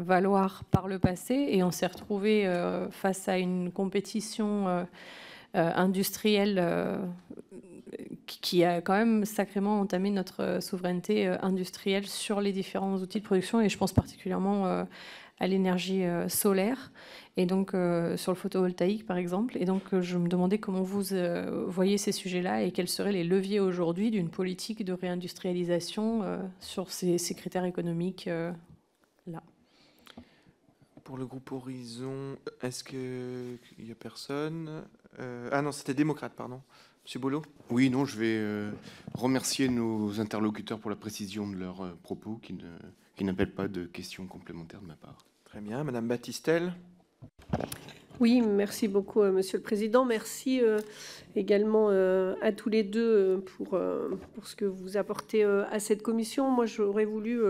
valoir 0.00 0.64
par 0.70 0.88
le 0.88 0.98
passé 0.98 1.48
et 1.50 1.62
on 1.62 1.70
s'est 1.70 1.88
retrouvé 1.88 2.50
face 2.90 3.28
à 3.28 3.36
une 3.36 3.70
compétition 3.70 4.86
industrielle 5.54 6.58
qui 8.40 8.64
a 8.64 8.80
quand 8.80 8.94
même 8.94 9.24
sacrément 9.24 9.80
entamé 9.80 10.10
notre 10.10 10.42
euh, 10.42 10.60
souveraineté 10.60 11.26
euh, 11.26 11.36
industrielle 11.42 12.06
sur 12.06 12.40
les 12.40 12.52
différents 12.52 12.96
outils 12.96 13.20
de 13.20 13.24
production, 13.24 13.60
et 13.60 13.68
je 13.68 13.76
pense 13.76 13.92
particulièrement 13.92 14.66
euh, 14.66 14.84
à 15.38 15.46
l'énergie 15.46 16.04
solaire, 16.28 16.92
et 17.38 17.46
donc 17.46 17.70
sur 17.70 18.32
le 18.32 18.36
photovoltaïque 18.36 19.06
par 19.06 19.16
exemple. 19.16 19.56
Et 19.58 19.64
donc 19.64 19.98
je 19.98 20.18
me 20.18 20.28
demandais 20.28 20.58
comment 20.58 20.82
vous 20.82 21.02
voyez 21.66 21.96
ces 21.96 22.12
sujets-là 22.12 22.62
et 22.62 22.72
quels 22.72 22.90
seraient 22.90 23.12
les 23.12 23.24
leviers 23.24 23.58
aujourd'hui 23.58 24.10
d'une 24.10 24.28
politique 24.28 24.84
de 24.84 24.92
réindustrialisation 24.92 26.24
sur 26.58 26.90
ces, 26.90 27.16
critères 27.34 27.64
économiques 27.64 28.28
là. 29.26 29.42
Pour 31.04 31.16
le 31.16 31.26
groupe 31.26 31.50
Horizon, 31.52 32.36
est-ce 32.62 32.84
qu'il 32.84 33.58
n'y 33.84 33.90
a 33.90 33.94
personne 33.94 34.84
Ah 35.18 35.62
non, 35.62 35.72
c'était 35.72 35.94
démocrate, 35.94 36.32
pardon. 36.34 36.60
Monsieur 37.04 37.18
Bolo 37.18 37.42
Oui, 37.70 37.90
non, 37.90 38.04
je 38.04 38.16
vais 38.16 38.36
euh, 38.38 38.70
remercier 39.14 39.68
nos 39.68 40.20
interlocuteurs 40.20 40.78
pour 40.78 40.90
la 40.90 40.96
précision 40.96 41.48
de 41.48 41.56
leurs 41.56 41.80
euh, 41.82 41.98
propos 42.02 42.38
qui, 42.42 42.54
n'appellent 43.24 43.50
pas 43.52 43.68
de 43.68 43.84
questions 43.84 44.26
complémentaires 44.26 44.80
de 44.80 44.86
ma 44.86 44.94
part. 44.94 45.16
Très 45.44 45.60
bien. 45.60 45.82
Madame 45.82 46.06
Baptistel? 46.06 46.72
Oui, 48.20 48.42
merci 48.42 48.86
beaucoup, 48.86 49.22
euh, 49.22 49.32
Monsieur 49.32 49.58
le 49.58 49.64
Président. 49.64 50.04
Merci 50.04 50.60
également 51.34 51.88
à 51.88 52.52
tous 52.52 52.68
les 52.68 52.82
deux 52.84 53.42
pour, 53.56 53.70
pour 54.34 54.46
ce 54.46 54.54
que 54.54 54.66
vous 54.66 54.96
apportez 54.96 55.42
à 55.42 55.80
cette 55.80 56.02
commission. 56.02 56.50
Moi, 56.50 56.66
j'aurais 56.66 57.06
voulu 57.06 57.40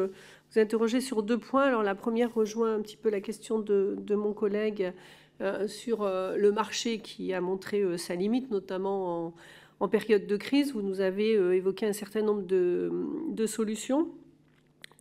vous 0.53 0.61
interroger 0.61 1.01
sur 1.01 1.23
deux 1.23 1.39
points. 1.39 1.65
Alors, 1.65 1.83
la 1.83 1.95
première 1.95 2.33
rejoint 2.35 2.75
un 2.75 2.81
petit 2.81 2.97
peu 2.97 3.11
la 3.11 3.21
question 3.21 3.59
de, 3.59 3.97
de 3.99 4.15
mon 4.15 4.33
collègue 4.33 4.93
euh, 5.41 5.67
sur 5.69 6.03
euh, 6.03 6.37
le 6.37 6.53
marché 6.53 6.99
qui 6.99 7.33
a 7.33 7.41
montré 7.41 7.81
euh, 7.81 7.97
sa 7.97 8.15
limite, 8.15 8.51
notamment 8.51 9.33
en, 9.81 9.89
période 9.89 10.27
de 10.27 10.37
crise. 10.37 10.75
Vous 10.75 10.83
nous 10.83 11.01
avez 11.01 11.33
évoqué 11.33 11.87
un 11.87 11.95
certain 11.95 12.21
nombre 12.21 12.43
de, 12.43 13.47
solutions. 13.47 14.09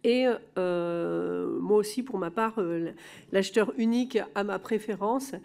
Et 0.05 0.25
moi 0.55 1.77
aussi, 1.77 2.03
pour 2.03 2.17
ma 2.17 2.31
part, 2.31 2.61
l'acheteur 3.33 3.73
unique 3.77 4.17
a 4.35 4.45
ma 4.45 4.57
préférence, 4.57 5.35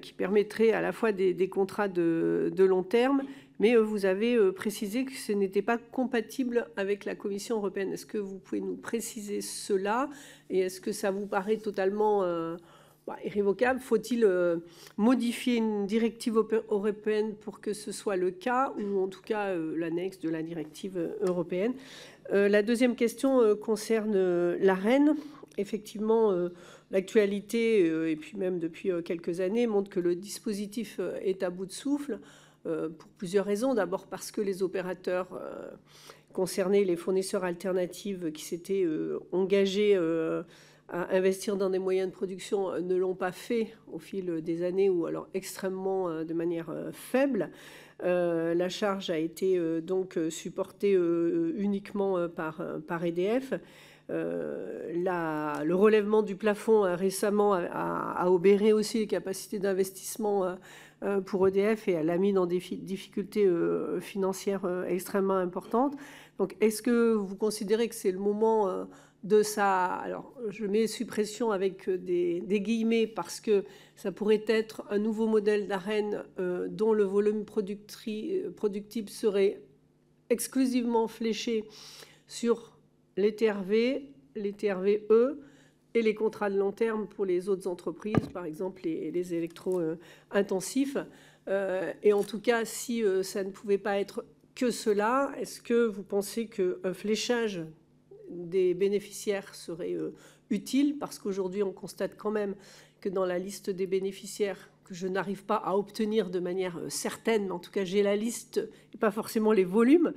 qui 0.00 0.12
permettrait 0.12 0.70
à 0.70 0.80
la 0.80 0.92
fois 0.92 1.10
des, 1.10 1.48
contrats 1.48 1.88
de, 1.88 2.52
long 2.56 2.84
terme, 2.84 3.22
mais 3.58 3.76
vous 3.76 4.06
avez 4.06 4.38
précisé 4.52 5.04
que 5.04 5.12
ce 5.12 5.32
n'était 5.32 5.62
pas 5.62 5.78
compatible 5.78 6.68
avec 6.76 7.04
la 7.04 7.14
Commission 7.14 7.56
européenne. 7.56 7.92
Est-ce 7.92 8.06
que 8.06 8.18
vous 8.18 8.38
pouvez 8.38 8.60
nous 8.60 8.76
préciser 8.76 9.40
cela? 9.40 10.08
Et 10.50 10.60
est-ce 10.60 10.80
que 10.80 10.92
ça 10.92 11.10
vous 11.10 11.26
paraît 11.26 11.56
totalement 11.56 12.22
bah, 13.08 13.16
irrévocable? 13.24 13.80
Faut-il 13.80 14.22
euh, 14.22 14.58
modifier 14.98 15.56
une 15.56 15.86
directive 15.86 16.36
européenne 16.68 17.34
pour 17.36 17.62
que 17.62 17.72
ce 17.72 17.90
soit 17.90 18.16
le 18.16 18.30
cas, 18.30 18.74
ou 18.78 19.02
en 19.02 19.08
tout 19.08 19.22
cas 19.22 19.46
euh, 19.46 19.74
l'annexe 19.78 20.18
de 20.18 20.28
la 20.28 20.42
directive 20.42 20.98
euh, 20.98 21.16
européenne? 21.22 21.72
La 22.30 22.62
deuxième 22.62 22.94
question 22.94 23.56
concerne 23.56 24.56
l'AREN. 24.56 25.16
Effectivement, 25.56 26.30
l'actualité, 26.90 27.86
et 27.86 28.16
puis 28.16 28.36
même 28.36 28.58
depuis 28.58 28.90
quelques 29.02 29.40
années, 29.40 29.66
montre 29.66 29.88
que 29.88 29.98
le 29.98 30.14
dispositif 30.14 31.00
est 31.22 31.42
à 31.42 31.48
bout 31.48 31.64
de 31.64 31.72
souffle 31.72 32.18
pour 32.64 33.08
plusieurs 33.16 33.44
raisons. 33.44 33.74
D'abord 33.74 34.06
parce 34.06 34.30
que 34.30 34.40
les 34.40 34.62
opérateurs 34.62 35.28
concernés, 36.32 36.84
les 36.84 36.96
fournisseurs 36.96 37.44
alternatifs 37.44 38.32
qui 38.32 38.44
s'étaient 38.44 38.86
engagés 39.32 39.96
à 40.90 41.14
investir 41.14 41.56
dans 41.56 41.70
des 41.70 41.78
moyens 41.78 42.08
de 42.08 42.14
production 42.14 42.70
euh, 42.70 42.80
ne 42.80 42.96
l'ont 42.96 43.14
pas 43.14 43.32
fait 43.32 43.74
au 43.92 43.98
fil 43.98 44.42
des 44.42 44.62
années 44.62 44.88
ou 44.88 45.06
alors 45.06 45.28
extrêmement 45.34 46.08
euh, 46.08 46.24
de 46.24 46.34
manière 46.34 46.70
euh, 46.70 46.90
faible. 46.92 47.50
la 48.00 48.68
charge 48.68 49.10
a 49.10 49.18
été 49.18 49.58
donc 49.82 50.16
supportée 50.30 50.92
uniquement 51.56 52.28
par, 52.28 53.04
EDF. 53.04 53.54
La, 54.08 55.62
le 55.64 55.74
relèvement 55.74 56.22
du 56.22 56.36
plafond 56.36 56.82
récemment 56.94 57.54
a, 57.54 57.64
a, 57.64 58.30
obéré 58.30 58.72
aussi 58.72 58.98
les 59.00 59.08
capacités 59.08 59.58
d'investissement 59.58 60.56
pour 61.26 61.46
EDF 61.46 61.88
et 61.88 61.92
elle 61.92 62.10
a 62.10 62.18
mis 62.18 62.32
dans 62.32 62.46
des 62.46 62.58
difficultés 62.58 63.48
financières 64.00 64.68
extrêmement 64.88 65.36
importantes. 65.36 65.94
Donc, 66.38 66.56
est-ce 66.60 66.82
que 66.82 67.12
vous 67.12 67.36
considérez 67.36 67.88
que 67.88 67.94
c'est 67.94 68.10
le 68.10 68.18
moment 68.18 68.86
de 69.24 69.42
ça 69.42 69.86
Alors, 69.86 70.34
je 70.48 70.66
mets 70.66 70.86
suppression 70.86 71.50
avec 71.50 71.88
des, 71.88 72.42
guillemets 72.60 73.06
parce 73.06 73.40
que 73.40 73.64
ça 73.96 74.12
pourrait 74.12 74.44
être 74.46 74.84
un 74.90 74.98
nouveau 74.98 75.26
modèle 75.26 75.68
d'arène 75.68 76.24
dont 76.68 76.92
le 76.92 77.04
volume 77.04 77.44
productible 77.44 79.10
serait 79.10 79.60
exclusivement 80.30 81.08
fléché 81.08 81.64
sur 82.26 82.78
les 83.16 83.34
TRV, 83.34 84.10
les 84.36 84.52
TRVE 84.52 85.38
les 86.02 86.14
contrats 86.14 86.50
de 86.50 86.58
long 86.58 86.72
terme 86.72 87.06
pour 87.06 87.24
les 87.24 87.48
autres 87.48 87.66
entreprises, 87.66 88.28
par 88.32 88.44
exemple 88.44 88.82
les, 88.84 89.10
les 89.10 89.34
électro-intensifs. 89.34 90.96
Euh, 91.48 91.92
et 92.02 92.12
en 92.12 92.22
tout 92.22 92.40
cas, 92.40 92.64
si 92.64 93.02
euh, 93.02 93.22
ça 93.22 93.42
ne 93.42 93.50
pouvait 93.50 93.78
pas 93.78 93.98
être 93.98 94.24
que 94.54 94.70
cela, 94.70 95.32
est-ce 95.38 95.60
que 95.60 95.86
vous 95.86 96.02
pensez 96.02 96.48
qu'un 96.48 96.92
fléchage 96.92 97.62
des 98.28 98.74
bénéficiaires 98.74 99.54
serait 99.54 99.94
euh, 99.94 100.14
utile? 100.50 100.98
Parce 100.98 101.18
qu'aujourd'hui, 101.18 101.62
on 101.62 101.72
constate 101.72 102.16
quand 102.16 102.30
même 102.30 102.54
que 103.00 103.08
dans 103.08 103.24
la 103.24 103.38
liste 103.38 103.70
des 103.70 103.86
bénéficiaires 103.86 104.70
que 104.88 104.94
je 104.94 105.06
n'arrive 105.06 105.44
pas 105.44 105.56
à 105.56 105.76
obtenir 105.76 106.30
de 106.30 106.40
manière 106.40 106.78
euh, 106.78 106.88
certaine, 106.88 107.46
mais 107.46 107.50
en 107.50 107.58
tout 107.58 107.70
cas 107.70 107.84
j'ai 107.84 108.02
la 108.02 108.16
liste 108.16 108.66
et 108.94 108.96
pas 108.96 109.10
forcément 109.10 109.52
les 109.52 109.64
volumes, 109.64 110.14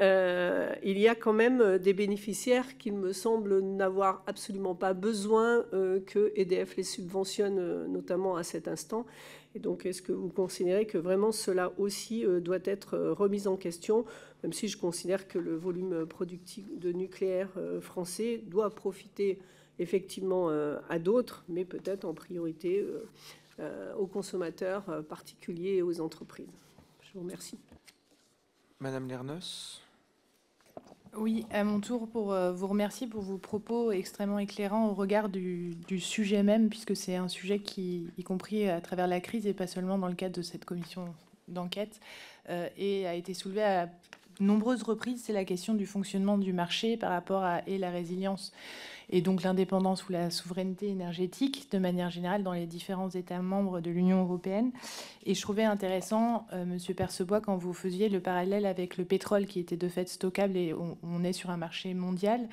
euh, 0.00 0.72
il 0.84 0.98
y 0.98 1.08
a 1.08 1.16
quand 1.16 1.32
même 1.32 1.60
euh, 1.60 1.78
des 1.78 1.92
bénéficiaires 1.92 2.78
qui 2.78 2.92
me 2.92 3.12
semblent 3.12 3.60
n'avoir 3.60 4.22
absolument 4.28 4.76
pas 4.76 4.94
besoin 4.94 5.64
que 6.06 6.32
EDF 6.36 6.76
les 6.76 6.82
subventionne, 6.82 7.86
notamment 7.86 8.36
à 8.36 8.42
cet 8.42 8.68
instant. 8.68 9.06
Et 9.54 9.58
donc, 9.58 9.86
est-ce 9.86 10.02
que 10.02 10.12
vous 10.12 10.28
considérez 10.28 10.86
que 10.86 10.98
vraiment 10.98 11.32
cela 11.32 11.72
aussi 11.78 12.24
doit 12.40 12.58
être 12.64 12.98
remis 12.98 13.46
en 13.46 13.56
question, 13.56 14.04
même 14.42 14.52
si 14.52 14.68
je 14.68 14.78
considère 14.78 15.28
que 15.28 15.38
le 15.38 15.56
volume 15.56 16.06
productif 16.06 16.64
de 16.78 16.92
nucléaire 16.92 17.50
français 17.80 18.42
doit 18.46 18.70
profiter 18.70 19.38
effectivement 19.78 20.48
à 20.88 20.98
d'autres, 20.98 21.44
mais 21.48 21.64
peut-être 21.64 22.04
en 22.04 22.14
priorité 22.14 22.84
aux 23.98 24.06
consommateurs 24.06 24.88
euh, 24.88 25.02
particuliers 25.02 25.76
et 25.76 25.82
aux 25.82 26.00
entreprises. 26.00 26.48
Je 27.02 27.12
vous 27.14 27.20
remercie. 27.20 27.58
Madame 28.80 29.08
Lernos. 29.08 29.80
Oui, 31.14 31.44
à 31.50 31.62
mon 31.62 31.80
tour, 31.80 32.08
pour 32.08 32.32
euh, 32.32 32.52
vous 32.52 32.66
remercier 32.66 33.06
pour 33.06 33.20
vos 33.20 33.36
propos 33.36 33.92
extrêmement 33.92 34.38
éclairants 34.38 34.88
au 34.88 34.94
regard 34.94 35.28
du, 35.28 35.76
sujet 36.00 36.42
même, 36.42 36.70
puisque 36.70 36.96
c'est 36.96 37.16
un 37.16 37.28
sujet 37.28 37.58
qui, 37.58 38.08
y 38.16 38.22
compris 38.24 38.68
à 38.68 38.80
travers 38.80 39.06
la 39.06 39.20
crise 39.20 39.46
et 39.46 39.52
pas 39.52 39.66
seulement 39.66 39.98
dans 39.98 40.08
le 40.08 40.14
cadre 40.14 40.36
de 40.36 40.42
cette 40.42 40.64
commission 40.64 41.14
d'enquête, 41.48 42.00
et 42.48 43.06
a 43.06 43.14
été 43.14 43.34
soulevé 43.34 43.62
à 43.62 43.90
nombreuses 44.40 44.82
reprises, 44.82 45.24
c'est 45.24 45.32
la 45.32 45.44
question 45.44 45.74
du 45.74 45.86
fonctionnement 45.86 46.38
du 46.38 46.52
marché 46.52 46.96
par 46.96 47.10
rapport 47.10 47.42
à 47.42 47.60
la 47.66 47.90
résilience 47.90 48.52
et 49.12 49.20
donc 49.20 49.42
l'indépendance 49.42 50.08
ou 50.08 50.12
la 50.12 50.30
souveraineté 50.30 50.88
énergétique 50.88 51.68
de 51.70 51.78
manière 51.78 52.10
générale 52.10 52.42
dans 52.42 52.52
les 52.52 52.66
différents 52.66 53.10
États 53.10 53.42
membres 53.42 53.80
de 53.80 53.90
l'Union 53.90 54.22
européenne. 54.22 54.72
Et 55.26 55.34
je 55.34 55.42
trouvais 55.42 55.64
intéressant, 55.64 56.46
euh, 56.52 56.64
Monsieur 56.64 56.94
Percebois, 56.94 57.40
quand 57.40 57.56
vous 57.56 57.74
faisiez 57.74 58.08
le 58.08 58.20
parallèle 58.20 58.66
avec 58.66 58.96
le 58.96 59.04
pétrole 59.04 59.46
qui 59.46 59.60
était 59.60 59.76
de 59.76 59.88
fait 59.88 60.08
stockable 60.08 60.56
et 60.56 60.74
on, 60.74 61.24
est 61.24 61.32
sur 61.32 61.50
un 61.50 61.56
marché 61.58 61.94
mondial, 61.94 62.48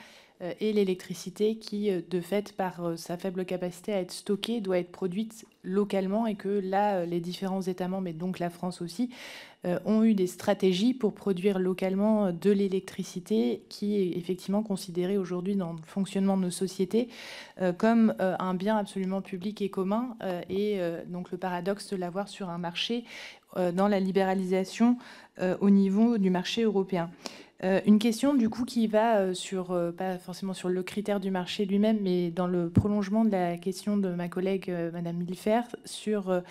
et 0.59 0.73
l'électricité 0.73 1.57
qui, 1.57 1.91
euh, 1.91 2.01
de 2.09 2.21
fait, 2.21 2.53
par 2.53 2.97
sa 2.97 3.17
faible 3.17 3.45
capacité 3.45 3.93
à 3.93 3.99
être 3.99 4.11
stockée, 4.11 4.61
doit 4.61 4.79
être 4.79 4.91
produite 4.91 5.45
localement 5.63 6.27
et 6.27 6.35
que 6.35 6.47
là, 6.49 7.05
les 7.05 7.19
différents 7.19 7.61
États 7.61 7.87
membres, 7.87 8.07
et 8.07 8.13
donc 8.13 8.39
la 8.39 8.49
France 8.49 8.81
aussi, 8.81 9.09
euh, 9.65 9.77
ont 9.83 10.05
eu 10.05 10.13
des 10.13 10.27
stratégies 10.27 10.93
pour 10.93 11.13
produire 11.13 11.59
localement 11.59 12.27
euh, 12.27 12.31
de 12.31 12.49
l'électricité 12.49 13.61
qui 13.67 13.97
est 13.97 14.17
effectivement 14.17 14.63
considérée 14.63 15.17
aujourd'hui 15.17 15.57
dans 15.57 15.73
le 15.73 15.79
fonctionnement 15.85 16.37
de 16.37 16.43
nos 16.43 16.49
sociétés 16.49 17.09
euh, 17.59 17.73
comme 17.73 18.15
un 18.19 18.53
bien 18.53 18.77
absolument 18.77 19.21
public 19.21 19.61
et 19.61 19.67
commun. 19.69 20.15
et 20.49 20.79
donc 21.07 21.31
le 21.31 21.37
paradoxe 21.37 21.89
de 21.89 21.97
l'avoir 21.97 22.29
sur 22.29 22.49
un 22.49 22.57
marché 22.57 23.03
dans 23.55 23.87
la 23.87 23.99
libéralisation 23.99 24.97
au 25.59 25.69
niveau 25.69 26.17
du 26.17 26.29
marché 26.29 26.63
européen. 26.63 27.09
Une 27.61 27.99
question 27.99 28.33
du 28.33 28.49
coup 28.49 28.63
qui 28.63 28.87
va 28.87 29.33
sur, 29.33 29.77
pas 29.97 30.17
forcément 30.17 30.53
sur 30.53 30.69
le 30.69 30.81
critère 30.81 31.19
du 31.19 31.29
marché 31.29 31.65
lui-même, 31.65 31.99
mais 32.01 32.31
dans 32.31 32.47
le 32.47 32.69
prolongement 32.69 33.25
de 33.25 33.31
la 33.31 33.57
question 33.57 33.97
de 33.97 34.09
ma 34.09 34.29
collègue 34.29 34.73
Madame 34.93 35.17
Milfer 35.17 35.63
sur 35.83 36.41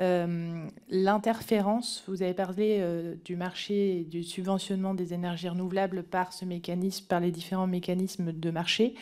euh, 0.00 0.66
l'interférence, 0.90 2.04
vous 2.06 2.22
avez 2.22 2.34
parlé 2.34 2.78
euh, 2.80 3.14
du 3.24 3.34
marché 3.34 4.06
du 4.10 4.22
subventionnement 4.22 4.92
des 4.92 5.14
énergies 5.14 5.48
renouvelables 5.48 6.02
par 6.02 6.34
ce 6.34 6.44
mécanisme, 6.44 7.06
par 7.06 7.20
les 7.20 7.30
différents 7.30 7.66
mécanismes 7.66 8.32
de 8.32 8.50
marché. 8.50 8.94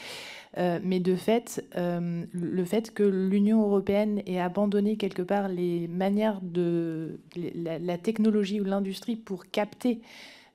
Euh, 0.56 0.78
mais 0.85 1.01
de 1.01 1.16
fait, 1.16 1.64
le 1.74 2.64
fait 2.64 2.94
que 2.94 3.02
l'Union 3.02 3.62
européenne 3.62 4.22
ait 4.24 4.39
abandonné 4.39 4.97
quelque 4.97 5.22
part 5.22 5.48
les 5.48 5.89
manières 5.89 6.39
de 6.43 7.18
la 7.35 7.98
technologie 7.98 8.60
ou 8.60 8.64
l'industrie 8.64 9.16
pour 9.16 9.47
capter 9.47 10.01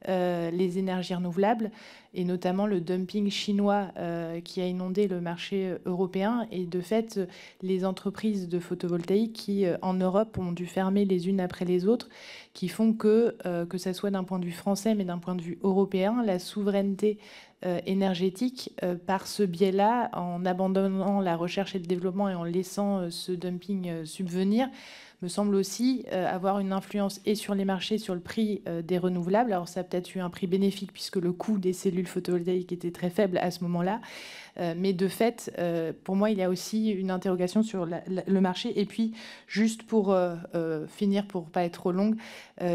euh, 0.07 0.49
les 0.51 0.77
énergies 0.77 1.13
renouvelables 1.13 1.71
et 2.13 2.23
notamment 2.23 2.65
le 2.65 2.79
dumping 2.79 3.29
chinois 3.29 3.91
euh, 3.97 4.39
qui 4.39 4.61
a 4.61 4.65
inondé 4.65 5.09
le 5.09 5.19
marché 5.19 5.75
européen. 5.85 6.47
Et 6.51 6.65
de 6.65 6.79
fait 6.79 7.19
les 7.61 7.83
entreprises 7.83 8.47
de 8.47 8.59
photovoltaïque 8.59 9.33
qui 9.33 9.65
euh, 9.65 9.75
en 9.81 9.93
Europe 9.93 10.37
ont 10.37 10.53
dû 10.53 10.67
fermer 10.67 11.03
les 11.03 11.27
unes 11.27 11.41
après 11.41 11.65
les 11.65 11.85
autres 11.85 12.07
qui 12.53 12.69
font 12.69 12.93
que 12.93 13.35
que 13.69 13.77
ce 13.77 13.93
soit 13.93 14.09
d'un 14.09 14.23
point 14.23 14.39
de 14.39 14.45
vue 14.45 14.51
français 14.51 14.95
mais 14.95 15.05
d'un 15.05 15.19
point 15.19 15.35
de 15.35 15.41
vue 15.41 15.59
européen 15.63 16.23
la 16.25 16.39
souveraineté 16.39 17.19
énergétique 17.85 18.73
par 19.05 19.27
ce 19.27 19.43
biais-là 19.43 20.09
en 20.13 20.45
abandonnant 20.45 21.21
la 21.21 21.35
recherche 21.35 21.75
et 21.75 21.79
le 21.79 21.85
développement 21.85 22.27
et 22.27 22.33
en 22.33 22.43
laissant 22.43 23.09
ce 23.11 23.31
dumping 23.31 24.03
subvenir 24.05 24.67
me 25.21 25.27
semble 25.27 25.55
aussi 25.55 26.05
euh, 26.13 26.25
avoir 26.27 26.59
une 26.59 26.71
influence 26.71 27.19
et 27.25 27.35
sur 27.35 27.53
les 27.53 27.65
marchés, 27.65 27.97
sur 27.97 28.13
le 28.13 28.21
prix 28.21 28.61
euh, 28.67 28.81
des 28.81 28.97
renouvelables. 28.97 29.51
Alors 29.51 29.67
ça 29.67 29.81
a 29.81 29.83
peut-être 29.83 30.15
eu 30.15 30.19
un 30.19 30.29
prix 30.29 30.47
bénéfique 30.47 30.93
puisque 30.93 31.17
le 31.17 31.33
coût 31.33 31.57
des 31.57 31.73
cellules 31.73 32.07
photovoltaïques 32.07 32.71
était 32.71 32.91
très 32.91 33.09
faible 33.09 33.37
à 33.39 33.51
ce 33.51 33.63
moment-là. 33.65 33.99
Euh, 34.59 34.73
mais 34.77 34.93
de 34.93 35.07
fait, 35.07 35.51
pour 36.03 36.15
moi, 36.15 36.31
il 36.31 36.37
y 36.37 36.43
a 36.43 36.49
aussi 36.49 36.89
une 36.89 37.11
interrogation 37.11 37.63
sur 37.63 37.85
le 37.85 38.41
marché. 38.41 38.79
Et 38.79 38.85
puis, 38.85 39.13
juste 39.47 39.83
pour 39.83 40.15
finir, 40.87 41.27
pour 41.27 41.45
pas 41.45 41.63
être 41.63 41.75
trop 41.75 41.91
longue, 41.91 42.17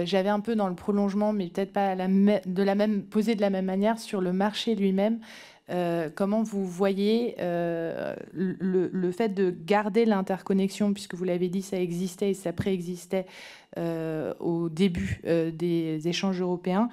j'avais 0.04 0.28
un 0.28 0.40
peu 0.40 0.54
dans 0.54 0.68
le 0.68 0.74
prolongement, 0.74 1.32
mais 1.32 1.48
peut-être 1.48 1.72
pas 1.72 1.94
de 1.94 2.62
la 2.62 2.74
même, 2.74 3.02
posé 3.02 3.34
de 3.34 3.40
la 3.40 3.50
même 3.50 3.66
manière 3.66 3.98
sur 3.98 4.20
le 4.20 4.32
marché 4.32 4.74
lui-même. 4.74 5.18
Euh, 5.70 6.10
comment 6.14 6.42
vous 6.42 6.66
voyez 6.66 7.36
euh, 7.38 8.14
le, 8.32 9.10
fait 9.12 9.30
de 9.30 9.50
garder 9.50 10.04
l'interconnexion, 10.04 10.92
puisque 10.92 11.14
vous 11.14 11.24
l'avez 11.24 11.48
dit, 11.48 11.62
ça 11.62 11.78
existait 11.78 12.30
et 12.30 12.34
ça 12.34 12.52
préexistait 12.52 13.26
euh, 13.78 14.34
au 14.40 14.68
début 14.68 15.20
des 15.24 16.06
échanges 16.06 16.40
européens, 16.40 16.88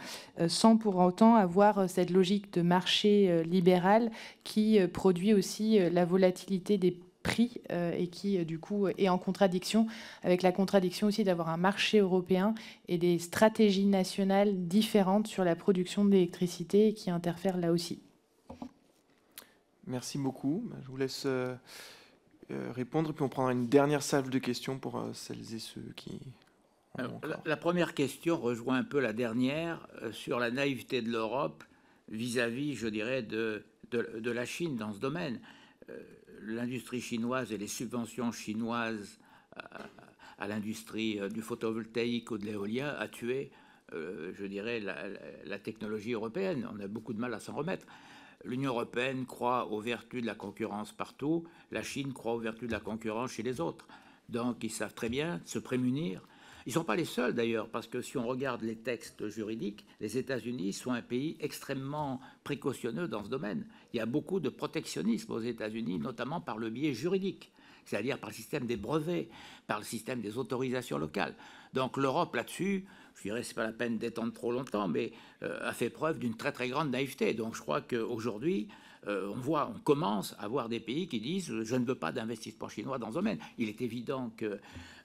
sans 0.47 0.77
pour 0.77 0.97
autant 0.97 1.35
avoir 1.35 1.89
cette 1.89 2.09
logique 2.09 2.53
de 2.53 2.61
marché 2.61 3.43
libéral 3.43 4.11
qui 4.43 4.79
produit 4.93 5.33
aussi 5.33 5.79
la 5.91 6.05
volatilité 6.05 6.77
des 6.77 6.97
prix 7.23 7.61
et 7.69 8.07
qui 8.07 8.43
du 8.45 8.57
coup 8.57 8.87
est 8.87 9.09
en 9.09 9.19
contradiction 9.19 9.85
avec 10.23 10.41
la 10.41 10.51
contradiction 10.51 11.07
aussi 11.07 11.23
d'avoir 11.23 11.49
un 11.49 11.57
marché 11.57 11.99
européen 11.99 12.55
et 12.87 12.97
des 12.97 13.19
stratégies 13.19 13.85
nationales 13.85 14.67
différentes 14.67 15.27
sur 15.27 15.43
la 15.43 15.55
production 15.55 16.03
d'électricité 16.03 16.93
qui 16.93 17.11
interfèrent 17.11 17.57
là 17.57 17.71
aussi. 17.71 18.01
Merci 19.87 20.17
beaucoup. 20.17 20.69
Je 20.83 20.87
vous 20.87 20.97
laisse 20.97 21.23
euh, 21.25 21.55
euh, 22.51 22.71
répondre, 22.71 23.13
puis 23.13 23.23
on 23.23 23.29
prendra 23.29 23.51
une 23.51 23.67
dernière 23.67 24.03
salve 24.03 24.29
de 24.29 24.39
questions 24.39 24.77
pour 24.77 24.99
euh, 24.99 25.13
celles 25.13 25.55
et 25.55 25.59
ceux 25.59 25.93
qui... 25.95 26.19
la, 27.45 27.57
première 27.57 27.93
question 27.93 28.37
rejoint 28.37 28.77
un 28.77 28.83
peu 28.83 28.99
la 28.99 29.13
dernière 29.13 29.87
sur 30.11 30.39
la 30.39 30.51
naïveté 30.51 31.01
de 31.01 31.09
l'Europe 31.09 31.63
vis-à-vis, 32.09 32.75
je 32.75 32.87
dirais, 32.87 33.23
de, 33.23 33.63
de, 33.91 34.31
la 34.31 34.45
Chine 34.45 34.75
dans 34.75 34.93
ce 34.93 34.99
domaine. 34.99 35.39
L'industrie 36.41 37.01
chinoise 37.01 37.51
et 37.53 37.57
les 37.57 37.67
subventions 37.67 38.31
chinoises 38.31 39.19
à, 40.37 40.47
l'industrie 40.47 41.19
du 41.29 41.41
photovoltaïque 41.41 42.31
ou 42.31 42.37
de 42.37 42.45
l'éolien 42.45 42.89
a 42.99 43.07
tué, 43.07 43.51
je 43.93 44.45
dirais, 44.45 44.81
la, 44.81 45.07
la, 45.45 45.59
technologie 45.59 46.11
européenne. 46.11 46.67
On 46.73 46.79
a 46.81 46.87
beaucoup 46.87 47.13
de 47.13 47.19
mal 47.19 47.33
à 47.33 47.39
s'en 47.39 47.53
remettre. 47.53 47.85
L'Union 48.43 48.71
européenne 48.71 49.25
croit 49.25 49.67
aux 49.67 49.79
vertus 49.79 50.21
de 50.21 50.27
la 50.27 50.35
concurrence 50.35 50.91
partout, 50.91 51.45
la 51.71 51.83
Chine 51.83 52.13
croit 52.13 52.33
aux 52.33 52.39
vertus 52.39 52.67
de 52.67 52.73
la 52.73 52.79
concurrence 52.79 53.31
chez 53.31 53.43
les 53.43 53.61
autres. 53.61 53.87
Donc 54.29 54.63
ils 54.63 54.71
savent 54.71 54.93
très 54.93 55.09
bien 55.09 55.41
se 55.45 55.59
prémunir. 55.59 56.21
Ils 56.65 56.69
ne 56.69 56.73
sont 56.73 56.83
pas 56.83 56.95
les 56.95 57.05
seuls 57.05 57.33
d'ailleurs, 57.33 57.69
parce 57.69 57.87
que 57.87 58.01
si 58.01 58.17
on 58.17 58.27
regarde 58.27 58.61
les 58.61 58.75
textes 58.75 59.27
juridiques, 59.29 59.85
les 59.99 60.17
États-Unis 60.17 60.73
sont 60.73 60.91
un 60.91 61.01
pays 61.01 61.35
extrêmement 61.39 62.19
précautionneux 62.43 63.07
dans 63.07 63.23
ce 63.23 63.29
domaine. 63.29 63.65
Il 63.93 63.97
y 63.97 63.99
a 63.99 64.05
beaucoup 64.05 64.39
de 64.39 64.49
protectionnisme 64.49 65.31
aux 65.31 65.39
États-Unis, 65.39 65.97
notamment 65.97 66.39
par 66.39 66.57
le 66.57 66.69
biais 66.69 66.93
juridique. 66.93 67.51
c'est-à-dire 67.85 68.19
par 68.19 68.29
le 68.29 68.35
système 68.35 68.65
des 68.65 68.77
brevets, 68.77 69.29
par 69.67 69.79
le 69.79 69.85
système 69.85 70.21
des 70.21 70.37
autorisations 70.37 70.97
locales. 70.97 71.35
Donc 71.73 71.97
l'Europe 71.97 72.35
là-dessus, 72.35 72.85
je 73.21 73.29
dirais, 73.29 73.43
c'est 73.43 73.53
pas 73.53 73.63
la 73.63 73.71
peine 73.71 73.99
d'étendre 73.99 74.33
trop 74.33 74.51
longtemps, 74.51 74.87
mais 74.87 75.11
euh, 75.43 75.59
a 75.61 75.73
fait 75.73 75.91
preuve 75.91 76.17
d'une 76.17 76.35
très 76.35 76.51
très 76.51 76.69
grande 76.69 76.89
naïveté. 76.89 77.35
Donc 77.35 77.55
je 77.55 77.61
crois 77.61 77.79
qu'aujourd'hui, 77.81 78.67
euh, 79.07 79.29
on 79.29 79.35
voit, 79.35 79.71
on 79.75 79.79
commence 79.79 80.35
à 80.39 80.47
voir 80.47 80.69
des 80.69 80.79
pays 80.79 81.07
qui 81.07 81.19
disent 81.19 81.61
je 81.61 81.75
ne 81.75 81.85
veux 81.85 81.93
pas 81.95 82.11
d'investissement 82.11 82.67
chinois 82.67 82.97
dans 82.97 83.09
ce 83.09 83.15
domaine. 83.15 83.37
Il 83.59 83.69
est 83.69 83.79
évident 83.81 84.31
que 84.35 84.59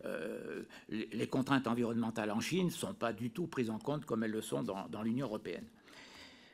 euh, 0.06 0.62
les 0.88 1.26
contraintes 1.26 1.66
environnementales 1.66 2.30
en 2.30 2.40
Chine 2.40 2.66
ne 2.66 2.70
sont 2.70 2.94
pas 2.94 3.12
du 3.12 3.30
tout 3.30 3.48
prises 3.48 3.68
en 3.68 3.78
compte 3.78 4.06
comme 4.06 4.24
elles 4.24 4.30
le 4.30 4.40
sont 4.40 4.62
dans, 4.62 5.02
l'Union 5.02 5.26
européenne. 5.26 5.66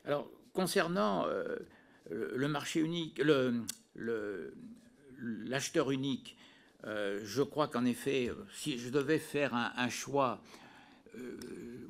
Alors, 0.03 0.29
concernant 0.51 1.25
euh, 1.27 1.59
le 2.09 2.47
marché 2.49 2.81
unique, 2.81 3.21
l'acheteur 5.15 5.91
unique, 5.91 6.35
je 6.85 7.41
crois 7.41 7.69
qu'en 7.69 7.85
effet, 7.85 8.31
si 8.53 8.77
je 8.77 8.89
devais 8.89 9.19
faire 9.19 9.53
un 9.53 9.89
choix 9.89 10.41
euh, 10.41 10.62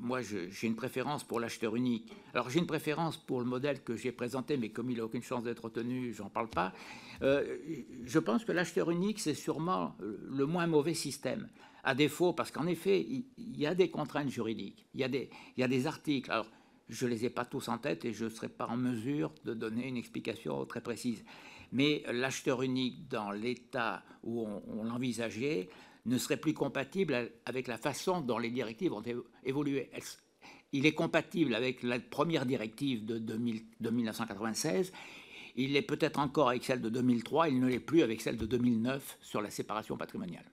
moi, 0.04 0.20
j'ai 0.20 0.66
une 0.66 0.76
préférence 0.76 1.24
pour 1.24 1.40
l'acheteur 1.40 1.74
unique. 1.76 2.12
Alors, 2.34 2.50
j'ai 2.50 2.58
une 2.58 2.66
préférence 2.66 3.16
pour 3.16 3.40
le 3.40 3.46
modèle 3.46 3.82
que 3.82 3.96
j'ai 3.96 4.12
présenté, 4.12 4.58
mais 4.58 4.68
comme 4.68 4.90
il 4.90 4.98
n'a 4.98 5.04
aucune 5.04 5.22
chance 5.22 5.42
d'être 5.42 5.64
retenu, 5.64 6.12
j'en 6.12 6.28
parle 6.28 6.48
pas. 6.48 6.74
Euh, 7.22 7.56
je 8.04 8.18
pense 8.18 8.44
que 8.44 8.52
l'acheteur 8.52 8.90
unique, 8.90 9.18
c'est 9.18 9.34
sûrement 9.34 9.96
le 10.00 10.44
moins 10.44 10.66
mauvais 10.66 10.94
système. 10.94 11.48
À 11.84 11.94
défaut, 11.94 12.34
parce 12.34 12.50
qu'en 12.50 12.66
effet, 12.66 13.00
il, 13.00 13.24
y 13.58 13.66
a 13.66 13.74
des 13.74 13.90
contraintes 13.90 14.28
juridiques, 14.28 14.86
il 14.94 15.00
y 15.00 15.04
a 15.62 15.68
des, 15.68 15.86
articles. 15.86 16.30
Alors, 16.30 16.50
je 16.90 17.06
ne 17.06 17.10
les 17.10 17.24
ai 17.24 17.30
pas 17.30 17.46
tous 17.46 17.68
en 17.68 17.78
tête 17.78 18.04
et 18.04 18.12
je 18.12 18.24
ne 18.24 18.30
serai 18.30 18.48
pas 18.48 18.66
en 18.66 18.76
mesure 18.76 19.32
de 19.44 19.54
donner 19.54 19.88
une 19.88 19.96
explication 19.96 20.64
très 20.66 20.82
précise. 20.82 21.24
Mais 21.72 22.02
l'acheteur 22.12 22.62
unique, 22.62 23.08
dans 23.08 23.30
l'état 23.30 24.02
où 24.22 24.46
on 24.46 24.84
l'envisageait, 24.84 25.68
ne 26.06 26.18
serait 26.18 26.36
plus 26.36 26.54
compatible 26.54 27.30
avec 27.46 27.66
la 27.66 27.78
façon 27.78 28.20
dont 28.20 28.38
les 28.38 28.50
directives 28.50 28.92
ont 28.92 29.02
évolué. 29.44 29.90
Il 30.72 30.86
est 30.86 30.92
compatible 30.92 31.54
avec 31.54 31.82
la 31.82 31.98
première 31.98 32.46
directive 32.46 33.04
de, 33.04 33.36
1996. 33.36 34.92
Il 35.56 35.76
est 35.76 35.82
peut-être 35.82 36.18
encore 36.18 36.50
avec 36.50 36.64
celle 36.64 36.80
de 36.80 36.88
2003. 36.88 37.48
Il 37.48 37.60
ne 37.60 37.68
l'est 37.68 37.78
plus 37.78 38.02
avec 38.02 38.20
celle 38.20 38.36
de 38.36 38.44
2009 38.44 39.18
sur 39.20 39.40
la 39.40 39.50
séparation 39.50 39.96
patrimoniale. 39.96 40.44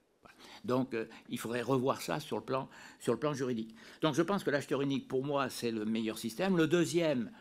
Donc, 0.63 0.93
euh, 0.93 1.05
il 1.29 1.39
faudrait 1.39 1.63
revoir 1.63 2.01
ça 2.01 2.19
sur 2.19 2.37
le, 2.37 2.43
plan, 2.43 2.69
sur 2.99 3.13
le 3.13 3.19
plan 3.19 3.33
juridique. 3.33 3.75
Donc, 4.01 4.13
je 4.13 4.21
pense 4.21 4.43
que 4.43 4.51
l'acheteur 4.51 4.81
unique, 4.81 5.07
pour 5.07 5.25
moi, 5.25 5.49
c'est 5.49 5.71
le 5.71 5.85
meilleur 5.85 6.19
système. 6.19 6.55
Le 6.55 6.67
deuxième, 6.67 7.31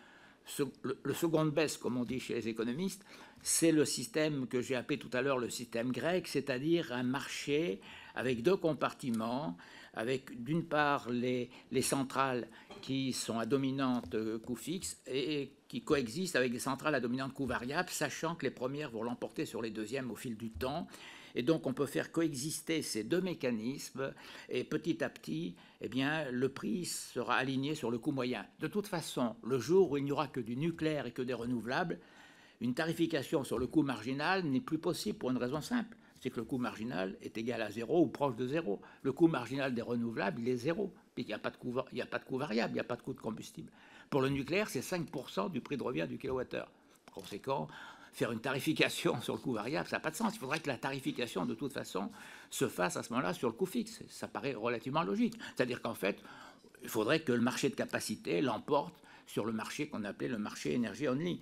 le, 0.58 0.98
le 1.02 1.14
second 1.14 1.44
baisse, 1.44 1.76
comme 1.76 1.98
on 1.98 2.04
dit 2.04 2.18
chez 2.18 2.34
les 2.34 2.48
économistes, 2.48 3.04
c'est 3.42 3.72
le 3.72 3.84
système 3.84 4.46
que 4.46 4.60
j'ai 4.60 4.74
appelé 4.74 4.98
tout 4.98 5.10
à 5.12 5.22
l'heure 5.22 5.38
le 5.38 5.50
système 5.50 5.92
grec, 5.92 6.28
c'est-à-dire 6.28 6.92
un 6.92 7.02
marché 7.02 7.80
avec 8.14 8.42
deux 8.42 8.56
compartiments, 8.56 9.56
avec 9.94 10.42
d'une 10.42 10.64
part 10.64 11.10
les, 11.10 11.50
centrales 11.82 12.48
qui 12.82 13.12
sont 13.12 13.38
à 13.38 13.46
dominante 13.46 14.14
euh, 14.14 14.38
coût 14.38 14.56
fixe 14.56 15.00
et 15.06 15.52
qui 15.68 15.82
coexistent 15.82 16.36
avec 16.36 16.52
des 16.52 16.58
centrales 16.58 16.94
à 16.94 17.00
dominante 17.00 17.34
coût 17.34 17.46
variable, 17.46 17.90
sachant 17.90 18.34
que 18.34 18.44
les 18.46 18.50
premières 18.50 18.90
vont 18.90 19.02
l'emporter 19.02 19.46
sur 19.46 19.62
les 19.62 19.70
deuxièmes 19.70 20.10
au 20.10 20.16
fil 20.16 20.36
du 20.36 20.50
temps. 20.50 20.86
Et 21.34 21.42
donc, 21.42 21.66
on 21.66 21.72
peut 21.72 21.86
faire 21.86 22.10
coexister 22.10 22.82
ces 22.82 23.04
deux 23.04 23.20
mécanismes 23.20 24.12
et 24.48 24.64
petit 24.64 25.04
à 25.04 25.08
petit, 25.08 25.54
eh 25.80 25.88
bien, 25.88 26.28
le 26.30 26.48
prix 26.48 26.86
sera 26.86 27.36
aligné 27.36 27.76
sur 27.76 27.90
le 27.90 27.98
coût 27.98 28.10
moyen. 28.10 28.44
De 28.58 28.66
toute 28.66 28.88
façon, 28.88 29.36
le 29.44 29.58
jour 29.58 29.92
où 29.92 29.96
il 29.96 30.04
n'y 30.04 30.12
aura 30.12 30.26
que 30.26 30.40
du 30.40 30.56
nucléaire 30.56 31.06
et 31.06 31.12
que 31.12 31.22
des 31.22 31.34
renouvelables, 31.34 32.00
une 32.60 32.74
tarification 32.74 33.44
sur 33.44 33.58
le 33.58 33.66
coût 33.66 33.82
marginal 33.82 34.44
n'est 34.44 34.60
plus 34.60 34.78
possible 34.78 35.18
pour 35.18 35.30
une 35.30 35.38
raison 35.38 35.60
simple 35.60 35.96
c'est 36.20 36.30
que 36.30 36.36
le 36.36 36.44
coût 36.44 36.58
marginal 36.58 37.16
est 37.22 37.36
égal 37.38 37.62
à 37.62 37.70
zéro 37.70 38.02
ou 38.02 38.06
proche 38.06 38.36
de 38.36 38.46
zéro. 38.46 38.80
Le 39.02 39.12
coût 39.12 39.26
marginal 39.26 39.74
des 39.74 39.82
renouvelables, 39.82 40.40
il 40.40 40.48
est 40.48 40.56
zéro. 40.56 40.92
Il 41.16 41.26
n'y 41.26 41.32
a, 41.34 41.38
pas 41.38 41.50
de 41.50 41.56
coût, 41.56 41.74
il 41.92 42.00
a 42.00 42.06
pas 42.06 42.18
de 42.18 42.24
coût 42.24 42.38
variable, 42.38 42.72
il 42.72 42.74
n'y 42.74 42.80
a 42.80 42.84
pas 42.84 42.96
de 42.96 43.02
coût 43.02 43.12
de 43.12 43.20
combustible. 43.20 43.70
Pour 44.08 44.22
le 44.22 44.28
nucléaire, 44.28 44.68
c'est 44.68 44.80
5% 44.80 45.50
du 45.50 45.60
prix 45.60 45.76
de 45.76 45.82
revient 45.82 46.06
du 46.08 46.18
kilowattheure. 46.18 46.70
Par 47.06 47.14
conséquent, 47.14 47.68
faire 48.12 48.32
une 48.32 48.40
tarification 48.40 49.20
sur 49.20 49.34
le 49.34 49.40
coût 49.40 49.52
variable, 49.52 49.88
ça 49.88 49.96
n'a 49.96 50.00
pas 50.00 50.10
de 50.10 50.16
sens. 50.16 50.34
Il 50.34 50.38
faudrait 50.38 50.60
que 50.60 50.68
la 50.68 50.78
tarification, 50.78 51.44
de 51.44 51.54
toute 51.54 51.72
façon, 51.72 52.10
se 52.48 52.68
fasse 52.68 52.96
à 52.96 53.02
ce 53.02 53.12
moment-là 53.12 53.34
sur 53.34 53.48
le 53.48 53.54
coût 53.54 53.66
fixe. 53.66 54.02
Ça 54.08 54.28
paraît 54.28 54.54
relativement 54.54 55.02
logique. 55.02 55.38
C'est-à-dire 55.54 55.82
qu'en 55.82 55.94
fait, 55.94 56.22
il 56.82 56.88
faudrait 56.88 57.20
que 57.20 57.32
le 57.32 57.40
marché 57.40 57.68
de 57.68 57.74
capacité 57.74 58.40
l'emporte 58.40 58.94
sur 59.26 59.44
le 59.44 59.52
marché 59.52 59.88
qu'on 59.88 60.04
appelait 60.04 60.28
le 60.28 60.38
marché 60.38 60.72
énergie 60.72 61.08
only. 61.08 61.40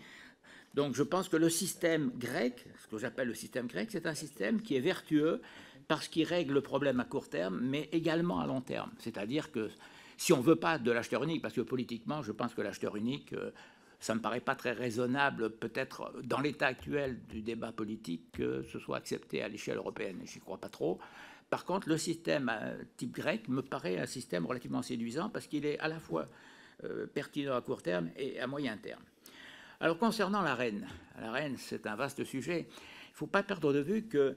Donc 0.74 0.94
je 0.94 1.02
pense 1.02 1.28
que 1.28 1.36
le 1.36 1.48
système 1.48 2.10
grec, 2.16 2.64
ce 2.82 2.86
que 2.88 2.98
j'appelle 2.98 3.28
le 3.28 3.34
système 3.34 3.66
grec, 3.66 3.88
c'est 3.90 4.06
un 4.06 4.14
système 4.14 4.60
qui 4.60 4.76
est 4.76 4.80
vertueux 4.80 5.40
parce 5.88 6.08
qu'il 6.08 6.24
règle 6.24 6.54
le 6.54 6.60
problème 6.60 7.00
à 7.00 7.04
court 7.04 7.28
terme, 7.28 7.58
mais 7.62 7.88
également 7.92 8.40
à 8.40 8.46
long 8.46 8.60
terme. 8.60 8.90
C'est-à-dire 8.98 9.50
que 9.50 9.70
si 10.18 10.32
on 10.32 10.38
ne 10.38 10.42
veut 10.42 10.56
pas 10.56 10.78
de 10.78 10.90
l'acheteur 10.90 11.24
unique, 11.24 11.40
parce 11.40 11.54
que 11.54 11.62
politiquement, 11.62 12.22
je 12.22 12.32
pense 12.32 12.52
que 12.52 12.60
l'acheteur 12.60 12.96
unique, 12.96 13.32
euh, 13.32 13.50
ça 14.00 14.12
ne 14.12 14.18
me 14.18 14.22
paraît 14.22 14.40
pas 14.40 14.54
très 14.54 14.72
raisonnable, 14.72 15.50
peut-être 15.50 16.12
dans 16.22 16.40
l'état 16.40 16.66
actuel 16.66 17.18
du 17.28 17.40
débat 17.40 17.72
politique, 17.72 18.32
que 18.32 18.62
ce 18.62 18.78
soit 18.78 18.98
accepté 18.98 19.42
à 19.42 19.48
l'échelle 19.48 19.78
européenne. 19.78 20.20
J'y 20.24 20.40
crois 20.40 20.58
pas 20.58 20.68
trop. 20.68 20.98
Par 21.50 21.64
contre, 21.64 21.88
le 21.88 21.96
système 21.96 22.50
euh, 22.52 22.82
type 22.96 23.12
grec 23.12 23.48
me 23.48 23.62
paraît 23.62 23.98
un 23.98 24.06
système 24.06 24.44
relativement 24.44 24.82
séduisant 24.82 25.30
parce 25.30 25.46
qu'il 25.46 25.64
est 25.64 25.78
à 25.78 25.88
la 25.88 25.98
fois 25.98 26.28
euh, 26.84 27.06
pertinent 27.06 27.56
à 27.56 27.62
court 27.62 27.82
terme 27.82 28.10
et 28.16 28.38
à 28.38 28.46
moyen 28.46 28.76
terme. 28.76 29.02
Alors 29.80 29.96
concernant 29.96 30.42
la 30.42 30.56
reine, 30.56 30.88
la 31.20 31.30
reine 31.30 31.56
c'est 31.56 31.86
un 31.86 31.94
vaste 31.94 32.24
sujet. 32.24 32.66
Il 32.68 33.12
ne 33.12 33.16
faut 33.16 33.26
pas 33.28 33.44
perdre 33.44 33.72
de 33.72 33.78
vue 33.78 34.02
que 34.06 34.36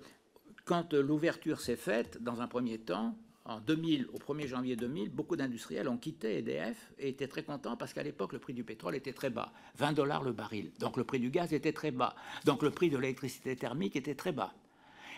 quand 0.65 0.93
l'ouverture 0.93 1.59
s'est 1.59 1.76
faite, 1.76 2.22
dans 2.22 2.41
un 2.41 2.47
premier 2.47 2.77
temps, 2.77 3.18
en 3.45 3.59
2000, 3.59 4.07
au 4.13 4.19
1er 4.19 4.45
janvier 4.45 4.76
2000, 4.76 5.09
beaucoup 5.09 5.35
d'industriels 5.35 5.89
ont 5.89 5.97
quitté 5.97 6.38
EDF 6.38 6.93
et 6.99 7.09
étaient 7.09 7.27
très 7.27 7.41
contents 7.41 7.76
parce 7.76 7.91
qu'à 7.91 8.03
l'époque, 8.03 8.34
le 8.34 8.39
prix 8.39 8.53
du 8.53 8.63
pétrole 8.63 8.95
était 8.95 9.13
très 9.13 9.31
bas, 9.31 9.51
20 9.77 9.93
dollars 9.93 10.22
le 10.22 10.31
baril. 10.31 10.72
Donc 10.80 10.95
le 10.95 11.03
prix 11.03 11.19
du 11.19 11.31
gaz 11.31 11.51
était 11.53 11.73
très 11.73 11.89
bas. 11.89 12.15
Donc 12.45 12.61
le 12.61 12.69
prix 12.69 12.91
de 12.91 12.99
l'électricité 12.99 13.55
thermique 13.55 13.95
était 13.95 14.13
très 14.13 14.31
bas. 14.31 14.53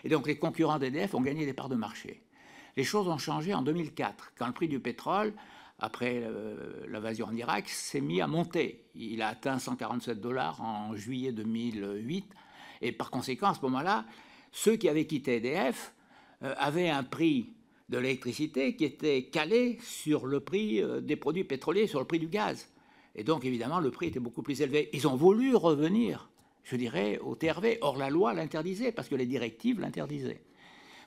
Et 0.04 0.08
donc 0.08 0.26
les 0.26 0.38
concurrents 0.38 0.78
d'EDF 0.78 1.14
ont 1.14 1.20
gagné 1.20 1.44
des 1.44 1.52
parts 1.52 1.68
de 1.68 1.76
marché. 1.76 2.22
Les 2.78 2.84
choses 2.84 3.08
ont 3.08 3.18
changé 3.18 3.52
en 3.52 3.60
2004, 3.60 4.32
quand 4.38 4.46
le 4.46 4.54
prix 4.54 4.68
du 4.68 4.80
pétrole 4.80 5.34
après 5.78 6.22
euh, 6.24 6.86
l'invasion 6.88 7.26
en 7.26 7.34
Irak, 7.34 7.68
s'est 7.68 8.00
mis 8.00 8.20
à 8.20 8.26
monter. 8.26 8.84
Il 8.94 9.22
a 9.22 9.28
atteint 9.28 9.58
147 9.58 10.20
dollars 10.20 10.60
en 10.62 10.94
juillet 10.94 11.32
2008. 11.32 12.26
Et 12.82 12.92
par 12.92 13.10
conséquent, 13.10 13.48
à 13.48 13.54
ce 13.54 13.60
moment-là, 13.62 14.04
ceux 14.52 14.76
qui 14.76 14.88
avaient 14.88 15.06
quitté 15.06 15.36
EDF 15.36 15.94
euh, 16.42 16.54
avaient 16.58 16.90
un 16.90 17.02
prix 17.02 17.54
de 17.88 17.98
l'électricité 17.98 18.76
qui 18.76 18.84
était 18.84 19.24
calé 19.24 19.78
sur 19.82 20.26
le 20.26 20.40
prix 20.40 20.80
euh, 20.80 21.00
des 21.00 21.16
produits 21.16 21.44
pétroliers, 21.44 21.86
sur 21.86 22.00
le 22.00 22.06
prix 22.06 22.18
du 22.18 22.28
gaz. 22.28 22.68
Et 23.16 23.24
donc, 23.24 23.44
évidemment, 23.44 23.80
le 23.80 23.90
prix 23.90 24.06
était 24.06 24.20
beaucoup 24.20 24.42
plus 24.42 24.60
élevé. 24.60 24.90
Ils 24.92 25.06
ont 25.06 25.16
voulu 25.16 25.54
revenir, 25.54 26.30
je 26.62 26.76
dirais, 26.76 27.18
au 27.18 27.34
TRV. 27.34 27.78
Or, 27.80 27.96
la 27.96 28.10
loi 28.10 28.32
l'interdisait 28.32 28.92
parce 28.92 29.08
que 29.08 29.14
les 29.14 29.26
directives 29.26 29.80
l'interdisaient. 29.80 30.42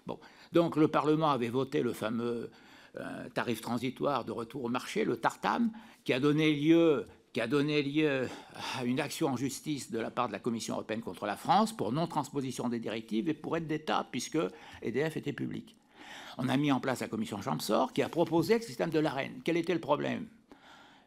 Bon. 0.06 0.19
Donc, 0.53 0.77
le 0.77 0.88
Parlement 0.88 1.31
avait 1.31 1.49
voté 1.49 1.81
le 1.81 1.91
fameux 1.91 2.49
un 2.99 3.30
tarif 3.30 3.61
transitoire 3.61 4.26
de 4.26 4.32
retour 4.32 4.64
au 4.65 4.69
marché, 4.69 5.06
le 5.06 5.18
TARTAM, 5.18 5.72
qui 6.03 6.14
a 6.14 6.19
donné 6.19 6.53
lieu 6.53 7.06
qui 7.34 7.41
a 7.41 7.48
donné 7.48 7.84
lieu 7.84 8.28
à 8.80 8.84
une 8.84 8.99
action 8.99 9.28
en 9.28 9.38
justice 9.38 9.91
de 9.91 9.99
la 9.99 10.10
part 10.10 10.28
de 10.28 10.34
la 10.34 10.40
Commission 10.40 10.74
européenne 10.74 11.02
contre 11.02 11.28
la 11.28 11.38
France 11.38 11.72
pour 11.72 11.91
non-transposition 11.91 12.68
des 12.68 12.80
directives 12.80 13.30
et 13.30 13.36
pour 13.36 13.56
aide 13.56 13.68
d'État, 13.68 14.07
puisque 14.10 14.40
EDF 14.82 15.18
était 15.18 15.34
public. 15.34 15.76
On 16.40 16.49
a 16.49 16.57
mis 16.57 16.72
en 16.72 16.80
place 16.80 17.02
la 17.02 17.07
Commission 17.07 17.40
Chamsor 17.40 17.94
qui 17.94 18.02
a 18.02 18.10
proposé 18.10 18.56
le 18.56 18.64
système 18.64 18.90
de 18.90 18.98
l'AREN. 18.98 19.41
Quel 19.44 19.57
était 19.57 19.76
le 19.76 19.80
problème? 19.80 20.28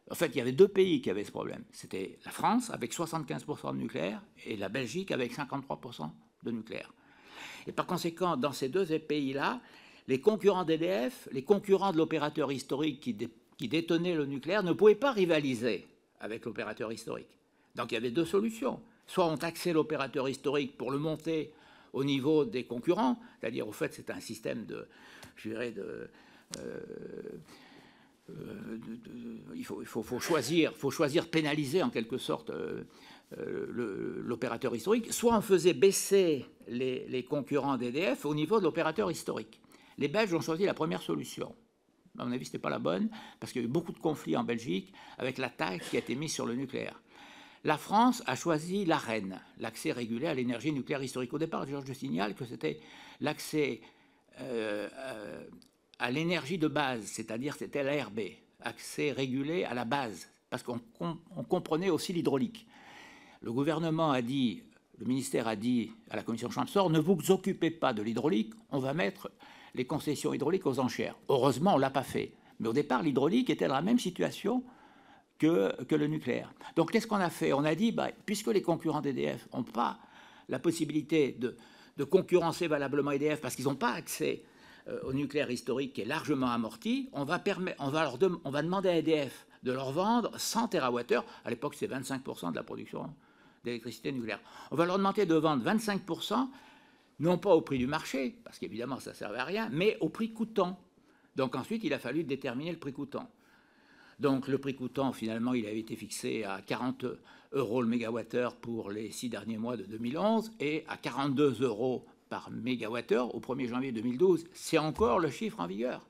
En 0.08 0.14
fait, 0.14 0.26
il 0.28 0.36
y 0.36 0.40
avait 0.40 0.52
deux 0.52 0.68
pays 0.68 1.02
qui 1.02 1.10
avaient 1.10 1.24
ce 1.24 1.32
problème. 1.32 1.64
C'était 1.72 2.18
la 2.24 2.30
France 2.30 2.70
avec 2.70 2.92
75% 2.92 3.72
de 3.72 3.78
nucléaire 3.78 4.22
et 4.44 4.56
la 4.56 4.68
Belgique 4.68 5.10
avec 5.10 5.34
53% 5.34 6.10
de 6.44 6.50
nucléaire. 6.52 6.92
Et 7.66 7.72
par 7.72 7.86
conséquent, 7.86 8.36
dans 8.36 8.52
ces 8.52 8.68
deux 8.68 8.86
pays-là, 8.98 9.60
les 10.08 10.20
concurrents 10.20 10.64
d'EDF, 10.64 11.28
les 11.32 11.42
concurrents 11.42 11.92
de 11.92 11.98
l'opérateur 11.98 12.52
historique 12.52 13.00
qui, 13.00 13.68
détenait 13.68 14.14
le 14.14 14.26
nucléaire, 14.26 14.62
ne 14.62 14.72
pouvaient 14.72 14.94
pas 14.94 15.12
rivaliser 15.12 15.86
avec 16.20 16.44
l'opérateur 16.44 16.92
historique. 16.92 17.38
Donc 17.76 17.92
il 17.92 17.94
y 17.94 17.98
avait 17.98 18.10
deux 18.10 18.24
solutions. 18.24 18.80
Soit 19.06 19.26
on 19.26 19.36
taxait 19.36 19.72
l'opérateur 19.72 20.28
historique 20.28 20.76
pour 20.76 20.90
le 20.90 20.98
monter 20.98 21.52
au 21.92 22.04
niveau 22.04 22.44
des 22.44 22.64
concurrents, 22.64 23.18
c'est-à-dire 23.40 23.66
au 23.66 23.72
fait 23.72 23.92
c'est 23.92 24.10
un 24.10 24.20
système 24.20 24.64
de, 24.66 24.86
je 25.36 25.50
euh, 25.50 26.06
euh, 28.30 28.78
il, 29.54 29.64
faut, 29.64 30.20
choisir, 30.20 30.72
faut 30.74 30.92
pénaliser 31.30 31.82
en 31.82 31.90
quelque 31.90 32.18
sorte 32.18 32.50
euh, 32.50 32.84
l'opérateur 34.24 34.74
historique, 34.74 35.12
soit 35.12 35.36
on 35.36 35.40
faisait 35.40 35.74
baisser 35.74 36.46
les 36.68 37.24
concurrents 37.28 37.76
d'EDF 37.76 38.24
au 38.24 38.34
niveau 38.34 38.58
de 38.58 38.64
l'opérateur 38.64 39.10
historique. 39.10 39.59
Les 40.00 40.08
Belges 40.08 40.32
ont 40.32 40.40
choisi 40.40 40.64
la 40.64 40.72
première 40.72 41.02
solution. 41.02 41.54
À 42.18 42.24
mon 42.24 42.32
avis, 42.32 42.46
ce 42.46 42.50
n'était 42.50 42.58
pas 42.58 42.70
la 42.70 42.78
bonne, 42.78 43.10
parce 43.38 43.52
qu'il 43.52 43.62
y 43.62 43.64
a 43.64 43.68
eu 43.68 43.70
beaucoup 43.70 43.92
de 43.92 43.98
conflits 43.98 44.36
en 44.36 44.42
Belgique 44.42 44.92
avec 45.18 45.36
la 45.38 45.50
taxe 45.50 45.90
qui 45.90 45.96
a 45.96 46.00
été 46.00 46.14
mise 46.14 46.32
sur 46.32 46.46
le 46.46 46.54
nucléaire. 46.54 47.00
la 47.62 47.76
France 47.76 48.22
a 48.26 48.34
choisi 48.36 48.86
l'AREN, 48.86 49.38
l'accès 49.58 49.92
régulé 49.92 50.26
à 50.26 50.32
l'énergie 50.32 50.72
nucléaire 50.72 51.02
historique. 51.02 51.34
Au 51.34 51.38
départ, 51.38 51.66
je 51.66 51.92
signale 51.92 52.34
que 52.34 52.46
c'était 52.46 52.80
l'accès 53.20 53.82
euh, 54.40 54.88
euh, 54.90 55.44
à 55.98 56.10
l'énergie 56.10 56.56
de 56.56 56.68
base, 56.68 57.04
c'est-à-dire 57.04 57.54
c'était 57.54 57.82
l'ARB, 57.82 58.20
accès 58.62 59.12
régulé 59.12 59.64
à 59.64 59.74
la 59.74 59.84
base, 59.84 60.28
parce 60.48 60.62
qu'on 60.62 60.80
comprenait 61.48 61.90
aussi 61.90 62.14
l'hydraulique. 62.14 62.66
Le 63.42 63.52
gouvernement 63.52 64.10
a 64.10 64.22
dit, 64.22 64.62
le 64.96 65.04
ministère 65.04 65.46
a 65.46 65.56
dit 65.56 65.92
à 66.08 66.16
la 66.16 66.22
commission 66.22 66.48
Champsor, 66.48 66.88
ne 66.88 66.98
vous 66.98 67.30
occupez 67.30 67.70
pas 67.70 67.92
de 67.92 68.00
l'hydraulique, 68.00 68.54
on 68.70 68.78
va 68.78 68.94
mettre 68.94 69.30
les 69.74 69.84
concessions 69.84 70.34
hydrauliques 70.34 70.66
aux 70.66 70.78
enchères. 70.78 71.16
Heureusement, 71.28 71.74
on 71.74 71.76
ne 71.76 71.82
l'a 71.82 71.90
pas 71.90 72.02
fait. 72.02 72.32
Mais 72.58 72.68
au 72.68 72.72
départ, 72.72 73.02
l'hydraulique 73.02 73.50
était 73.50 73.68
dans 73.68 73.74
la 73.74 73.82
même 73.82 73.98
situation 73.98 74.62
que, 75.38 75.74
le 75.90 76.06
nucléaire. 76.06 76.52
Donc, 76.76 76.92
qu'est-ce 76.92 77.06
qu'on 77.06 77.16
a 77.16 77.30
fait? 77.30 77.52
On 77.52 77.64
a 77.64 77.74
dit, 77.74 77.92
bah, 77.92 78.10
puisque 78.26 78.48
les 78.48 78.62
concurrents 78.62 79.00
d'EDF 79.00 79.48
n'ont 79.54 79.62
pas 79.62 79.98
la 80.48 80.58
possibilité 80.58 81.32
de, 81.38 81.56
concurrencer 82.04 82.66
valablement 82.66 83.10
EDF 83.10 83.42
parce 83.42 83.54
qu'ils 83.54 83.66
n'ont 83.66 83.74
pas 83.74 83.92
accès 83.92 84.42
euh, 84.88 85.00
au 85.02 85.12
nucléaire 85.12 85.50
historique 85.50 85.92
qui 85.92 86.00
est 86.00 86.06
largement 86.06 86.50
amorti, 86.50 87.10
on 87.12 87.24
va, 87.24 87.42
on 87.78 87.90
va, 87.90 88.04
leur 88.04 88.18
on 88.44 88.50
va 88.50 88.62
demander 88.62 88.88
à 88.88 88.96
EDF 88.96 89.46
de 89.62 89.72
leur 89.72 89.92
vendre 89.92 90.32
100 90.38 90.68
TWh. 90.68 91.14
À 91.44 91.50
l'époque, 91.50 91.74
c'est 91.74 91.86
25% 91.86 92.52
de 92.52 92.56
la 92.56 92.62
production 92.62 93.14
d'électricité 93.64 94.12
nucléaire. 94.12 94.40
On 94.70 94.76
va 94.76 94.86
leur 94.86 94.96
demander 94.96 95.26
de 95.26 95.34
vendre 95.34 95.62
25%, 95.62 96.48
non 97.20 97.38
pas 97.38 97.54
au 97.54 97.60
prix 97.60 97.78
du 97.78 97.86
marché, 97.86 98.36
parce 98.42 98.58
qu'évidemment, 98.58 98.98
ça 98.98 99.10
ne 99.10 99.14
servait 99.14 99.38
à 99.38 99.44
rien, 99.44 99.68
mais 99.70 99.96
au 100.00 100.08
prix 100.08 100.32
coûtant. 100.32 100.80
Donc 101.36 101.54
ensuite, 101.54 101.84
il 101.84 101.92
a 101.92 101.98
fallu 101.98 102.24
déterminer 102.24 102.72
le 102.72 102.78
prix 102.78 102.92
coûtant. 102.92 103.30
Donc 104.18 104.48
le 104.48 104.58
prix 104.58 104.74
coûtant, 104.74 105.12
finalement, 105.12 105.54
il 105.54 105.66
avait 105.66 105.78
été 105.78 105.96
fixé 105.96 106.44
à 106.44 106.60
40 106.60 107.04
euros 107.52 107.82
le 107.82 107.88
mégawattheure 107.88 108.56
pour 108.56 108.90
les 108.90 109.10
six 109.10 109.28
derniers 109.28 109.58
mois 109.58 109.76
de 109.76 109.84
2011 109.84 110.52
et 110.60 110.84
à 110.88 110.96
42 110.96 111.62
euros 111.62 112.04
par 112.28 112.50
mégawattheure 112.50 113.34
au 113.34 113.40
1er 113.40 113.68
janvier 113.68 113.92
2012. 113.92 114.46
C'est 114.52 114.78
encore 114.78 115.20
le 115.20 115.30
chiffre 115.30 115.60
en 115.60 115.66
vigueur. 115.66 116.06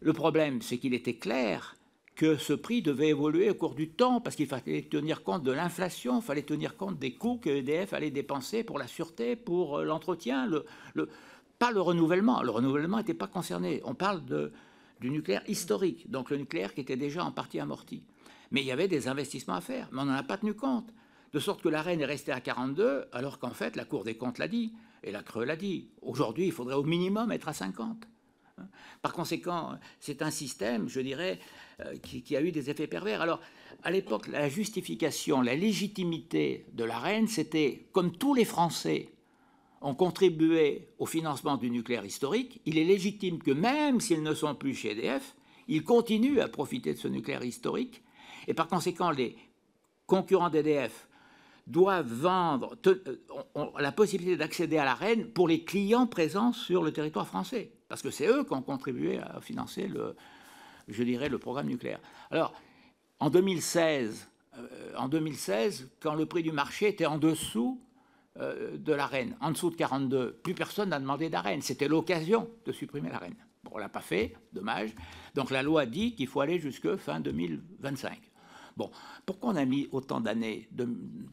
Le 0.00 0.12
problème, 0.12 0.62
c'est 0.62 0.78
qu'il 0.78 0.94
était 0.94 1.16
clair 1.16 1.76
que 2.20 2.36
ce 2.36 2.52
prix 2.52 2.82
devait 2.82 3.08
évoluer 3.08 3.48
au 3.48 3.54
cours 3.54 3.74
du 3.74 3.88
temps 3.88 4.20
parce 4.20 4.36
qu'il 4.36 4.46
fallait 4.46 4.82
tenir 4.82 5.22
compte 5.22 5.42
de 5.42 5.52
l'inflation, 5.52 6.18
il 6.18 6.22
fallait 6.22 6.42
tenir 6.42 6.76
compte 6.76 6.98
des 6.98 7.14
coûts 7.14 7.38
que 7.38 7.48
EDF 7.48 7.94
allait 7.94 8.10
dépenser 8.10 8.62
pour 8.62 8.78
la 8.78 8.86
sûreté, 8.86 9.36
pour 9.36 9.78
euh, 9.78 9.84
l'entretien, 9.84 10.46
le, 10.46 10.66
pas 11.58 11.70
le 11.70 11.80
renouvellement. 11.80 12.42
Le 12.42 12.50
renouvellement 12.50 12.98
n'était 12.98 13.14
pas 13.14 13.26
concerné. 13.26 13.80
On 13.86 13.94
parle 13.94 14.22
de, 14.26 14.52
du 15.00 15.10
nucléaire 15.10 15.42
historique, 15.48 16.10
donc 16.10 16.28
le 16.28 16.36
nucléaire 16.36 16.74
qui 16.74 16.82
était 16.82 16.98
déjà 16.98 17.24
en 17.24 17.32
partie 17.32 17.58
amorti. 17.58 18.02
Mais 18.50 18.60
il 18.60 18.66
y 18.66 18.72
avait 18.72 18.86
des 18.86 19.08
investissements 19.08 19.54
à 19.54 19.62
faire, 19.62 19.88
mais 19.90 20.02
on 20.02 20.04
n'en 20.04 20.12
a 20.12 20.22
pas 20.22 20.36
tenu 20.36 20.52
compte. 20.52 20.92
De 21.32 21.38
sorte 21.38 21.62
que 21.62 21.70
la 21.70 21.80
reine 21.80 22.02
est 22.02 22.04
restée 22.04 22.32
à 22.32 22.42
42, 22.42 23.06
alors 23.12 23.38
qu'en 23.38 23.54
fait, 23.54 23.76
la 23.76 23.86
Cour 23.86 24.04
des 24.04 24.18
comptes 24.18 24.36
l'a 24.36 24.48
dit, 24.48 24.74
et 25.02 25.10
la 25.10 25.22
Creux 25.22 25.46
l'a 25.46 25.56
dit. 25.56 25.88
Aujourd'hui, 26.02 26.44
il 26.44 26.52
faudrait 26.52 26.74
au 26.74 26.84
minimum 26.84 27.32
être 27.32 27.48
à 27.48 27.54
50. 27.54 28.06
Par 29.02 29.12
conséquent, 29.12 29.78
c'est 29.98 30.22
un 30.22 30.30
système, 30.30 30.88
je 30.88 31.00
dirais, 31.00 31.38
euh, 31.80 31.96
qui, 31.96 32.36
a 32.36 32.42
eu 32.42 32.52
des 32.52 32.70
effets 32.70 32.86
pervers. 32.86 33.20
Alors, 33.20 33.40
à 33.82 33.90
l'époque, 33.90 34.28
la 34.28 34.48
justification, 34.48 35.40
la 35.40 35.54
légitimité 35.54 36.66
de 36.72 36.84
la 36.84 36.98
reine, 36.98 37.28
c'était, 37.28 37.86
comme 37.92 38.12
tous 38.12 38.34
les 38.34 38.44
Français 38.44 39.12
ont 39.80 39.94
contribué 39.94 40.88
au 40.98 41.06
financement 41.06 41.56
du 41.56 41.70
nucléaire 41.70 42.04
historique, 42.04 42.60
il 42.66 42.76
est 42.76 42.84
légitime 42.84 43.38
que 43.38 43.50
même 43.50 44.00
s'ils 44.00 44.22
ne 44.22 44.34
sont 44.34 44.54
plus 44.54 44.74
chez 44.74 44.92
EDF, 44.92 45.34
ils 45.68 45.84
continuent 45.84 46.40
à 46.40 46.48
profiter 46.48 46.92
de 46.92 46.98
ce 46.98 47.08
nucléaire 47.08 47.44
historique. 47.44 48.02
Et 48.46 48.54
par 48.54 48.68
conséquent, 48.68 49.10
les 49.10 49.36
concurrents 50.06 50.50
d'EDF 50.50 51.08
doivent 51.66 52.12
vendre 52.12 52.76
ont 53.54 53.72
la 53.78 53.92
possibilité 53.92 54.36
d'accéder 54.36 54.76
à 54.76 54.84
la 54.84 54.94
reine 54.94 55.30
pour 55.30 55.48
les 55.48 55.64
clients 55.64 56.06
présents 56.06 56.52
sur 56.52 56.82
le 56.82 56.92
territoire 56.92 57.26
français. 57.26 57.72
Parce 57.90 58.02
que 58.02 58.10
c'est 58.10 58.28
eux 58.28 58.44
qui 58.44 58.52
ont 58.52 58.62
contribué 58.62 59.18
à 59.18 59.40
financer, 59.40 59.88
le, 59.88 60.14
je 60.86 61.02
dirais, 61.02 61.28
le 61.28 61.38
programme 61.38 61.66
nucléaire. 61.66 61.98
Alors, 62.30 62.54
en 63.18 63.30
2016, 63.30 64.28
euh, 64.56 64.92
en 64.96 65.08
2016, 65.08 65.90
quand 65.98 66.14
le 66.14 66.24
prix 66.24 66.44
du 66.44 66.52
marché 66.52 66.86
était 66.86 67.06
en 67.06 67.18
dessous 67.18 67.80
euh, 68.38 68.78
de 68.78 68.92
l'arène, 68.92 69.36
en 69.40 69.50
dessous 69.50 69.70
de 69.70 69.74
42. 69.74 70.34
Plus 70.44 70.54
personne 70.54 70.90
n'a 70.90 71.00
demandé 71.00 71.28
d'arène. 71.28 71.62
C'était 71.62 71.88
l'occasion 71.88 72.48
de 72.64 72.70
supprimer 72.70 73.10
l'arène. 73.10 73.34
Bon, 73.64 73.72
on 73.74 73.78
ne 73.78 73.82
l'a 73.82 73.88
pas 73.88 74.02
fait, 74.02 74.36
dommage. 74.52 74.94
Donc 75.34 75.50
la 75.50 75.64
loi 75.64 75.84
dit 75.84 76.14
qu'il 76.14 76.28
faut 76.28 76.40
aller 76.40 76.60
jusque 76.60 76.94
fin 76.94 77.18
2025. 77.18 78.20
Bon, 78.76 78.92
pourquoi 79.26 79.50
on 79.50 79.56
a 79.56 79.64
mis 79.64 79.88
autant 79.90 80.20
d'années 80.20 80.68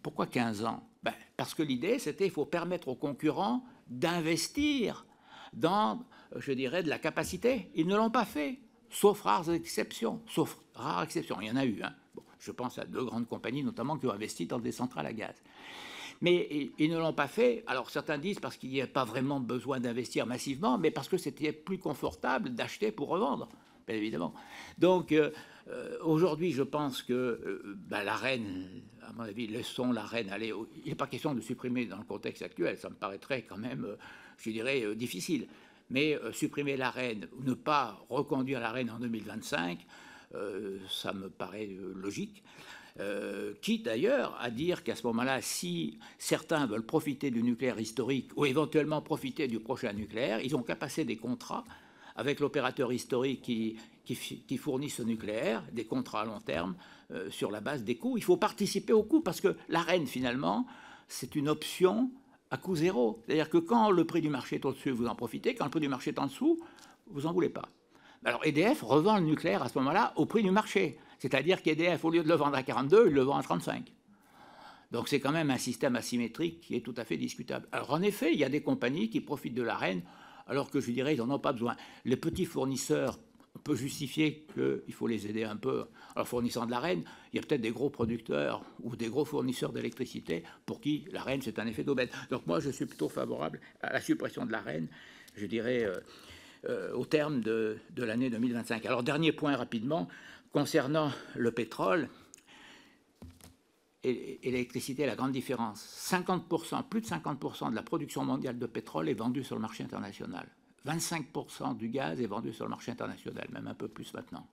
Pourquoi 0.01 0.25
15 0.25 0.65
ans? 0.65 0.89
Ben, 1.03 1.13
Parce 1.38 1.53
que 1.53 1.61
l'idée, 1.61 1.99
c'était 1.99 2.23
qu'il 2.23 2.34
faut 2.34 2.47
permettre 2.47 2.88
aux 2.88 2.95
concurrents 2.95 3.63
d'investir 3.88 5.05
dans, 5.53 6.03
je 6.36 6.52
dirais, 6.52 6.84
de 6.84 6.90
la 6.90 6.99
capacité. 6.99 7.70
Ils 7.76 7.88
ne 7.88 7.95
l'ont 7.95 8.12
pas 8.12 8.26
fait, 8.26 8.60
sauf 8.90 9.22
rares 9.22 9.52
exceptions. 9.52 10.22
Sauf 10.28 10.58
rares 10.74 11.04
exceptions. 11.04 11.40
Il 11.41 11.48
y 11.48 11.52
en 11.52 11.56
a 11.56 11.66
eu. 11.66 11.82
Hein. 11.84 11.94
Bon, 12.16 12.24
je 12.40 12.52
pense 12.52 12.78
à 12.78 12.86
deux 12.86 13.04
grandes 13.04 13.28
compagnies, 13.28 13.64
notamment, 13.64 13.98
qui 13.98 14.08
ont 14.08 14.12
investi 14.12 14.45
dans 14.45 14.60
des 14.60 14.72
centrales 14.72 15.06
à 15.06 15.14
gaz. 15.14 15.36
Mais 16.22 16.72
ils 16.80 16.90
ne 16.90 16.98
l'ont 16.98 17.14
pas 17.14 17.28
fait. 17.28 17.64
Alors 17.68 17.90
certains 17.90 18.18
disent 18.18 18.40
parce 18.40 18.58
qu'il 18.58 18.70
n'y 18.70 18.82
a 18.82 18.88
pas 18.88 19.06
vraiment 19.06 19.40
besoin 19.40 19.80
d'investir 19.80 20.26
massivement, 20.26 20.78
mais 20.78 20.91
parce 20.91 21.08
que 21.08 21.18
c'était 21.18 21.52
plus 21.52 21.78
confortable 21.78 22.49
d'acheter 22.49 22.91
pour 22.91 23.10
revendre, 23.10 23.48
bien 23.88 23.95
évidemment. 23.95 24.34
Donc 24.80 25.12
euh, 25.12 25.30
euh, 25.68 25.98
aujourd'hui, 26.02 26.52
je 26.52 26.64
pense 26.64 27.04
que 27.04 27.14
euh, 27.14 27.78
bah, 27.88 28.04
la 28.04 28.16
reine, 28.16 28.82
à 29.04 29.14
mon 29.14 29.24
avis, 29.24 29.48
laissons 29.48 29.91
la 29.91 30.04
reine 30.04 30.30
aller. 30.30 30.54
Il 30.84 30.90
n'est 30.90 30.95
pas 30.95 31.08
question 31.08 31.36
de 31.36 31.41
supprimer 31.41 31.86
dans 31.86 31.98
le 31.98 32.04
contexte 32.04 32.41
actuel, 32.41 32.78
ça 32.78 32.90
me 32.90 32.95
paraîtrait 32.95 33.44
quand 33.44 33.58
même, 33.58 33.88
je 34.38 34.49
dirais, 34.49 34.95
difficile. 34.95 35.48
Mais 35.89 36.18
supprimer 36.34 36.76
la 36.76 36.89
reine 36.89 37.27
ne 37.43 37.53
pas 37.53 38.05
reconduire 38.09 38.59
la 38.59 38.72
reine 38.72 38.89
en 38.89 38.99
2025, 38.99 39.85
ça 40.89 41.14
me 41.14 41.30
paraît 41.30 41.69
logique. 41.95 42.43
Euh, 42.99 43.53
quitte 43.61 43.85
d'ailleurs 43.85 44.35
à 44.39 44.49
dire 44.49 44.84
qu'à 44.84 44.95
ce 44.95 45.05
moment-là, 45.07 45.41
si 45.41 45.99
certains 46.18 46.65
veulent 46.65 46.85
profiter 46.85 47.30
du 47.30 47.43
nucléaire 47.43 47.80
historique 47.80 48.31
ou 48.35 48.45
éventuellement 48.45 49.01
profiter 49.01 49.47
du 49.47 49.59
prochain 49.59 49.93
nucléaire, 49.93 50.39
ils 50.41 50.55
ont 50.55 50.64
qu'à 50.64 50.76
passer 50.76 51.05
des 51.05 51.18
contrats 51.18 51.64
avec 52.15 52.39
l'opérateur 52.39 52.91
historique 52.91 53.43
qui, 53.43 53.77
qui, 54.03 54.57
fournit 54.57 54.89
ce 54.89 55.03
nucléaire, 55.03 55.64
des 55.72 55.85
contrats 55.85 56.22
à 56.22 56.26
long 56.26 56.39
terme 56.39 56.76
euh, 57.11 57.30
sur 57.30 57.51
la 57.51 57.61
base 57.61 57.84
des 57.84 57.95
coûts. 57.97 58.18
Il 58.18 58.23
faut 58.23 58.38
participer 58.38 58.93
aux 58.93 59.03
coûts 59.03 59.22
parce 59.22 59.41
que 59.41 59.55
l'arène, 59.69 60.07
finalement, 60.07 60.65
c'est 61.07 61.35
une 61.35 61.49
option 61.49 62.09
à 62.52 62.57
coût 62.57 62.76
zéro. 62.76 63.22
C'est-à-dire 63.26 63.49
que 63.49 63.57
quand 63.57 63.91
le 63.91 64.06
prix 64.06 64.22
du 64.22 64.30
marché 64.30 64.56
est 64.56 64.65
au-dessus, 64.65 64.91
vous 64.91 65.07
en 65.07 65.15
profitez, 65.15 65.56
quand 65.56 65.65
le 65.65 65.72
prix 65.72 65.80
du 65.80 65.90
marché 65.90 66.11
est 66.11 66.19
en 66.19 66.28
dessous, 66.28 66.60
vous 67.07 67.22
n'en 67.22 67.34
voulez 67.34 67.49
pas. 67.49 67.69
Alors 68.26 68.45
EDF 68.45 68.82
revend 68.82 69.18
le 69.18 69.26
nucléaire 69.26 69.64
à 69.64 69.69
ce 69.69 69.78
moment-là 69.80 70.14
au 70.15 70.26
prix 70.26 70.44
du 70.44 70.52
marché. 70.52 70.98
C'est-à-dire 71.19 71.61
qu'EDF, 71.61 72.03
au 72.03 72.10
lieu 72.10 72.24
de 72.24 72.28
le 72.28 72.36
vendre 72.36 72.56
à 72.56 72.64
42, 72.64 73.07
il 73.07 73.14
le 73.14 73.22
vend 73.22 73.38
à 73.38 73.44
35. 73.44 73.94
Donc 74.91 75.10
c'est 75.10 75.19
quand 75.19 75.32
même 75.32 75.52
un 75.52 75.57
système 75.57 75.95
asymétrique 75.95 76.61
qui 76.61 76.76
est 76.76 76.82
tout 76.82 76.94
à 76.98 77.03
fait 77.03 77.18
discutable. 77.18 77.68
Alors 77.72 77.91
en 77.91 78.02
effet, 78.02 78.34
il 78.34 78.40
y 78.40 78.44
a 78.44 78.49
des 78.49 78.61
compagnies 78.61 79.10
qui 79.10 79.22
profitent 79.22 79.53
de 79.53 79.64
l'arène, 79.64 80.02
alors 80.48 80.69
que 80.69 80.80
je 80.80 80.91
dirais 80.91 81.15
ils 81.15 81.19
n'en 81.19 81.36
ont 81.36 81.40
pas 81.40 81.52
besoin. 81.52 81.76
Les 82.06 82.18
petits 82.18 82.45
fournisseurs, 82.45 83.19
peut 83.68 83.76
justifier 83.76 84.45
qu'il 84.53 84.94
faut 84.94 85.07
les 85.07 85.27
aider 85.27 85.44
un 85.44 85.57
peu. 85.57 85.85
Alors 86.15 86.27
fournissant 86.27 86.65
de 86.65 86.72
l'arène, 86.72 87.03
il 87.31 87.35
y 87.35 87.39
a 87.39 87.45
peut-être 87.45 87.61
des 87.61 87.72
gros 87.72 87.89
producteurs 87.89 88.64
ou 88.81 88.95
des 88.95 89.10
gros 89.10 89.26
fournisseurs 89.26 89.73
d'électricité 89.73 90.44
pour 90.65 90.80
qui 90.80 91.06
l'arène 91.11 91.41
c'est 91.41 91.60
un 91.60 91.68
effet 91.68 91.84
d'aubaine. 91.84 92.10
Donc 92.30 92.48
moi 92.48 92.60
je 92.60 92.69
suis 92.69 92.85
plutôt 92.85 93.10
favorable 93.10 93.60
à 93.81 93.94
la 93.94 94.02
suppression 94.02 94.45
de 94.45 94.52
l'arène, 94.52 94.88
je 95.35 95.45
dirais 95.45 95.84
euh, 95.84 95.99
euh, 96.69 96.94
au 96.94 97.06
terme 97.06 97.41
de 97.41 97.77
l'année 97.98 98.30
2025. 98.30 98.85
Alors 98.85 99.03
dernier 99.03 99.31
point 99.31 99.56
rapidement, 99.56 100.07
Concernant 100.52 101.11
le 101.35 101.52
pétrole 101.52 102.10
et, 104.03 104.39
l'électricité, 104.44 105.06
la 105.06 105.15
grande 105.15 105.31
différence, 105.31 105.84
50%, 106.10 106.88
plus 106.88 107.02
de 107.02 107.06
50% 107.06 107.69
de 107.69 107.76
la 107.76 107.84
production 107.84 108.23
mondiale 108.23 108.57
de 108.57 108.65
pétrole 108.65 109.10
est 109.10 109.14
vendue 109.14 109.44
sur 109.44 109.56
le 109.56 109.61
marché 109.61 109.84
international. 109.84 110.48
25% 110.86 111.76
du 111.78 111.90
gaz 111.90 112.22
est 112.22 112.28
vendu 112.28 112.54
sur 112.54 112.66
le 112.66 112.70
marché 112.70 112.91
international, 112.91 113.48
même 113.52 113.68
un 113.68 113.74
peu 113.74 113.88
plus 113.88 114.14
maintenant. 114.14 114.48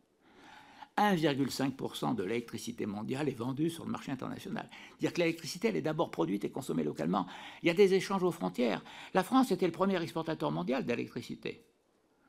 1,5% 0.96 2.14
de 2.14 2.22
l'électricité 2.22 2.86
mondiale 2.86 3.28
est 3.28 3.36
vendue 3.36 3.70
sur 3.70 3.84
le 3.84 3.90
marché 3.90 4.12
international. 4.12 4.68
Dire 5.00 5.12
que 5.12 5.20
l'électricité, 5.20 5.68
elle 5.68 5.76
est 5.76 5.82
d'abord 5.82 6.10
produite 6.10 6.44
et 6.44 6.50
consommée 6.50 6.84
localement. 6.84 7.26
Il 7.62 7.66
y 7.66 7.70
a 7.70 7.74
des 7.74 7.94
échanges 7.94 8.22
aux 8.22 8.30
frontières. 8.30 8.84
La 9.12 9.24
France 9.24 9.50
était 9.50 9.66
le 9.66 9.72
premier 9.72 10.00
exportateur 10.00 10.52
mondial 10.52 10.84
d'électricité. 10.84 11.64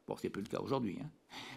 Bon, 0.07 0.15
c'est 0.22 0.30
plus 0.30 0.44
le 0.44 0.48
cas 0.48 0.60
aujourd'hui. 0.60 0.99
Hein. 1.02 1.10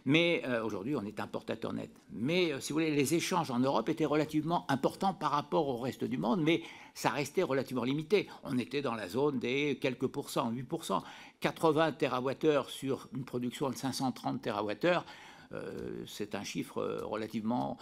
Mais 0.07 0.43
euh, 0.47 0.65
aujourd'hui, 0.65 0.97
on 0.97 1.05
est 1.05 1.21
importateur 1.21 1.75
net. 1.75 1.91
Mais 2.11 2.51
euh, 2.51 2.61
si 2.61 2.73
vous 2.73 2.79
voulez, 2.79 2.91
les 2.91 3.15
échanges 3.15 3.51
en 3.51 3.59
Europe 3.59 3.91
étaient 3.91 4.07
relativement 4.07 4.65
importants 4.71 5.13
par 5.13 5.33
rapport 5.33 5.69
au 5.69 5.77
reste 5.77 6.05
du 6.05 6.17
monde, 6.17 6.41
mais 6.43 6.63
ça 6.95 7.11
restait 7.11 7.43
relativement 7.43 7.85
limité. 7.85 8.27
On 8.45 8.57
était 8.57 8.81
dans 8.81 8.95
la 8.95 9.07
zone 9.07 9.39
des 9.39 9.79
quelques 9.79 10.07
pourcents, 10.07 10.51
8%. 10.51 11.03
80 11.41 11.93
TWh 11.93 12.69
sur 12.69 13.09
une 13.15 13.27
production 13.27 13.69
de 13.69 13.77
530 13.77 14.41
TWh, 14.41 15.05
euh, 15.53 16.05
c'est 16.07 16.35
un 16.35 16.43
chiffre 16.43 17.03
relativement 17.03 17.77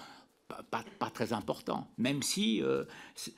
pas, 0.70 1.10
très 1.10 1.32
important, 1.32 1.88
même 1.98 2.22
si 2.22 2.62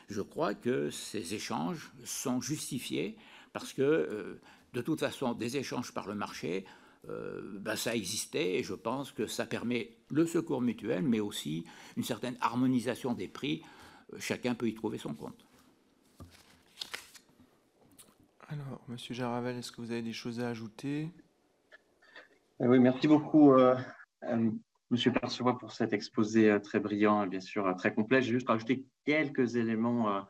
je 0.08 0.20
crois 0.20 0.52
que 0.52 0.90
ces 0.90 1.32
échanges 1.32 1.90
sont 2.04 2.42
justifiés 2.42 3.16
parce 3.54 3.72
que 3.72 4.38
de 4.74 4.80
toute 4.82 5.00
façon, 5.00 5.32
des 5.32 5.56
échanges 5.56 5.92
par 5.92 6.06
le 6.06 6.14
marché, 6.14 6.66
ben, 7.04 7.76
ça 7.76 7.94
existait 7.94 8.56
et 8.56 8.62
je 8.62 8.74
pense 8.74 9.12
que 9.12 9.26
ça 9.26 9.46
permet 9.46 9.96
le 10.10 10.26
secours 10.26 10.60
mutuel, 10.60 11.02
mais 11.02 11.20
aussi 11.20 11.64
une 11.96 12.02
certaine 12.02 12.36
harmonisation 12.40 13.14
des 13.14 13.28
prix. 13.28 13.62
Chacun 14.18 14.54
peut 14.54 14.68
y 14.68 14.74
trouver 14.74 14.98
son 14.98 15.14
compte. 15.14 15.48
Alors, 18.50 18.80
Monsieur 18.88 19.14
Jaravel, 19.14 19.58
est-ce 19.58 19.70
que 19.70 19.82
vous 19.82 19.90
avez 19.90 20.00
des 20.00 20.14
choses 20.14 20.40
à 20.40 20.48
ajouter? 20.48 21.10
Oui, 22.60 22.78
merci 22.78 23.06
beaucoup, 23.06 23.52
euh, 23.52 23.76
euh, 24.24 24.50
Monsieur 24.90 25.12
Percevoix, 25.12 25.58
pour 25.58 25.72
cet 25.72 25.92
exposé 25.92 26.50
euh, 26.50 26.58
très 26.58 26.80
brillant 26.80 27.24
et 27.24 27.28
bien 27.28 27.40
sûr 27.40 27.72
très 27.76 27.92
complet. 27.92 28.22
J'ai 28.22 28.32
juste 28.32 28.48
rajouté 28.48 28.86
quelques 29.04 29.56
éléments. 29.56 30.26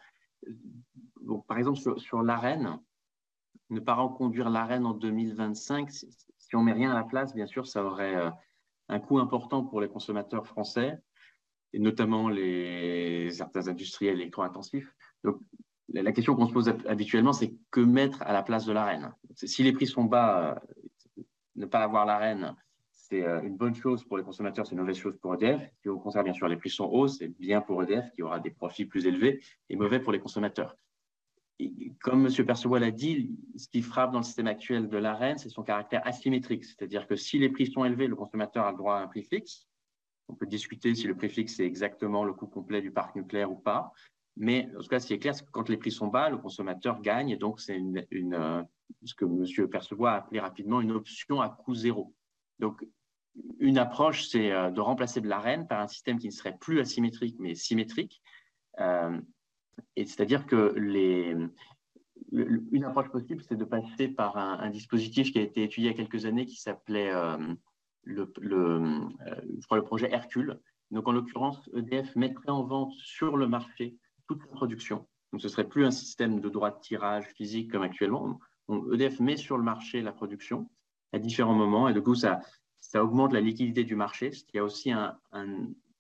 par 1.47 1.59
exemple, 1.59 1.79
sur, 1.99 2.23
l'arène, 2.23 2.81
ne 3.71 3.79
pas 3.79 3.95
reconduire 3.95 4.51
l'arène 4.51 4.85
en 4.85 4.95
2025, 4.95 5.89
si, 6.49 6.57
on 6.57 6.63
met 6.63 6.73
rien 6.73 6.91
à 6.91 6.95
la 6.95 7.05
place, 7.05 7.35
bien 7.35 7.47
sûr, 7.47 7.67
ça 7.67 7.85
aurait 7.85 8.17
un 8.89 9.01
coût 9.01 9.19
important 9.19 9.65
pour 9.65 9.81
les 9.81 9.89
consommateurs 9.89 10.47
français 10.47 10.99
et 11.73 11.79
notamment 11.79 12.29
les 12.29 13.31
certains 13.31 13.69
industriels 13.69 14.21
électro-intensifs. 14.21 14.95
Donc, 15.25 15.41
la 15.91 16.13
question 16.13 16.35
qu'on 16.35 16.47
se 16.47 16.53
pose 16.53 16.69
habituellement, 16.87 17.33
c'est 17.33 17.55
que 17.71 17.81
mettre 17.81 18.23
à 18.23 18.33
la 18.33 18.43
place 18.43 18.67
de 18.67 18.73
l'arène 18.73 19.13
Si 19.35 19.63
les 19.63 19.73
prix 19.73 19.87
sont 19.87 20.05
bas, 20.05 20.59
euh, 21.19 21.23
ne 21.57 21.67
pas 21.67 21.81
avoir 21.81 22.05
l'arène, 22.05 22.55
c'est 22.91 23.25
euh, 23.25 23.41
une 23.43 23.57
bonne 23.57 23.75
chose 23.75 24.05
pour 24.05 24.19
les 24.19 24.25
consommateurs, 24.25 24.67
c'est 24.67 24.75
une 24.75 24.81
mauvaise 24.81 24.99
chose 24.99 25.17
pour 25.19 25.35
EDF. 25.35 25.63
Si 25.81 25.89
au 25.89 25.99
contraire, 25.99 26.25
bien 26.25 26.35
sûr, 26.35 26.47
les 26.47 26.57
prix 26.57 26.71
sont 26.71 26.85
hauts, 26.85 27.09
c'est 27.09 27.29
bien 27.29 27.63
pour 27.63 27.83
EDF 27.83 28.11
qui 28.15 28.23
aura 28.23 28.39
des 28.39 28.51
profits 28.51 28.85
plus 28.85 29.07
élevés 29.07 29.41
et 29.71 29.77
mauvais 29.77 30.01
pour 30.01 30.13
les 30.13 30.21
consommateurs. 30.21 30.77
Comme 32.01 32.27
M. 32.27 32.47
Percevoix 32.47 32.79
l'a 32.79 32.91
dit, 32.91 33.31
ce 33.57 33.69
qui 33.69 33.83
frappe 33.83 34.13
dans 34.13 34.19
le 34.19 34.25
système 34.25 34.47
actuel 34.47 34.89
de 34.89 34.97
l'arène, 34.97 35.39
c'est 35.39 35.49
son 35.49 35.63
caractère 35.63 36.07
asymétrique. 36.07 36.65
C'est-à-dire 36.65 37.07
que 37.07 37.17
si 37.17 37.39
les 37.39 37.49
prix 37.49 37.67
sont 37.67 37.85
élevés, 37.85 38.07
le 38.07 38.17
consommateur 38.17 38.65
a 38.65 38.71
le 38.71 38.77
droit 38.77 38.97
à 38.97 39.03
un 39.03 39.09
prix 39.09 39.25
fixe. 39.25 39.67
On 40.29 40.35
peut 40.35 40.47
discuter 40.47 40.95
si 40.95 41.07
le 41.07 41.17
prix 41.17 41.31
fixe 41.31 41.57
c'est 41.57 41.65
exactement 41.65 42.25
le 42.25 42.35
coût 42.35 42.47
complet 42.47 42.83
du 42.83 42.91
parc 42.91 43.17
nucléaire 43.17 43.51
ou 43.51 43.57
pas. 43.57 43.93
Mais 44.37 44.69
en 44.77 44.83
tout 44.83 44.89
cas, 44.89 45.01
ce 45.01 45.07
qui 45.07 45.15
est 45.15 45.19
clair, 45.19 45.35
c'est 45.35 45.45
que 45.45 45.51
quand 45.51 45.69
les 45.69 45.77
prix 45.77 45.91
sont 45.91 46.07
bas, 46.07 46.31
le 46.31 46.39
consommateur 46.39 47.01
gagne. 47.01 47.31
Et 47.31 47.37
donc, 47.37 47.61
c'est 47.61 47.77
ce 47.77 49.15
que 49.15 49.25
M. 49.25 49.69
Percevoix 49.69 50.13
a 50.13 50.17
appelé 50.19 50.39
rapidement 50.39 50.81
une 50.81 50.93
option 50.93 51.41
à 51.41 51.49
coût 51.49 51.75
zéro. 51.75 52.15
Donc, 52.61 52.87
une 53.59 53.79
approche, 53.79 54.29
c'est 54.29 54.53
euh, 54.53 54.71
de 54.71 54.81
remplacer 54.81 55.21
de 55.21 55.29
l'arène 55.29 55.67
par 55.67 55.81
un 55.81 55.89
système 55.89 56.19
qui 56.19 56.27
ne 56.27 56.33
serait 56.33 56.57
plus 56.57 56.81
asymétrique, 56.81 57.37
mais 57.39 57.55
symétrique. 57.55 58.23
Euh, 58.81 59.21
et 59.97 60.07
c'est-à-dire 60.07 60.47
que 60.47 60.75
les, 60.77 61.37
une 62.33 62.85
approche 62.85 63.09
possible, 63.11 63.43
c'est 63.49 63.57
de 63.57 63.65
passer 63.65 64.09
par 64.09 64.37
un, 64.37 64.71
dispositif 64.71 65.33
qui 65.33 65.39
a 65.39 65.43
été 65.43 65.63
étudié 65.63 65.91
il 65.91 65.93
y 65.93 65.95
a 65.95 65.97
quelques 65.97 66.27
années 66.27 66.47
qui 66.47 66.57
s'appelait 66.57 67.13
le, 68.05 68.33
le, 68.41 69.09
le 69.71 69.83
projet 69.83 70.13
Hercule. 70.13 70.61
Donc, 70.91 71.07
en 71.07 71.13
l'occurrence, 71.13 71.69
EDF 71.75 72.17
mettrait 72.17 72.51
en 72.51 72.65
vente 72.65 72.93
sur 72.95 73.37
le 73.37 73.47
marché 73.47 73.97
toute 74.27 74.41
la 74.41 74.53
production. 74.53 75.07
Donc, 75.33 75.43
ce 75.43 75.49
serait 75.49 75.69
plus 75.69 75.85
un 75.85 75.91
système 75.91 76.41
de 76.41 76.49
droit 76.49 76.71
de 76.71 76.81
tirage 76.81 77.27
physique 77.35 77.71
comme 77.71 77.83
actuellement. 77.83 78.41
EDF 78.93 79.21
met 79.21 79.37
sur 79.37 79.57
le 79.57 79.65
marché 79.65 80.03
la 80.03 80.13
production 80.13 80.69
à 81.13 81.19
différents 81.19 81.55
moments 81.55 81.89
et 81.89 81.95
du 81.95 82.03
coup, 82.03 82.15
ça, 82.15 82.41
ça 82.81 83.03
augmente 83.03 83.33
la 83.33 83.41
liquidité 83.41 83.85
du 83.85 83.97
marché, 83.97 84.33
ce 84.33 84.45
qui 84.45 84.59
a 84.59 84.65
aussi 84.65 84.93
un, 84.93 85.19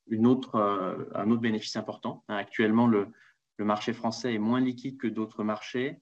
une 0.08 0.26
autre, 0.26 0.56
euh, 0.56 1.04
un 1.14 1.30
autre 1.30 1.40
bénéfice 1.40 1.76
important. 1.76 2.24
Hein, 2.28 2.36
actuellement, 2.36 2.86
le, 2.86 3.08
le, 3.58 3.64
marché 3.64 3.92
français 3.92 4.34
est 4.34 4.38
moins 4.38 4.60
liquide 4.60 4.96
que 4.96 5.06
d'autres 5.06 5.44
marchés 5.44 6.00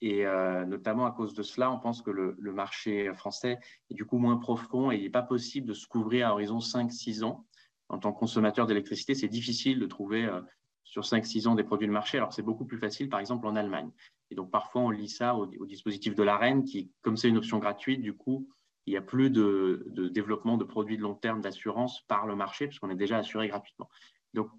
et 0.00 0.26
euh, 0.26 0.64
notamment 0.64 1.06
à 1.06 1.10
cause 1.10 1.34
de 1.34 1.42
cela, 1.42 1.70
on 1.72 1.80
pense 1.80 2.02
que 2.02 2.10
le, 2.10 2.36
marché 2.52 3.12
français 3.14 3.58
est 3.90 3.94
du 3.94 4.04
coup 4.04 4.18
moins 4.18 4.36
profond 4.36 4.92
et 4.92 4.96
il 4.96 5.02
n'est 5.02 5.10
pas 5.10 5.22
possible 5.22 5.66
de 5.66 5.74
se 5.74 5.86
couvrir 5.86 6.28
à 6.28 6.32
horizon 6.32 6.58
5-6 6.58 7.24
ans. 7.24 7.46
En 7.88 7.98
tant 7.98 8.12
que 8.12 8.18
consommateur 8.18 8.66
d'électricité, 8.66 9.14
c'est 9.14 9.28
difficile 9.28 9.80
de 9.80 9.86
trouver 9.86 10.26
euh, 10.26 10.40
sur 10.84 11.02
5-6 11.02 11.48
ans 11.48 11.54
des 11.54 11.64
produits 11.64 11.88
de 11.88 11.92
marché. 11.92 12.18
Alors, 12.18 12.32
c'est 12.32 12.42
beaucoup 12.42 12.66
plus 12.66 12.78
facile, 12.78 13.08
par 13.08 13.18
exemple, 13.18 13.46
en 13.46 13.56
Allemagne. 13.56 13.90
Et 14.30 14.34
donc, 14.34 14.50
parfois, 14.50 14.82
on 14.82 14.90
lit 14.90 15.08
ça 15.08 15.34
au, 15.34 15.46
dispositif 15.66 16.14
de 16.14 16.22
l'AREN, 16.22 16.62
qui, 16.64 16.92
comme 17.02 17.16
c'est 17.16 17.28
une 17.28 17.38
option 17.38 17.58
gratuite, 17.58 18.02
du 18.02 18.14
coup, 18.14 18.48
il 18.86 18.92
n'y 18.92 18.96
a 18.96 19.02
plus 19.02 19.30
de, 19.30 19.86
développement 20.12 20.58
de 20.58 20.64
produits 20.64 20.96
de 20.96 21.02
long 21.02 21.14
terme 21.14 21.40
d'assurance 21.40 22.02
par 22.08 22.26
le 22.26 22.36
marché, 22.36 22.66
puisqu'on 22.66 22.90
est 22.90 22.96
déjà 22.96 23.18
assuré 23.18 23.48
gratuitement. 23.48 23.88
Donc, 24.34 24.50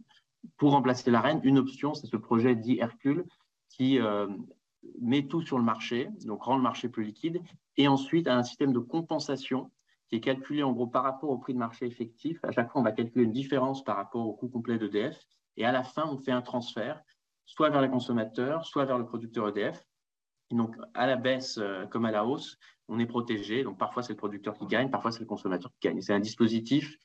pour 0.58 0.72
remplacer 0.72 1.12
l'AREN, 1.12 1.40
une 1.44 1.58
option, 1.58 1.94
c'est 1.94 2.08
ce 2.08 2.18
projet 2.18 2.56
dit 2.56 2.80
Hercule, 2.80 3.26
qui 3.70 4.00
euh, 4.00 4.28
met 5.02 5.28
tout 5.28 5.42
sur 5.42 5.58
le 5.58 5.64
marché, 5.64 6.10
donc 6.26 6.44
rend 6.44 6.58
le 6.58 6.64
marché 6.64 6.90
plus 6.90 7.04
liquide, 7.04 7.42
et 7.78 7.88
ensuite 7.88 8.28
a 8.28 8.36
un 8.36 8.44
système 8.44 8.74
de 8.74 8.80
compensation 8.80 9.72
qui 10.08 10.16
est 10.16 10.22
calculé 10.22 10.64
en 10.64 10.72
gros 10.72 10.88
par 10.88 11.04
rapport 11.04 11.30
au 11.30 11.38
prix 11.38 11.54
de 11.54 11.60
marché 11.60 11.86
effectif. 11.86 12.40
À 12.44 12.52
chaque 12.52 12.72
fois, 12.72 12.82
on 12.82 12.84
va 12.84 12.92
calculer 12.92 13.26
une 13.26 13.32
différence 13.32 13.84
par 13.84 13.96
rapport 13.96 14.26
au 14.26 14.34
coût 14.34 14.50
complet 14.50 14.78
d'EDF 14.78 15.20
et 15.56 15.66
à 15.66 15.72
la 15.72 15.84
fin, 15.84 16.06
on 16.08 16.18
fait 16.18 16.32
un 16.32 16.42
transfert, 16.42 17.02
soit 17.46 17.70
vers 17.70 17.82
les 17.82 17.90
consommateurs, 17.90 18.66
soit 18.66 18.86
vers 18.86 18.98
le 18.98 19.06
producteur 19.06 19.50
EDF. 19.50 19.86
donc, 20.52 20.76
à 20.94 21.06
la 21.06 21.16
baisse 21.16 21.58
euh, 21.58 21.86
comme 21.86 22.06
à 22.06 22.12
la 22.12 22.26
hausse, 22.26 22.58
on 22.88 22.98
est 22.98 23.06
protégé. 23.06 23.64
Donc, 23.64 23.78
parfois, 23.78 24.02
c'est 24.02 24.14
le 24.14 24.18
producteur 24.18 24.58
qui 24.58 24.66
gagne, 24.66 24.90
parfois, 24.90 25.12
c'est 25.12 25.20
le 25.20 25.26
consommateur 25.26 25.72
qui 25.74 25.88
gagne. 25.88 26.02
C'est 26.02 26.14
un 26.14 26.20
dispositif 26.20 26.98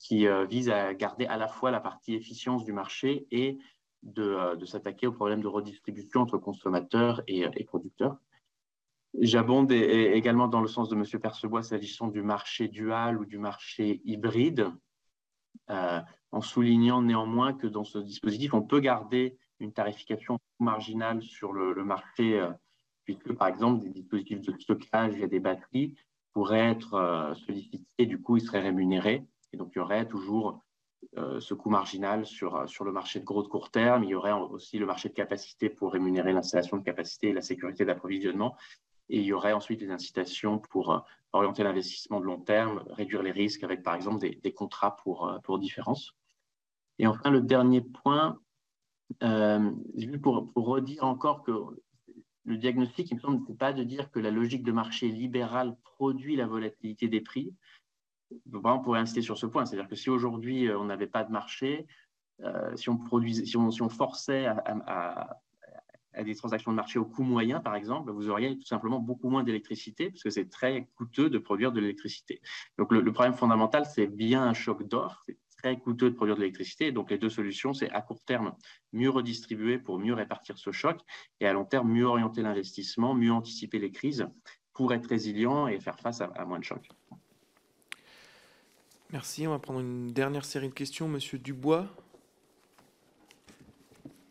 qui 0.00 0.26
euh, 0.26 0.44
vise 0.46 0.68
à 0.68 0.92
garder 0.94 1.26
à 1.26 1.36
la 1.36 1.46
fois 1.46 1.70
la 1.70 1.78
partie 1.78 2.14
efficience 2.14 2.64
du 2.64 2.72
marché 2.72 3.28
et 3.30 3.58
de, 4.02 4.22
euh, 4.22 4.66
s'attaquer 4.66 5.06
au 5.06 5.12
problème 5.12 5.40
de 5.40 5.46
redistribution 5.46 6.22
entre 6.22 6.38
consommateurs 6.38 7.22
et, 7.28 7.48
producteurs. 7.64 8.16
J'abonde 9.20 9.70
également 9.70 10.48
dans 10.48 10.60
le 10.60 10.68
sens 10.68 10.88
de 10.88 10.96
M. 10.96 11.04
Percebois 11.20 11.62
s'agissant 11.62 12.08
du 12.08 12.22
marché 12.22 12.66
dual 12.66 13.18
ou 13.18 13.24
du 13.24 13.38
marché 13.38 14.00
hybride 14.04 14.72
en 16.32 16.40
soulignant 16.40 17.02
néanmoins 17.02 17.52
que 17.52 17.66
dans 17.66 17.84
ce 17.84 17.98
dispositif, 17.98 18.54
on 18.54 18.62
peut 18.62 18.80
garder 18.80 19.36
une 19.58 19.72
tarification 19.72 20.38
marginale 20.58 21.22
sur 21.22 21.52
le, 21.52 21.84
marché, 21.84 22.38
euh, 22.38 22.50
puisque 23.04 23.32
par 23.34 23.48
exemple 23.48 23.82
des 23.82 23.90
dispositifs 23.90 24.40
de 24.40 24.58
stockage 24.58 25.14
via 25.14 25.26
des 25.26 25.40
batteries 25.40 25.94
pourraient 26.32 26.70
être 26.70 26.94
euh, 26.94 27.34
sollicités, 27.34 28.06
du 28.06 28.20
coup 28.20 28.36
ils 28.36 28.42
seraient 28.42 28.60
rémunérés, 28.60 29.24
et 29.52 29.56
donc 29.56 29.72
il 29.74 29.78
y 29.78 29.80
aurait 29.80 30.06
toujours 30.06 30.62
euh, 31.16 31.40
ce 31.40 31.54
coût 31.54 31.70
marginal 31.70 32.26
sur, 32.26 32.68
sur 32.68 32.84
le 32.84 32.92
marché 32.92 33.20
de 33.20 33.24
gros 33.24 33.42
de 33.42 33.48
court 33.48 33.70
terme, 33.70 34.04
il 34.04 34.10
y 34.10 34.14
aurait 34.14 34.32
aussi 34.32 34.78
le 34.78 34.86
marché 34.86 35.08
de 35.08 35.14
capacité 35.14 35.70
pour 35.70 35.92
rémunérer 35.92 36.32
l'installation 36.32 36.76
de 36.76 36.82
capacité 36.82 37.28
et 37.28 37.32
la 37.32 37.42
sécurité 37.42 37.84
d'approvisionnement, 37.84 38.56
et 39.08 39.18
il 39.18 39.24
y 39.24 39.32
aurait 39.32 39.52
ensuite 39.52 39.80
des 39.80 39.90
incitations 39.90 40.58
pour 40.58 41.04
orienter 41.32 41.64
l'investissement 41.64 42.20
de 42.20 42.26
long 42.26 42.40
terme, 42.40 42.84
réduire 42.90 43.22
les 43.22 43.32
risques 43.32 43.64
avec 43.64 43.82
par 43.82 43.94
exemple 43.94 44.18
des, 44.18 44.52
contrats 44.52 44.96
pour, 44.96 45.40
pour 45.42 45.58
différence. 45.58 46.14
Et 47.00 47.06
enfin, 47.06 47.30
le 47.30 47.40
dernier 47.40 47.80
point, 47.80 48.38
euh, 49.22 49.70
pour, 50.22 50.52
pour, 50.52 50.66
redire 50.66 51.04
encore 51.04 51.42
que 51.42 51.52
le 52.44 52.56
diagnostic, 52.56 53.10
il 53.10 53.14
me 53.16 53.20
semble, 53.20 53.48
n'est 53.48 53.56
pas 53.56 53.72
de 53.72 53.82
dire 53.84 54.10
que 54.10 54.20
la 54.20 54.30
logique 54.30 54.64
de 54.64 54.72
marché 54.72 55.08
libéral 55.08 55.76
produit 55.82 56.36
la 56.36 56.46
volatilité 56.46 57.08
des 57.08 57.20
prix. 57.20 57.54
On 58.52 58.80
pourrait 58.80 59.00
insister 59.00 59.22
sur 59.22 59.38
ce 59.38 59.46
point, 59.46 59.66
c'est-à-dire 59.66 59.88
que 59.88 59.96
si 59.96 60.10
aujourd'hui 60.10 60.68
euh, 60.68 60.78
on 60.78 60.84
n'avait 60.84 61.06
pas 61.06 61.24
de 61.24 61.32
marché, 61.32 61.86
euh, 62.42 62.74
si, 62.76 62.88
on 62.88 62.96
produisait, 62.96 63.44
si, 63.44 63.56
on, 63.56 63.88
forçait 63.88 64.46
à, 64.46 65.36
des 66.24 66.34
transactions 66.34 66.70
de 66.70 66.76
marché 66.76 66.98
au 66.98 67.04
coût 67.04 67.22
moyen, 67.22 67.60
par 67.60 67.74
exemple, 67.74 68.10
vous 68.10 68.28
auriez 68.28 68.56
tout 68.58 68.66
simplement 68.66 68.98
beaucoup 68.98 69.28
moins 69.28 69.44
d'électricité, 69.44 70.10
parce 70.10 70.22
que 70.22 70.30
c'est 70.30 70.48
très 70.48 70.88
coûteux 70.96 71.30
de 71.30 71.38
produire 71.38 71.72
de 71.72 71.80
l'électricité. 71.80 72.40
Donc 72.78 72.92
le, 72.92 73.12
problème 73.12 73.34
fondamental, 73.34 73.86
c'est 73.86 74.06
bien 74.06 74.42
un 74.42 74.54
choc 74.54 74.82
d'offre, 74.82 75.24
très 75.58 75.78
coûteux 75.78 76.10
de 76.10 76.14
produire 76.14 76.36
de 76.36 76.40
l'électricité. 76.40 76.92
Donc 76.92 77.10
les 77.10 77.18
deux 77.18 77.28
solutions, 77.28 77.74
c'est 77.74 77.90
à 77.90 78.00
court 78.00 78.22
terme, 78.24 78.54
mieux 78.92 79.10
redistribuer 79.10 79.78
pour 79.78 79.98
mieux 79.98 80.14
répartir 80.14 80.58
ce 80.58 80.72
choc, 80.72 81.00
et 81.40 81.46
à 81.46 81.52
long 81.52 81.64
terme, 81.64 81.90
mieux 81.90 82.06
orienter 82.06 82.42
l'investissement, 82.42 83.14
mieux 83.14 83.32
anticiper 83.32 83.78
les 83.78 83.92
crises 83.92 84.26
pour 84.72 84.92
être 84.94 85.06
résilient 85.06 85.66
et 85.68 85.78
faire 85.78 85.98
face 86.00 86.20
à, 86.22 86.44
moins 86.46 86.58
de 86.58 86.64
chocs. 86.64 86.88
Merci. 89.12 89.44
On 89.48 89.50
va 89.50 89.58
prendre 89.58 89.80
une 89.80 90.12
dernière 90.12 90.44
série 90.44 90.68
de 90.68 90.74
questions. 90.74 91.08
Monsieur 91.08 91.36
Dubois. 91.38 91.86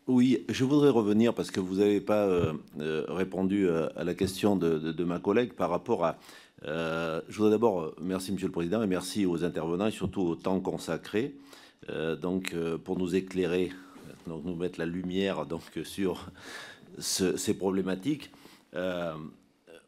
Oui, 0.06 0.44
je 0.48 0.64
voudrais 0.64 0.88
revenir 0.88 1.34
parce 1.34 1.50
que 1.50 1.60
vous 1.60 1.76
n'avez 1.76 2.00
pas 2.00 2.24
euh, 2.24 2.54
euh, 2.80 3.04
répondu 3.08 3.68
euh, 3.68 3.88
à 3.94 4.04
la 4.04 4.14
question 4.14 4.56
de, 4.56 4.78
de, 4.78 5.04
ma 5.04 5.18
collègue 5.18 5.52
par 5.52 5.68
rapport 5.70 6.04
à 6.04 6.18
je 6.62 7.36
voudrais 7.36 7.52
d'abord 7.52 7.94
merci 8.02 8.32
Monsieur 8.32 8.48
le 8.48 8.52
Président 8.52 8.82
et 8.82 8.86
merci 8.86 9.24
aux 9.24 9.44
intervenants 9.44 9.86
et 9.86 9.90
surtout 9.90 10.20
au 10.20 10.34
temps 10.34 10.60
consacré 10.60 11.34
donc 12.20 12.54
pour 12.84 12.98
nous 12.98 13.16
éclairer, 13.16 13.72
donc 14.26 14.44
nous 14.44 14.56
mettre 14.56 14.78
la 14.78 14.84
lumière 14.84 15.46
donc 15.46 15.62
sur 15.84 16.30
ces 16.98 17.54
problématiques. 17.54 18.30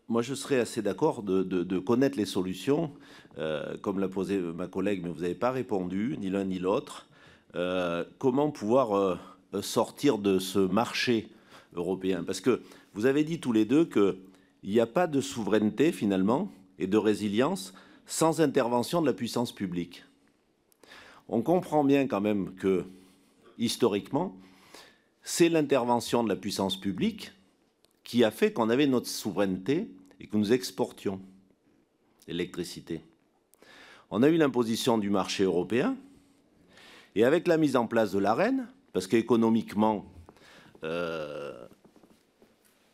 Moi, 0.08 0.22
je 0.22 0.34
serais 0.34 0.60
assez 0.60 0.82
d'accord 0.82 1.22
de, 1.22 1.78
connaître 1.78 2.18
les 2.18 2.26
solutions, 2.26 2.90
comme 3.80 3.98
l'a 3.98 4.08
posé 4.08 4.38
ma 4.38 4.66
collègue, 4.66 5.02
mais 5.02 5.10
vous 5.10 5.22
n'avez 5.22 5.34
pas 5.34 5.50
répondu, 5.50 6.16
ni 6.20 6.30
l'un 6.30 6.44
ni 6.44 6.58
l'autre. 6.58 7.06
comment 8.18 8.50
pouvoir 8.50 9.18
sortir 9.60 10.18
de 10.18 10.38
ce 10.38 10.58
marché 10.58 11.28
européen? 11.74 12.24
Parce 12.24 12.40
que 12.40 12.62
vous 12.94 13.06
avez 13.06 13.24
dit 13.24 13.40
tous 13.40 13.52
les 13.52 13.64
deux 13.64 13.84
qu'il 13.84 14.16
n'y 14.64 14.80
a 14.80 14.86
pas 14.86 15.06
de 15.06 15.20
souveraineté 15.20 15.92
finalement 15.92 16.50
et 16.78 16.86
de 16.86 16.98
résilience 16.98 17.72
sans 18.06 18.40
intervention 18.40 19.00
de 19.00 19.06
la 19.06 19.12
puissance 19.12 19.52
publique. 19.52 20.04
On 21.28 21.40
comprend 21.40 21.84
bien 21.84 22.06
quand 22.06 22.20
même 22.20 22.54
que, 22.56 22.84
historiquement, 23.58 24.36
c'est 25.22 25.48
l'intervention 25.48 26.24
de 26.24 26.28
la 26.28 26.36
puissance 26.36 26.78
publique 26.78 27.32
qui 28.04 28.24
a 28.24 28.30
fait 28.30 28.52
qu'on 28.52 28.70
avait 28.70 28.86
notre 28.86 29.08
souveraineté 29.08 29.88
et 30.20 30.26
que 30.26 30.36
nous 30.36 30.52
exportions 30.52 31.20
l'électricité. 32.26 33.02
On 34.10 34.22
a 34.22 34.28
eu 34.28 34.36
l'imposition 34.36 34.98
du 34.98 35.10
marché 35.10 35.44
européen 35.44 35.96
et 37.14 37.24
avec 37.24 37.46
la 37.46 37.56
mise 37.56 37.76
en 37.76 37.86
place 37.86 38.12
de 38.12 38.18
l'AREN, 38.18 38.66
parce 38.92 39.06
qu'économiquement, 39.06 40.04
euh, 40.84 41.66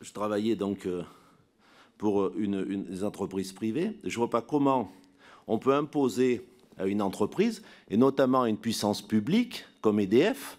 je 0.01 0.11
travaillais 0.11 0.55
donc 0.55 0.85
euh, 0.85 1.03
pour 1.97 2.35
une, 2.37 2.65
une, 2.69 2.83
des 2.85 3.03
entreprises 3.03 3.51
privées, 3.51 3.97
je 4.03 4.09
ne 4.09 4.15
vois 4.15 4.29
pas 4.29 4.41
comment 4.41 4.91
on 5.47 5.57
peut 5.57 5.73
imposer 5.73 6.45
à 6.77 6.87
une 6.87 7.01
entreprise, 7.01 7.61
et 7.89 7.97
notamment 7.97 8.43
à 8.43 8.49
une 8.49 8.57
puissance 8.57 9.01
publique 9.01 9.65
comme 9.81 9.99
EDF. 9.99 10.57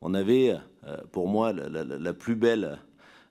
On 0.00 0.14
avait, 0.14 0.56
euh, 0.86 0.96
pour 1.12 1.28
moi, 1.28 1.52
la, 1.52 2.14
plus 2.14 2.34
belle 2.34 2.78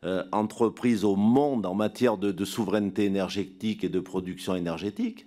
euh, 0.08 0.24
entreprise 0.32 1.04
au 1.04 1.18
monde 1.18 1.66
en 1.66 1.76
matière 1.76 2.18
de, 2.18 2.46
souveraineté 2.46 3.04
énergétique 3.04 3.84
et 3.84 3.90
de 3.90 4.00
production 4.00 4.56
énergétique. 4.56 5.26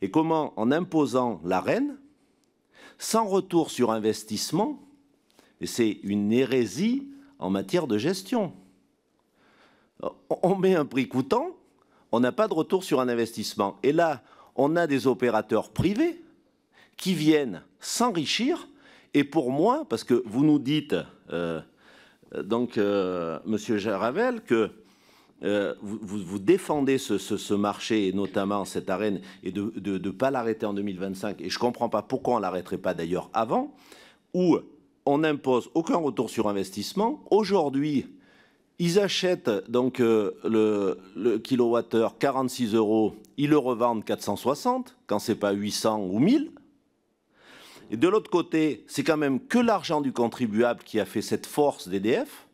Et 0.00 0.10
comment, 0.10 0.54
en 0.56 0.72
imposant 0.72 1.38
l'AREN, 1.44 1.98
sans 2.96 3.26
retour 3.26 3.70
sur 3.70 3.90
investissement, 3.90 4.80
et 5.60 5.66
c'est 5.66 5.98
une 6.02 6.32
hérésie 6.32 7.08
en 7.38 7.50
matière 7.50 7.86
de 7.86 7.98
gestion. 7.98 8.54
On 10.30 10.56
met 10.56 10.74
un 10.74 10.86
prix 10.86 11.06
coûtant, 11.06 11.50
on 12.10 12.20
n'a 12.20 12.32
pas 12.32 12.48
de 12.48 12.54
retour 12.54 12.84
sur 12.84 13.00
un 13.02 13.08
investissement. 13.10 13.76
Et 13.82 13.92
là, 13.92 14.22
on 14.56 14.76
a 14.76 14.86
des 14.86 15.08
opérateurs 15.08 15.68
privés 15.68 16.24
qui 16.96 17.12
viennent 17.12 17.62
s'enrichir. 17.80 18.66
Et 19.12 19.24
pour 19.24 19.50
moi, 19.50 19.84
parce 19.90 20.04
que 20.04 20.22
vous 20.24 20.42
nous 20.42 20.58
dites, 20.58 20.96
euh, 21.34 21.60
donc, 22.42 22.78
euh, 22.78 23.38
Monsieur 23.46 23.78
Jaravel, 23.78 24.42
que 24.42 24.70
euh, 25.42 25.74
vous, 25.82 26.38
défendez 26.38 26.98
ce, 26.98 27.54
marché 27.54 28.08
et 28.08 28.12
notamment 28.12 28.64
cette 28.64 28.90
arène 28.90 29.20
et 29.42 29.52
de 29.52 29.72
ne 29.76 30.10
pas 30.10 30.30
l'arrêter 30.30 30.66
en 30.66 30.74
2025. 30.74 31.40
Et 31.40 31.48
je 31.48 31.56
ne 31.56 31.60
comprends 31.60 31.88
pas 31.88 32.02
pourquoi 32.02 32.34
on 32.34 32.36
ne 32.36 32.42
l'arrêterait 32.42 32.78
pas 32.78 32.94
d'ailleurs 32.94 33.30
avant, 33.32 33.74
où 34.34 34.58
on 35.06 35.18
n'impose 35.18 35.70
aucun 35.74 35.96
retour 35.96 36.28
sur 36.28 36.48
investissement. 36.48 37.24
Aujourd'hui, 37.30 38.06
ils 38.78 38.98
achètent 38.98 39.50
donc 39.70 40.00
euh, 40.00 40.32
le, 40.44 40.98
le, 41.16 41.38
kilowattheure 41.38 42.18
46 42.18 42.74
euros, 42.74 43.14
ils 43.36 43.50
le 43.50 43.58
revendent 43.58 44.04
460 44.04 44.96
quand 45.06 45.18
c'est 45.18 45.34
pas 45.34 45.52
800 45.52 46.02
ou 46.02 46.18
1000. 46.18 46.50
Et 47.90 47.96
de 47.96 48.08
l'autre 48.08 48.30
côté, 48.30 48.84
c'est 48.86 49.02
quand 49.02 49.16
même 49.16 49.44
que 49.44 49.58
l'argent 49.58 50.00
du 50.00 50.12
contribuable 50.12 50.82
qui 50.84 51.00
a 51.00 51.04
fait 51.04 51.22
cette 51.22 51.46
force 51.46 51.88
d'EDF. 51.88 52.46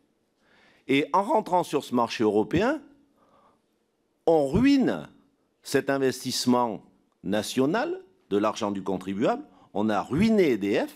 Et 0.87 1.05
en 1.13 1.21
rentrant 1.21 1.63
sur 1.63 1.83
ce 1.83 1.93
marché 1.93 2.23
européen, 2.23 2.81
on 4.25 4.47
ruine 4.47 5.07
cet 5.61 5.89
investissement 5.89 6.83
national 7.23 8.01
de 8.29 8.37
l'argent 8.37 8.71
du 8.71 8.81
contribuable. 8.81 9.43
On 9.73 9.89
a 9.89 10.01
ruiné 10.01 10.51
EDF. 10.51 10.93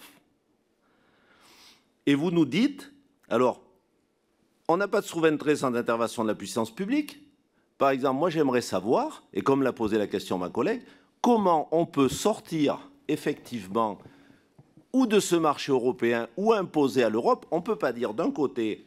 Et 2.08 2.16
vous 2.16 2.32
nous 2.32 2.46
dites, 2.46 2.92
alors 3.30 3.62
on 4.68 4.78
n'a 4.78 4.88
pas 4.88 5.02
de 5.02 5.06
souveraineté 5.06 5.56
sans 5.56 5.76
intervention 5.76 6.24
de 6.24 6.30
la 6.30 6.36
puissance 6.36 6.74
publique. 6.74 7.20
Par 7.78 7.90
exemple, 7.90 8.20
moi 8.20 8.30
j'aimerais 8.30 8.62
savoir, 8.62 9.24
et 9.34 9.42
comme 9.42 9.62
l'a 9.62 9.74
posé 9.74 9.98
la 9.98 10.08
question 10.08 10.38
ma 10.38 10.50
collègue, 10.50 10.82
comment 11.20 11.68
on 11.72 11.86
peut 11.86 12.10
sortir 12.10 12.90
effectivement 13.08 14.00
ou 14.94 15.06
de 15.06 15.20
ce 15.20 15.36
marché 15.36 15.72
européen 15.72 16.28
ou 16.38 16.54
imposer 16.54 17.04
à 17.04 17.10
l'Europe. 17.10 17.46
On 17.52 17.58
ne 17.58 17.62
peut 17.62 17.76
pas 17.76 17.94
dire 17.94 18.14
d'un 18.14 18.32
côté, 18.32 18.86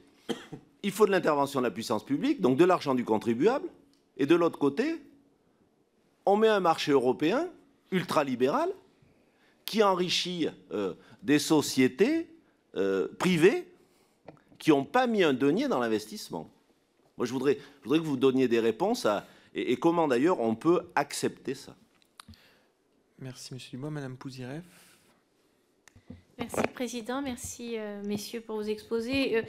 il 0.83 0.91
faut 0.91 1.07
de 1.07 1.11
l'intervention 1.11 1.61
de 1.61 1.65
la 1.65 1.71
puissance 1.71 2.05
publique, 2.05 2.41
donc 2.41 2.57
de 2.57 2.65
l'argent 2.65 2.95
du 2.95 3.05
contribuable, 3.05 3.69
et 4.17 4.27
de 4.27 4.35
l'autre 4.35 4.59
côté, 4.59 5.03
on 6.27 6.37
met 6.37 6.49
un 6.49 6.61
marché 6.61 6.93
européen 6.93 7.49
ultralibéral 7.91 8.71
qui 9.65 9.83
enrichit 9.83 10.49
euh, 10.73 10.95
des 11.23 11.39
sociétés 11.39 12.29
euh, 12.77 13.09
privées 13.19 13.67
qui 14.59 14.71
n'ont 14.71 14.85
pas 14.85 15.07
mis 15.07 15.23
un 15.23 15.33
denier 15.33 15.69
dans 15.69 15.79
l'investissement. 15.79 16.51
Moi, 17.17 17.27
je 17.27 17.33
voudrais, 17.33 17.59
je 17.81 17.85
voudrais 17.85 17.99
que 17.99 18.05
vous 18.05 18.17
donniez 18.17 18.49
des 18.49 18.61
réponses 18.61 19.07
à, 19.07 19.27
et, 19.55 19.77
comment 19.77 20.09
d'ailleurs 20.09 20.41
on 20.41 20.55
peut 20.55 20.83
accepter 20.95 21.55
ça. 21.55 21.77
Merci, 23.19 23.55
Monsieur 23.55 23.71
Dubois. 23.73 23.91
Madame 23.91 24.17
Pouzireff. 24.17 24.65
Merci, 26.39 26.63
Président. 26.75 27.23
Merci, 27.23 27.79
euh, 27.79 28.03
messieurs, 28.05 28.41
pour 28.41 28.57
vos 28.57 28.63
exposés. 28.63 29.39
Euh, 29.39 29.43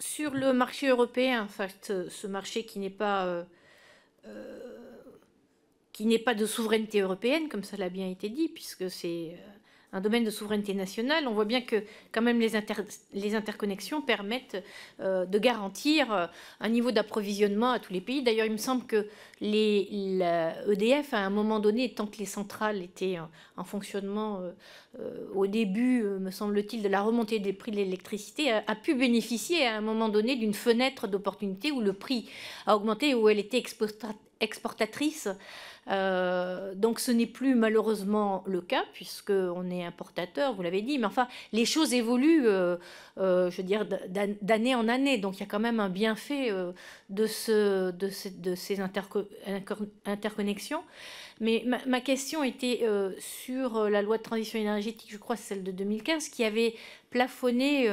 sur 0.00 0.34
le 0.34 0.52
marché 0.52 0.88
européen, 0.88 1.44
en 1.44 1.48
fait, 1.48 1.92
ce 2.08 2.26
marché 2.26 2.66
qui 2.66 2.78
n'est 2.78 2.90
pas, 2.90 3.26
euh, 3.26 3.44
qui 5.92 6.04
n'est 6.04 6.18
pas 6.18 6.34
de 6.34 6.46
souveraineté 6.46 7.00
européenne, 7.00 7.48
comme 7.48 7.62
ça 7.62 7.76
l'a 7.76 7.88
bien 7.88 8.10
été 8.10 8.28
dit, 8.28 8.48
puisque 8.48 8.90
c'est 8.90 9.38
un 9.94 10.00
domaine 10.00 10.24
de 10.24 10.30
souveraineté 10.30 10.74
nationale, 10.74 11.28
on 11.28 11.34
voit 11.34 11.44
bien 11.44 11.60
que 11.60 11.84
quand 12.10 12.20
même 12.20 12.40
les, 12.40 12.56
interconnexions 13.36 14.02
permettent 14.02 14.62
euh, 14.98 15.24
de 15.24 15.38
garantir 15.38 16.12
euh, 16.12 16.26
un 16.58 16.68
niveau 16.68 16.90
d'approvisionnement 16.90 17.70
à 17.70 17.78
tous 17.78 17.92
les 17.92 18.00
pays. 18.00 18.22
D'ailleurs, 18.24 18.46
il 18.46 18.52
me 18.52 18.58
semble 18.58 18.84
que 18.86 19.06
les, 19.40 19.88
EDF, 20.68 21.14
à 21.14 21.18
un 21.18 21.30
moment 21.30 21.60
donné, 21.60 21.94
tant 21.94 22.08
que 22.08 22.18
les 22.18 22.24
centrales 22.26 22.82
étaient 22.82 23.18
en, 23.56 23.62
fonctionnement 23.62 24.40
euh, 24.98 25.26
au 25.32 25.46
début, 25.46 26.02
me 26.02 26.32
semble-t-il, 26.32 26.82
de 26.82 26.88
la 26.88 27.00
remontée 27.00 27.38
des 27.38 27.52
prix 27.52 27.70
de 27.70 27.76
l'électricité, 27.76 28.50
a, 28.50 28.74
pu 28.74 28.94
bénéficier 28.94 29.64
à 29.64 29.76
un 29.76 29.80
moment 29.80 30.08
donné 30.08 30.34
d'une 30.34 30.54
fenêtre 30.54 31.06
d'opportunité 31.06 31.70
où 31.70 31.80
le 31.80 31.92
prix 31.92 32.28
a 32.66 32.76
augmenté, 32.76 33.14
où 33.14 33.28
elle 33.28 33.38
était 33.38 33.62
exportatrice 34.40 35.28
euh, 35.90 36.74
donc 36.74 36.98
ce 36.98 37.10
n'est 37.10 37.26
plus 37.26 37.54
malheureusement 37.54 38.42
le 38.46 38.60
cas 38.60 38.84
puisqu'on 38.92 39.70
est 39.70 39.84
importateur, 39.84 40.54
vous 40.54 40.62
l'avez 40.62 40.82
dit, 40.82 40.98
mais 40.98 41.06
enfin 41.06 41.28
les 41.52 41.64
choses 41.64 41.92
évoluent, 41.92 42.46
euh, 42.46 42.76
euh, 43.18 43.50
je 43.50 43.58
veux 43.58 43.62
dire, 43.62 43.86
d'année 44.40 44.74
en 44.74 44.88
année. 44.88 45.18
Donc 45.18 45.36
il 45.36 45.40
y 45.40 45.42
a 45.42 45.46
quand 45.46 45.60
même 45.60 45.80
un 45.80 45.90
bienfait 45.90 46.50
de, 47.10 47.26
ces 47.26 48.80
interconnexions. 50.06 50.82
Mais 51.40 51.64
ma, 51.86 52.00
question 52.00 52.44
était 52.44 52.86
sur 53.18 53.90
la 53.90 54.02
loi 54.02 54.18
de 54.18 54.22
transition 54.22 54.58
énergétique, 54.58 55.10
je 55.10 55.18
crois 55.18 55.36
celle 55.36 55.64
de 55.64 55.72
2015, 55.72 56.28
qui 56.28 56.44
avait 56.44 56.74
plafonné 57.10 57.90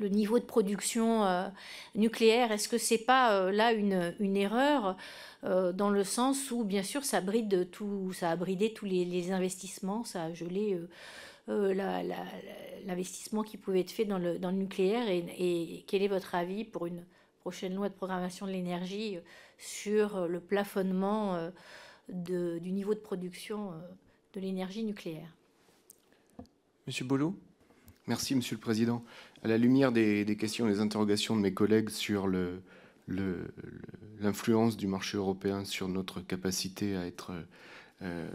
le 0.00 0.08
niveau 0.08 0.38
de 0.38 0.44
production 0.44 1.24
nucléaire. 1.94 2.52
Est-ce 2.52 2.68
que 2.68 2.78
c'est 2.78 2.98
pas 2.98 3.50
là 3.50 3.72
une, 3.72 4.14
une 4.20 4.36
erreur 4.36 4.96
euh, 5.46 5.72
dans 5.72 5.90
le 5.90 6.02
sens 6.02 6.50
où, 6.50 6.64
bien 6.64 6.82
sûr, 6.82 7.04
ça, 7.04 7.20
bride 7.20 7.70
tout, 7.70 8.12
ça 8.12 8.30
a 8.30 8.36
bridé 8.36 8.72
tous 8.72 8.84
les, 8.84 9.30
investissements, 9.30 10.02
ça 10.04 10.24
a 10.24 10.32
gelé 10.32 10.74
euh, 10.74 10.88
euh, 11.48 12.02
l'investissement 12.84 13.42
qui 13.42 13.56
pouvait 13.56 13.80
être 13.80 13.90
fait 13.90 14.04
dans 14.04 14.18
le, 14.18 14.38
dans 14.38 14.50
le 14.50 14.56
nucléaire. 14.56 15.08
Et, 15.08 15.84
quel 15.86 16.02
est 16.02 16.08
votre 16.08 16.34
avis 16.34 16.64
pour 16.64 16.86
une 16.86 17.04
prochaine 17.40 17.74
loi 17.74 17.88
de 17.88 17.94
programmation 17.94 18.46
de 18.46 18.52
l'énergie 18.52 19.18
sur 19.58 20.26
le 20.26 20.40
plafonnement 20.40 21.50
de, 22.08 22.58
du 22.58 22.72
niveau 22.72 22.94
de 22.94 22.98
production 22.98 23.72
de 24.34 24.40
l'énergie 24.40 24.82
nucléaire? 24.82 25.28
Monsieur 26.86 27.04
Bolo 27.04 27.36
Merci, 28.08 28.36
Monsieur 28.36 28.54
le 28.54 28.60
Président. 28.60 29.02
À 29.46 29.48
la 29.48 29.58
lumière 29.58 29.92
des, 29.92 30.36
questions 30.36 30.66
et 30.66 30.72
des 30.72 30.80
interrogations 30.80 31.36
de 31.36 31.40
mes 31.40 31.54
collègues 31.54 31.90
sur 31.90 32.28
l'influence 34.18 34.76
du 34.76 34.88
marché 34.88 35.18
européen 35.18 35.64
sur 35.64 35.86
notre 35.86 36.20
capacité 36.20 36.96
à 36.96 37.06
être 37.06 37.30
euh, 38.02 38.28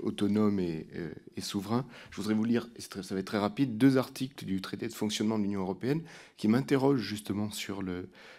autonome 0.00 0.58
et, 0.58 0.88
euh, 0.96 1.12
et, 1.36 1.40
souverain. 1.40 1.86
Je 2.10 2.16
voudrais 2.16 2.34
vous 2.34 2.42
lire, 2.42 2.68
ça 2.80 3.14
va 3.14 3.20
être 3.20 3.26
très 3.26 3.38
rapide, 3.38 3.78
deux 3.78 3.96
articles 3.96 4.44
du 4.44 4.60
traité 4.60 4.88
de 4.88 4.92
fonctionnement 4.92 5.38
de 5.38 5.44
l'Union 5.44 5.60
européenne 5.60 6.02
qui 6.36 6.48
m'interrogent 6.48 7.00
justement 7.00 7.52
sur 7.52 7.80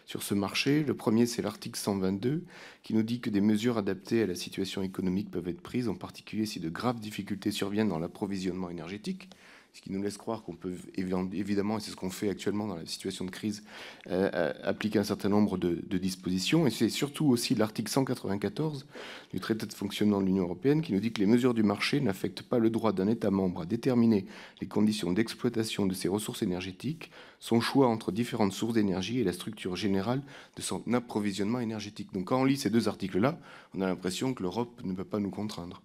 ce 0.06 0.34
marché. 0.34 0.84
Le 0.84 0.95
premier, 0.95 1.28
c'est 1.28 1.41
l'article 1.41 1.80
122 1.80 2.44
qui 2.84 2.94
nous 2.94 3.04
dit 3.04 3.22
que 3.22 3.30
des 3.30 3.40
mesures 3.40 3.78
adaptées 3.78 4.22
à 4.22 4.28
la 4.28 4.36
situation 4.36 4.82
économique 4.82 5.32
peuvent 5.32 5.48
être 5.48 5.62
prises, 5.62 5.88
en 5.88 5.95
particulier 5.95 6.45
si 6.45 6.60
de 6.60 6.68
graves 6.68 6.99
difficultés 6.99 7.52
surviennent 7.52 7.88
dans 7.88 7.99
l'approvisionnement 7.99 8.70
énergétique. 8.70 9.30
Ce 9.73 9.81
qui 9.81 9.91
nous 9.91 10.02
laisse 10.02 10.18
croire 10.18 10.41
qu'on 10.41 10.56
peut 10.56 10.73
évidemment, 10.95 11.77
et 11.77 11.81
c'est 11.81 11.91
ce 11.91 11.95
qu'on 11.95 12.10
fait 12.10 12.30
actuellement 12.30 12.68
dans 12.68 12.77
la 12.77 12.85
situation 12.88 13.26
de 13.26 13.30
crise, 13.30 13.64
euh, 14.07 14.30
euh, 14.34 14.53
appliquer 14.64 14.98
un 14.98 15.03
certain 15.03 15.30
nombre 15.30 15.57
de, 15.57 15.76
dispositions. 15.98 16.65
Et 16.65 16.72
c'est 16.72 16.89
surtout 16.89 17.27
aussi 17.27 17.53
l'article 17.53 17.91
194 17.91 18.88
du 19.31 19.39
traité 19.39 19.65
de 19.65 19.73
fonctionnement 19.73 20.19
de 20.19 20.26
l'Union 20.26 20.44
européenne 20.44 20.81
qui 20.81 20.94
nous 20.94 20.99
dit 20.99 21.11
que 21.11 21.19
les 21.19 21.27
mesures 21.27 21.53
du 21.53 21.64
marché 21.64 22.02
n'affectent 22.02 22.41
pas 22.41 22.57
le 22.57 22.69
droit 22.69 22.91
d'un 22.91 23.07
État 23.07 23.30
membre 23.30 23.61
à 23.61 23.65
déterminer 23.65 24.26
les 24.61 24.68
conditions 24.68 25.11
d'exploitation 25.11 25.85
de 25.85 25.94
ses 25.94 26.07
ressources 26.07 26.41
énergétiques, 26.41 27.11
son 27.39 27.61
choix 27.61 27.88
entre 27.88 28.11
différentes 28.11 28.53
sources 28.53 28.73
d'énergie 28.73 29.19
et 29.19 29.23
la 29.23 29.34
structure 29.34 29.76
générale 29.76 30.23
de 30.56 30.61
son 30.61 30.81
approvisionnement 30.94 31.60
énergétique. 31.60 32.14
Donc 32.14 32.26
quand 32.26 32.41
on 32.41 32.45
lit 32.45 32.57
ces 32.57 32.69
deux 32.69 32.88
articles-là, 32.88 33.39
on 33.76 33.81
a 33.81 33.88
l'impression 33.88 34.34
que 34.34 34.41
l'Europe 34.41 34.81
ne 34.84 34.94
peut 34.94 35.03
pas 35.03 35.19
nous 35.19 35.31
contraindre. 35.31 35.81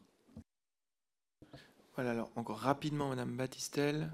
Voilà, 1.95 2.13
alors 2.13 2.31
encore 2.37 2.57
rapidement, 2.57 3.11
Madame 3.11 3.33
Battistel. 3.37 4.09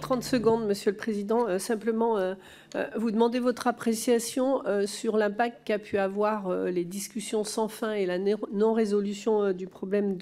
30 0.00 0.22
secondes, 0.22 0.64
Monsieur 0.64 0.92
le 0.92 0.96
Président. 0.96 1.48
Euh, 1.48 1.58
simplement, 1.58 2.18
euh, 2.18 2.34
euh, 2.76 2.86
vous 2.96 3.10
demandez 3.10 3.40
votre 3.40 3.66
appréciation 3.66 4.62
sur 4.86 5.16
l'impact 5.16 5.66
qu'a 5.66 5.80
pu 5.80 5.98
avoir 5.98 6.52
les 6.66 6.84
discussions 6.84 7.42
sans 7.42 7.66
fin 7.66 7.92
et 7.92 8.06
la 8.06 8.18
non-résolution 8.18 9.52
du 9.52 9.66
problème 9.66 10.16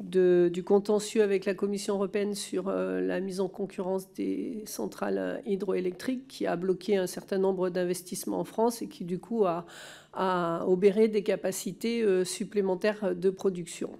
du 0.00 0.64
contentieux 0.64 1.22
avec 1.22 1.44
la 1.44 1.52
Commission 1.52 1.96
européenne 1.96 2.34
sur 2.34 2.70
la 2.70 3.20
mise 3.20 3.40
en 3.40 3.48
concurrence 3.48 4.10
des 4.14 4.62
centrales 4.64 5.42
hydroélectriques, 5.44 6.28
qui 6.28 6.46
a 6.46 6.56
bloqué 6.56 6.96
un 6.96 7.06
certain 7.06 7.38
nombre 7.38 7.68
d'investissements 7.68 8.40
en 8.40 8.44
France 8.44 8.80
et 8.80 8.88
qui, 8.88 9.04
du 9.04 9.18
coup, 9.18 9.44
a 9.44 10.64
obéré 10.66 11.08
des 11.08 11.22
capacités 11.22 12.24
supplémentaires 12.24 13.14
de 13.14 13.28
production. 13.28 13.90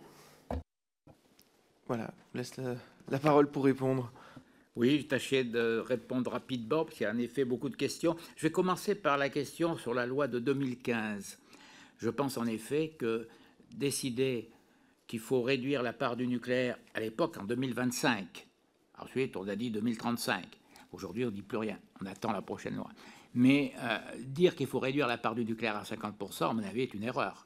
Voilà, 1.88 2.12
je 2.32 2.38
laisse 2.38 2.56
la, 3.08 3.18
parole 3.18 3.50
pour 3.50 3.64
répondre. 3.64 4.12
Oui, 4.74 4.98
je 5.00 5.06
tâchais 5.06 5.44
de 5.44 5.78
répondre 5.78 6.30
rapidement, 6.30 6.84
parce 6.84 6.96
qu'il 6.96 7.04
y 7.04 7.06
a 7.06 7.12
en 7.12 7.18
effet 7.18 7.44
beaucoup 7.44 7.68
de 7.68 7.76
questions. 7.76 8.16
Je 8.36 8.42
vais 8.42 8.50
commencer 8.50 8.94
par 8.94 9.16
la 9.16 9.28
question 9.28 9.76
sur 9.76 9.94
la 9.94 10.04
loi 10.04 10.26
de 10.26 10.38
2015. 10.38 11.38
Je 11.98 12.10
pense 12.10 12.36
en 12.36 12.46
effet 12.46 12.96
que 12.98 13.28
décider 13.72 14.50
qu'il 15.06 15.20
faut 15.20 15.42
réduire 15.42 15.82
la 15.82 15.92
part 15.92 16.16
du 16.16 16.26
nucléaire 16.26 16.76
à 16.94 17.00
l'époque 17.00 17.36
en 17.38 17.44
2025, 17.44 18.46
ensuite 18.98 19.36
on 19.36 19.46
a 19.46 19.54
dit 19.54 19.70
2035, 19.70 20.44
aujourd'hui 20.92 21.24
on 21.24 21.28
ne 21.28 21.32
dit 21.32 21.42
plus 21.42 21.58
rien, 21.58 21.78
on 22.02 22.06
attend 22.06 22.32
la 22.32 22.42
prochaine 22.42 22.74
loi. 22.74 22.90
Mais 23.34 23.74
euh, 23.78 23.98
dire 24.18 24.56
qu'il 24.56 24.66
faut 24.66 24.80
réduire 24.80 25.06
la 25.06 25.18
part 25.18 25.34
du 25.34 25.44
nucléaire 25.44 25.76
à 25.76 25.82
50%, 25.84 26.50
à 26.50 26.52
mon 26.52 26.62
avis, 26.62 26.82
est 26.82 26.94
une 26.94 27.04
erreur. 27.04 27.45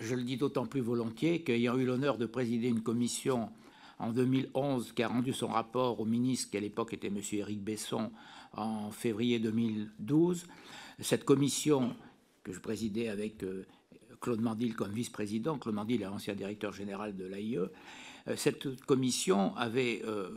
Je 0.00 0.14
le 0.14 0.22
dis 0.22 0.36
d'autant 0.36 0.66
plus 0.66 0.80
volontiers 0.80 1.42
qu'ayant 1.42 1.78
eu 1.78 1.86
l'honneur 1.86 2.18
de 2.18 2.26
présider 2.26 2.68
une 2.68 2.82
commission 2.82 3.48
en 3.98 4.12
2011 4.12 4.92
qui 4.92 5.02
a 5.02 5.08
rendu 5.08 5.32
son 5.32 5.48
rapport 5.48 6.00
au 6.00 6.04
ministre, 6.04 6.50
qui 6.50 6.56
à 6.58 6.60
l'époque 6.60 6.92
était 6.92 7.06
M. 7.06 7.20
Éric 7.32 7.62
Besson, 7.62 8.10
en 8.52 8.90
février 8.90 9.38
2012, 9.38 10.46
cette 11.00 11.24
commission 11.24 11.94
que 12.42 12.52
je 12.52 12.60
présidais 12.60 13.08
avec 13.08 13.42
euh, 13.44 13.64
Claude 14.20 14.40
Mandil 14.40 14.74
comme 14.74 14.92
vice-président, 14.92 15.58
Claude 15.58 15.76
Mandil 15.76 16.02
est 16.02 16.06
ancien 16.06 16.34
directeur 16.34 16.72
général 16.72 17.16
de 17.16 17.24
l'AIE, 17.24 17.56
euh, 17.56 18.36
cette 18.36 18.84
commission 18.84 19.56
avait 19.56 20.02
euh, 20.04 20.30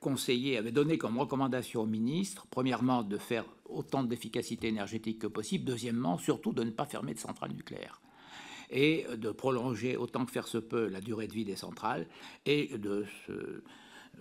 conseillé, 0.00 0.56
avait 0.56 0.72
donné 0.72 0.98
comme 0.98 1.18
recommandation 1.18 1.82
au 1.82 1.86
ministre, 1.86 2.46
premièrement, 2.50 3.02
de 3.02 3.18
faire 3.18 3.44
autant 3.66 4.02
d'efficacité 4.02 4.66
énergétique 4.68 5.20
que 5.20 5.26
possible, 5.26 5.64
deuxièmement, 5.64 6.18
surtout 6.18 6.52
de 6.52 6.64
ne 6.64 6.70
pas 6.70 6.86
fermer 6.86 7.14
de 7.14 7.18
centrales 7.18 7.52
nucléaires 7.52 8.00
et 8.70 9.06
de 9.16 9.30
prolonger 9.30 9.96
autant 9.96 10.24
que 10.24 10.32
faire 10.32 10.48
se 10.48 10.58
peut 10.58 10.88
la 10.88 11.00
durée 11.00 11.26
de 11.26 11.32
vie 11.32 11.44
des 11.44 11.56
centrales 11.56 12.06
et 12.46 12.76
de 12.78 13.06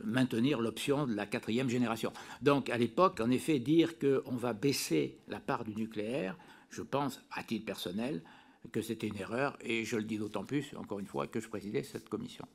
maintenir 0.04 0.60
l'option 0.62 1.08
de 1.08 1.14
la 1.14 1.26
quatrième 1.26 1.70
génération. 1.70 2.12
Donc 2.42 2.70
à 2.70 2.78
l'époque, 2.78 3.20
en 3.20 3.30
effet, 3.30 3.60
dire 3.60 3.98
qu'on 4.00 4.36
va 4.36 4.54
baisser 4.54 5.20
la 5.28 5.40
part 5.40 5.64
du 5.64 5.76
nucléaire, 5.76 6.38
je 6.70 6.82
pense, 6.82 7.22
à 7.32 7.44
titre 7.44 7.66
personnel, 7.66 8.24
que 8.72 8.82
c'était 8.82 9.08
une 9.08 9.18
erreur, 9.18 9.58
et 9.62 9.86
je 9.86 9.96
le 9.96 10.04
dis 10.04 10.18
d'autant 10.18 10.44
plus, 10.44 10.74
encore 10.76 11.00
une 11.00 11.06
fois, 11.06 11.28
que 11.28 11.40
je 11.40 11.48
présidais 11.48 11.84
cette 11.84 12.10
commission. 12.10 12.46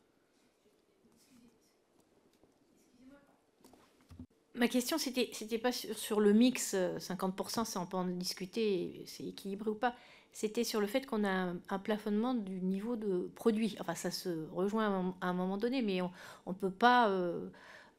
Ma 4.54 4.68
question, 4.68 4.98
c'était, 4.98 5.30
c'était 5.32 5.58
pas 5.58 5.72
sur, 5.72 5.96
sur, 5.96 6.20
le 6.20 6.34
mix, 6.34 6.74
50%, 6.74 7.64
ça 7.64 7.80
on 7.80 7.86
peut 7.86 7.96
en 7.96 8.04
discuter, 8.04 9.02
c'est 9.06 9.24
équilibré 9.24 9.70
ou 9.70 9.74
pas 9.74 9.94
c'était 10.32 10.64
sur 10.64 10.80
le 10.80 10.86
fait 10.86 11.06
qu'on 11.06 11.24
a 11.24 11.52
un, 11.68 11.78
plafonnement 11.78 12.34
du 12.34 12.60
niveau 12.62 12.96
de 12.96 13.30
produit. 13.34 13.76
Enfin, 13.80 13.94
ça 13.94 14.10
se 14.10 14.46
rejoint 14.52 15.14
à 15.20 15.26
un, 15.28 15.32
moment 15.34 15.58
donné, 15.58 15.82
mais 15.82 16.00
on 16.00 16.10
ne 16.46 16.54
peut 16.54 16.70
pas 16.70 17.10
euh, 17.10 17.50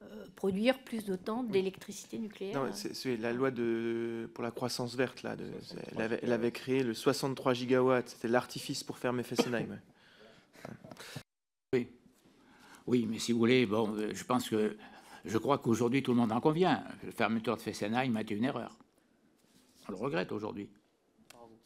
euh, 0.02 0.26
produire 0.36 0.84
plus 0.84 1.06
de 1.06 1.16
temps 1.16 1.44
d'électricité 1.44 2.18
nucléaire. 2.18 2.64
Non, 2.64 2.72
c'est 2.74 3.18
la 3.18 3.34
loi 3.34 3.52
de, 3.52 4.30
pour 4.34 4.44
la 4.44 4.50
croissance 4.50 4.96
verte. 4.96 5.22
Là, 5.22 5.36
de, 5.36 5.46
elle, 5.96 6.32
avait, 6.32 6.52
créé 6.52 6.82
le 6.82 6.96
63 6.96 7.54
gigawatts. 7.54 8.10
C'était 8.10 8.28
l'artifice 8.28 8.84
pour 8.84 8.98
fermer 8.98 9.24
Fessenheim. 9.24 9.80
Oui. 11.74 11.88
Oui, 12.86 13.08
mais 13.10 13.18
si 13.18 13.32
vous 13.32 13.40
voulez, 13.40 13.66
bon, 13.66 13.96
euh, 13.96 14.12
je 14.14 14.24
pense 14.24 14.48
que 14.48 14.78
je 15.26 15.38
crois 15.40 15.58
qu'aujourd'hui 15.58 16.04
tout 16.04 16.12
le 16.12 16.18
monde 16.18 16.32
en 16.32 16.40
convient. 16.40 16.84
La 17.04 17.12
fermeture 17.12 17.58
de 17.58 17.62
Fessenheim 17.62 18.16
a 18.16 18.22
été 18.22 18.36
une 18.36 18.44
erreur. 18.44 18.78
On 19.88 19.92
le 19.92 19.98
regrette 19.98 20.32
aujourd'hui 20.32 20.70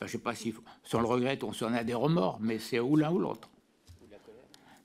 je 0.01 0.05
ne 0.05 0.09
sais 0.11 0.17
pas 0.19 0.35
si, 0.35 0.53
on 0.93 1.01
le 1.01 1.07
regrette, 1.07 1.43
on 1.43 1.53
s'en 1.53 1.73
a 1.73 1.83
des 1.83 1.95
remords, 1.95 2.39
mais 2.39 2.59
c'est 2.59 2.79
ou 2.79 2.95
l'un 2.95 3.11
ou 3.11 3.19
l'autre. 3.19 3.49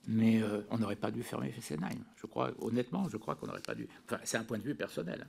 Mais 0.07 0.41
euh, 0.41 0.61
on 0.69 0.79
n'aurait 0.79 0.95
pas 0.95 1.11
dû 1.11 1.23
fermer 1.23 1.51
Fessenheim. 1.51 2.03
Je 2.17 2.25
crois, 2.25 2.51
honnêtement, 2.59 3.07
je 3.09 3.17
crois 3.17 3.35
qu'on 3.35 3.47
n'aurait 3.47 3.61
pas 3.61 3.75
dû. 3.75 3.87
Enfin, 4.05 4.19
c'est 4.23 4.37
un 4.37 4.43
point 4.43 4.57
de 4.57 4.63
vue 4.63 4.75
personnel. 4.75 5.27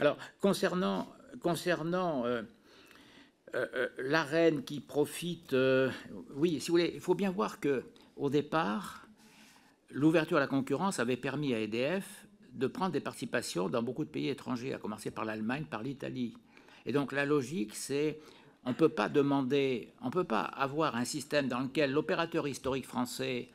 Alors, 0.00 0.16
concernant, 0.40 1.12
concernant 1.40 2.24
euh, 2.24 2.42
euh, 3.54 3.88
la 3.98 4.24
reine 4.24 4.64
qui 4.64 4.80
profite, 4.80 5.54
oui, 6.34 6.60
si 6.60 6.68
vous 6.68 6.72
voulez, 6.72 6.92
il 6.94 7.00
faut 7.00 7.14
bien 7.14 7.30
voir 7.30 7.60
que 7.60 7.84
au 8.16 8.30
départ, 8.30 9.06
l'ouverture 9.90 10.38
à 10.38 10.40
la 10.40 10.46
concurrence 10.46 10.98
avait 10.98 11.16
permis 11.16 11.54
à 11.54 11.60
EDF 11.60 12.26
de 12.52 12.66
prendre 12.66 12.92
des 12.92 13.00
participations 13.00 13.68
dans 13.68 13.82
beaucoup 13.82 14.04
de 14.04 14.10
pays 14.10 14.28
étrangers, 14.28 14.72
à 14.72 14.78
commencer 14.78 15.10
par 15.10 15.24
l'Allemagne, 15.24 15.64
par 15.64 15.82
l'Italie. 15.82 16.34
Et 16.86 16.92
donc 16.92 17.12
la 17.12 17.26
logique, 17.26 17.74
c'est 17.74 18.18
on 18.64 18.70
ne 18.70 18.74
peut 18.74 18.88
pas 18.88 19.08
demander, 19.08 19.92
on 20.00 20.10
peut 20.10 20.24
pas 20.24 20.42
avoir 20.42 20.96
un 20.96 21.04
système 21.04 21.48
dans 21.48 21.60
lequel 21.60 21.92
l'opérateur 21.92 22.48
historique 22.48 22.86
français 22.86 23.50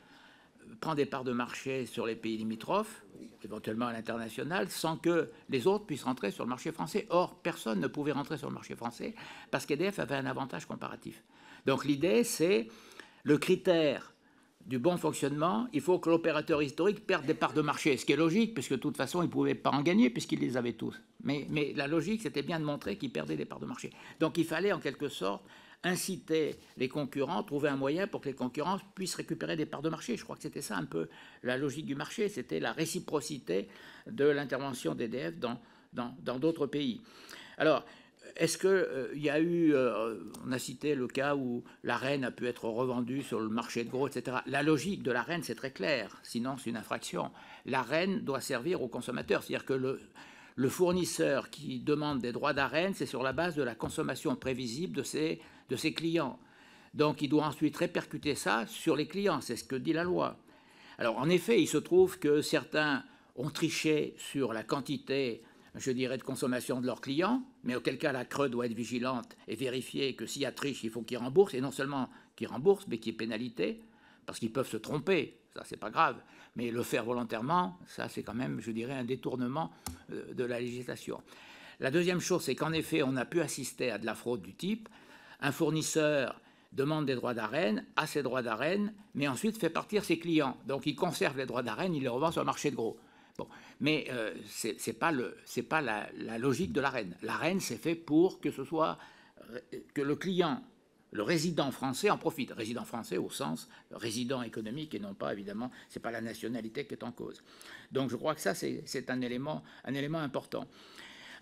prend 0.80 0.94
des 0.94 1.06
parts 1.06 1.24
de 1.24 1.32
marché 1.32 1.86
sur 1.86 2.06
les 2.06 2.14
pays 2.14 2.36
limitrophes, 2.36 3.04
éventuellement 3.42 3.86
à 3.86 3.92
l'international, 3.92 4.68
sans 4.70 4.96
que 4.96 5.30
les 5.48 5.66
autres 5.66 5.84
puissent 5.84 6.04
rentrer 6.04 6.30
sur 6.30 6.44
le 6.44 6.48
marché 6.48 6.70
français. 6.70 7.06
Or, 7.10 7.34
personne 7.42 7.80
ne 7.80 7.88
pouvait 7.88 8.12
rentrer 8.12 8.38
sur 8.38 8.48
le 8.48 8.54
marché 8.54 8.76
français 8.76 9.14
parce 9.50 9.66
qu'EDF 9.66 9.98
avait 9.98 10.14
un 10.14 10.26
avantage 10.26 10.66
comparatif. 10.66 11.22
Donc 11.66 11.84
l'idée, 11.84 12.24
c'est 12.24 12.68
le 13.24 13.36
critère 13.36 14.12
du 14.70 14.78
bon 14.78 14.96
fonctionnement, 14.96 15.66
il 15.72 15.80
faut 15.80 15.98
que 15.98 16.08
l'opérateur 16.08 16.62
historique 16.62 17.04
perde 17.04 17.26
des 17.26 17.34
parts 17.34 17.54
de 17.54 17.60
marché, 17.60 17.96
ce 17.96 18.06
qui 18.06 18.12
est 18.12 18.16
logique, 18.16 18.54
puisque 18.54 18.70
de 18.70 18.76
toute 18.76 18.96
façon, 18.96 19.20
il 19.20 19.26
ne 19.26 19.30
pouvait 19.30 19.56
pas 19.56 19.70
en 19.70 19.82
gagner, 19.82 20.10
puisqu'il 20.10 20.38
les 20.38 20.56
avait 20.56 20.74
tous. 20.74 20.94
Mais, 21.24 21.44
mais 21.50 21.72
la 21.74 21.88
logique, 21.88 22.22
c'était 22.22 22.42
bien 22.42 22.60
de 22.60 22.64
montrer 22.64 22.96
qu'il 22.96 23.10
perdait 23.10 23.34
des 23.34 23.46
parts 23.46 23.58
de 23.58 23.66
marché. 23.66 23.90
Donc 24.20 24.38
il 24.38 24.44
fallait 24.44 24.70
en 24.70 24.78
quelque 24.78 25.08
sorte 25.08 25.42
inciter 25.82 26.54
les 26.76 26.88
concurrents, 26.88 27.42
trouver 27.42 27.68
un 27.68 27.76
moyen 27.76 28.06
pour 28.06 28.20
que 28.20 28.28
les 28.28 28.34
concurrents 28.34 28.78
puissent 28.94 29.16
récupérer 29.16 29.56
des 29.56 29.66
parts 29.66 29.82
de 29.82 29.88
marché. 29.88 30.16
Je 30.16 30.22
crois 30.22 30.36
que 30.36 30.42
c'était 30.42 30.62
ça 30.62 30.76
un 30.76 30.84
peu 30.84 31.08
la 31.42 31.58
logique 31.58 31.86
du 31.86 31.96
marché, 31.96 32.28
c'était 32.28 32.60
la 32.60 32.70
réciprocité 32.72 33.66
de 34.06 34.24
l'intervention 34.24 34.94
d'EDF 34.94 35.34
dans 35.40 36.38
d'autres 36.38 36.68
pays. 36.68 37.00
Alors, 37.58 37.84
est-ce 38.40 38.56
qu'il 38.56 38.70
euh, 38.70 39.14
y 39.14 39.28
a 39.28 39.38
eu, 39.38 39.74
euh, 39.74 40.14
on 40.46 40.52
a 40.52 40.58
cité 40.58 40.94
le 40.94 41.06
cas 41.06 41.36
où 41.36 41.62
la 41.84 41.98
reine 41.98 42.24
a 42.24 42.30
pu 42.30 42.46
être 42.46 42.64
revendue 42.64 43.22
sur 43.22 43.38
le 43.38 43.50
marché 43.50 43.84
de 43.84 43.90
gros, 43.90 44.08
etc. 44.08 44.38
La 44.46 44.62
logique 44.62 45.02
de 45.02 45.12
la 45.12 45.20
reine, 45.20 45.42
c'est 45.42 45.54
très 45.54 45.72
clair, 45.72 46.18
sinon 46.22 46.56
c'est 46.56 46.70
une 46.70 46.78
infraction. 46.78 47.30
La 47.66 47.82
reine 47.82 48.22
doit 48.22 48.40
servir 48.40 48.80
aux 48.80 48.88
consommateurs, 48.88 49.42
c'est-à-dire 49.42 49.66
que 49.66 49.74
le, 49.74 50.68
fournisseur 50.70 51.50
qui 51.50 51.80
demande 51.80 52.20
des 52.20 52.32
droits 52.32 52.54
d'arène, 52.54 52.94
c'est 52.94 53.04
sur 53.04 53.22
la 53.22 53.34
base 53.34 53.56
de 53.56 53.62
la 53.62 53.74
consommation 53.74 54.34
prévisible 54.36 54.96
de 54.96 55.02
ses 55.02 55.92
clients. 55.92 56.38
Donc 56.94 57.20
il 57.20 57.28
doit 57.28 57.44
ensuite 57.44 57.76
répercuter 57.76 58.34
ça 58.34 58.66
sur 58.66 58.96
les 58.96 59.06
clients, 59.06 59.42
c'est 59.42 59.56
ce 59.56 59.64
que 59.64 59.76
dit 59.76 59.92
la 59.92 60.04
loi. 60.04 60.38
Alors 60.98 61.18
en 61.18 61.28
effet, 61.28 61.60
il 61.60 61.66
se 61.66 61.78
trouve 61.78 62.18
que 62.18 62.40
certains 62.40 63.04
ont 63.36 63.50
triché 63.50 64.14
sur 64.16 64.54
la 64.54 64.62
quantité 64.62 65.42
je 65.74 65.90
dirais, 65.90 66.18
de 66.18 66.22
consommation 66.22 66.80
de 66.80 66.86
leurs 66.86 67.00
clients, 67.00 67.42
mais 67.64 67.76
auquel 67.76 67.98
cas 67.98 68.12
la 68.12 68.24
Creux 68.24 68.48
doit 68.48 68.66
être 68.66 68.74
vigilante 68.74 69.36
et 69.48 69.54
vérifier 69.54 70.14
que 70.14 70.26
s'il 70.26 70.42
y 70.42 70.46
a 70.46 70.52
triche, 70.52 70.84
il 70.84 70.90
faut 70.90 71.02
qu'ils 71.02 71.18
remboursent, 71.18 71.54
et 71.54 71.60
non 71.60 71.70
seulement 71.70 72.10
qu'ils 72.36 72.48
remboursent, 72.48 72.86
mais 72.88 72.98
qu'il 72.98 73.12
y 73.12 73.14
ait 73.14 73.18
pénalité, 73.18 73.80
parce 74.26 74.38
qu'ils 74.38 74.52
peuvent 74.52 74.68
se 74.68 74.76
tromper, 74.76 75.38
ça 75.54 75.62
c'est 75.64 75.76
pas 75.76 75.90
grave, 75.90 76.16
mais 76.56 76.70
le 76.70 76.82
faire 76.82 77.04
volontairement, 77.04 77.78
ça 77.86 78.08
c'est 78.08 78.22
quand 78.22 78.34
même, 78.34 78.60
je 78.60 78.70
dirais, 78.70 78.94
un 78.94 79.04
détournement 79.04 79.70
euh, 80.12 80.34
de 80.34 80.44
la 80.44 80.60
législation. 80.60 81.22
La 81.78 81.90
deuxième 81.90 82.20
chose, 82.20 82.42
c'est 82.42 82.54
qu'en 82.54 82.72
effet, 82.72 83.02
on 83.02 83.16
a 83.16 83.24
pu 83.24 83.40
assister 83.40 83.90
à 83.90 83.98
de 83.98 84.06
la 84.06 84.14
fraude 84.14 84.42
du 84.42 84.54
type, 84.54 84.88
un 85.40 85.52
fournisseur 85.52 86.40
demande 86.72 87.06
des 87.06 87.14
droits 87.14 87.34
d'arène, 87.34 87.84
a 87.96 88.06
ses 88.06 88.22
droits 88.22 88.42
d'arène, 88.42 88.92
mais 89.14 89.28
ensuite 89.28 89.58
fait 89.58 89.70
partir 89.70 90.04
ses 90.04 90.18
clients. 90.18 90.56
Donc 90.66 90.86
il 90.86 90.94
conserve 90.94 91.36
les 91.36 91.46
droits 91.46 91.62
d'arène, 91.62 91.94
il 91.94 92.02
les 92.02 92.08
revend 92.08 92.30
sur 92.30 92.42
le 92.42 92.46
marché 92.46 92.70
de 92.70 92.76
gros. 92.76 92.98
Mais 93.80 94.06
euh, 94.10 94.34
ce 94.46 94.68
n'est 94.68 94.96
pas, 94.96 95.12
le, 95.12 95.36
pas 95.68 95.80
la, 95.80 96.08
logique 96.38 96.72
de 96.72 96.80
l'AREN. 96.80 97.16
L'AREN, 97.22 97.60
c'est 97.60 97.76
fait 97.76 97.94
pour 97.94 98.40
que 98.40 98.50
ce 98.50 98.64
soit 98.64 98.98
que 99.94 100.02
le 100.02 100.16
client, 100.16 100.62
le 101.12 101.22
résident 101.22 101.70
français 101.70 102.10
en 102.10 102.18
profite. 102.18 102.52
Résident 102.52 102.84
français 102.84 103.18
au 103.18 103.30
sens 103.30 103.68
résident 103.90 104.42
économique 104.42 104.94
et 104.94 105.00
non 105.00 105.14
pas, 105.14 105.32
évidemment, 105.32 105.70
ce 105.88 105.98
n'est 105.98 106.02
pas 106.02 106.10
la 106.10 106.20
nationalité 106.20 106.86
qui 106.86 106.94
est 106.94 107.04
en 107.04 107.12
cause. 107.12 107.42
Donc 107.90 108.10
je 108.10 108.16
crois 108.16 108.34
que 108.34 108.40
ça, 108.40 108.54
c'est 108.54 109.10
un 109.10 109.20
élément, 109.20 109.62
un 109.84 109.94
élément 109.94 110.18
important. 110.18 110.66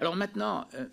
Alors 0.00 0.14
maintenant, 0.14 0.68
euh, 0.74 0.86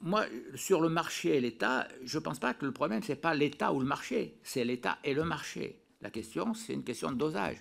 moi, 0.00 0.24
sur 0.54 0.80
le 0.80 0.88
marché 0.88 1.36
et 1.36 1.40
l'État, 1.40 1.86
je 2.04 2.18
ne 2.18 2.22
pense 2.22 2.38
pas 2.38 2.54
que 2.54 2.64
le 2.64 2.72
problème, 2.72 3.02
ce 3.02 3.12
n'est 3.12 3.16
pas 3.16 3.34
l'État 3.34 3.72
ou 3.72 3.80
le 3.80 3.86
marché, 3.86 4.38
c'est 4.42 4.64
l'État 4.64 4.98
et 5.04 5.12
le 5.12 5.24
marché. 5.24 5.78
La 6.00 6.10
question, 6.10 6.54
c'est 6.54 6.72
une 6.72 6.84
question 6.84 7.10
de 7.10 7.16
dosage. 7.16 7.56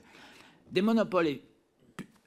Des 0.72 0.82
monopoles 0.82 1.40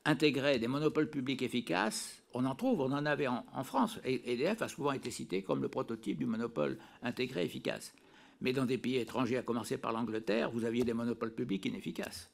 intégrés, 0.05 0.59
des 0.59 0.69
monopoles 0.69 1.11
publics 1.11 1.43
efficaces, 1.43 2.23
on 2.35 2.45
en 2.45 2.55
trouve, 2.55 2.81
on 2.81 2.93
en 2.93 3.07
avait 3.07 3.27
en, 3.27 3.65
France. 3.65 3.99
EDF 4.05 4.62
a 4.62 4.69
souvent 4.69 4.93
été 4.93 5.11
cité 5.11 5.43
comme 5.43 5.62
le 5.62 5.69
prototype 5.69 6.19
du 6.19 6.27
monopole 6.27 6.79
intégré 7.03 7.45
efficace. 7.45 7.95
Mais 8.41 8.53
dans 8.53 8.65
des 8.65 8.79
pays 8.79 8.97
étrangers, 8.97 9.39
à 9.39 9.43
commencer 9.43 9.79
par 9.79 9.93
l'Angleterre, 9.93 10.51
vous 10.51 10.65
aviez 10.65 10.85
des 10.85 10.95
monopoles 10.95 11.35
publics 11.35 11.65
inefficaces. 11.66 12.31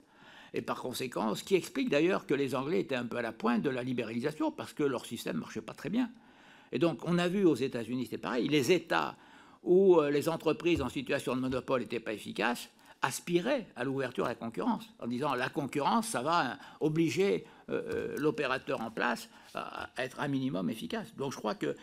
Et 0.53 0.63
par 0.63 0.81
conséquent, 0.81 1.35
ce 1.35 1.43
qui 1.43 1.55
explique 1.55 1.89
d'ailleurs 1.89 2.27
que 2.27 2.35
les 2.35 2.55
Anglais 2.55 2.81
étaient 2.81 2.95
un 2.95 3.07
peu 3.07 3.17
à 3.17 3.23
la 3.23 3.33
pointe 3.33 3.63
de 3.63 3.71
la 3.71 3.83
libéralisation, 3.83 4.53
parce 4.53 4.73
que 4.73 4.83
leur 4.83 5.07
système 5.07 5.37
ne 5.37 5.41
marchait 5.41 5.63
pas 5.63 5.75
très 5.75 5.91
bien. 5.91 6.11
Et 6.71 6.79
donc, 6.79 7.01
on 7.05 7.19
a 7.19 7.29
vu 7.29 7.45
aux 7.45 7.55
États-Unis, 7.55 8.09
c'est 8.11 8.19
pareil, 8.19 8.49
les 8.49 8.73
États 8.73 9.17
où 9.63 9.99
euh, 9.99 10.11
les 10.11 10.29
entreprises 10.29 10.83
en 10.83 10.89
situation 10.89 11.35
de 11.35 11.41
monopole 11.41 11.81
n'étaient 11.81 12.01
pas 12.01 12.13
efficaces 12.13 12.69
aspiraient 13.03 13.67
à 13.77 13.85
l'ouverture 13.85 14.27
à 14.27 14.29
la 14.29 14.35
concurrence, 14.35 14.89
en 14.99 15.07
disant 15.07 15.35
la 15.35 15.49
concurrence, 15.49 16.09
ça 16.09 16.23
va 16.23 16.59
obliger 16.81 17.45
euh, 17.71 17.83
euh, 17.95 18.17
l'opérateur 18.19 18.81
en 18.81 18.91
place 18.91 19.29
à 19.55 19.91
être 19.99 20.21
un 20.21 20.29
minimum 20.29 20.71
efficace. 20.71 21.15
Donc 21.17 21.33
je 21.33 21.39
crois 21.39 21.55
que 21.55 21.77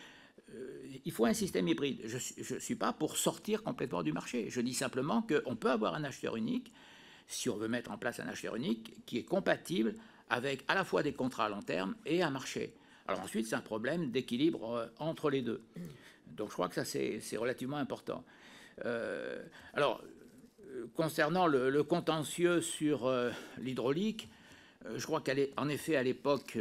il 1.06 1.12
faut 1.12 1.24
un 1.24 1.32
système 1.32 1.66
hybride. 1.66 2.02
Je 2.04 2.54
ne 2.54 2.60
suis 2.60 2.74
pas 2.74 2.92
pour 2.92 3.16
sortir 3.16 3.62
complètement 3.62 4.02
du 4.02 4.12
marché. 4.12 4.50
Je 4.50 4.60
dis 4.60 4.74
simplement 4.74 5.22
qu'on 5.22 5.56
peut 5.56 5.70
avoir 5.70 5.94
un 5.94 6.04
acheteur 6.04 6.36
unique, 6.36 6.74
si 7.26 7.48
on 7.48 7.56
veut 7.56 7.68
mettre 7.68 7.90
en 7.90 7.96
place 7.96 8.20
un 8.20 8.28
acheteur 8.28 8.56
unique, 8.56 9.02
qui 9.06 9.16
est 9.16 9.24
compatible 9.24 9.94
avec 10.28 10.64
à 10.68 10.74
la 10.74 10.84
fois 10.84 11.02
des 11.02 11.14
contrats 11.14 11.46
à 11.46 11.48
long 11.48 11.62
terme 11.62 11.94
et 12.04 12.22
un 12.22 12.30
marché. 12.30 12.74
Alors 13.06 13.20
ensuite, 13.20 13.46
c'est 13.46 13.54
un 13.54 13.60
problème 13.60 14.10
d'équilibre 14.10 14.74
euh, 14.74 14.86
entre 14.98 15.30
les 15.30 15.42
deux. 15.42 15.60
Donc 16.26 16.48
je 16.48 16.54
crois 16.54 16.68
que 16.68 16.74
ça, 16.74 16.84
c'est 16.84 17.36
relativement 17.36 17.76
important. 17.76 18.24
Euh, 18.84 19.42
alors, 19.74 20.02
euh, 20.70 20.86
concernant 20.94 21.46
le, 21.46 21.82
contentieux 21.82 22.60
sur 22.60 23.12
l'hydraulique, 23.58 24.28
je 24.96 25.04
crois 25.06 25.20
qu'en 25.20 25.68
effet, 25.68 25.96
à 25.96 26.02
l'époque, 26.02 26.58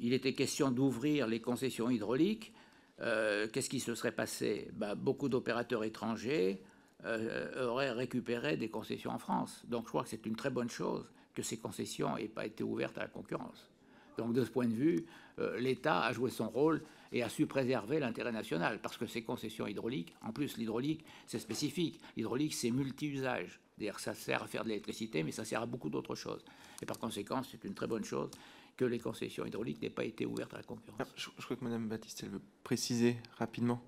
il 0.00 0.12
était 0.12 0.32
question 0.32 0.70
d'ouvrir 0.70 1.26
les 1.26 1.40
concessions 1.40 1.90
hydrauliques. 1.90 2.52
Qu'est-ce 2.98 3.68
qui 3.68 3.80
se 3.80 3.94
serait 3.94 4.12
passé? 4.12 4.68
Ben, 4.74 4.94
Beaucoup 4.94 5.28
d'opérateurs 5.28 5.84
étrangers 5.84 6.62
auraient 7.04 7.90
récupéré 7.90 8.56
des 8.56 8.68
concessions 8.68 9.10
en 9.10 9.18
France. 9.18 9.62
Donc 9.66 9.84
je 9.84 9.88
crois 9.88 10.04
que 10.04 10.08
c'est 10.08 10.24
une 10.26 10.36
très 10.36 10.50
bonne 10.50 10.70
chose 10.70 11.04
que 11.34 11.42
ces 11.42 11.56
concessions 11.56 12.16
n'aient 12.16 12.28
pas 12.28 12.46
été 12.46 12.62
ouvertes 12.62 12.98
à 12.98 13.02
la 13.02 13.08
concurrence. 13.08 13.70
Donc 14.18 14.32
de 14.34 14.44
ce 14.44 14.50
point 14.50 14.66
de 14.66 14.74
vue, 14.74 15.06
euh, 15.38 15.58
l'État 15.58 16.02
a 16.02 16.12
joué 16.12 16.30
son 16.30 16.48
rôle 16.48 16.82
et 17.12 17.22
a 17.22 17.28
su 17.28 17.46
préserver 17.46 17.98
l'intérêt 17.98 18.32
national, 18.32 18.80
parce 18.80 18.96
que 18.96 19.06
ces 19.06 19.22
concessions 19.22 19.66
hydrauliques, 19.66 20.14
en 20.22 20.32
plus 20.32 20.56
l'hydraulique, 20.56 21.04
c'est 21.26 21.38
spécifique. 21.38 22.00
L'hydraulique, 22.16 22.54
c'est 22.54 22.70
multi-usage. 22.70 23.60
C'est-à-dire 23.82 23.98
ça 23.98 24.14
sert 24.14 24.44
à 24.44 24.46
faire 24.46 24.62
de 24.62 24.68
l'électricité, 24.68 25.24
mais 25.24 25.32
ça 25.32 25.44
sert 25.44 25.60
à 25.60 25.66
beaucoup 25.66 25.90
d'autres 25.90 26.14
choses. 26.14 26.44
Et 26.80 26.86
par 26.86 27.00
conséquent, 27.00 27.42
c'est 27.42 27.64
une 27.64 27.74
très 27.74 27.88
bonne 27.88 28.04
chose 28.04 28.30
que 28.76 28.84
les 28.84 29.00
concessions 29.00 29.44
hydrauliques 29.44 29.82
n'aient 29.82 29.90
pas 29.90 30.04
été 30.04 30.24
ouvertes 30.24 30.54
à 30.54 30.58
la 30.58 30.62
concurrence. 30.62 31.00
Ah, 31.00 31.06
je, 31.16 31.30
je 31.36 31.44
crois 31.44 31.56
que 31.56 31.64
Mme 31.64 31.88
Baptiste, 31.88 32.20
elle 32.22 32.30
veut 32.30 32.42
préciser 32.62 33.16
rapidement. 33.38 33.82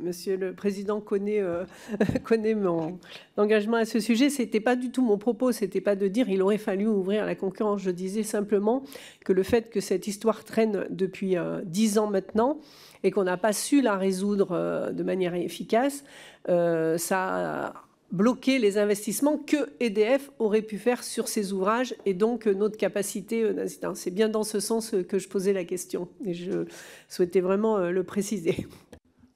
Monsieur 0.00 0.36
le 0.36 0.52
Président 0.52 1.00
connaît, 1.00 1.40
euh, 1.40 1.64
connaît 2.24 2.56
mon 2.56 2.98
engagement 3.36 3.76
à 3.76 3.84
ce 3.84 4.00
sujet. 4.00 4.30
Ce 4.30 4.42
n'était 4.42 4.60
pas 4.60 4.74
du 4.74 4.90
tout 4.90 5.02
mon 5.02 5.16
propos, 5.16 5.52
ce 5.52 5.64
n'était 5.64 5.80
pas 5.80 5.94
de 5.94 6.08
dire 6.08 6.28
il 6.28 6.42
aurait 6.42 6.58
fallu 6.58 6.88
ouvrir 6.88 7.24
la 7.24 7.36
concurrence. 7.36 7.82
Je 7.82 7.92
disais 7.92 8.24
simplement 8.24 8.82
que 9.24 9.32
le 9.32 9.44
fait 9.44 9.70
que 9.70 9.80
cette 9.80 10.08
histoire 10.08 10.42
traîne 10.42 10.86
depuis 10.90 11.36
euh, 11.36 11.62
dix 11.64 11.98
ans 11.98 12.08
maintenant 12.10 12.58
et 13.04 13.12
qu'on 13.12 13.24
n'a 13.24 13.36
pas 13.36 13.52
su 13.52 13.80
la 13.80 13.96
résoudre 13.96 14.48
euh, 14.50 14.90
de 14.90 15.04
manière 15.04 15.34
efficace, 15.34 16.04
ça 16.46 17.72
a 18.12 18.16
bloqué 18.16 18.58
les 18.58 18.78
investissements 18.78 19.38
que 19.38 19.70
EDF 19.80 20.30
aurait 20.38 20.62
pu 20.62 20.78
faire 20.78 21.02
sur 21.02 21.28
ces 21.28 21.52
ouvrages 21.52 21.94
et 22.04 22.14
donc 22.14 22.46
notre 22.46 22.76
capacité 22.76 23.50
C'est 23.94 24.10
bien 24.10 24.28
dans 24.28 24.44
ce 24.44 24.60
sens 24.60 24.94
que 25.08 25.18
je 25.18 25.28
posais 25.28 25.52
la 25.52 25.64
question 25.64 26.08
et 26.24 26.34
je 26.34 26.66
souhaitais 27.08 27.40
vraiment 27.40 27.78
le 27.78 28.04
préciser. 28.04 28.66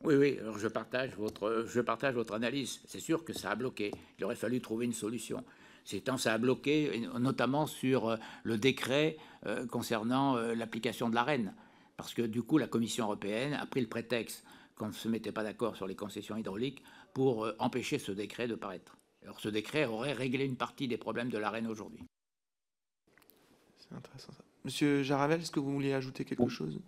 Oui, 0.07 0.15
oui, 0.15 0.39
je 0.59 0.69
partage 0.69 1.15
votre, 1.16 2.32
analyse. 2.32 2.81
C'est 2.86 3.01
sûr 3.01 3.24
que 3.24 3.32
ça 3.32 3.51
a 3.51 3.55
bloqué. 3.57 3.90
Il 4.19 4.24
aurait 4.24 4.36
fallu 4.36 4.61
trouver 4.61 4.85
une 4.85 4.93
solution. 4.93 5.43
C'est 5.85 6.01
temps, 6.01 6.16
ça 6.16 6.32
a 6.32 6.39
bloqué, 6.39 7.09
notamment 7.19 7.66
sur 7.66 8.09
euh, 8.09 8.16
le 8.44 8.57
décret 8.57 9.16
euh, 9.47 9.66
concernant 9.66 10.36
euh, 10.36 10.55
l'application 10.55 11.09
de 11.09 11.15
la 11.16 11.24
reine. 11.24 11.55
Parce 11.97 12.15
que 12.15 12.23
du 12.23 12.43
coup, 12.43 12.57
la 12.59 12.69
Commission 12.69 13.05
européenne 13.05 13.55
a 13.55 13.66
pris 13.66 13.81
le 13.81 13.89
prétexte 13.89 14.44
qu'on 14.77 14.89
ne 14.89 14.93
se 14.93 15.09
mettait 15.09 15.32
pas 15.32 15.43
d'accord 15.43 15.74
sur 15.74 15.89
les 15.89 15.97
concessions 15.97 16.36
hydrauliques 16.36 16.82
pour 17.16 17.48
empêcher 17.60 17.98
ce 17.98 18.12
décret 18.12 18.47
de 18.47 18.55
paraître. 18.55 18.98
Alors 19.22 19.40
ce 19.40 19.48
décret 19.48 19.86
aurait 19.86 20.12
réglé 20.12 20.44
une 20.44 20.59
partie 20.59 20.86
des 20.86 20.98
problèmes 20.98 21.30
de 21.30 21.38
la 21.38 21.48
reine 21.48 21.66
aujourd'hui. 21.66 22.05
C'est 23.78 23.94
intéressant 23.94 24.32
ça. 24.32 24.44
Monsieur 24.66 25.02
Jaravel, 25.02 25.40
est-ce 25.40 25.51
que 25.51 25.59
vous 25.59 25.72
vouliez 25.72 25.94
ajouter 25.94 26.26
quelque 26.26 26.51
chose? 26.51 26.78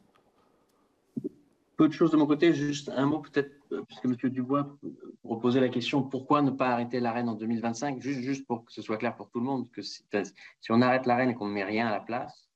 Peu 1.79 1.89
de 1.89 1.95
choses 1.95 2.11
de 2.11 2.19
mon 2.19 2.27
côté, 2.27 2.53
juste 2.53 2.91
un 2.91 3.07
mot 3.07 3.21
peut-être, 3.21 3.51
euh, 3.73 3.83
puisque 3.85 4.05
M. 4.05 4.17
Dubois 4.31 4.77
proposait 5.23 5.63
la 5.63 5.71
question 5.71 6.03
pourquoi 6.03 6.43
ne 6.43 6.51
pas 6.51 6.69
arrêter 6.69 7.01
l'arène 7.01 7.31
en 7.31 7.35
2025 7.35 7.99
juste, 7.99 8.21
juste 8.21 8.47
pour 8.47 8.67
que 8.67 8.73
ce 8.75 8.83
soit 8.83 8.99
clair 8.99 9.17
pour 9.17 9.31
tout 9.31 9.41
le 9.41 9.47
monde, 9.47 9.71
que 9.71 9.81
si, 9.81 10.05
on 10.69 10.83
arrête 10.83 11.07
l'arène 11.07 11.31
et 11.31 11.35
qu'on 11.35 11.49
ne 11.49 11.55
met 11.55 11.65
rien 11.65 11.87
à 11.87 11.91
la 11.91 12.01
place, 12.01 12.51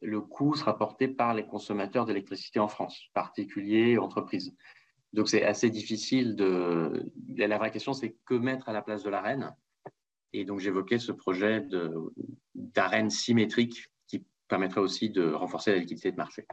le 0.00 0.22
coût 0.22 0.54
sera 0.54 0.78
porté 0.78 1.08
par 1.08 1.34
les 1.34 1.44
consommateurs 1.44 2.06
d'électricité 2.06 2.58
en 2.58 2.68
France, 2.68 3.10
particuliers, 3.12 3.98
entreprises. 3.98 4.56
Donc 5.12 5.28
c'est 5.28 5.44
assez 5.44 5.70
difficile 5.70 6.36
de. 6.36 7.12
La 7.36 7.58
vraie 7.58 7.70
question, 7.70 7.92
c'est 7.92 8.16
que 8.24 8.34
mettre 8.34 8.68
à 8.68 8.72
la 8.72 8.82
place 8.82 9.02
de 9.02 9.10
l'arène 9.10 9.54
Et 10.32 10.44
donc 10.44 10.60
j'évoquais 10.60 10.98
ce 10.98 11.12
projet 11.12 11.66
d'arène 12.54 13.10
symétrique 13.10 13.88
qui 14.06 14.24
permettrait 14.48 14.80
aussi 14.80 15.10
de 15.10 15.30
renforcer 15.32 15.72
la 15.72 15.78
liquidité 15.78 16.12
de 16.12 16.16
marché. 16.16 16.46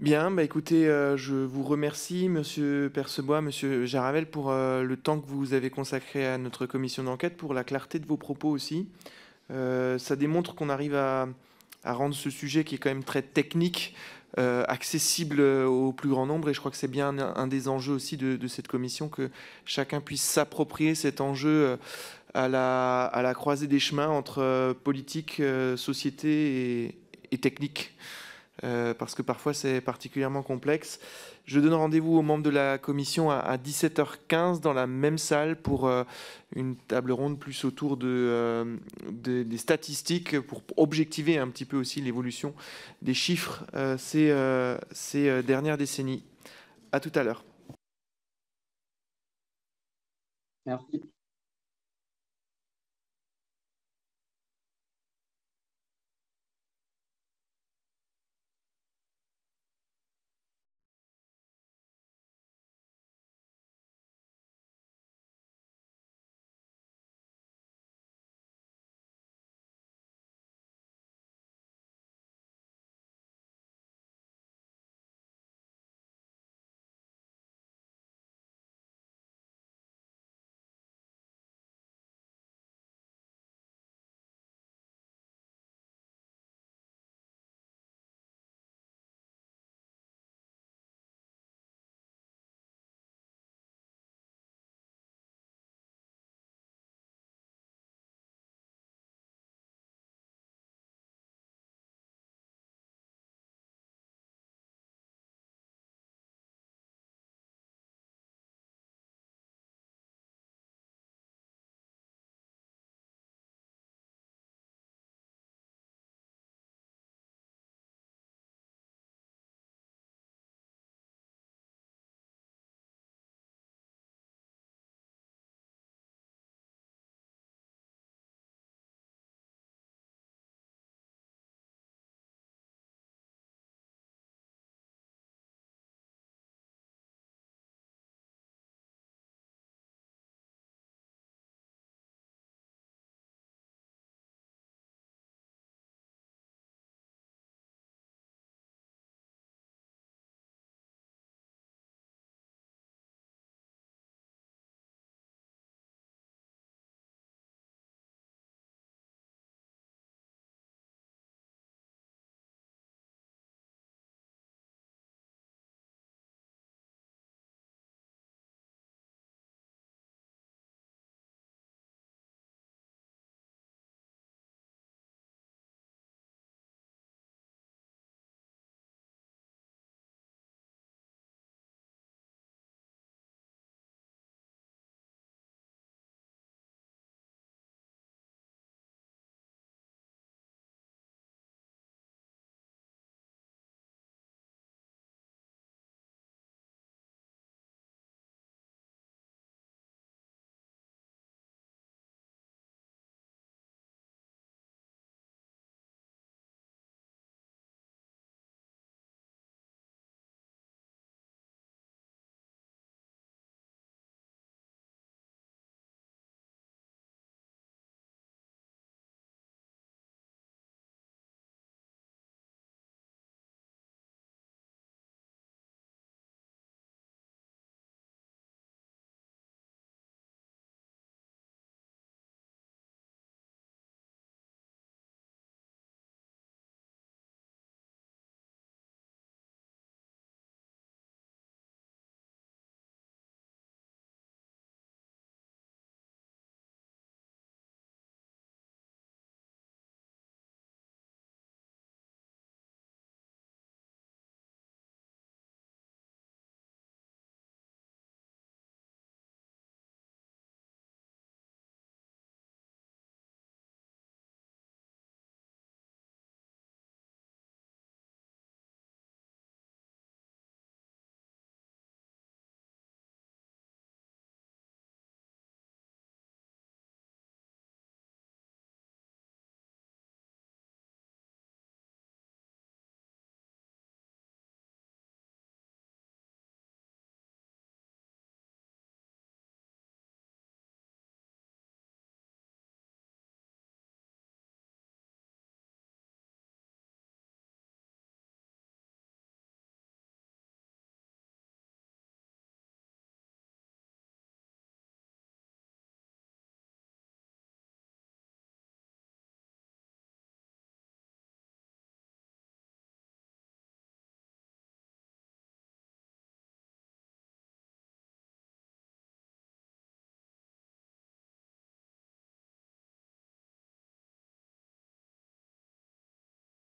Bien, 0.00 0.30
bah 0.30 0.42
écoutez, 0.42 0.88
euh, 0.88 1.18
je 1.18 1.34
vous 1.34 1.62
remercie, 1.62 2.30
Monsieur 2.30 2.90
Percebois, 2.92 3.42
Monsieur 3.42 3.84
Jaravel, 3.84 4.24
pour 4.24 4.50
euh, 4.50 4.82
le 4.82 4.96
temps 4.96 5.20
que 5.20 5.26
vous 5.26 5.52
avez 5.52 5.68
consacré 5.68 6.26
à 6.26 6.38
notre 6.38 6.64
commission 6.64 7.02
d'enquête, 7.02 7.36
pour 7.36 7.52
la 7.52 7.64
clarté 7.64 7.98
de 7.98 8.06
vos 8.06 8.16
propos 8.16 8.48
aussi. 8.48 8.88
Euh, 9.50 9.98
ça 9.98 10.16
démontre 10.16 10.54
qu'on 10.54 10.70
arrive 10.70 10.94
à, 10.94 11.28
rendre 11.84 12.14
ce 12.14 12.30
sujet 12.30 12.64
qui 12.64 12.76
est 12.76 12.78
quand 12.78 12.88
même 12.88 13.04
très 13.04 13.20
technique, 13.20 13.94
accessible 14.36 15.40
au 15.40 15.92
plus 15.92 16.08
grand 16.08 16.26
nombre. 16.26 16.48
Et 16.48 16.54
je 16.54 16.60
crois 16.60 16.70
que 16.70 16.76
c'est 16.76 16.88
bien 16.88 17.18
un, 17.18 17.46
des 17.46 17.68
enjeux 17.68 17.94
aussi 17.94 18.16
de, 18.16 18.48
cette 18.48 18.68
commission, 18.68 19.08
que 19.08 19.30
chacun 19.64 20.00
puisse 20.00 20.22
s'approprier 20.22 20.94
cet 20.94 21.20
enjeu 21.20 21.78
à 22.34 22.48
la, 22.48 23.04
à 23.04 23.22
la 23.22 23.34
croisée 23.34 23.66
des 23.66 23.80
chemins 23.80 24.08
entre 24.08 24.72
politique, 24.84 25.42
société 25.76 26.96
et 27.32 27.38
technique. 27.38 27.94
Euh, 28.62 28.92
parce 28.92 29.14
que 29.14 29.22
parfois 29.22 29.54
c'est 29.54 29.80
particulièrement 29.80 30.42
complexe. 30.42 31.00
Je 31.44 31.58
donne 31.60 31.74
rendez-vous 31.74 32.16
aux 32.16 32.22
membres 32.22 32.44
de 32.44 32.50
la 32.50 32.78
commission 32.78 33.30
à, 33.30 33.56
17h15 33.56 34.60
dans 34.60 34.72
la 34.72 34.86
même 34.86 35.18
salle 35.18 35.56
pour 35.56 35.88
euh, 35.88 36.04
une 36.54 36.76
table 36.76 37.12
ronde 37.12 37.38
plus 37.38 37.64
autour 37.64 37.98
euh, 38.02 38.76
de, 39.10 39.42
des 39.42 39.58
statistiques, 39.58 40.38
pour 40.40 40.62
objectiver 40.76 41.38
un 41.38 41.48
petit 41.48 41.64
peu 41.64 41.76
aussi 41.76 42.00
l'évolution 42.00 42.54
des 43.02 43.14
chiffres 43.14 43.64
ces, 43.98 44.34
ces 44.92 45.42
dernières 45.42 45.78
décennies. 45.78 46.22
À 46.92 47.00
tout 47.00 47.12
à 47.14 47.22
l'heure. 47.22 47.44
Merci. 50.66 51.10